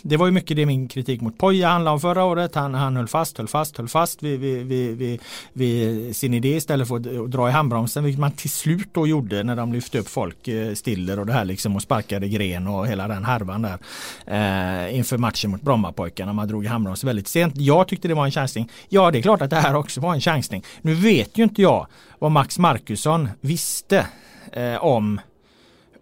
det 0.03 0.17
var 0.17 0.25
ju 0.25 0.31
mycket 0.31 0.57
det 0.57 0.65
min 0.65 0.87
kritik 0.87 1.21
mot 1.21 1.37
Poja 1.37 1.69
handlade 1.69 1.93
om 1.93 1.99
förra 1.99 2.23
året. 2.23 2.55
Han, 2.55 2.73
han 2.73 2.95
höll 2.95 3.07
fast, 3.07 3.37
höll 3.37 3.47
fast, 3.47 3.77
höll 3.77 3.87
fast 3.87 4.23
vid, 4.23 4.39
vid, 4.39 4.65
vid, 4.97 5.21
vid, 5.53 6.15
sin 6.15 6.33
idé 6.33 6.55
istället 6.55 6.87
för 6.87 6.95
att 6.95 7.31
dra 7.31 7.49
i 7.49 7.51
handbromsen. 7.51 8.03
Vilket 8.03 8.19
man 8.19 8.31
till 8.31 8.49
slut 8.49 8.87
då 8.93 9.07
gjorde 9.07 9.43
när 9.43 9.55
de 9.55 9.73
lyfte 9.73 9.99
upp 9.99 10.09
folk, 10.09 10.47
eh, 10.47 10.73
Stiller 10.73 11.19
och 11.19 11.25
det 11.25 11.33
här 11.33 11.45
liksom 11.45 11.75
och 11.75 11.81
sparkade 11.81 12.27
gren 12.27 12.67
och 12.67 12.87
hela 12.87 13.07
den 13.07 13.25
härvan 13.25 13.61
där. 13.61 13.77
Eh, 14.25 14.97
inför 14.97 15.17
matchen 15.17 15.51
mot 15.51 15.61
Brommapojkarna. 15.61 16.33
Man 16.33 16.47
drog 16.47 16.65
i 16.65 16.67
handbromsen 16.67 17.07
väldigt 17.07 17.27
sent. 17.27 17.53
Jag 17.57 17.87
tyckte 17.87 18.07
det 18.07 18.13
var 18.13 18.25
en 18.25 18.31
chansning. 18.31 18.69
Ja, 18.89 19.11
det 19.11 19.17
är 19.17 19.21
klart 19.21 19.41
att 19.41 19.49
det 19.49 19.55
här 19.55 19.75
också 19.75 20.01
var 20.01 20.13
en 20.13 20.21
chansning. 20.21 20.63
Nu 20.81 20.93
vet 20.93 21.37
ju 21.37 21.43
inte 21.43 21.61
jag 21.61 21.87
vad 22.19 22.31
Max 22.31 22.59
Markusson 22.59 23.29
visste 23.41 24.05
eh, 24.51 24.83
om 24.83 25.19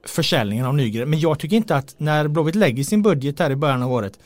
försäljningen 0.03 0.65
av 0.65 0.75
Nygren. 0.75 1.09
Men 1.09 1.19
jag 1.19 1.39
tycker 1.39 1.57
inte 1.57 1.75
att 1.75 1.95
när 1.97 2.27
Blåvitt 2.27 2.55
lägger 2.55 2.83
sin 2.83 3.01
budget 3.01 3.39
här 3.39 3.51
i 3.51 3.55
början 3.55 3.83
av 3.83 3.91
året 3.91 4.19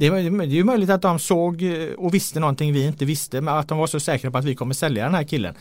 det 0.00 0.06
är, 0.06 0.44
ju 0.44 0.64
möjligt 0.64 0.90
att 0.90 1.02
de 1.02 1.18
såg 1.18 1.64
och 1.96 2.14
visste 2.14 2.40
någonting 2.40 2.72
vi 2.72 2.86
inte 2.86 3.04
visste, 3.04 3.40
men 3.40 3.54
att 3.54 3.68
de 3.68 3.78
var 3.78 3.86
så 3.86 4.00
säkra 4.00 4.30
på 4.30 4.38
att 4.38 4.44
vi 4.44 4.54
kommer 4.54 4.74
sälja 4.74 5.04
den 5.04 5.14
här 5.14 5.24
killen. 5.24 5.54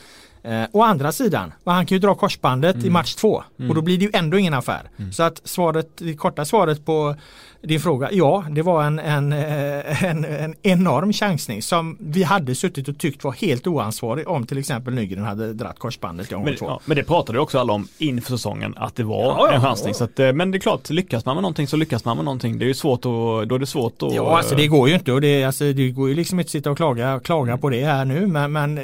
Eh, 0.44 0.64
å 0.72 0.84
andra 0.84 1.12
sidan, 1.12 1.54
han 1.66 1.86
kan 1.86 1.96
ju 1.96 2.00
dra 2.00 2.16
korsbandet 2.16 2.76
mm. 2.76 2.88
i 2.88 2.90
match 2.90 3.16
två 3.16 3.44
mm. 3.58 3.70
och 3.70 3.76
då 3.76 3.82
blir 3.82 3.98
det 3.98 4.06
ju 4.06 4.12
ändå 4.14 4.38
ingen 4.38 4.54
affär. 4.54 4.90
Mm. 4.98 5.12
Så 5.12 5.24
att 5.24 5.42
svaret, 5.44 5.88
det 5.98 6.14
korta 6.14 6.46
svaret 6.46 6.86
på 6.86 7.16
din 7.62 7.80
fråga, 7.80 8.12
ja 8.12 8.46
det 8.50 8.62
var 8.62 8.84
en, 8.84 9.00
en, 9.00 9.34
eh, 9.34 10.04
en, 10.10 10.26
en 10.26 10.56
enorm 10.62 11.14
chansning 11.14 11.62
som 11.62 11.98
vi 12.00 12.24
hade 12.24 12.56
suttit 12.56 12.88
och 12.88 12.98
tyckt 12.98 13.24
var 13.24 13.32
helt 13.32 13.68
oansvarig 13.68 14.28
om 14.28 14.46
till 14.46 14.58
exempel 14.58 14.94
Nygren 14.94 15.24
hade 15.24 15.54
dratt 15.54 15.80
korsbandet 15.80 16.30
gång 16.30 16.46
men, 16.46 16.56
två. 16.56 16.66
Ja, 16.66 16.80
men 16.86 16.98
det 16.98 17.04
pratade 17.04 17.40
också 17.40 17.60
alla 17.60 17.74
om 17.74 17.88
inför 17.98 18.32
säsongen 18.32 18.74
att 18.78 18.96
det 18.96 19.04
var 19.04 19.24
ja, 19.24 19.52
en 19.52 19.62
chansning. 19.62 19.94
Så 19.94 20.04
att, 20.04 20.20
eh, 20.20 20.34
men 20.34 20.52
det 20.52 20.58
är 20.58 20.60
klart, 20.60 20.90
lyckas 20.90 21.26
man 21.26 21.36
med 21.36 21.42
någonting 21.42 21.68
så 21.68 21.78
lyckas 21.78 22.06
man 22.06 22.18
med 22.18 22.26
någonting. 22.26 22.60
Det 22.60 22.66
är 22.66 22.68
ju 22.68 22.74
svårt 22.74 23.00
att, 23.00 23.50
då 23.50 23.56
är 23.56 23.60
det 23.60 23.66
svårt 23.66 24.04
att... 24.04 24.14
Ja, 24.14 24.38
alltså 24.38 24.56
det 24.56 24.68
går 24.68 24.90
ju 24.90 24.96
inte 24.96 25.12
och 25.12 25.22
det, 25.22 25.44
alltså, 25.44 25.74
det 25.74 25.90
går 25.90 26.10
ju 26.10 26.16
liksom 26.16 26.40
inte 26.40 26.48
att 26.48 26.52
sitta 26.52 26.72
och 26.72 26.78
klaga, 26.78 27.20
klaga 27.20 27.58
på 27.58 27.70
det 27.70 27.86
här 27.86 28.06
nu 28.06 28.28
men, 28.28 28.52
men 28.52 28.76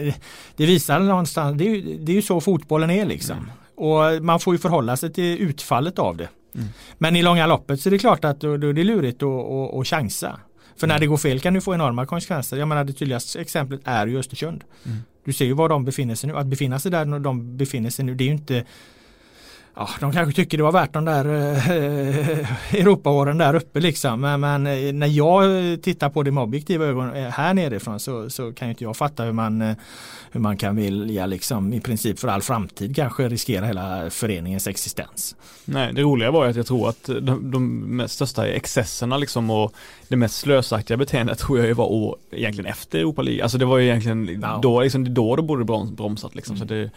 det 0.55 0.65
visar 0.65 0.99
någonstans, 0.99 1.44
det 1.51 1.67
är, 1.67 1.75
ju, 1.75 1.97
det 1.97 2.11
är 2.11 2.15
ju 2.15 2.21
så 2.21 2.41
fotbollen 2.41 2.89
är 2.89 3.05
liksom. 3.05 3.37
Mm. 3.37 3.49
Och 3.75 4.23
man 4.23 4.39
får 4.39 4.53
ju 4.53 4.57
förhålla 4.57 4.97
sig 4.97 5.13
till 5.13 5.37
utfallet 5.41 5.99
av 5.99 6.17
det. 6.17 6.29
Mm. 6.55 6.67
Men 6.97 7.15
i 7.15 7.21
långa 7.21 7.47
loppet 7.47 7.81
så 7.81 7.89
är 7.89 7.91
det 7.91 7.99
klart 7.99 8.25
att 8.25 8.41
då, 8.41 8.57
då 8.57 8.67
är 8.67 8.73
det 8.73 8.83
lurigt 8.83 9.23
att, 9.23 9.29
att, 9.29 9.73
att 9.73 9.87
chansa. 9.87 10.39
För 10.77 10.87
när 10.87 10.95
mm. 10.95 11.01
det 11.01 11.07
går 11.07 11.17
fel 11.17 11.39
kan 11.39 11.53
du 11.53 11.61
få 11.61 11.73
enorma 11.73 12.05
konsekvenser. 12.05 12.57
Jag 12.57 12.67
menar 12.67 12.83
det 12.83 12.93
tydligaste 12.93 13.41
exemplet 13.41 13.81
är 13.83 14.07
ju 14.07 14.19
Östersund. 14.19 14.63
Mm. 14.85 14.97
Du 15.25 15.33
ser 15.33 15.45
ju 15.45 15.53
var 15.53 15.69
de 15.69 15.85
befinner 15.85 16.15
sig 16.15 16.27
nu. 16.27 16.37
Att 16.37 16.47
befinna 16.47 16.79
sig 16.79 16.91
där 16.91 17.05
när 17.05 17.19
de 17.19 17.57
befinner 17.57 17.89
sig 17.89 18.05
nu 18.05 18.15
det 18.15 18.23
är 18.23 18.25
ju 18.25 18.31
inte 18.31 18.63
ja, 19.75 19.89
de 19.99 20.11
kanske 20.11 20.35
tycker 20.35 20.57
det 20.57 20.63
var 20.63 20.71
värt 20.71 20.93
de 20.93 21.05
där 21.05 21.25
eh, 21.25 22.51
Europaåren 22.81 23.37
där 23.37 23.55
uppe 23.55 23.79
liksom. 23.79 24.21
Men, 24.21 24.39
men, 24.39 24.67
eh, 24.67 24.93
när 24.93 25.07
jag 25.07 25.45
tittar 25.81 26.09
på 26.09 26.23
det 26.23 26.31
med 26.31 26.43
objektiva 26.43 26.85
ögon 26.85 27.13
eh, 27.13 27.29
här 27.29 27.53
nerifrån 27.53 27.99
så, 27.99 28.29
så 28.29 28.53
kan 28.53 28.69
inte 28.69 28.83
jag 28.83 28.97
fatta 28.97 29.23
hur 29.23 29.31
man, 29.31 29.61
eh, 29.61 29.75
hur 30.31 30.39
man 30.39 30.57
kan 30.57 30.75
vilja 30.75 31.25
liksom 31.25 31.73
i 31.73 31.79
princip 31.79 32.19
för 32.19 32.27
all 32.27 32.41
framtid 32.41 32.95
kanske 32.95 33.29
riskera 33.29 33.65
hela 33.65 34.09
föreningens 34.09 34.67
existens. 34.67 35.35
Nej, 35.65 35.93
det 35.93 36.01
roliga 36.01 36.31
var 36.31 36.45
att 36.45 36.55
jag 36.55 36.65
tror 36.65 36.89
att 36.89 37.03
de, 37.21 37.51
de 37.51 38.03
största 38.07 38.47
excesserna 38.47 39.17
liksom 39.17 39.49
och 39.49 39.73
det 40.07 40.15
mest 40.15 40.35
slösaktiga 40.35 40.97
beteendet 40.97 41.39
tror 41.39 41.59
jag 41.59 41.75
var 41.75 41.91
år, 41.91 42.17
egentligen 42.31 42.71
efter 42.71 42.99
Europa 42.99 43.21
League. 43.21 43.43
Alltså 43.43 43.57
det 43.57 43.65
var 43.65 43.77
ju 43.77 43.85
egentligen 43.85 44.39
ja. 44.41 44.59
då, 44.61 44.81
liksom, 44.81 45.13
då 45.13 45.35
det 45.35 45.41
borde 45.41 45.65
bromsat 45.95 46.35
liksom. 46.35 46.55
Mm. 46.55 46.67
Så 46.67 46.73
det, 46.73 46.91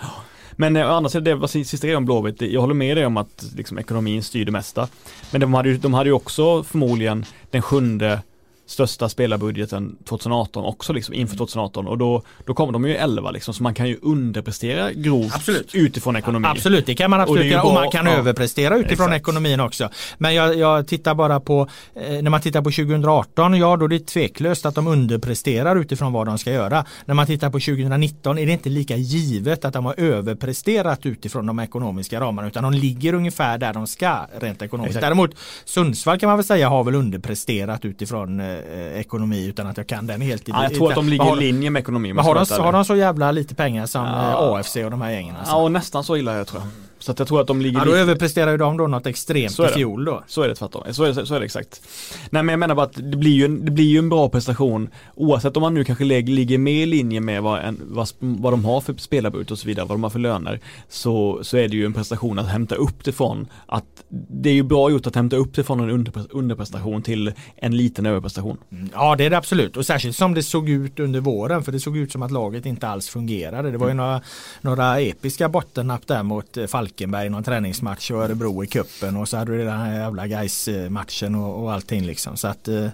men 0.61 0.77
eh, 0.77 0.87
å 0.87 0.95
andra 0.99 1.11
sidan, 1.11 1.25
det 1.25 1.35
var 1.35 1.49
sista 1.49 1.87
grejen 1.87 2.03
om 2.03 2.05
Blåvitt, 2.05 2.41
jag 2.43 2.61
håller 2.61 2.75
med 2.75 2.97
dig 2.97 3.07
om 3.07 3.17
att 3.17 3.45
liksom, 3.57 3.79
ekonomin 3.79 4.23
styr 4.23 4.45
det 4.45 4.53
mesta. 4.53 4.89
Men 5.31 5.41
de 5.41 5.55
hade 5.55 5.69
ju, 5.69 5.77
de 5.77 5.95
hade 5.95 6.11
ju 6.11 6.15
också 6.15 6.65
förmodligen 6.65 7.25
den 7.51 7.63
sjunde 7.63 8.21
största 8.69 9.09
spelarbudgeten 9.09 9.97
2018 10.05 10.65
också 10.65 10.93
liksom 10.93 11.15
inför 11.15 11.37
2018 11.37 11.87
och 11.87 11.99
då, 11.99 12.23
då 12.47 12.55
kommer 12.55 12.73
de 12.73 12.85
ju 12.89 12.97
11 12.97 13.31
liksom 13.31 13.55
så 13.55 13.63
man 13.63 13.75
kan 13.75 13.89
ju 13.89 13.99
underprestera 14.03 14.93
grovt 14.93 15.35
absolut. 15.35 15.75
utifrån 15.75 16.17
ekonomin. 16.17 16.51
Absolut, 16.51 16.87
det 16.87 16.95
kan 16.95 17.11
man 17.11 17.21
absolut 17.21 17.47
göra 17.47 17.63
och, 17.63 17.69
och 17.69 17.75
man 17.75 17.91
kan 17.91 18.07
ja, 18.07 18.13
överprestera 18.13 18.77
utifrån 18.77 19.07
exakt. 19.07 19.21
ekonomin 19.21 19.61
också. 19.61 19.89
Men 20.19 20.35
jag, 20.35 20.57
jag 20.57 20.87
tittar 20.87 21.15
bara 21.15 21.41
på, 21.41 21.69
eh, 21.95 22.23
när 22.23 22.31
man 22.31 22.41
tittar 22.41 22.63
på 22.63 22.71
2018, 22.71 23.55
ja 23.55 23.77
då 23.77 23.85
är 23.85 23.89
det 23.89 24.07
tveklöst 24.07 24.67
att 24.67 24.75
de 24.75 24.87
underpresterar 24.87 25.77
utifrån 25.77 26.13
vad 26.13 26.27
de 26.27 26.39
ska 26.39 26.53
göra. 26.53 26.85
När 27.05 27.15
man 27.15 27.27
tittar 27.27 27.51
på 27.51 27.61
2019 27.61 28.39
är 28.39 28.47
det 28.47 28.53
inte 28.53 28.69
lika 28.69 28.97
givet 28.97 29.65
att 29.65 29.73
de 29.73 29.85
har 29.85 29.95
överpresterat 30.01 31.07
utifrån 31.07 31.47
de 31.47 31.59
ekonomiska 31.59 32.21
ramarna 32.21 32.49
utan 32.49 32.63
de 32.63 32.73
ligger 32.73 33.15
ungefär 33.15 33.59
där 33.59 33.73
de 33.73 33.87
ska 33.87 34.27
rent 34.41 34.63
ekonomiskt. 34.63 34.97
Exakt. 34.97 35.03
Däremot 35.03 35.31
Sundsvall 35.65 36.19
kan 36.19 36.29
man 36.29 36.37
väl 36.37 36.47
säga 36.47 36.69
har 36.69 36.85
väl 36.85 36.95
underpresterat 36.95 37.85
utifrån 37.85 38.41
eh, 38.41 38.58
eh, 38.59 39.01
ekonomi 39.01 39.47
utan 39.47 39.67
att 39.67 39.77
jag 39.77 39.87
kan 39.87 40.07
den 40.07 40.21
helt. 40.21 40.49
I, 40.49 40.53
ja, 40.53 40.63
jag 40.63 40.75
tror 40.75 40.89
att 40.89 40.95
de 40.95 41.09
ligger 41.09 41.37
i 41.37 41.41
linje 41.41 41.71
med 41.71 41.81
ekonomi. 41.81 42.13
har, 42.13 42.35
de, 42.35 42.63
har 42.63 42.73
de 42.73 42.85
så 42.85 42.97
jävla 42.97 43.33
lite 43.33 43.55
pengar 43.55 43.87
som 43.87 44.05
ja. 44.05 44.31
Eh, 44.31 44.59
AFC 44.59 44.77
och 44.77 44.91
de 44.91 45.03
här 45.03 45.11
gängen? 45.11 45.37
Alltså? 45.37 45.55
Ja, 45.55 45.63
och 45.63 45.73
nästan 45.73 46.05
så 46.05 46.17
illa 46.17 46.37
jag 46.37 46.47
tror 46.47 46.63
jag. 46.63 46.88
Så 47.09 47.13
att 47.13 47.19
jag 47.19 47.29
tror 47.29 47.41
att 47.41 47.47
de 47.47 47.61
ligger 47.61 47.79
Ja 47.79 47.85
då 47.85 47.91
lite... 47.91 48.01
överpresterar 48.01 48.51
ju 48.51 48.57
de 48.57 48.77
då 48.77 48.87
något 48.87 49.07
extremt 49.07 49.61
i 49.61 49.69
fjol 49.69 50.05
då. 50.05 50.25
Så 50.27 50.43
är 50.43 50.49
det 50.49 50.55
tvärtom. 50.55 50.83
Så 50.91 51.05
är 51.05 51.13
det, 51.13 51.27
så 51.27 51.35
är 51.35 51.41
det 51.41 51.45
exakt. 51.45 51.83
Nej 52.31 52.43
men 52.43 52.53
jag 52.53 52.59
menar 52.59 52.75
bara 52.75 52.87
att 52.87 53.11
det 53.11 53.17
blir 53.17 53.33
ju 53.33 53.45
en, 53.45 53.65
det 53.65 53.71
blir 53.71 53.85
ju 53.85 53.99
en 53.99 54.09
bra 54.09 54.29
prestation 54.29 54.89
oavsett 55.15 55.57
om 55.57 55.61
man 55.61 55.75
nu 55.75 55.85
kanske 55.85 56.05
ligger 56.05 56.59
med 56.59 56.75
i 56.75 56.87
linje 56.87 57.21
med 57.21 57.43
vad, 57.43 57.61
en, 57.61 57.81
vad, 57.85 58.09
vad 58.19 58.53
de 58.53 58.65
har 58.65 58.81
för 58.81 58.95
spelarbud 58.95 59.51
och 59.51 59.59
så 59.59 59.67
vidare, 59.67 59.87
vad 59.87 59.95
de 59.95 60.03
har 60.03 60.11
för 60.11 60.19
löner. 60.19 60.61
Så, 60.89 61.39
så 61.43 61.57
är 61.57 61.69
det 61.69 61.77
ju 61.77 61.87
en 61.87 61.93
prestation 61.93 62.39
att 62.39 62.49
hämta 62.49 62.75
upp 62.75 63.05
det 63.05 63.13
från 63.13 63.47
att 63.67 63.85
det 64.09 64.51
är 64.51 64.55
ju 64.55 64.63
bra 64.63 64.91
gjort 64.91 65.07
att 65.07 65.15
hämta 65.15 65.37
upp 65.37 65.55
det 65.55 65.65
från 65.65 65.81
en 65.81 66.07
underprestation 66.31 67.03
till 67.03 67.33
en 67.57 67.77
liten 67.77 68.07
överprestation. 68.07 68.57
Mm, 68.73 68.91
ja 68.93 69.17
det 69.17 69.25
är 69.25 69.31
det 69.31 69.39
absolut 69.39 69.77
och 69.77 69.87
särskilt 69.87 70.17
som 70.17 70.35
det 70.35 70.43
såg 70.43 70.69
ut 70.69 71.01
under 71.01 71.21
våren 71.21 71.63
för 71.63 71.73
det 71.73 71.81
såg 71.81 71.97
ut 71.97 72.13
som 72.13 72.23
att 72.23 72.31
laget 72.31 72.67
inte 72.67 72.89
alls 72.89 73.09
fungerade. 73.09 73.71
Det 73.71 73.79
var 73.79 73.87
ju 73.87 73.93
mm. 73.93 74.07
några, 74.07 74.21
några 74.61 75.01
episka 75.01 75.49
bottennapp 75.49 76.07
där 76.07 76.23
mot 76.23 76.57
eh, 76.57 76.67
Falkenberg 76.99 77.27
i 77.27 77.31
någon 77.31 77.43
träningsmatch 77.43 78.11
och 78.11 78.23
Örebro 78.23 78.65
i 78.65 78.67
kuppen 78.67 79.17
och 79.17 79.29
så 79.29 79.37
hade 79.37 79.53
du 79.53 79.65
den 79.65 79.79
här 79.79 79.99
jävla 79.99 80.27
guys 80.27 80.69
matchen 80.91 81.35
och, 81.35 81.63
och 81.63 81.73
allting 81.73 82.07
liksom. 82.07 82.37
Så 82.37 82.49
att 82.49 82.69
eh, 82.69 82.89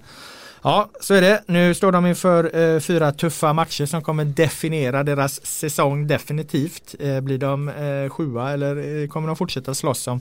Ja, 0.62 0.88
så 1.00 1.14
är 1.14 1.20
det. 1.20 1.42
Nu 1.46 1.74
står 1.74 1.92
de 1.92 2.06
inför 2.06 2.56
eh, 2.56 2.80
fyra 2.80 3.12
tuffa 3.12 3.52
matcher 3.52 3.86
som 3.86 4.02
kommer 4.02 4.24
definiera 4.24 5.02
deras 5.02 5.46
säsong 5.46 6.06
definitivt. 6.06 6.94
Eh, 7.00 7.20
blir 7.20 7.38
de 7.38 7.68
eh, 7.68 8.10
sjua 8.10 8.52
eller 8.52 9.02
eh, 9.02 9.08
kommer 9.08 9.26
de 9.26 9.36
fortsätta 9.36 9.74
slåss 9.74 10.06
om 10.06 10.20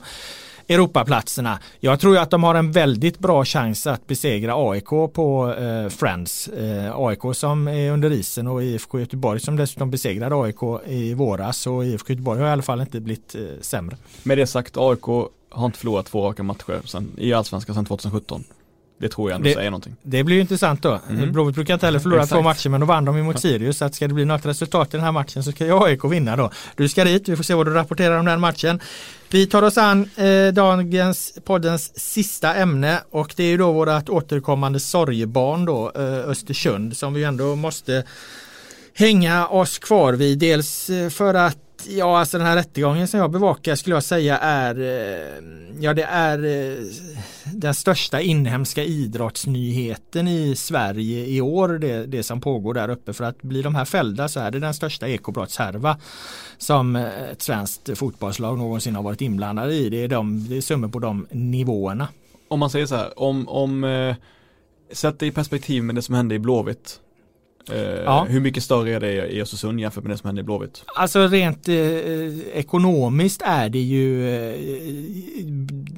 Europaplatserna. 0.68 1.58
Jag 1.80 2.00
tror 2.00 2.18
att 2.18 2.30
de 2.30 2.42
har 2.42 2.54
en 2.54 2.72
väldigt 2.72 3.18
bra 3.18 3.44
chans 3.44 3.86
att 3.86 4.06
besegra 4.06 4.70
AIK 4.70 4.88
på 4.88 5.54
eh, 5.58 5.88
Friends. 5.88 6.48
Eh, 6.48 6.92
AIK 6.96 7.20
som 7.32 7.68
är 7.68 7.90
under 7.90 8.12
isen 8.12 8.46
och 8.46 8.62
IFK 8.62 9.00
Göteborg 9.00 9.40
som 9.40 9.56
dessutom 9.56 9.90
besegrade 9.90 10.36
AIK 10.36 10.62
i 10.86 11.14
våras 11.14 11.66
och 11.66 11.84
IFK 11.84 12.12
Göteborg 12.12 12.40
har 12.40 12.48
i 12.48 12.50
alla 12.50 12.62
fall 12.62 12.80
inte 12.80 13.00
blivit 13.00 13.34
eh, 13.34 13.40
sämre. 13.60 13.96
Med 14.22 14.38
det 14.38 14.46
sagt, 14.46 14.76
AIK 14.76 15.04
har 15.50 15.66
inte 15.66 15.78
förlorat 15.78 16.06
två 16.06 16.28
raka 16.28 16.42
matcher 16.42 16.80
sen, 16.84 17.10
i 17.16 17.32
Allsvenskan 17.32 17.74
sedan 17.74 17.84
2017. 17.84 18.44
Det 18.98 19.08
tror 19.08 19.30
jag 19.30 19.36
ändå 19.36 19.48
det, 19.48 19.54
säger 19.54 19.70
någonting. 19.70 19.96
Det 20.02 20.24
blir 20.24 20.36
ju 20.36 20.40
intressant 20.40 20.82
då. 20.82 21.00
Mm. 21.10 21.32
Blåvitt 21.32 21.54
brukar 21.54 21.74
inte 21.74 21.86
heller 21.86 21.98
förlora 21.98 22.26
två 22.26 22.42
matcher 22.42 22.68
men 22.68 22.80
då 22.80 22.86
vann 22.86 23.04
de 23.04 23.16
ju 23.16 23.22
mot 23.22 23.40
Sirius. 23.40 23.78
Så 23.78 23.84
att 23.84 23.94
ska 23.94 24.08
det 24.08 24.14
bli 24.14 24.24
något 24.24 24.46
resultat 24.46 24.94
i 24.94 24.96
den 24.96 25.04
här 25.04 25.12
matchen 25.12 25.42
så 25.42 25.52
ska 25.52 25.66
ju 25.66 25.84
AIK 25.84 26.04
vinna 26.04 26.36
då. 26.36 26.50
Du 26.76 26.88
ska 26.88 27.04
dit, 27.04 27.28
vi 27.28 27.36
får 27.36 27.44
se 27.44 27.54
vad 27.54 27.66
du 27.66 27.74
rapporterar 27.74 28.18
om 28.18 28.24
den 28.24 28.40
matchen. 28.40 28.80
Vi 29.34 29.46
tar 29.46 29.62
oss 29.62 29.78
an 29.78 30.10
eh, 30.16 30.52
dagens 30.52 31.32
poddens 31.44 31.98
sista 31.98 32.54
ämne 32.54 33.00
och 33.10 33.34
det 33.36 33.44
är 33.44 33.48
ju 33.48 33.56
då 33.56 33.72
vårat 33.72 34.08
återkommande 34.08 34.80
sorgebarn 34.80 35.64
då 35.64 35.92
eh, 35.94 36.02
Östersund 36.02 36.96
som 36.96 37.14
vi 37.14 37.24
ändå 37.24 37.56
måste 37.56 38.04
hänga 38.92 39.48
oss 39.48 39.78
kvar 39.78 40.12
vid. 40.12 40.38
Dels 40.38 40.90
eh, 40.90 41.10
för 41.10 41.34
att 41.34 41.63
Ja, 41.88 42.18
alltså 42.18 42.38
den 42.38 42.46
här 42.46 42.56
rättegången 42.56 43.08
som 43.08 43.20
jag 43.20 43.30
bevakar 43.30 43.74
skulle 43.74 43.96
jag 43.96 44.04
säga 44.04 44.38
är 44.38 44.80
eh, 44.80 45.64
Ja, 45.80 45.94
det 45.94 46.02
är 46.02 46.44
eh, 46.44 46.78
den 47.44 47.74
största 47.74 48.20
inhemska 48.20 48.84
idrottsnyheten 48.84 50.28
i 50.28 50.56
Sverige 50.56 51.26
i 51.26 51.40
år, 51.40 51.68
det, 51.68 52.06
det 52.06 52.22
som 52.22 52.40
pågår 52.40 52.74
där 52.74 52.88
uppe. 52.88 53.12
För 53.12 53.24
att 53.24 53.42
bli 53.42 53.62
de 53.62 53.74
här 53.74 53.84
fällda 53.84 54.28
så 54.28 54.40
är 54.40 54.50
det 54.50 54.58
den 54.58 54.74
största 54.74 55.08
ekobrottshärva 55.08 55.96
som 56.58 56.96
eh, 56.96 57.30
ett 57.30 57.42
svenskt 57.42 57.98
fotbollslag 57.98 58.58
någonsin 58.58 58.96
har 58.96 59.02
varit 59.02 59.20
inblandade 59.20 59.74
i. 59.74 59.88
Det 59.88 60.04
är, 60.04 60.08
de, 60.08 60.48
det 60.48 60.56
är 60.56 60.60
summor 60.60 60.88
på 60.88 60.98
de 60.98 61.26
nivåerna. 61.30 62.08
Om 62.48 62.60
man 62.60 62.70
säger 62.70 62.86
så 62.86 62.96
här, 62.96 63.18
om, 63.18 63.48
om 63.48 64.14
sätt 64.92 65.18
det 65.18 65.26
i 65.26 65.30
perspektiv 65.30 65.82
med 65.82 65.94
det 65.94 66.02
som 66.02 66.14
hände 66.14 66.34
i 66.34 66.38
Blåvitt 66.38 67.00
Eh, 67.72 68.02
ja. 68.04 68.26
Hur 68.28 68.40
mycket 68.40 68.62
större 68.62 68.94
är 68.94 69.00
det 69.00 69.26
i 69.26 69.42
Östersund 69.42 69.80
jämfört 69.80 70.04
med 70.04 70.12
det 70.12 70.18
som 70.18 70.28
händer 70.28 70.42
i 70.42 70.44
Blåvitt? 70.44 70.84
Alltså 70.96 71.26
rent 71.26 71.68
eh, 71.68 71.76
ekonomiskt 72.54 73.42
är 73.44 73.68
det 73.68 73.78
ju 73.78 74.34
eh, 74.34 74.54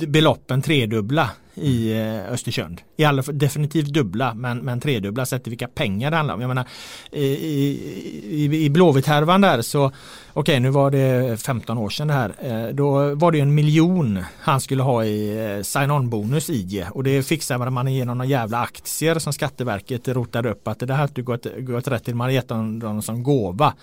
beloppen 0.06 0.62
tredubbla 0.62 1.30
i 1.56 1.92
eh, 1.92 2.32
Östersund. 2.32 2.80
I 2.96 3.04
alla 3.04 3.22
definitivt 3.22 3.88
dubbla 3.88 4.34
men, 4.34 4.58
men 4.58 4.80
tredubbla 4.80 5.26
sett 5.26 5.42
till 5.42 5.50
vilka 5.50 5.68
pengar 5.68 6.10
det 6.10 6.16
handlar 6.16 6.34
om. 6.34 6.40
Jag 6.40 6.48
menar, 6.48 6.64
i, 7.10 7.24
i, 7.24 8.64
i 8.64 8.70
Blåvitt-härvan 8.70 9.40
där 9.40 9.62
så 9.62 9.86
okej 9.86 9.94
okay, 10.34 10.60
nu 10.60 10.70
var 10.70 10.90
det 10.90 11.40
15 11.40 11.78
år 11.78 11.90
sedan 11.90 12.08
det 12.08 12.14
här. 12.14 12.34
Eh, 12.40 12.74
då 12.74 13.14
var 13.14 13.32
det 13.32 13.40
en 13.40 13.54
miljon 13.54 14.24
han 14.38 14.60
skulle 14.60 14.82
ha 14.82 15.04
i 15.04 15.46
eh, 15.56 15.62
sign-on 15.62 16.10
bonus 16.10 16.50
i 16.50 16.84
och 16.90 17.04
det 17.04 17.22
fixade 17.22 17.70
man 17.70 17.94
genom 17.94 18.18
några 18.18 18.30
jävla 18.30 18.58
aktier 18.58 19.18
som 19.18 19.32
Skatteverket 19.32 20.08
rotade 20.08 20.50
upp 20.50 20.68
att 20.68 20.78
det 20.78 20.94
här 20.94 21.00
hade 21.00 21.22
gått, 21.22 21.46
gått 21.58 21.88
rätt 21.88 22.04
till. 22.04 22.14
Man 22.14 22.24
hade 22.24 22.34
gett 22.34 22.48
dem 22.48 23.02
som 23.02 23.22
gåva. 23.22 23.74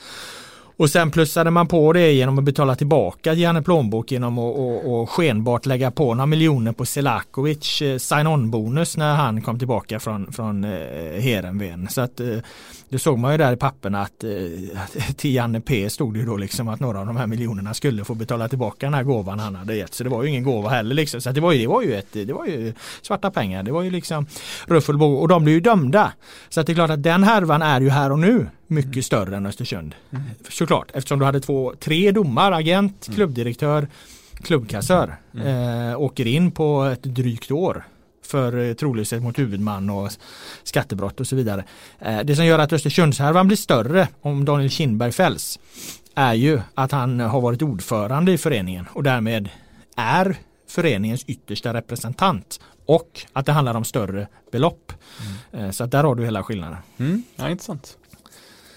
Och 0.84 0.90
sen 0.90 1.12
plussade 1.12 1.52
man 1.52 1.68
på 1.68 1.94
det 1.94 2.12
genom 2.12 2.40
att 2.40 2.44
betala 2.44 2.76
tillbaka 2.76 3.34
Janne 3.34 3.62
plånbok 3.62 4.12
genom 4.12 4.40
att 4.40 4.56
och, 4.56 5.02
och 5.02 5.10
skenbart 5.10 5.66
lägga 5.66 5.92
på 5.92 6.14
några 6.14 6.26
miljoner 6.26 6.72
på 6.72 6.86
Selakovic 6.86 7.82
eh, 7.82 7.98
sign-on 7.98 8.52
bonus 8.52 8.98
när 8.98 9.16
han 9.16 9.42
kom 9.42 9.60
tillbaka 9.60 10.00
från, 10.00 10.32
från 10.32 10.64
eh, 10.64 10.70
Heerenveen. 11.22 11.88
Så 11.90 12.02
att 12.02 12.20
eh, 12.20 12.38
det 12.90 13.00
såg 13.00 13.20
man 13.20 13.32
ju 13.32 13.38
där 13.38 13.54
i 13.54 13.56
papperna 13.56 14.02
att 14.02 14.24
eh, 14.24 14.30
till 15.16 15.34
Janne 15.34 15.62
P 15.62 15.90
stod 15.90 16.14
det 16.14 16.20
ju 16.20 16.26
då 16.26 16.38
liksom 16.38 16.68
att 16.68 16.80
några 16.80 17.00
av 17.00 17.06
de 17.06 17.18
här 17.18 17.28
miljonerna 17.28 17.74
skulle 17.74 18.04
få 18.04 18.16
betala 18.16 18.48
tillbaka 18.48 18.86
den 18.86 18.94
här 18.94 19.04
gåvan 19.04 19.40
han 19.40 19.56
hade 19.56 19.76
gett. 19.76 19.94
Så 19.94 20.04
det 20.04 20.10
var 20.10 20.24
ju 20.24 20.30
ingen 20.30 20.44
gåva 20.44 20.70
heller 20.70 20.96
liksom. 20.96 21.22
Så 21.22 21.32
det 21.32 21.42
var 21.42 21.52
ju, 21.52 21.60
det 21.60 21.68
var 21.68 21.82
ju, 21.82 21.96
ett, 21.96 22.14
det 22.14 22.34
var 22.34 22.46
ju 22.46 22.74
svarta 23.02 23.32
pengar. 23.32 23.64
Det 23.64 23.72
var 23.72 23.82
ju 23.82 23.90
liksom 23.90 24.26
ruffelbo 24.68 25.06
och 25.06 25.28
de 25.28 25.44
blev 25.44 25.54
ju 25.54 25.62
dömda. 25.62 26.14
Så 26.50 26.60
att 26.60 26.68
det 26.68 26.74
är 26.74 26.76
klart 26.76 26.92
att 26.92 27.04
den 27.04 27.24
härvan 27.24 27.62
är 27.62 27.82
ju 27.82 27.90
här 27.90 28.12
och 28.12 28.20
nu 28.20 28.48
mycket 28.74 28.94
mm. 28.94 29.04
större 29.04 29.38
än 29.38 29.46
Östersund. 29.46 29.96
Mm. 30.12 30.24
Såklart, 30.50 30.92
eftersom 30.94 31.20
du 31.20 31.26
hade 31.26 31.40
två, 31.40 31.74
tre 31.80 32.12
domar, 32.12 32.52
agent, 32.52 33.08
mm. 33.08 33.16
klubbdirektör, 33.16 33.88
klubbkassör, 34.42 35.16
mm. 35.34 35.48
eh, 35.90 36.02
åker 36.02 36.28
in 36.28 36.52
på 36.52 36.84
ett 36.84 37.04
drygt 37.04 37.52
år 37.52 37.84
för 38.26 38.74
trolöshet 38.74 39.24
mot 39.24 39.40
huvudman 39.40 39.90
och 39.90 40.12
skattebrott 40.64 41.20
och 41.20 41.28
så 41.28 41.36
vidare. 41.36 41.64
Det 42.24 42.36
som 42.36 42.46
gör 42.46 42.60
att 42.60 42.74
Östersundshärvan 42.74 43.48
blir 43.48 43.58
större 43.58 44.08
om 44.22 44.46
Daniel 44.46 44.70
Kindberg 44.70 45.12
fälls 45.12 45.60
är 46.16 46.34
ju 46.34 46.62
att 46.74 46.92
han 46.92 47.20
har 47.20 47.42
varit 47.42 47.62
ordförande 47.62 48.32
i 48.32 48.38
föreningen 48.38 48.86
och 48.94 49.04
därmed 49.04 49.50
är 49.96 50.38
föreningens 50.68 51.24
yttersta 51.24 51.74
representant 51.74 52.60
och 52.86 53.22
att 53.34 53.46
det 53.46 53.52
handlar 53.52 53.76
om 53.76 53.84
större 53.84 54.28
belopp. 54.52 54.94
Mm. 55.54 55.74
Så 55.74 55.84
att 55.84 55.92
där 55.92 56.04
har 56.04 56.16
du 56.16 56.24
hela 56.24 56.44
skillnaden. 56.44 56.78
Mm, 56.98 57.24
ja, 57.36 57.50
intressant. 57.50 57.98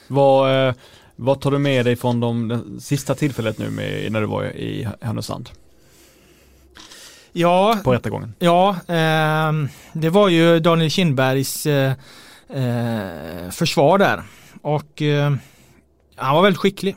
Vad, 0.06 0.74
vad 1.16 1.40
tar 1.40 1.50
du 1.50 1.58
med 1.58 1.84
dig 1.86 1.96
från 1.96 2.20
de, 2.20 2.62
sista 2.80 3.14
tillfället 3.14 3.58
nu 3.58 3.70
med, 3.70 4.12
när 4.12 4.20
du 4.20 4.26
var 4.26 4.44
i 4.44 4.88
Härnösand? 5.00 5.50
Ja, 7.32 7.78
på 7.84 7.92
rättegången. 7.92 8.34
Ja, 8.38 8.76
eh, 8.86 9.52
det 9.92 10.10
var 10.10 10.28
ju 10.28 10.60
Daniel 10.60 10.90
Kindbergs 10.90 11.66
eh, 11.66 11.92
eh, 12.48 13.50
försvar 13.50 13.98
där 13.98 14.22
och 14.62 15.02
eh, 15.02 15.34
han 16.16 16.34
var 16.34 16.42
väldigt 16.42 16.60
skicklig. 16.60 16.96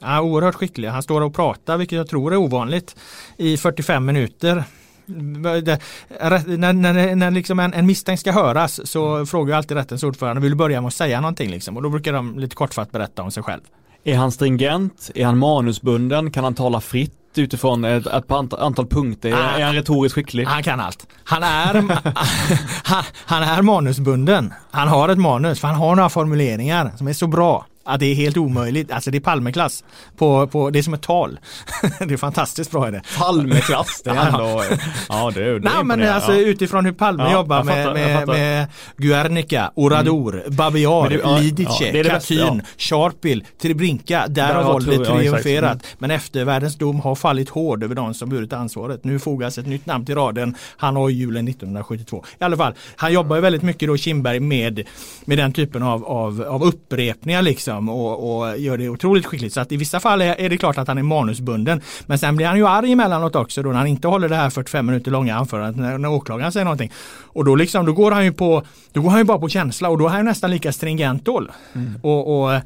Han 0.00 0.14
är 0.14 0.20
oerhört 0.20 0.54
skicklig. 0.54 0.88
Han 0.88 1.02
står 1.02 1.20
och 1.20 1.34
pratar, 1.34 1.76
vilket 1.76 1.96
jag 1.96 2.08
tror 2.08 2.32
är 2.32 2.36
ovanligt, 2.36 2.96
i 3.36 3.56
45 3.56 4.06
minuter. 4.06 4.64
När, 5.10 6.72
när, 6.72 7.14
när 7.14 7.30
liksom 7.30 7.58
en, 7.58 7.74
en 7.74 7.86
misstänkt 7.86 8.20
ska 8.20 8.32
höras 8.32 8.90
så 8.90 9.26
frågar 9.26 9.56
alltid 9.56 9.76
rättens 9.76 10.02
ordförande, 10.02 10.42
vill 10.42 10.50
du 10.50 10.56
börja 10.56 10.80
med 10.80 10.88
att 10.88 10.94
säga 10.94 11.20
någonting? 11.20 11.50
Liksom? 11.50 11.76
Och 11.76 11.82
då 11.82 11.88
brukar 11.88 12.12
de 12.12 12.38
lite 12.38 12.56
kortfattat 12.56 12.92
berätta 12.92 13.22
om 13.22 13.30
sig 13.30 13.42
själv. 13.42 13.60
Är 14.04 14.16
han 14.16 14.32
stringent? 14.32 15.10
Är 15.14 15.24
han 15.26 15.38
manusbunden? 15.38 16.30
Kan 16.30 16.44
han 16.44 16.54
tala 16.54 16.80
fritt? 16.80 17.16
utifrån 17.34 17.84
ett, 17.84 18.06
ett 18.06 18.30
antal 18.52 18.86
punkter. 18.86 19.32
Ah, 19.32 19.58
är 19.58 19.64
han 19.64 19.74
retoriskt 19.74 20.14
skicklig? 20.14 20.44
Han 20.44 20.62
kan 20.62 20.80
allt. 20.80 21.06
Han 21.24 21.42
är, 21.42 21.74
han, 22.84 23.04
han, 23.14 23.42
är 23.42 23.62
manusbunden. 23.62 24.54
Han 24.70 24.88
har 24.88 25.08
ett 25.08 25.18
manus 25.18 25.60
för 25.60 25.68
han 25.68 25.76
har 25.76 25.96
några 25.96 26.08
formuleringar 26.08 26.92
som 26.96 27.08
är 27.08 27.12
så 27.12 27.26
bra 27.26 27.66
Ja, 27.84 27.96
det 27.96 28.06
är 28.06 28.14
helt 28.14 28.36
omöjligt. 28.36 28.92
Alltså 28.92 29.10
det 29.10 29.18
är 29.18 29.20
Palmeklass. 29.20 29.84
På, 30.16 30.46
på, 30.46 30.70
det 30.70 30.78
är 30.78 30.82
som 30.82 30.94
ett 30.94 31.02
tal. 31.02 31.38
det 31.98 32.14
är 32.14 32.16
fantastiskt 32.16 32.70
bra 32.70 32.86
är 32.86 32.92
det. 32.92 33.02
Palmeklass, 33.18 34.02
det 34.04 34.10
är 34.10 34.26
ändå... 34.26 34.64
ja, 35.08 35.30
det, 35.34 35.58
det 35.58 35.70
Nej, 35.70 35.84
men 35.84 36.08
alltså 36.08 36.32
ja. 36.32 36.38
utifrån 36.38 36.84
hur 36.84 36.92
Palme 36.92 37.22
ja, 37.22 37.32
jobbar 37.32 37.64
med, 37.64 37.92
med, 37.92 38.28
med 38.28 38.66
Guernica, 38.96 39.72
Orador, 39.74 40.40
mm. 40.40 40.56
Babiar, 40.56 41.20
ja, 41.22 41.38
Lidice, 41.38 41.92
ja, 41.94 42.04
Katyn, 42.04 42.62
Sharpil, 42.78 43.44
Trebrinka. 43.62 44.24
Där, 44.28 44.48
där 44.48 44.54
har 44.54 44.72
våldet 44.72 45.04
triumferat. 45.04 45.72
Mm. 45.72 45.96
Men 45.98 46.10
eftervärldens 46.10 46.76
dom 46.76 47.00
har 47.00 47.14
fallit 47.14 47.48
hård 47.48 47.84
över 47.84 47.94
de 47.94 48.14
som 48.14 48.28
burit 48.28 48.52
ansvaret. 48.52 49.04
Nu 49.04 49.18
fogas 49.18 49.58
ett 49.58 49.66
nytt 49.66 49.86
namn 49.86 50.06
till 50.06 50.14
raden. 50.14 50.54
Han 50.76 50.96
har 50.96 51.08
julen 51.08 51.48
1972. 51.48 52.24
I 52.40 52.44
alla 52.44 52.56
fall, 52.56 52.74
han 52.96 53.12
jobbar 53.12 53.36
ju 53.36 53.42
väldigt 53.42 53.62
mycket 53.62 53.88
då 53.88 53.96
Kindberg 53.96 54.40
med, 54.40 54.82
med 55.24 55.38
den 55.38 55.52
typen 55.52 55.82
av, 55.82 56.04
av, 56.04 56.42
av 56.42 56.62
upprepningar 56.64 57.42
liksom 57.42 57.69
liksom 57.70 57.88
och, 57.88 58.40
och, 58.40 58.58
gör 58.58 58.78
det 58.78 58.88
otroligt 58.88 59.26
skickligt. 59.26 59.54
Så 59.54 59.60
att 59.60 59.72
i 59.72 59.76
vissa 59.76 60.00
fall 60.00 60.22
är, 60.22 60.40
är, 60.40 60.48
det 60.48 60.56
klart 60.56 60.78
att 60.78 60.88
han 60.88 60.98
är 60.98 61.02
manusbunden. 61.02 61.80
Men 62.06 62.18
sen 62.18 62.36
blir 62.36 62.46
han 62.46 62.56
ju 62.56 62.66
arg 62.66 62.92
emellanåt 62.92 63.36
också 63.36 63.62
då 63.62 63.68
när 63.68 63.78
han 63.78 63.86
inte 63.86 64.08
håller 64.08 64.28
det 64.28 64.36
här 64.36 64.50
45 64.50 64.86
minuter 64.86 65.10
långa 65.10 65.36
anförandet 65.36 65.76
när, 65.76 65.98
när 65.98 66.10
åklagaren 66.10 66.52
säger 66.52 66.64
någonting. 66.64 66.92
Och 67.34 67.44
då 67.44 67.54
liksom, 67.54 67.86
då 67.86 67.92
går 67.92 68.12
han 68.12 68.24
ju 68.24 68.32
på, 68.32 68.62
då 68.92 69.00
går 69.00 69.10
han 69.10 69.18
ju 69.18 69.24
bara 69.24 69.38
på 69.38 69.48
känsla 69.48 69.88
och 69.88 69.98
då 69.98 70.06
är 70.06 70.10
han 70.10 70.24
nästan 70.24 70.50
lika 70.50 70.72
stringent 70.72 71.24
då. 71.24 71.46
Mm. 71.74 72.00
Och, 72.02 72.42
och 72.42 72.60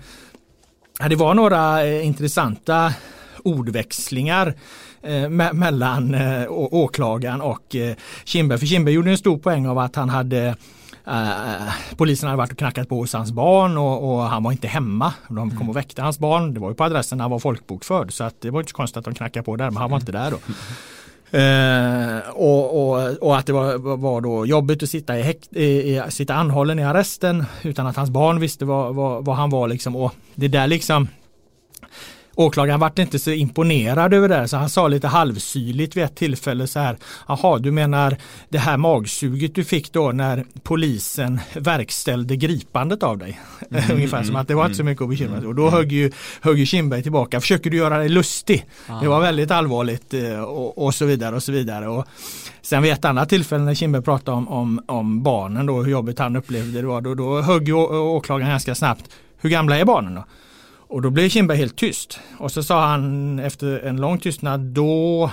det 1.08 1.16
var 1.16 1.34
några 1.34 1.84
eh, 1.84 2.06
intressanta 2.06 2.92
ordväxlingar 3.44 4.54
eh, 5.02 5.28
me 5.28 5.52
mellan 5.52 6.14
eh, 6.14 6.46
åklagaren 6.50 7.40
och 7.40 7.76
eh, 7.76 7.96
Kindberg. 8.24 8.58
För 8.58 8.66
Kindberg 8.66 8.94
gjorde 8.94 9.10
en 9.10 9.18
stor 9.18 9.38
poäng 9.38 9.66
av 9.66 9.78
att 9.78 9.96
han 9.96 10.08
hade 10.08 10.56
Uh, 11.08 11.72
polisen 11.96 12.28
hade 12.28 12.36
varit 12.36 12.52
och 12.52 12.58
knackat 12.58 12.88
på 12.88 12.96
hos 12.96 13.12
hans 13.12 13.32
barn 13.32 13.78
och, 13.78 14.14
och 14.14 14.22
han 14.22 14.42
var 14.42 14.52
inte 14.52 14.68
hemma. 14.68 15.14
De 15.28 15.56
kom 15.56 15.68
och 15.68 15.76
väckte 15.76 16.02
hans 16.02 16.18
barn. 16.18 16.54
Det 16.54 16.60
var 16.60 16.68
ju 16.68 16.74
på 16.74 16.84
adressen 16.84 17.20
han 17.20 17.30
var 17.30 17.38
folkbokförd 17.38 18.12
så 18.12 18.24
att 18.24 18.40
det 18.40 18.50
var 18.50 18.60
inte 18.60 18.70
så 18.70 18.76
konstigt 18.76 18.96
att 18.96 19.04
de 19.04 19.14
knackade 19.14 19.44
på 19.44 19.56
där 19.56 19.70
men 19.70 19.76
han 19.76 19.90
var 19.90 19.98
inte 19.98 20.12
där 20.12 20.30
då. 20.30 20.38
Uh, 21.38 22.30
och, 22.30 22.90
och, 22.90 23.22
och, 23.22 23.36
att 23.36 23.46
det 23.46 23.52
var, 23.52 23.96
var 23.96 24.20
då 24.20 24.46
jobbigt 24.46 24.82
att 24.82 24.90
sitta, 24.90 25.18
i 25.18 25.22
häkt, 25.22 25.48
i, 25.52 25.64
i, 25.64 26.02
sitta 26.08 26.34
anhållen 26.34 26.78
i 26.78 26.84
arresten 26.84 27.44
utan 27.62 27.86
att 27.86 27.96
hans 27.96 28.10
barn 28.10 28.40
visste 28.40 28.64
vad, 28.64 28.94
vad, 28.94 29.24
vad 29.24 29.36
han 29.36 29.50
var 29.50 29.68
liksom. 29.68 29.96
Och 29.96 30.14
det 30.34 30.48
där 30.48 30.66
liksom 30.66 31.08
Åklagaren 32.34 32.80
vart 32.80 32.98
inte 32.98 33.18
så 33.18 33.30
imponerad 33.30 34.14
över 34.14 34.28
det 34.28 34.48
så 34.48 34.56
han 34.56 34.70
sa 34.70 34.88
lite 34.88 35.08
halvsyrligt 35.08 35.96
vid 35.96 36.04
ett 36.04 36.16
tillfälle 36.16 36.66
så 36.66 36.78
här 36.78 36.96
Jaha 37.28 37.58
du 37.58 37.70
menar 37.70 38.16
det 38.48 38.58
här 38.58 38.76
magsuget 38.76 39.54
du 39.54 39.64
fick 39.64 39.92
då 39.92 40.12
när 40.12 40.44
polisen 40.62 41.40
verkställde 41.54 42.36
gripandet 42.36 43.02
av 43.02 43.18
dig. 43.18 43.40
Mm, 43.70 43.82
Ungefär 43.92 44.22
som 44.22 44.36
att 44.36 44.48
det 44.48 44.54
var 44.54 44.64
inte 44.64 44.76
så 44.76 44.82
mm, 44.82 44.90
mycket 44.90 45.02
att 45.02 45.08
bekymra 45.08 45.40
sig 45.40 45.48
och 45.48 45.54
då 45.54 45.70
högg 45.70 45.92
ju, 45.92 46.10
högg 46.40 46.58
ju 46.58 46.66
Kindberg 46.66 47.02
tillbaka. 47.02 47.40
Försöker 47.40 47.70
du 47.70 47.76
göra 47.76 47.98
dig 47.98 48.08
lustig? 48.08 48.66
Ah. 48.88 49.00
Det 49.00 49.08
var 49.08 49.20
väldigt 49.20 49.50
allvarligt 49.50 50.14
eh, 50.14 50.40
och, 50.40 50.84
och, 50.84 50.94
så 50.94 51.04
vidare 51.04 51.36
och 51.36 51.42
så 51.42 51.52
vidare. 51.52 51.88
Och 51.88 52.06
sen 52.62 52.82
vid 52.82 52.92
ett 52.92 53.04
annat 53.04 53.28
tillfälle 53.28 53.64
när 53.64 53.74
Kindberg 53.74 54.02
pratade 54.02 54.36
om, 54.36 54.48
om, 54.48 54.80
om 54.86 55.22
barnen 55.22 55.66
då 55.66 55.82
hur 55.82 55.90
jobbigt 55.90 56.18
han 56.18 56.36
upplevde 56.36 56.80
det 56.80 56.86
var 56.86 57.00
då, 57.00 57.14
då 57.14 57.40
högg 57.40 57.68
ju 57.68 57.74
åklagaren 57.74 58.50
ganska 58.50 58.74
snabbt 58.74 59.04
Hur 59.40 59.50
gamla 59.50 59.78
är 59.78 59.84
barnen 59.84 60.14
då? 60.14 60.24
Och 60.94 61.02
då 61.02 61.10
blev 61.10 61.28
Kindberg 61.28 61.58
helt 61.58 61.76
tyst. 61.76 62.18
Och 62.38 62.52
så 62.52 62.62
sa 62.62 62.86
han 62.86 63.38
efter 63.38 63.80
en 63.80 63.96
lång 63.96 64.18
tystnad, 64.18 64.60
då 64.60 65.30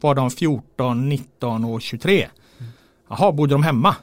var 0.00 0.14
de 0.14 0.30
14, 0.30 1.08
19 1.08 1.64
och 1.64 1.82
23. 1.82 2.28
Jaha, 3.08 3.32
bodde 3.32 3.54
de 3.54 3.62
hemma? 3.62 3.96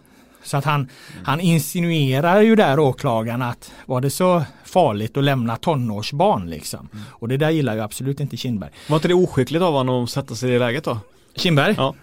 Så 0.43 0.57
att 0.57 0.65
han, 0.65 0.75
mm. 0.75 0.89
han 1.25 1.39
insinuerar 1.39 2.41
ju 2.41 2.55
där 2.55 2.79
åklagaren 2.79 3.41
att 3.41 3.71
var 3.85 4.01
det 4.01 4.09
så 4.09 4.43
farligt 4.65 5.17
att 5.17 5.23
lämna 5.23 5.55
tonårsbarn 5.55 6.49
liksom. 6.49 6.89
Mm. 6.93 7.05
Och 7.09 7.27
det 7.27 7.37
där 7.37 7.49
gillar 7.49 7.75
ju 7.75 7.81
absolut 7.81 8.19
inte 8.19 8.37
Kindberg. 8.37 8.71
Var 8.87 8.95
inte 8.95 9.07
det 9.07 9.13
oskickligt 9.13 9.63
av 9.63 9.73
honom 9.73 10.03
att 10.03 10.09
sätta 10.09 10.35
sig 10.35 10.49
i 10.49 10.53
det 10.53 10.59
läget 10.59 10.83
då? 10.83 10.99
Kindberg? 11.35 11.75
Ja. 11.77 11.95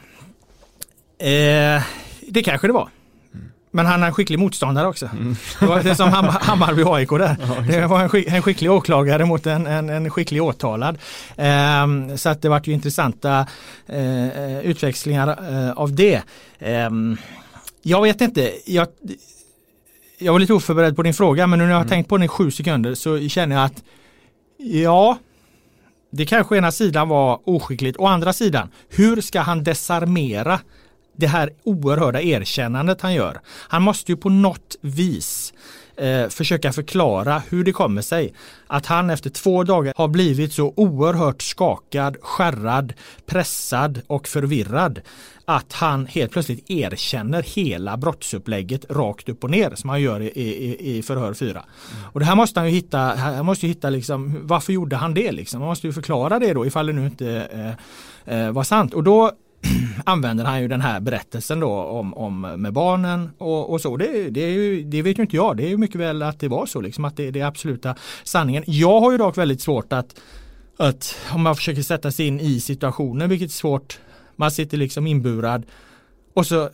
Eh, 1.26 1.82
det 2.28 2.42
kanske 2.44 2.66
det 2.66 2.72
var. 2.72 2.88
Men 3.74 3.86
han 3.86 4.02
är 4.02 4.06
en 4.06 4.14
skicklig 4.14 4.38
motståndare 4.38 4.86
också. 4.86 5.06
Mm. 5.06 5.36
Det 5.60 5.66
var 5.66 5.82
det 5.82 5.94
som 5.96 6.08
Hammarby 6.40 6.82
AIK 6.86 7.10
där. 7.10 7.36
Ja, 7.40 7.78
det 7.80 7.86
var 7.86 8.00
en, 8.00 8.08
skick, 8.08 8.28
en, 8.28 8.42
skicklig 8.42 8.70
åklagare 8.70 9.24
mot 9.24 9.46
en, 9.46 9.66
en, 9.66 9.88
en 9.88 10.10
skicklig 10.10 10.42
åtalad. 10.42 10.98
Um, 11.36 12.18
så 12.18 12.28
att 12.28 12.42
det 12.42 12.48
vart 12.48 12.66
ju 12.66 12.72
intressanta 12.72 13.46
uh, 13.90 14.60
utväxlingar 14.60 15.52
uh, 15.52 15.70
av 15.70 15.94
det. 15.94 16.22
Um, 16.58 17.16
jag 17.82 18.02
vet 18.02 18.20
inte. 18.20 18.52
Jag, 18.66 18.88
jag 20.18 20.32
var 20.32 20.40
lite 20.40 20.52
oförberedd 20.52 20.96
på 20.96 21.02
din 21.02 21.14
fråga 21.14 21.46
men 21.46 21.58
nu 21.58 21.64
när 21.64 21.70
jag 21.70 21.78
har 21.78 21.82
mm. 21.82 21.90
tänkt 21.90 22.08
på 22.08 22.16
den 22.16 22.24
i 22.24 22.28
sju 22.28 22.50
sekunder 22.50 22.94
så 22.94 23.28
känner 23.28 23.56
jag 23.56 23.64
att 23.64 23.82
ja, 24.56 25.18
det 26.10 26.26
kanske 26.26 26.58
ena 26.58 26.72
sidan 26.72 27.08
var 27.08 27.40
oskickligt. 27.44 27.98
Å 27.98 28.06
andra 28.06 28.32
sidan, 28.32 28.68
hur 28.88 29.20
ska 29.20 29.40
han 29.40 29.64
desarmera 29.64 30.60
det 31.16 31.26
här 31.26 31.50
oerhörda 31.64 32.22
erkännandet 32.22 33.00
han 33.00 33.14
gör. 33.14 33.40
Han 33.46 33.82
måste 33.82 34.12
ju 34.12 34.16
på 34.16 34.28
något 34.28 34.76
vis 34.80 35.52
eh, 35.96 36.28
försöka 36.28 36.72
förklara 36.72 37.42
hur 37.48 37.64
det 37.64 37.72
kommer 37.72 38.02
sig 38.02 38.34
att 38.66 38.86
han 38.86 39.10
efter 39.10 39.30
två 39.30 39.64
dagar 39.64 39.92
har 39.96 40.08
blivit 40.08 40.52
så 40.52 40.72
oerhört 40.76 41.42
skakad, 41.42 42.16
skärrad, 42.20 42.92
pressad 43.26 44.00
och 44.06 44.28
förvirrad 44.28 45.00
att 45.44 45.72
han 45.72 46.06
helt 46.06 46.32
plötsligt 46.32 46.70
erkänner 46.70 47.42
hela 47.42 47.96
brottsupplägget 47.96 48.90
rakt 48.90 49.28
upp 49.28 49.44
och 49.44 49.50
ner 49.50 49.72
som 49.74 49.90
han 49.90 50.02
gör 50.02 50.20
i, 50.20 50.26
i, 50.26 50.96
i 50.96 51.02
förhör 51.02 51.34
4. 51.34 51.50
Mm. 51.50 51.64
Och 52.12 52.20
det 52.20 52.26
här 52.26 52.36
måste 52.36 52.60
han 52.60 52.68
ju 52.68 52.74
hitta, 52.74 52.98
han 52.98 53.46
måste 53.46 53.66
ju 53.66 53.72
hitta 53.72 53.90
liksom, 53.90 54.38
varför 54.42 54.72
gjorde 54.72 54.96
han 54.96 55.14
det 55.14 55.32
liksom? 55.32 55.60
Man 55.60 55.68
måste 55.68 55.86
ju 55.86 55.92
förklara 55.92 56.38
det 56.38 56.52
då 56.52 56.66
ifall 56.66 56.86
det 56.86 56.92
nu 56.92 57.06
inte 57.06 57.48
eh, 58.26 58.38
eh, 58.38 58.52
var 58.52 58.64
sant. 58.64 58.94
Och 58.94 59.04
då 59.04 59.32
använder 60.04 60.44
han 60.44 60.62
ju 60.62 60.68
den 60.68 60.80
här 60.80 61.00
berättelsen 61.00 61.60
då 61.60 61.72
om, 61.72 62.14
om 62.14 62.40
med 62.40 62.72
barnen 62.72 63.30
och, 63.38 63.72
och 63.72 63.80
så. 63.80 63.96
Det, 63.96 64.30
det, 64.30 64.40
är 64.40 64.50
ju, 64.50 64.82
det 64.82 65.02
vet 65.02 65.18
ju 65.18 65.22
inte 65.22 65.36
jag. 65.36 65.56
Det 65.56 65.64
är 65.64 65.68
ju 65.68 65.76
mycket 65.76 66.00
väl 66.00 66.22
att 66.22 66.40
det 66.40 66.48
var 66.48 66.66
så, 66.66 66.80
liksom, 66.80 67.04
att 67.04 67.16
det, 67.16 67.30
det 67.30 67.40
är 67.40 67.46
absoluta 67.46 67.94
sanningen. 68.24 68.64
Jag 68.66 69.00
har 69.00 69.12
ju 69.12 69.18
dock 69.18 69.38
väldigt 69.38 69.60
svårt 69.60 69.92
att, 69.92 70.20
att 70.76 71.16
om 71.34 71.42
man 71.42 71.56
försöker 71.56 71.82
sätta 71.82 72.10
sig 72.10 72.26
in 72.26 72.40
i 72.40 72.60
situationen, 72.60 73.28
vilket 73.28 73.48
är 73.48 73.52
svårt, 73.52 73.98
man 74.36 74.50
sitter 74.50 74.76
liksom 74.76 75.06
inburad 75.06 75.62
och 76.34 76.46
så 76.46 76.70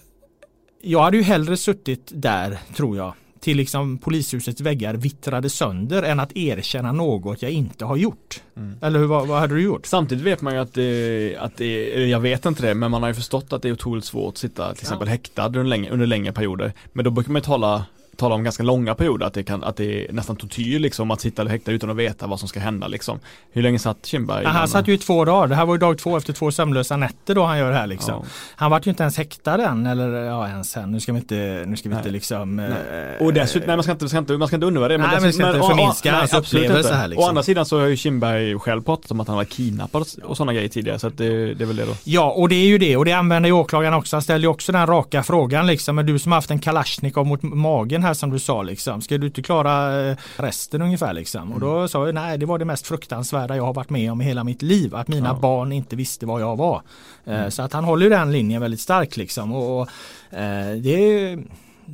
jag 0.83 1.03
hade 1.03 1.17
ju 1.17 1.23
hellre 1.23 1.57
suttit 1.57 2.13
där 2.15 2.59
tror 2.77 2.97
jag 2.97 3.15
till 3.41 3.57
liksom 3.57 3.99
polishusets 3.99 4.61
väggar 4.61 4.95
vittrade 4.95 5.51
sönder 5.51 6.03
än 6.03 6.21
att 6.21 6.37
erkänna 6.37 6.93
något 6.93 7.43
jag 7.43 7.51
inte 7.51 7.85
har 7.85 7.97
gjort. 7.97 8.43
Mm. 8.57 8.77
Eller 8.83 8.99
hur, 8.99 9.07
vad, 9.07 9.29
vad 9.29 9.41
hade 9.41 9.55
du 9.55 9.63
gjort? 9.63 9.87
Samtidigt 9.87 10.25
vet 10.25 10.43
man 10.43 10.55
ju 10.55 10.61
att 10.61 10.75
det, 10.75 11.37
att 11.41 11.57
det, 11.57 12.07
jag 12.09 12.21
vet 12.21 12.47
inte 12.47 12.67
det, 12.67 12.75
men 12.75 12.91
man 12.91 13.03
har 13.03 13.11
ju 13.11 13.15
förstått 13.15 13.53
att 13.53 13.63
det 13.63 13.69
är 13.69 13.73
otroligt 13.73 14.05
svårt 14.05 14.33
att 14.35 14.39
sitta 14.39 14.75
till 14.75 14.85
exempel 14.85 15.09
ja. 15.09 15.13
häktad 15.13 15.47
under 15.47 15.65
längre, 15.65 15.93
under 15.93 16.07
längre 16.07 16.33
perioder. 16.33 16.73
Men 16.93 17.05
då 17.05 17.11
brukar 17.11 17.33
man 17.33 17.41
ju 17.41 17.45
tala 17.45 17.85
talar 18.17 18.37
om 18.37 18.45
ganska 18.45 18.63
långa 18.63 18.95
perioder, 18.95 19.27
att 19.27 19.35
det, 19.35 19.43
kan, 19.43 19.65
att 19.65 19.77
det 19.77 20.09
är 20.09 20.13
nästan 20.13 20.37
tortyr 20.37 20.79
liksom 20.79 21.11
att 21.11 21.21
sitta 21.21 21.45
häktad 21.45 21.73
utan 21.73 21.91
att 21.91 21.97
veta 21.97 22.27
vad 22.27 22.41
som 22.41 22.49
ska 22.49 22.61
hända 22.61 22.89
liksom. 22.89 23.21
Hur 23.53 23.63
länge 23.63 23.79
satt 23.79 24.07
Kindberg? 24.07 24.45
han 24.45 24.69
satt 24.69 24.89
ju 24.89 24.95
i 24.95 24.99
två 24.99 25.25
dagar, 25.25 25.47
det 25.47 25.55
här 25.55 25.67
var 25.67 25.75
ju 25.75 25.79
dag 25.79 25.99
två 25.99 26.17
efter 26.17 26.33
två 26.33 26.51
sömnlösa 26.51 26.97
nätter 26.97 27.35
då 27.35 27.45
han 27.45 27.59
gör 27.59 27.71
det 27.71 27.77
här 27.77 27.87
liksom. 27.87 28.15
Ja. 28.15 28.29
Han 28.57 28.71
var 28.71 28.81
ju 28.85 28.91
inte 28.91 29.03
ens 29.03 29.19
häktad 29.19 29.63
än, 29.63 29.87
eller 29.87 30.09
ja 30.09 30.49
ens 30.49 30.77
än, 30.77 30.93
nu 30.93 31.01
ska 31.01 31.13
vi 31.13 31.19
inte, 31.19 31.65
nu 31.67 31.77
ska 31.77 31.89
vi 31.89 31.97
inte 31.97 32.11
liksom 32.11 32.57
nej. 32.57 32.71
Eh, 33.21 33.27
och 33.27 33.35
dessutom, 33.35 33.67
nej 33.67 33.77
man 33.77 33.83
ska 33.83 33.93
inte, 33.93 34.05
man 34.05 34.09
ska 34.09 34.19
inte, 34.19 34.33
man 34.33 34.49
ska 34.49 34.57
inte 34.57 34.67
undra 34.67 34.89
det. 34.89 34.99
Men 34.99 35.11
nej 35.11 35.21
men 35.21 35.33
ska 35.33 35.47
inte 35.47 35.69
förminska 35.69 36.13
hans 36.13 36.35
upplevelse 36.35 36.95
här 36.95 37.09
liksom. 37.09 37.25
Å 37.25 37.29
andra 37.29 37.43
sidan 37.43 37.67
så 37.67 37.81
har 37.81 37.87
ju 37.87 37.97
Kindberg 37.97 38.59
själv 38.59 38.83
pratat 38.83 39.11
om 39.11 39.21
att 39.21 39.29
han 39.29 39.37
var 39.37 39.45
kidnappad 39.45 40.07
och 40.25 40.37
sådana 40.37 40.53
grejer 40.53 40.69
tidigare, 40.69 40.99
så 40.99 41.07
att 41.07 41.19
det, 41.19 41.55
det 41.55 41.65
är 41.65 41.67
väl 41.67 41.77
det 41.77 41.85
då. 41.85 41.95
Ja, 42.05 42.31
och 42.31 42.49
det 42.49 42.55
är 42.55 42.67
ju 42.67 42.79
det, 42.79 42.97
och 42.97 43.05
det 43.05 43.13
använder 43.13 43.49
ju 43.49 43.53
åklagaren 43.53 43.95
också. 43.95 44.17
Han 44.17 44.23
ställde 44.23 44.47
ju 44.47 44.51
också 44.51 44.73
den 44.73 44.87
raka 44.87 45.23
frågan 45.23 45.67
liksom, 45.67 45.97
men 45.97 46.07
du 46.07 46.19
som 46.19 46.33
haft 46.33 46.51
en 46.51 46.59
Kalashnikov 46.59 47.27
mot 47.27 47.43
magen 47.43 48.00
här 48.03 48.15
som 48.15 48.31
du 48.31 48.39
sa 48.39 48.63
liksom, 48.63 49.01
ska 49.01 49.19
du 49.19 49.27
inte 49.27 49.43
klara 49.43 50.01
eh, 50.01 50.17
resten 50.37 50.83
ungefär 50.83 51.13
liksom? 51.13 51.43
Mm. 51.43 51.55
Och 51.55 51.61
då 51.61 51.89
sa 51.89 52.07
jag 52.07 52.15
nej, 52.15 52.39
det 52.39 52.47
var 52.47 52.59
det 52.59 52.65
mest 52.65 52.87
fruktansvärda 52.87 53.57
jag 53.57 53.65
har 53.65 53.75
varit 53.75 53.91
med 53.91 54.13
om 54.13 54.21
i 54.21 54.25
hela 54.25 54.45
mitt 54.45 54.63
liv, 54.63 54.95
att 54.95 55.09
mina 55.09 55.29
ja. 55.29 55.35
barn 55.35 55.73
inte 55.73 55.97
visste 55.97 56.27
vad 56.27 56.41
jag 56.41 56.57
var. 56.57 56.83
Eh, 57.25 57.39
mm. 57.39 57.51
Så 57.51 57.63
att 57.63 57.73
han 57.73 57.85
håller 57.85 58.11
den 58.11 58.33
linjen 58.33 58.61
väldigt 58.61 58.81
starkt 58.81 59.17
liksom. 59.17 59.53
Och, 59.53 59.81
och 59.81 59.89
eh, 60.39 60.77
det 60.77 61.39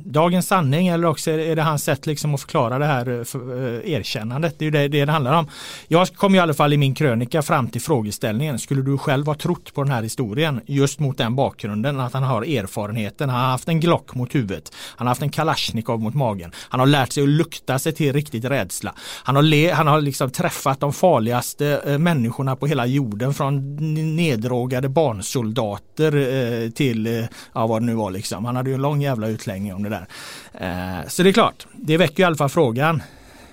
dagens 0.05 0.47
sanning 0.47 0.87
eller 0.87 1.07
också 1.07 1.31
är 1.31 1.55
det 1.55 1.61
hans 1.61 1.83
sätt 1.83 2.05
liksom 2.05 2.33
att 2.33 2.41
förklara 2.41 2.79
det 2.79 2.85
här 2.85 3.19
eh, 3.19 3.23
för, 3.23 3.39
eh, 3.39 3.91
erkännandet. 3.91 4.55
Det 4.59 4.65
är 4.65 4.71
det, 4.71 4.87
det 4.87 5.05
det 5.05 5.11
handlar 5.11 5.33
om. 5.33 5.47
Jag 5.87 6.07
kom 6.07 6.35
i 6.35 6.39
alla 6.39 6.53
fall 6.53 6.73
i 6.73 6.77
min 6.77 6.95
krönika 6.95 7.41
fram 7.41 7.67
till 7.67 7.81
frågeställningen. 7.81 8.59
Skulle 8.59 8.81
du 8.81 8.97
själv 8.97 9.25
ha 9.25 9.33
trott 9.33 9.73
på 9.73 9.83
den 9.83 9.91
här 9.91 10.03
historien 10.03 10.61
just 10.65 10.99
mot 10.99 11.17
den 11.17 11.35
bakgrunden 11.35 11.99
att 11.99 12.13
han 12.13 12.23
har 12.23 12.41
erfarenheten. 12.41 13.29
Han 13.29 13.39
har 13.39 13.51
haft 13.51 13.67
en 13.67 13.79
Glock 13.79 14.15
mot 14.15 14.35
huvudet. 14.35 14.71
Han 14.95 15.07
har 15.07 15.11
haft 15.11 15.21
en 15.21 15.29
Kalashnikov 15.29 15.99
mot 15.99 16.13
magen. 16.13 16.51
Han 16.69 16.79
har 16.79 16.87
lärt 16.87 17.11
sig 17.11 17.23
att 17.23 17.29
lukta 17.29 17.79
sig 17.79 17.93
till 17.93 18.13
riktigt 18.13 18.45
rädsla. 18.45 18.93
Han 19.23 19.35
har, 19.35 19.43
le, 19.43 19.71
han 19.71 19.87
har 19.87 20.01
liksom 20.01 20.29
träffat 20.29 20.79
de 20.79 20.93
farligaste 20.93 21.81
eh, 21.85 21.97
människorna 21.97 22.55
på 22.55 22.67
hela 22.67 22.85
jorden 22.85 23.33
från 23.33 23.75
neddrogade 24.15 24.89
barnsoldater 24.89 26.15
eh, 26.15 26.69
till 26.69 27.07
eh, 27.07 27.25
ja, 27.53 27.67
vad 27.67 27.81
det 27.81 27.85
nu 27.85 27.93
var 27.93 28.11
liksom. 28.11 28.45
Han 28.45 28.55
hade 28.55 28.69
ju 28.69 28.73
en 28.73 28.81
lång 28.81 29.01
jävla 29.01 29.27
utläggning 29.27 29.73
om 29.73 29.83
det 29.83 29.86
det 29.89 30.05
där. 30.53 30.99
Eh, 30.99 31.07
så 31.07 31.23
det 31.23 31.29
är 31.29 31.33
klart, 31.33 31.67
det 31.73 31.97
väcker 31.97 32.23
i 32.23 32.25
alla 32.25 32.35
fall 32.35 32.49
frågan. 32.49 33.01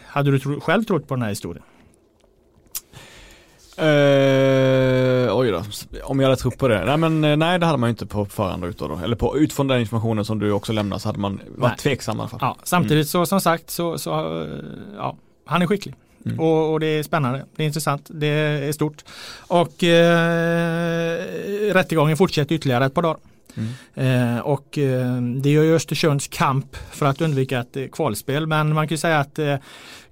Hade 0.07 0.31
du 0.31 0.39
tro, 0.39 0.61
själv 0.61 0.85
trott 0.85 1.09
på 1.09 1.15
den 1.15 1.23
här 1.23 1.29
historien? 1.29 1.65
Uh, 3.79 5.37
oj 5.37 5.51
då, 5.51 5.63
om 6.05 6.21
jag 6.21 6.27
hade 6.29 6.41
trott 6.41 6.59
på 6.59 6.69
det. 6.69 6.85
Nej 6.85 6.97
men 6.97 7.25
eh, 7.25 7.37
nej 7.37 7.59
det 7.59 7.67
hade 7.67 7.79
man 7.79 7.89
ju 7.89 7.91
inte 7.91 8.07
på 8.07 8.27
förhand 8.27 8.65
utav 8.65 8.89
då. 8.89 9.05
Eller 9.05 9.17
på, 9.17 9.39
utifrån 9.39 9.69
den 9.69 9.81
informationen 9.81 10.25
som 10.25 10.39
du 10.39 10.53
också 10.53 10.73
lämnar 10.73 10.99
så 10.99 11.09
hade 11.09 11.19
man 11.19 11.41
varit 11.47 11.71
nej. 11.71 11.79
tveksam 11.79 12.17
i 12.17 12.21
alla 12.21 12.29
fall. 12.29 12.39
Ja, 12.43 12.57
samtidigt 12.63 12.93
mm. 12.93 13.05
så 13.05 13.27
som 13.27 13.41
sagt 13.41 13.71
så, 13.71 13.99
så 13.99 14.41
uh, 14.43 14.65
ja, 14.97 15.17
han 15.45 15.63
är 15.63 15.67
skicklig. 15.67 15.95
Mm. 16.27 16.41
Och, 16.41 16.73
och, 16.73 16.81
det 16.81 16.87
är 16.87 17.03
spännande, 17.03 17.45
det 17.57 17.63
är 17.63 17.67
intressant, 17.67 18.11
det 18.11 18.27
är 18.27 18.73
stort. 18.73 19.05
Och 19.39 19.85
eh, 19.85 21.19
rättegången 21.73 22.17
fortsätter 22.17 22.55
ytterligare 22.55 22.87
ett 22.87 22.95
par 22.95 23.03
dagar. 23.03 23.19
Mm. 23.57 24.37
Eh, 24.37 24.41
och 24.41 24.79
eh, 24.79 25.23
det 25.23 25.51
gör 25.51 25.63
ju 25.63 25.75
Östersunds 25.77 26.29
kamp 26.29 26.77
för 26.77 27.07
att 27.07 27.21
undvika 27.21 27.61
ett 27.61 27.77
eh, 27.77 27.87
kvalspel. 27.87 28.47
Men 28.47 28.75
man 28.75 28.89
kan 28.89 28.95
ju 28.95 28.99
säga 28.99 29.19
att 29.19 29.39
eh, 29.39 29.57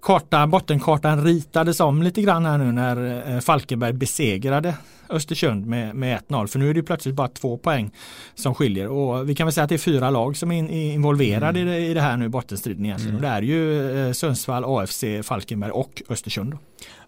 kartan, 0.03 0.51
bottenkartan 0.51 1.25
ritades 1.25 1.81
om 1.81 2.03
lite 2.03 2.23
grann 2.23 2.47
här 2.47 2.59
nu 2.59 2.73
när 2.73 3.29
eh, 3.35 3.41
Falkenberg 3.41 3.93
besegrade 3.93 4.75
Östersund 5.13 5.67
med, 5.67 5.95
med 5.95 6.21
1-0. 6.29 6.47
För 6.47 6.59
nu 6.59 6.71
är 6.71 6.75
det 6.75 6.83
plötsligt 6.83 7.15
bara 7.15 7.29
två 7.29 7.57
poäng 7.57 7.91
som 8.35 8.55
skiljer. 8.55 8.89
Och 8.89 9.29
vi 9.29 9.35
kan 9.35 9.47
väl 9.47 9.55
säga 9.55 9.65
att 9.65 9.69
det 9.69 9.75
är 9.75 9.79
fyra 9.79 10.11
lag 10.11 10.37
som 10.37 10.53
är 10.53 10.59
in, 10.59 10.71
involverade 10.71 11.61
mm. 11.61 11.75
i, 11.75 11.79
det, 11.79 11.87
i 11.87 11.95
det 11.95 12.01
här 12.01 12.17
nu 12.17 12.29
bottenstriden 12.29 12.85
egentligen. 12.85 13.17
Mm. 13.17 13.23
Det 13.23 13.37
är 13.37 13.43
ju 13.43 14.07
eh, 14.07 14.13
Sundsvall, 14.13 14.65
AFC, 14.67 15.05
Falkenberg 15.23 15.71
och 15.71 16.03
Östersund. 16.09 16.59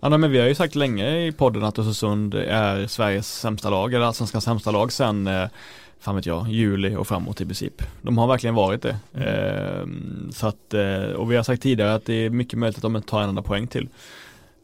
Ja 0.01 0.09
men 0.09 0.31
vi 0.31 0.41
har 0.41 0.47
ju 0.47 0.55
sagt 0.55 0.75
länge 0.75 1.27
i 1.27 1.33
podden 1.33 1.65
att 1.65 1.79
Östersund 1.79 2.35
är 2.35 2.87
Sveriges 2.87 3.41
sämsta 3.41 3.71
lag, 3.71 3.95
eller 3.95 4.07
allsvenskans 4.07 4.45
sämsta 4.45 4.71
lag 4.71 4.93
sen 4.93 5.27
eh, 5.27 5.49
fan 6.01 6.17
vet 6.17 6.27
jag, 6.27 6.49
juli 6.49 6.97
och 6.97 7.09
framåt 7.09 7.41
i 7.41 7.45
princip. 7.45 7.83
De 8.03 8.19
har 8.19 8.27
verkligen 8.27 8.55
varit 8.55 8.83
det. 8.83 8.97
Mm. 9.15 9.29
Eh, 9.29 10.31
så 10.33 10.47
att, 10.47 10.75
eh, 10.75 11.17
och 11.17 11.33
vi 11.33 11.37
har 11.37 11.43
sagt 11.43 11.63
tidigare 11.63 11.95
att 11.95 12.07
det 12.07 12.15
är 12.15 12.31
mycket 12.31 12.59
möjligt 12.59 12.77
att 12.77 12.93
de 12.93 13.03
tar 13.03 13.23
en 13.23 13.29
enda 13.29 13.43
poäng 13.43 13.67
till. 13.67 13.89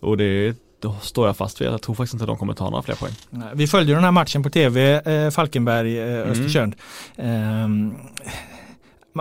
Och 0.00 0.16
det 0.16 0.56
då 0.80 0.96
står 1.02 1.26
jag 1.26 1.36
fast 1.36 1.60
vid. 1.60 1.68
Jag 1.68 1.82
tror 1.82 1.94
faktiskt 1.94 2.14
inte 2.14 2.24
att 2.24 2.28
de 2.28 2.36
kommer 2.36 2.54
ta 2.54 2.70
några 2.70 2.82
fler 2.82 2.94
poäng. 2.94 3.12
Vi 3.54 3.66
följde 3.66 3.94
den 3.94 4.04
här 4.04 4.10
matchen 4.10 4.42
på 4.42 4.50
tv, 4.50 5.00
eh, 5.00 5.30
Falkenberg, 5.30 5.98
eh, 5.98 6.14
mm. 6.14 6.30
Östersund. 6.30 6.74
Mm. 7.16 7.94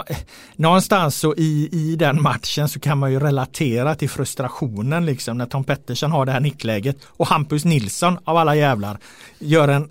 Eh, 0.09 0.17
någonstans 0.55 1.15
så 1.15 1.35
i, 1.37 1.69
i 1.71 1.95
den 1.95 2.21
matchen 2.21 2.69
så 2.69 2.79
kan 2.79 2.97
man 2.97 3.11
ju 3.11 3.19
relatera 3.19 3.95
till 3.95 4.09
frustrationen 4.09 5.05
liksom 5.05 5.37
när 5.37 5.45
Tom 5.45 5.63
Pettersson 5.63 6.11
har 6.11 6.25
det 6.25 6.31
här 6.31 6.39
nickläget 6.39 6.97
och 7.05 7.27
Hampus 7.27 7.65
Nilsson 7.65 8.17
av 8.23 8.37
alla 8.37 8.55
jävlar 8.55 8.97
gör 9.39 9.67
en 9.67 9.89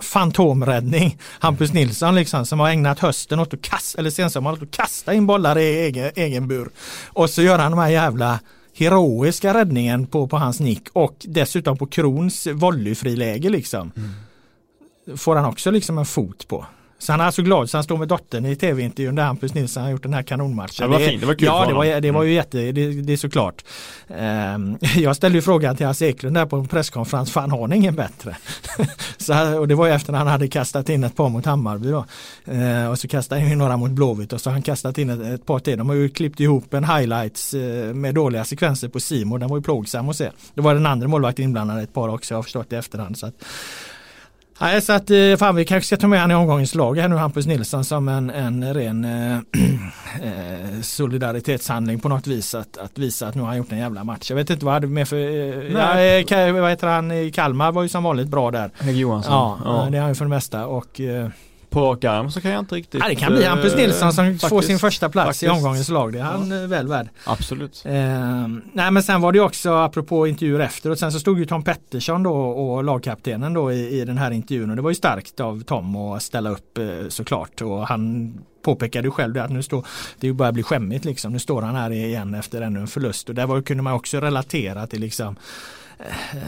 fantomräddning. 0.00 1.18
Hampus 1.40 1.72
Nilsson 1.72 2.14
liksom 2.14 2.46
som 2.46 2.60
har 2.60 2.70
ägnat 2.70 2.98
hösten 2.98 3.40
åt 3.40 3.54
att 3.54 3.62
kasta, 3.62 3.98
eller 3.98 4.10
sensommaren 4.10 4.56
åt 4.56 4.62
att 4.62 4.70
kasta 4.70 5.14
in 5.14 5.26
bollar 5.26 5.58
i 5.58 5.78
egen, 5.78 6.10
egen 6.14 6.48
bur. 6.48 6.70
Och 7.06 7.30
så 7.30 7.42
gör 7.42 7.58
han 7.58 7.70
de 7.72 7.80
här 7.80 7.88
jävla 7.88 8.40
heroiska 8.74 9.54
räddningen 9.54 10.06
på, 10.06 10.28
på 10.28 10.36
hans 10.36 10.60
nick 10.60 10.88
och 10.92 11.16
dessutom 11.20 11.76
på 11.76 11.86
Krons 11.86 12.46
volleyfriläge 12.46 13.50
liksom. 13.50 13.92
Mm. 13.96 15.18
Får 15.18 15.36
han 15.36 15.44
också 15.44 15.70
liksom 15.70 15.98
en 15.98 16.06
fot 16.06 16.48
på. 16.48 16.66
Så 16.98 17.12
han 17.12 17.20
är 17.20 17.24
alltså 17.24 17.42
glad 17.42 17.70
så 17.70 17.76
han 17.76 17.84
står 17.84 17.96
med 17.96 18.08
dottern 18.08 18.46
i 18.46 18.56
tv-intervjun 18.56 19.14
där 19.14 19.22
Hampus 19.22 19.54
Nilsson 19.54 19.82
har 19.82 19.90
gjort 19.90 20.02
den 20.02 20.14
här 20.14 20.22
kanonmatchen. 20.22 20.90
Det 20.90 20.98
var 20.98 21.06
fint, 21.06 21.20
det 21.20 21.26
var 21.26 21.34
kul 21.34 21.46
Ja, 21.46 21.66
det 21.66 21.74
var, 21.74 22.00
det 22.00 22.10
var 22.10 22.22
ju 22.22 22.28
mm. 22.28 22.36
jätte, 22.36 22.72
det, 22.72 23.02
det 23.02 23.12
är 23.12 23.16
såklart. 23.16 23.64
Um, 24.08 24.78
jag 24.96 25.16
ställde 25.16 25.38
ju 25.38 25.42
frågan 25.42 25.76
till 25.76 25.86
Hans 25.86 26.02
Eklund 26.02 26.36
där 26.36 26.46
på 26.46 26.56
en 26.56 26.68
presskonferens, 26.68 27.32
fan 27.32 27.50
har 27.50 27.68
ni 27.68 27.76
ingen 27.76 27.94
bättre? 27.94 28.36
så, 29.16 29.58
och 29.58 29.68
det 29.68 29.74
var 29.74 29.86
ju 29.86 29.92
efter 29.92 30.12
han 30.12 30.26
hade 30.26 30.48
kastat 30.48 30.88
in 30.88 31.04
ett 31.04 31.16
par 31.16 31.28
mot 31.28 31.46
Hammarby 31.46 31.90
då. 31.90 32.04
Uh, 32.52 32.90
och 32.90 32.98
så 32.98 33.08
kastade 33.08 33.40
han 33.40 33.52
in 33.52 33.58
några 33.58 33.76
mot 33.76 33.90
Blåvitt 33.90 34.32
och 34.32 34.40
så 34.40 34.50
har 34.50 34.52
han 34.52 34.62
kastat 34.62 34.98
in 34.98 35.10
ett, 35.10 35.20
ett 35.20 35.46
par 35.46 35.58
till. 35.58 35.78
De 35.78 35.88
har 35.88 35.96
ju 35.96 36.08
klippt 36.08 36.40
ihop 36.40 36.74
en 36.74 36.84
highlights 36.84 37.54
uh, 37.54 37.94
med 37.94 38.14
dåliga 38.14 38.44
sekvenser 38.44 38.88
på 38.88 39.00
Simon. 39.00 39.40
Den 39.40 39.48
var 39.48 39.56
ju 39.56 39.62
plågsam 39.62 40.08
att 40.08 40.16
se. 40.16 40.30
Det 40.54 40.60
var 40.60 40.74
den 40.74 40.86
andra 40.86 41.08
målvakten 41.08 41.44
inblandad 41.44 41.82
ett 41.82 41.94
par 41.94 42.08
också, 42.08 42.34
jag 42.34 42.38
har 42.38 42.42
förstått 42.42 42.72
i 42.72 42.76
efterhand. 42.76 43.18
Så 43.18 43.26
att, 43.26 43.34
Nej, 44.60 44.82
så 44.82 44.92
att 44.92 45.10
eh, 45.10 45.36
fan, 45.38 45.56
vi 45.56 45.64
kanske 45.64 45.86
ska 45.86 45.96
ta 45.96 46.08
med 46.08 46.20
han 46.20 46.30
i 46.30 46.34
omgångens 46.34 46.74
lag 46.74 46.98
här 46.98 47.08
nu, 47.08 47.16
Hampus 47.16 47.46
Nilsson, 47.46 47.84
som 47.84 48.08
en, 48.08 48.30
en 48.30 48.74
ren 48.74 49.04
eh, 49.04 49.38
eh, 50.22 50.80
solidaritetshandling 50.82 52.00
på 52.00 52.08
något 52.08 52.26
vis. 52.26 52.54
Att, 52.54 52.76
att 52.78 52.98
visa 52.98 53.28
att 53.28 53.34
nu 53.34 53.40
har 53.40 53.48
han 53.48 53.56
gjort 53.56 53.72
en 53.72 53.78
jävla 53.78 54.04
match. 54.04 54.30
Jag 54.30 54.36
vet 54.36 54.50
inte 54.50 54.64
vad 54.64 54.74
hade 54.74 54.86
med 54.86 55.08
för, 55.08 55.16
eh, 55.16 55.72
ja, 55.72 56.52
vad 56.52 56.70
heter 56.70 56.86
han, 56.86 57.32
Kalmar 57.32 57.72
var 57.72 57.82
ju 57.82 57.88
som 57.88 58.02
vanligt 58.02 58.28
bra 58.28 58.50
där. 58.50 58.70
Hägg 58.78 58.96
Johansson. 58.96 59.32
Ja, 59.32 59.58
ja, 59.64 59.88
det 59.90 59.96
är 59.96 60.00
han 60.00 60.10
ju 60.10 60.14
för 60.14 60.24
det 60.24 60.28
mesta. 60.28 60.66
Och, 60.66 61.00
på 61.70 61.80
rak 61.80 62.04
arm 62.04 62.30
så 62.30 62.40
kan 62.40 62.50
jag 62.50 62.58
inte 62.58 62.74
riktigt. 62.74 63.00
Ja, 63.00 63.08
det 63.08 63.14
kan 63.14 63.32
bli 63.32 63.44
Hampus 63.44 63.72
eh, 63.72 63.78
Nilsson 63.78 64.12
som 64.12 64.24
faktiskt, 64.24 64.48
får 64.48 64.62
sin 64.62 64.78
första 64.78 65.08
plats 65.08 65.26
faktiskt. 65.26 65.42
i 65.42 65.48
omgångens 65.48 65.88
lag. 65.88 66.12
Det 66.12 66.18
är 66.18 66.22
han 66.22 66.50
ja. 66.50 66.62
Eh, 66.62 66.68
väl 66.68 66.88
värd. 66.88 67.08
Absolut. 67.24 67.82
Eh, 67.84 67.92
nej 68.72 68.90
men 68.90 69.02
sen 69.02 69.20
var 69.20 69.32
det 69.32 69.40
också 69.40 69.70
apropå 69.70 70.26
intervjuer 70.26 70.60
efteråt. 70.60 70.98
Sen 70.98 71.12
så 71.12 71.20
stod 71.20 71.38
ju 71.38 71.46
Tom 71.46 71.64
Pettersson 71.64 72.22
då 72.22 72.34
och 72.34 72.84
lagkaptenen 72.84 73.52
då 73.52 73.72
i, 73.72 74.00
i 74.00 74.04
den 74.04 74.18
här 74.18 74.30
intervjun 74.30 74.70
och 74.70 74.76
det 74.76 74.82
var 74.82 74.90
ju 74.90 74.94
starkt 74.94 75.40
av 75.40 75.62
Tom 75.62 75.96
att 75.96 76.22
ställa 76.22 76.50
upp 76.50 76.78
eh, 76.78 76.84
såklart 77.08 77.62
och 77.62 77.86
han 77.86 78.34
påpekade 78.62 79.08
ju 79.08 79.10
själv 79.10 79.34
det 79.34 79.44
att 79.44 79.50
nu 79.50 79.62
står 79.62 79.86
det 80.20 80.32
börjar 80.32 80.52
bli 80.52 80.62
skämmigt 80.62 81.04
liksom. 81.04 81.32
Nu 81.32 81.38
står 81.38 81.62
han 81.62 81.74
här 81.74 81.90
igen 81.90 82.34
efter 82.34 82.60
ännu 82.62 82.80
en 82.80 82.86
förlust 82.86 83.28
och 83.28 83.34
där 83.34 83.46
var, 83.46 83.62
kunde 83.62 83.82
man 83.82 83.92
också 83.92 84.20
relatera 84.20 84.86
till 84.86 85.00
liksom 85.00 85.36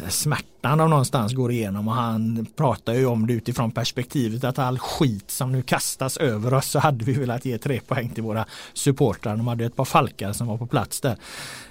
smärtan 0.08 0.80
av 0.80 0.88
någonstans 0.88 1.32
går 1.32 1.52
igenom 1.52 1.88
och 1.88 1.94
han 1.94 2.46
pratar 2.56 2.94
ju 2.94 3.06
om 3.06 3.26
det 3.26 3.32
utifrån 3.32 3.70
perspektivet 3.70 4.44
att 4.44 4.58
all 4.58 4.78
skit 4.78 5.30
som 5.30 5.52
nu 5.52 5.62
kastas 5.62 6.16
över 6.16 6.54
oss 6.54 6.66
så 6.66 6.78
hade 6.78 7.04
vi 7.04 7.12
velat 7.12 7.44
ge 7.44 7.58
tre 7.58 7.80
poäng 7.80 8.08
till 8.08 8.22
våra 8.22 8.44
supportrar. 8.72 9.36
De 9.36 9.48
hade 9.48 9.64
ett 9.64 9.76
par 9.76 9.84
falkar 9.84 10.32
som 10.32 10.46
var 10.46 10.58
på 10.58 10.66
plats 10.66 11.00
där. 11.00 11.16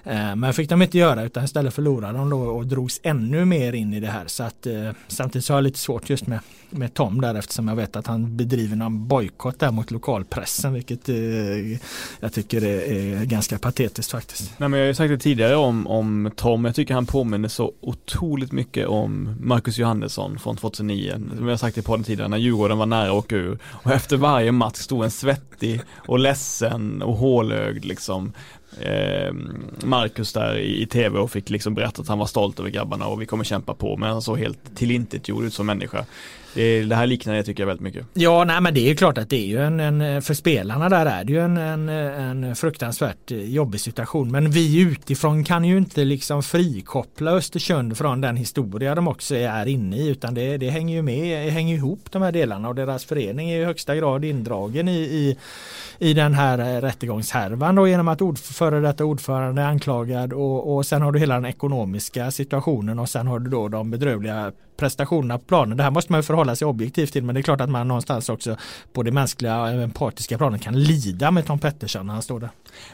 Eh, 0.03 0.35
men 0.35 0.49
men 0.49 0.53
fick 0.53 0.69
de 0.69 0.81
inte 0.81 0.97
göra 0.97 1.23
utan 1.23 1.43
istället 1.43 1.73
förlorade 1.73 2.17
de 2.17 2.29
då 2.29 2.39
och 2.39 2.67
drogs 2.67 2.99
ännu 3.03 3.45
mer 3.45 3.73
in 3.73 3.93
i 3.93 3.99
det 3.99 4.07
här. 4.07 4.23
Så 4.27 4.43
att, 4.43 4.65
eh, 4.65 4.89
samtidigt 5.07 5.45
så 5.45 5.53
har 5.53 5.57
jag 5.57 5.63
lite 5.63 5.79
svårt 5.79 6.09
just 6.09 6.27
med, 6.27 6.39
med 6.69 6.93
Tom 6.93 7.21
där 7.21 7.35
eftersom 7.35 7.67
jag 7.67 7.75
vet 7.75 7.95
att 7.95 8.07
han 8.07 8.37
bedriver 8.37 8.75
någon 8.75 9.07
bojkott 9.07 9.59
där 9.59 9.71
mot 9.71 9.91
lokalpressen 9.91 10.73
vilket 10.73 11.09
eh, 11.09 11.15
jag 12.19 12.33
tycker 12.33 12.63
är, 12.63 12.81
är, 12.81 13.25
ganska 13.25 13.57
patetiskt 13.57 14.11
faktiskt. 14.11 14.53
Nej, 14.57 14.69
men 14.69 14.79
jag 14.79 14.85
har 14.85 14.87
ju 14.87 14.93
sagt 14.93 15.09
det 15.09 15.17
tidigare 15.17 15.55
om, 15.55 15.87
om 15.87 16.31
Tom, 16.35 16.65
jag 16.65 16.75
tycker 16.75 16.93
han 16.93 17.05
påminner 17.05 17.49
så 17.49 17.73
otroligt 17.81 18.51
mycket 18.51 18.87
om 18.87 19.35
Marcus 19.39 19.77
Johannesson 19.77 20.39
från 20.39 20.57
2009. 20.57 21.13
Som 21.37 21.45
jag 21.45 21.51
har 21.51 21.57
sagt 21.57 21.77
i 21.77 21.81
podden 21.81 22.03
tidigare, 22.03 22.29
när 22.29 22.37
Djurgården 22.37 22.77
var 22.77 22.85
nära 22.85 23.07
att 23.07 23.17
åka 23.17 23.35
ur. 23.35 23.59
Och 23.63 23.91
efter 23.91 24.17
varje 24.17 24.51
match 24.51 24.77
stod 24.77 25.03
en 25.03 25.11
svettig 25.11 25.81
och 26.07 26.19
ledsen 26.19 27.01
och 27.01 27.15
hålögd 27.15 27.85
liksom 27.85 28.33
eh, 28.81 29.33
Marcus 29.83 30.33
där 30.33 30.55
i, 30.57 30.81
i, 30.81 30.85
tv 30.85 31.19
och 31.19 31.31
fick 31.31 31.49
liksom 31.49 31.73
berätta 31.73 32.01
att 32.01 32.07
han 32.07 32.19
var 32.19 32.25
stolt 32.25 32.59
över 32.59 32.69
grabbarna 32.69 33.07
och 33.07 33.21
vi 33.21 33.25
kommer 33.25 33.43
kämpa 33.43 33.73
på 33.73 33.97
men 33.97 34.09
han 34.09 34.21
såg 34.21 34.39
helt 34.39 34.75
tillintetgjord 34.75 35.43
ut 35.43 35.53
som 35.53 35.65
människa. 35.65 36.05
Det, 36.59 36.81
det 36.81 36.95
här 36.95 37.07
liknar 37.07 37.33
det 37.33 37.43
tycker 37.43 37.63
jag 37.63 37.67
väldigt 37.67 37.83
mycket. 37.83 38.05
Ja, 38.13 38.43
nej 38.43 38.61
men 38.61 38.73
det 38.73 38.89
är 38.89 38.95
klart 38.95 39.17
att 39.17 39.29
det 39.29 39.37
är 39.37 39.47
ju 39.47 39.59
en, 39.59 39.79
en 39.79 40.21
för 40.21 40.33
spelarna 40.33 40.89
där 40.89 41.05
är 41.05 41.23
det 41.23 41.33
ju 41.33 41.39
en, 41.39 41.57
en, 41.57 41.89
en 41.89 42.55
fruktansvärt 42.55 43.31
eh, 43.31 43.37
jobbig 43.37 43.81
situation. 43.81 44.31
Men 44.31 44.51
vi 44.51 44.81
utifrån 44.81 45.43
kan 45.43 45.65
ju 45.65 45.77
inte 45.77 46.05
liksom 46.05 46.43
frikoppla 46.43 47.31
Östersund 47.31 47.97
från 47.97 48.21
den 48.21 48.37
historia 48.37 48.95
de 48.95 49.07
också 49.07 49.35
är 49.35 49.65
inne 49.65 49.97
i 49.97 50.07
utan 50.07 50.33
det, 50.33 50.57
det 50.57 50.69
hänger 50.69 50.95
ju 50.95 51.01
med, 51.01 51.51
hänger 51.51 51.75
ihop 51.75 52.11
de 52.11 52.21
här 52.21 52.31
delarna 52.31 52.69
och 52.69 52.75
deras 52.75 53.05
förening 53.05 53.49
är 53.49 53.61
i 53.61 53.65
högsta 53.65 53.95
grad 53.95 54.25
indragen 54.25 54.87
i, 54.87 54.99
i, 54.99 55.37
i 55.99 56.13
den 56.13 56.33
här 56.33 56.59
eh, 56.59 56.81
rättegångshärvan 56.81 57.75
då 57.75 57.87
genom 57.87 58.07
att 58.07 58.21
ord, 58.21 58.37
före 58.37 58.79
detta 58.79 59.05
ordförande 59.05 59.61
är 59.61 59.65
anklagad 59.65 60.33
och, 60.33 60.75
och 60.75 60.85
sen 60.85 61.01
har 61.01 61.11
du 61.11 61.19
hela 61.19 61.35
den 61.35 61.45
ekonomiska 61.45 62.31
situationen 62.31 62.99
och 62.99 63.09
sen 63.09 63.27
har 63.27 63.39
du 63.39 63.49
då 63.49 63.67
de 63.67 63.91
bedrövliga 63.91 64.51
prestationerna 64.79 65.37
på 65.37 65.43
planen. 65.45 65.77
Det 65.77 65.83
här 65.83 65.91
måste 65.91 66.11
man 66.11 66.23
förhålla 66.23 66.55
sig 66.55 66.67
objektivt 66.67 67.13
till 67.13 67.23
men 67.23 67.35
det 67.35 67.41
är 67.41 67.43
klart 67.43 67.61
att 67.61 67.69
man 67.69 67.87
någonstans 67.87 68.29
också 68.29 68.57
på 68.93 69.03
det 69.03 69.11
mänskliga 69.11 69.61
och 69.61 69.69
empatiska 69.69 70.37
planen 70.37 70.59
kan 70.59 70.83
lida 70.83 71.31
med 71.31 71.45
Tom 71.45 71.59
Pettersson 71.59 72.07
när 72.07 72.13
han 72.13 72.23
står 72.23 72.39
där. 72.39 72.49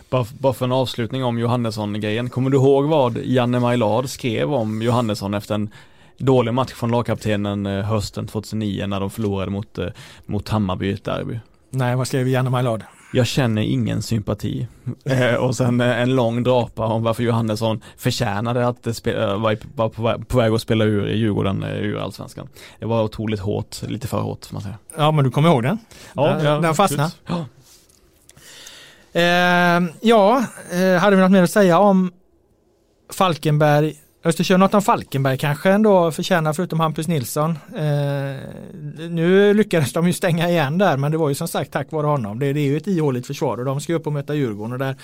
Bara, 0.10 0.26
bara 0.40 0.53
för 0.53 0.66
en 0.66 0.72
avslutning 0.72 1.24
om 1.24 1.40
Johannesson-grejen. 1.40 2.30
Kommer 2.30 2.49
du 2.49 2.57
ihåg 2.57 2.86
vad 2.86 3.18
Janne 3.18 3.60
Majlard 3.60 4.10
skrev 4.10 4.53
om 4.53 4.82
Johannesson 4.82 5.34
efter 5.34 5.56
en 5.56 5.70
dålig 6.18 6.53
match 6.53 6.74
från 6.74 6.91
lagkaptenen 6.91 7.66
eh, 7.66 7.86
hösten 7.86 8.28
2009 8.28 8.88
när 8.88 8.99
de 8.99 9.10
förlorade 9.10 9.52
mot, 9.52 9.78
eh, 9.78 9.88
mot 10.26 10.49
Hammarby 10.49 10.88
i 10.88 10.94
ett 10.94 11.03
derby? 11.03 11.40
Nej, 11.70 11.95
vad 11.95 12.07
skrev 12.07 12.28
Janne 12.28 12.49
Majlard? 12.49 12.84
Jag 13.16 13.28
känner 13.28 13.62
ingen 13.62 14.02
sympati. 14.02 14.68
Eh, 15.06 15.34
och 15.34 15.56
sen 15.56 15.82
eh, 15.82 16.00
en 16.00 16.16
lång 16.16 16.44
drapa 16.44 16.86
om 16.86 17.04
varför 17.04 17.24
Johannesson 17.24 17.82
förtjänade 17.98 18.68
att 18.68 18.96
spela, 18.96 19.38
var, 19.38 19.58
var 19.76 20.18
på, 20.18 20.38
väg 20.38 20.54
att 20.54 20.62
spela 20.62 20.86
ur 20.86 21.08
i 21.08 21.18
Djurgården, 21.18 21.64
eh, 21.64 21.76
ur 21.76 21.98
allsvenskan. 21.98 22.48
Det 22.80 22.86
var 22.86 23.04
otroligt 23.04 23.40
hårt, 23.40 23.82
lite 23.82 24.08
för 24.08 24.20
hårt 24.22 24.46
får 24.46 24.54
man 24.54 24.62
säga. 24.62 24.78
Ja 24.98 25.12
men 25.12 25.24
du 25.26 25.32
kommer 25.32 25.50
ihåg 25.50 25.64
den? 25.64 25.80
Ja, 26.14 26.28
den, 26.28 26.46
ja, 26.46 26.60
den 26.60 26.76
fastnade. 26.76 27.12
Ja. 27.28 27.46
Eh, 29.14 29.84
ja, 30.02 30.46
hade 31.00 31.16
vi 31.16 31.22
något 31.22 31.32
mer 31.32 31.44
att 31.44 31.52
säga 31.52 31.80
om 31.80 32.12
Falkenberg 33.14 33.96
Östersund 34.26 34.60
Norton 34.60 34.81
Falkenberg 34.81 35.38
kanske 35.38 35.72
ändå 35.72 36.11
förtjänar 36.11 36.53
förutom 36.53 36.80
Hampus 36.80 37.07
Nilsson. 37.07 37.52
Eh, 37.76 38.39
nu 39.10 39.53
lyckades 39.53 39.93
de 39.93 40.07
ju 40.07 40.14
stänga 40.14 40.49
igen 40.49 40.77
där 40.77 40.97
men 40.97 41.11
det 41.11 41.18
var 41.18 41.30
ju 41.30 41.35
som 41.35 41.47
sagt 41.47 41.72
tack 41.72 41.91
vare 41.91 42.07
honom. 42.07 42.39
Det, 42.39 42.53
det 42.53 42.60
är 42.60 42.65
ju 42.65 42.77
ett 42.77 42.88
ihåligt 42.88 43.27
försvar 43.27 43.57
och 43.57 43.65
de 43.65 43.81
ska 43.81 43.93
upp 43.93 44.07
och 44.07 44.14
möta 44.14 44.35
Djurgården 44.35 44.73
och 44.73 44.80
där 44.80 44.95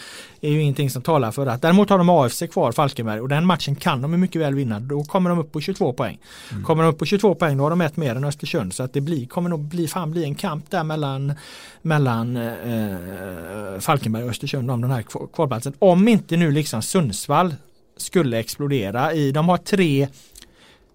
är 0.42 0.50
ju 0.50 0.62
ingenting 0.62 0.90
som 0.90 1.02
talar 1.02 1.32
för 1.32 1.48
att. 1.48 1.62
Däremot 1.62 1.90
har 1.90 1.98
de 1.98 2.10
AFC 2.10 2.44
kvar 2.52 2.72
Falkenberg 2.72 3.22
och 3.22 3.30
den 3.30 3.46
matchen 3.46 3.76
kan 3.76 4.02
de 4.02 4.20
mycket 4.20 4.42
väl 4.42 4.56
vinna. 4.56 4.80
Då 4.80 5.04
kommer 5.04 5.30
de 5.30 5.40
upp 5.40 5.52
på 5.52 5.62
22 5.62 5.94
poäng. 5.94 6.20
Mm. 6.52 6.64
Kommer 6.64 6.84
de 6.84 6.90
upp 6.90 7.00
på 7.00 7.06
22 7.06 7.36
poäng 7.36 7.58
då 7.58 7.64
har 7.64 7.70
de 7.70 7.82
ett 7.82 7.98
mer 7.98 8.16
än 8.16 8.24
Östersund 8.24 8.74
så 8.74 8.84
att 8.84 8.94
det 8.94 9.02
blir, 9.02 9.26
kommer 9.28 9.50
nog 9.50 9.60
bli, 9.60 9.88
fan 9.88 10.12
bli 10.12 10.24
en 10.24 10.36
kamp 10.36 10.70
där 10.70 10.84
mellan, 10.84 11.34
mellan 11.82 12.38
eh, 12.38 13.80
Falkenberg 13.80 14.24
och 14.24 14.30
Östersund 14.30 14.72
om 14.72 14.82
den 14.82 14.92
här 14.92 15.04
kvalplatsen. 15.34 15.74
Om 15.80 16.08
inte 16.08 16.38
nu 16.38 16.52
liksom 16.52 16.82
Sundsvall 16.82 17.56
skulle 18.02 18.40
explodera 18.40 19.14
i. 19.14 19.32
De 19.32 19.50
har 19.50 19.58
tre 19.58 20.08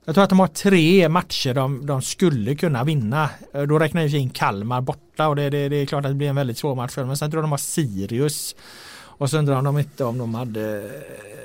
jag 0.05 0.15
tror 0.15 0.25
att 0.25 0.31
de 0.31 0.41
har 0.41 0.47
tre 0.47 1.09
matcher 1.09 1.55
de, 1.55 1.87
de 1.87 2.03
skulle 2.03 2.55
kunna 2.55 2.85
vinna. 2.85 3.31
Då 3.69 3.79
räknar 3.79 4.03
jag 4.03 4.11
in 4.11 4.31
Kalmar 4.31 4.81
borta 4.81 5.29
och 5.29 5.37
det, 5.37 5.51
det, 5.51 5.69
det, 5.69 5.77
är 5.77 5.87
klart 5.87 6.05
att 6.05 6.11
det 6.11 6.15
blir 6.15 6.29
en 6.29 6.37
väldigt 6.37 6.59
svår 6.59 6.75
match 6.75 6.93
för 6.93 7.01
dem. 7.01 7.09
Men 7.09 7.17
sen 7.17 7.31
tror 7.31 7.39
jag 7.39 7.45
de 7.45 7.51
har 7.51 7.59
Sirius. 7.59 8.57
Och 8.97 9.31
så 9.31 9.39
undrar 9.39 9.63
de 9.63 9.79
inte 9.79 10.05
om 10.05 10.19
de 10.19 10.35
hade 10.35 10.91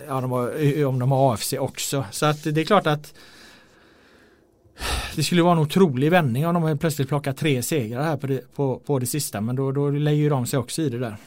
ja, 0.07 0.21
de 0.21 0.31
har, 0.31 0.85
om 0.85 0.99
de 0.99 1.11
har 1.11 1.33
AFC 1.33 1.53
också. 1.53 2.05
Så 2.11 2.25
att 2.25 2.43
det 2.43 2.61
är 2.61 2.65
klart 2.65 2.87
att 2.87 3.13
det 5.15 5.23
skulle 5.23 5.41
vara 5.41 5.53
en 5.53 5.59
otrolig 5.59 6.11
vändning 6.11 6.47
om 6.47 6.53
de 6.53 6.77
plötsligt 6.77 7.07
plockar 7.07 7.33
tre 7.33 7.63
segrar 7.63 8.03
här 8.03 8.17
på 8.17 8.27
det, 8.27 8.55
på, 8.55 8.81
på 8.85 8.99
det 8.99 9.05
sista. 9.05 9.41
Men 9.41 9.55
då, 9.55 9.71
då 9.71 9.89
lägger 9.89 10.29
de 10.29 10.45
sig 10.45 10.59
också 10.59 10.81
i 10.81 10.89
det 10.89 10.99
där. 10.99 11.17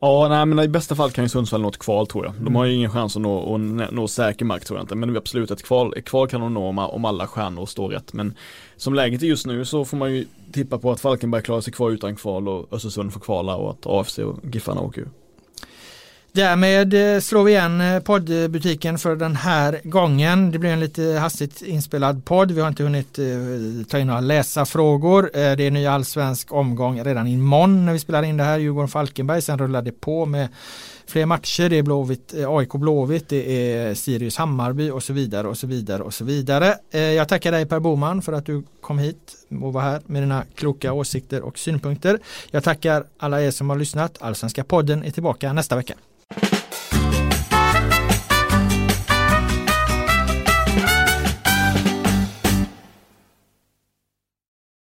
Ja, 0.00 0.28
nej 0.28 0.46
men 0.46 0.58
i 0.58 0.68
bästa 0.68 0.94
fall 0.94 1.10
kan 1.10 1.24
ju 1.24 1.28
Sundsvall 1.28 1.60
nå 1.60 1.68
ett 1.68 1.78
kval 1.78 2.06
tror 2.06 2.24
jag. 2.24 2.34
De 2.40 2.54
har 2.54 2.64
ju 2.64 2.74
ingen 2.74 2.90
chans 2.90 3.16
att 3.16 3.22
nå, 3.22 3.54
att 3.54 3.92
nå 3.92 4.08
säker 4.08 4.44
mark 4.44 4.64
tror 4.64 4.78
jag 4.78 4.84
inte. 4.84 4.94
Men 4.94 5.16
absolut 5.16 5.50
ett 5.50 5.62
kval, 5.62 5.94
ett 5.96 6.04
kval 6.04 6.28
kan 6.28 6.40
de 6.40 6.54
nå 6.54 6.68
om, 6.68 6.78
om 6.78 7.04
alla 7.04 7.26
stjärnor 7.26 7.66
står 7.66 7.88
rätt. 7.88 8.12
Men 8.12 8.34
som 8.76 8.94
läget 8.94 9.22
är 9.22 9.26
just 9.26 9.46
nu 9.46 9.64
så 9.64 9.84
får 9.84 9.96
man 9.96 10.12
ju 10.12 10.26
tippa 10.52 10.78
på 10.78 10.90
att 10.90 11.00
Falkenberg 11.00 11.42
klarar 11.42 11.60
sig 11.60 11.72
kvar 11.72 11.90
utan 11.90 12.16
kval 12.16 12.48
och 12.48 12.72
Östersund 12.72 13.12
får 13.12 13.20
kvala 13.20 13.56
och 13.56 13.70
att 13.70 13.86
AFC 13.86 14.18
och 14.18 14.38
Giffarna 14.52 14.80
åker 14.80 15.00
ur. 15.00 15.08
Därmed 16.36 17.14
eh, 17.14 17.20
slår 17.20 17.44
vi 17.44 17.52
igen 17.52 17.80
eh, 17.80 18.00
poddbutiken 18.00 18.98
för 18.98 19.16
den 19.16 19.36
här 19.36 19.80
gången. 19.84 20.50
Det 20.50 20.58
blir 20.58 20.70
en 20.70 20.80
lite 20.80 21.02
hastigt 21.02 21.62
inspelad 21.62 22.24
podd. 22.24 22.50
Vi 22.50 22.60
har 22.60 22.68
inte 22.68 22.82
hunnit 22.82 23.18
eh, 23.18 23.24
ta 23.88 23.98
in 23.98 24.06
några 24.06 24.20
läsarfrågor. 24.20 25.30
Det 25.32 25.40
är 25.40 25.60
en 25.60 25.74
ny 25.74 25.86
allsvensk 25.86 26.52
omgång 26.52 27.04
redan 27.04 27.26
imorgon 27.26 27.86
när 27.86 27.92
vi 27.92 27.98
spelar 27.98 28.22
in 28.22 28.36
det 28.36 28.44
här. 28.44 28.58
Djurgården-Falkenberg. 28.58 29.40
Sen 29.40 29.58
rullar 29.58 29.82
det 29.82 29.92
på 29.92 30.26
med 30.26 30.48
fler 31.06 31.26
matcher. 31.26 31.68
Det 31.68 31.78
är 31.78 31.82
Blåvitt, 31.82 32.34
AIK 32.48 32.72
Blåvitt, 32.72 33.28
det 33.28 33.72
är 33.72 33.94
Sirius 33.94 34.36
Hammarby 34.36 34.90
och 34.90 35.02
så 35.02 35.12
vidare 35.12 35.48
och 35.48 35.58
så 35.58 35.66
vidare 35.66 36.02
och 36.02 36.14
så 36.14 36.24
vidare. 36.24 36.76
Jag 36.90 37.28
tackar 37.28 37.52
dig 37.52 37.66
Per 37.66 37.80
Boman 37.80 38.22
för 38.22 38.32
att 38.32 38.46
du 38.46 38.62
kom 38.80 38.98
hit 38.98 39.34
och 39.62 39.72
var 39.72 39.82
här 39.82 40.00
med 40.06 40.22
dina 40.22 40.44
kloka 40.54 40.92
åsikter 40.92 41.42
och 41.42 41.58
synpunkter. 41.58 42.18
Jag 42.50 42.64
tackar 42.64 43.04
alla 43.18 43.42
er 43.42 43.50
som 43.50 43.70
har 43.70 43.76
lyssnat. 43.76 44.16
Allsvenska 44.20 44.64
podden 44.64 45.04
är 45.04 45.10
tillbaka 45.10 45.52
nästa 45.52 45.76
vecka. 45.76 45.94
you 46.30 46.63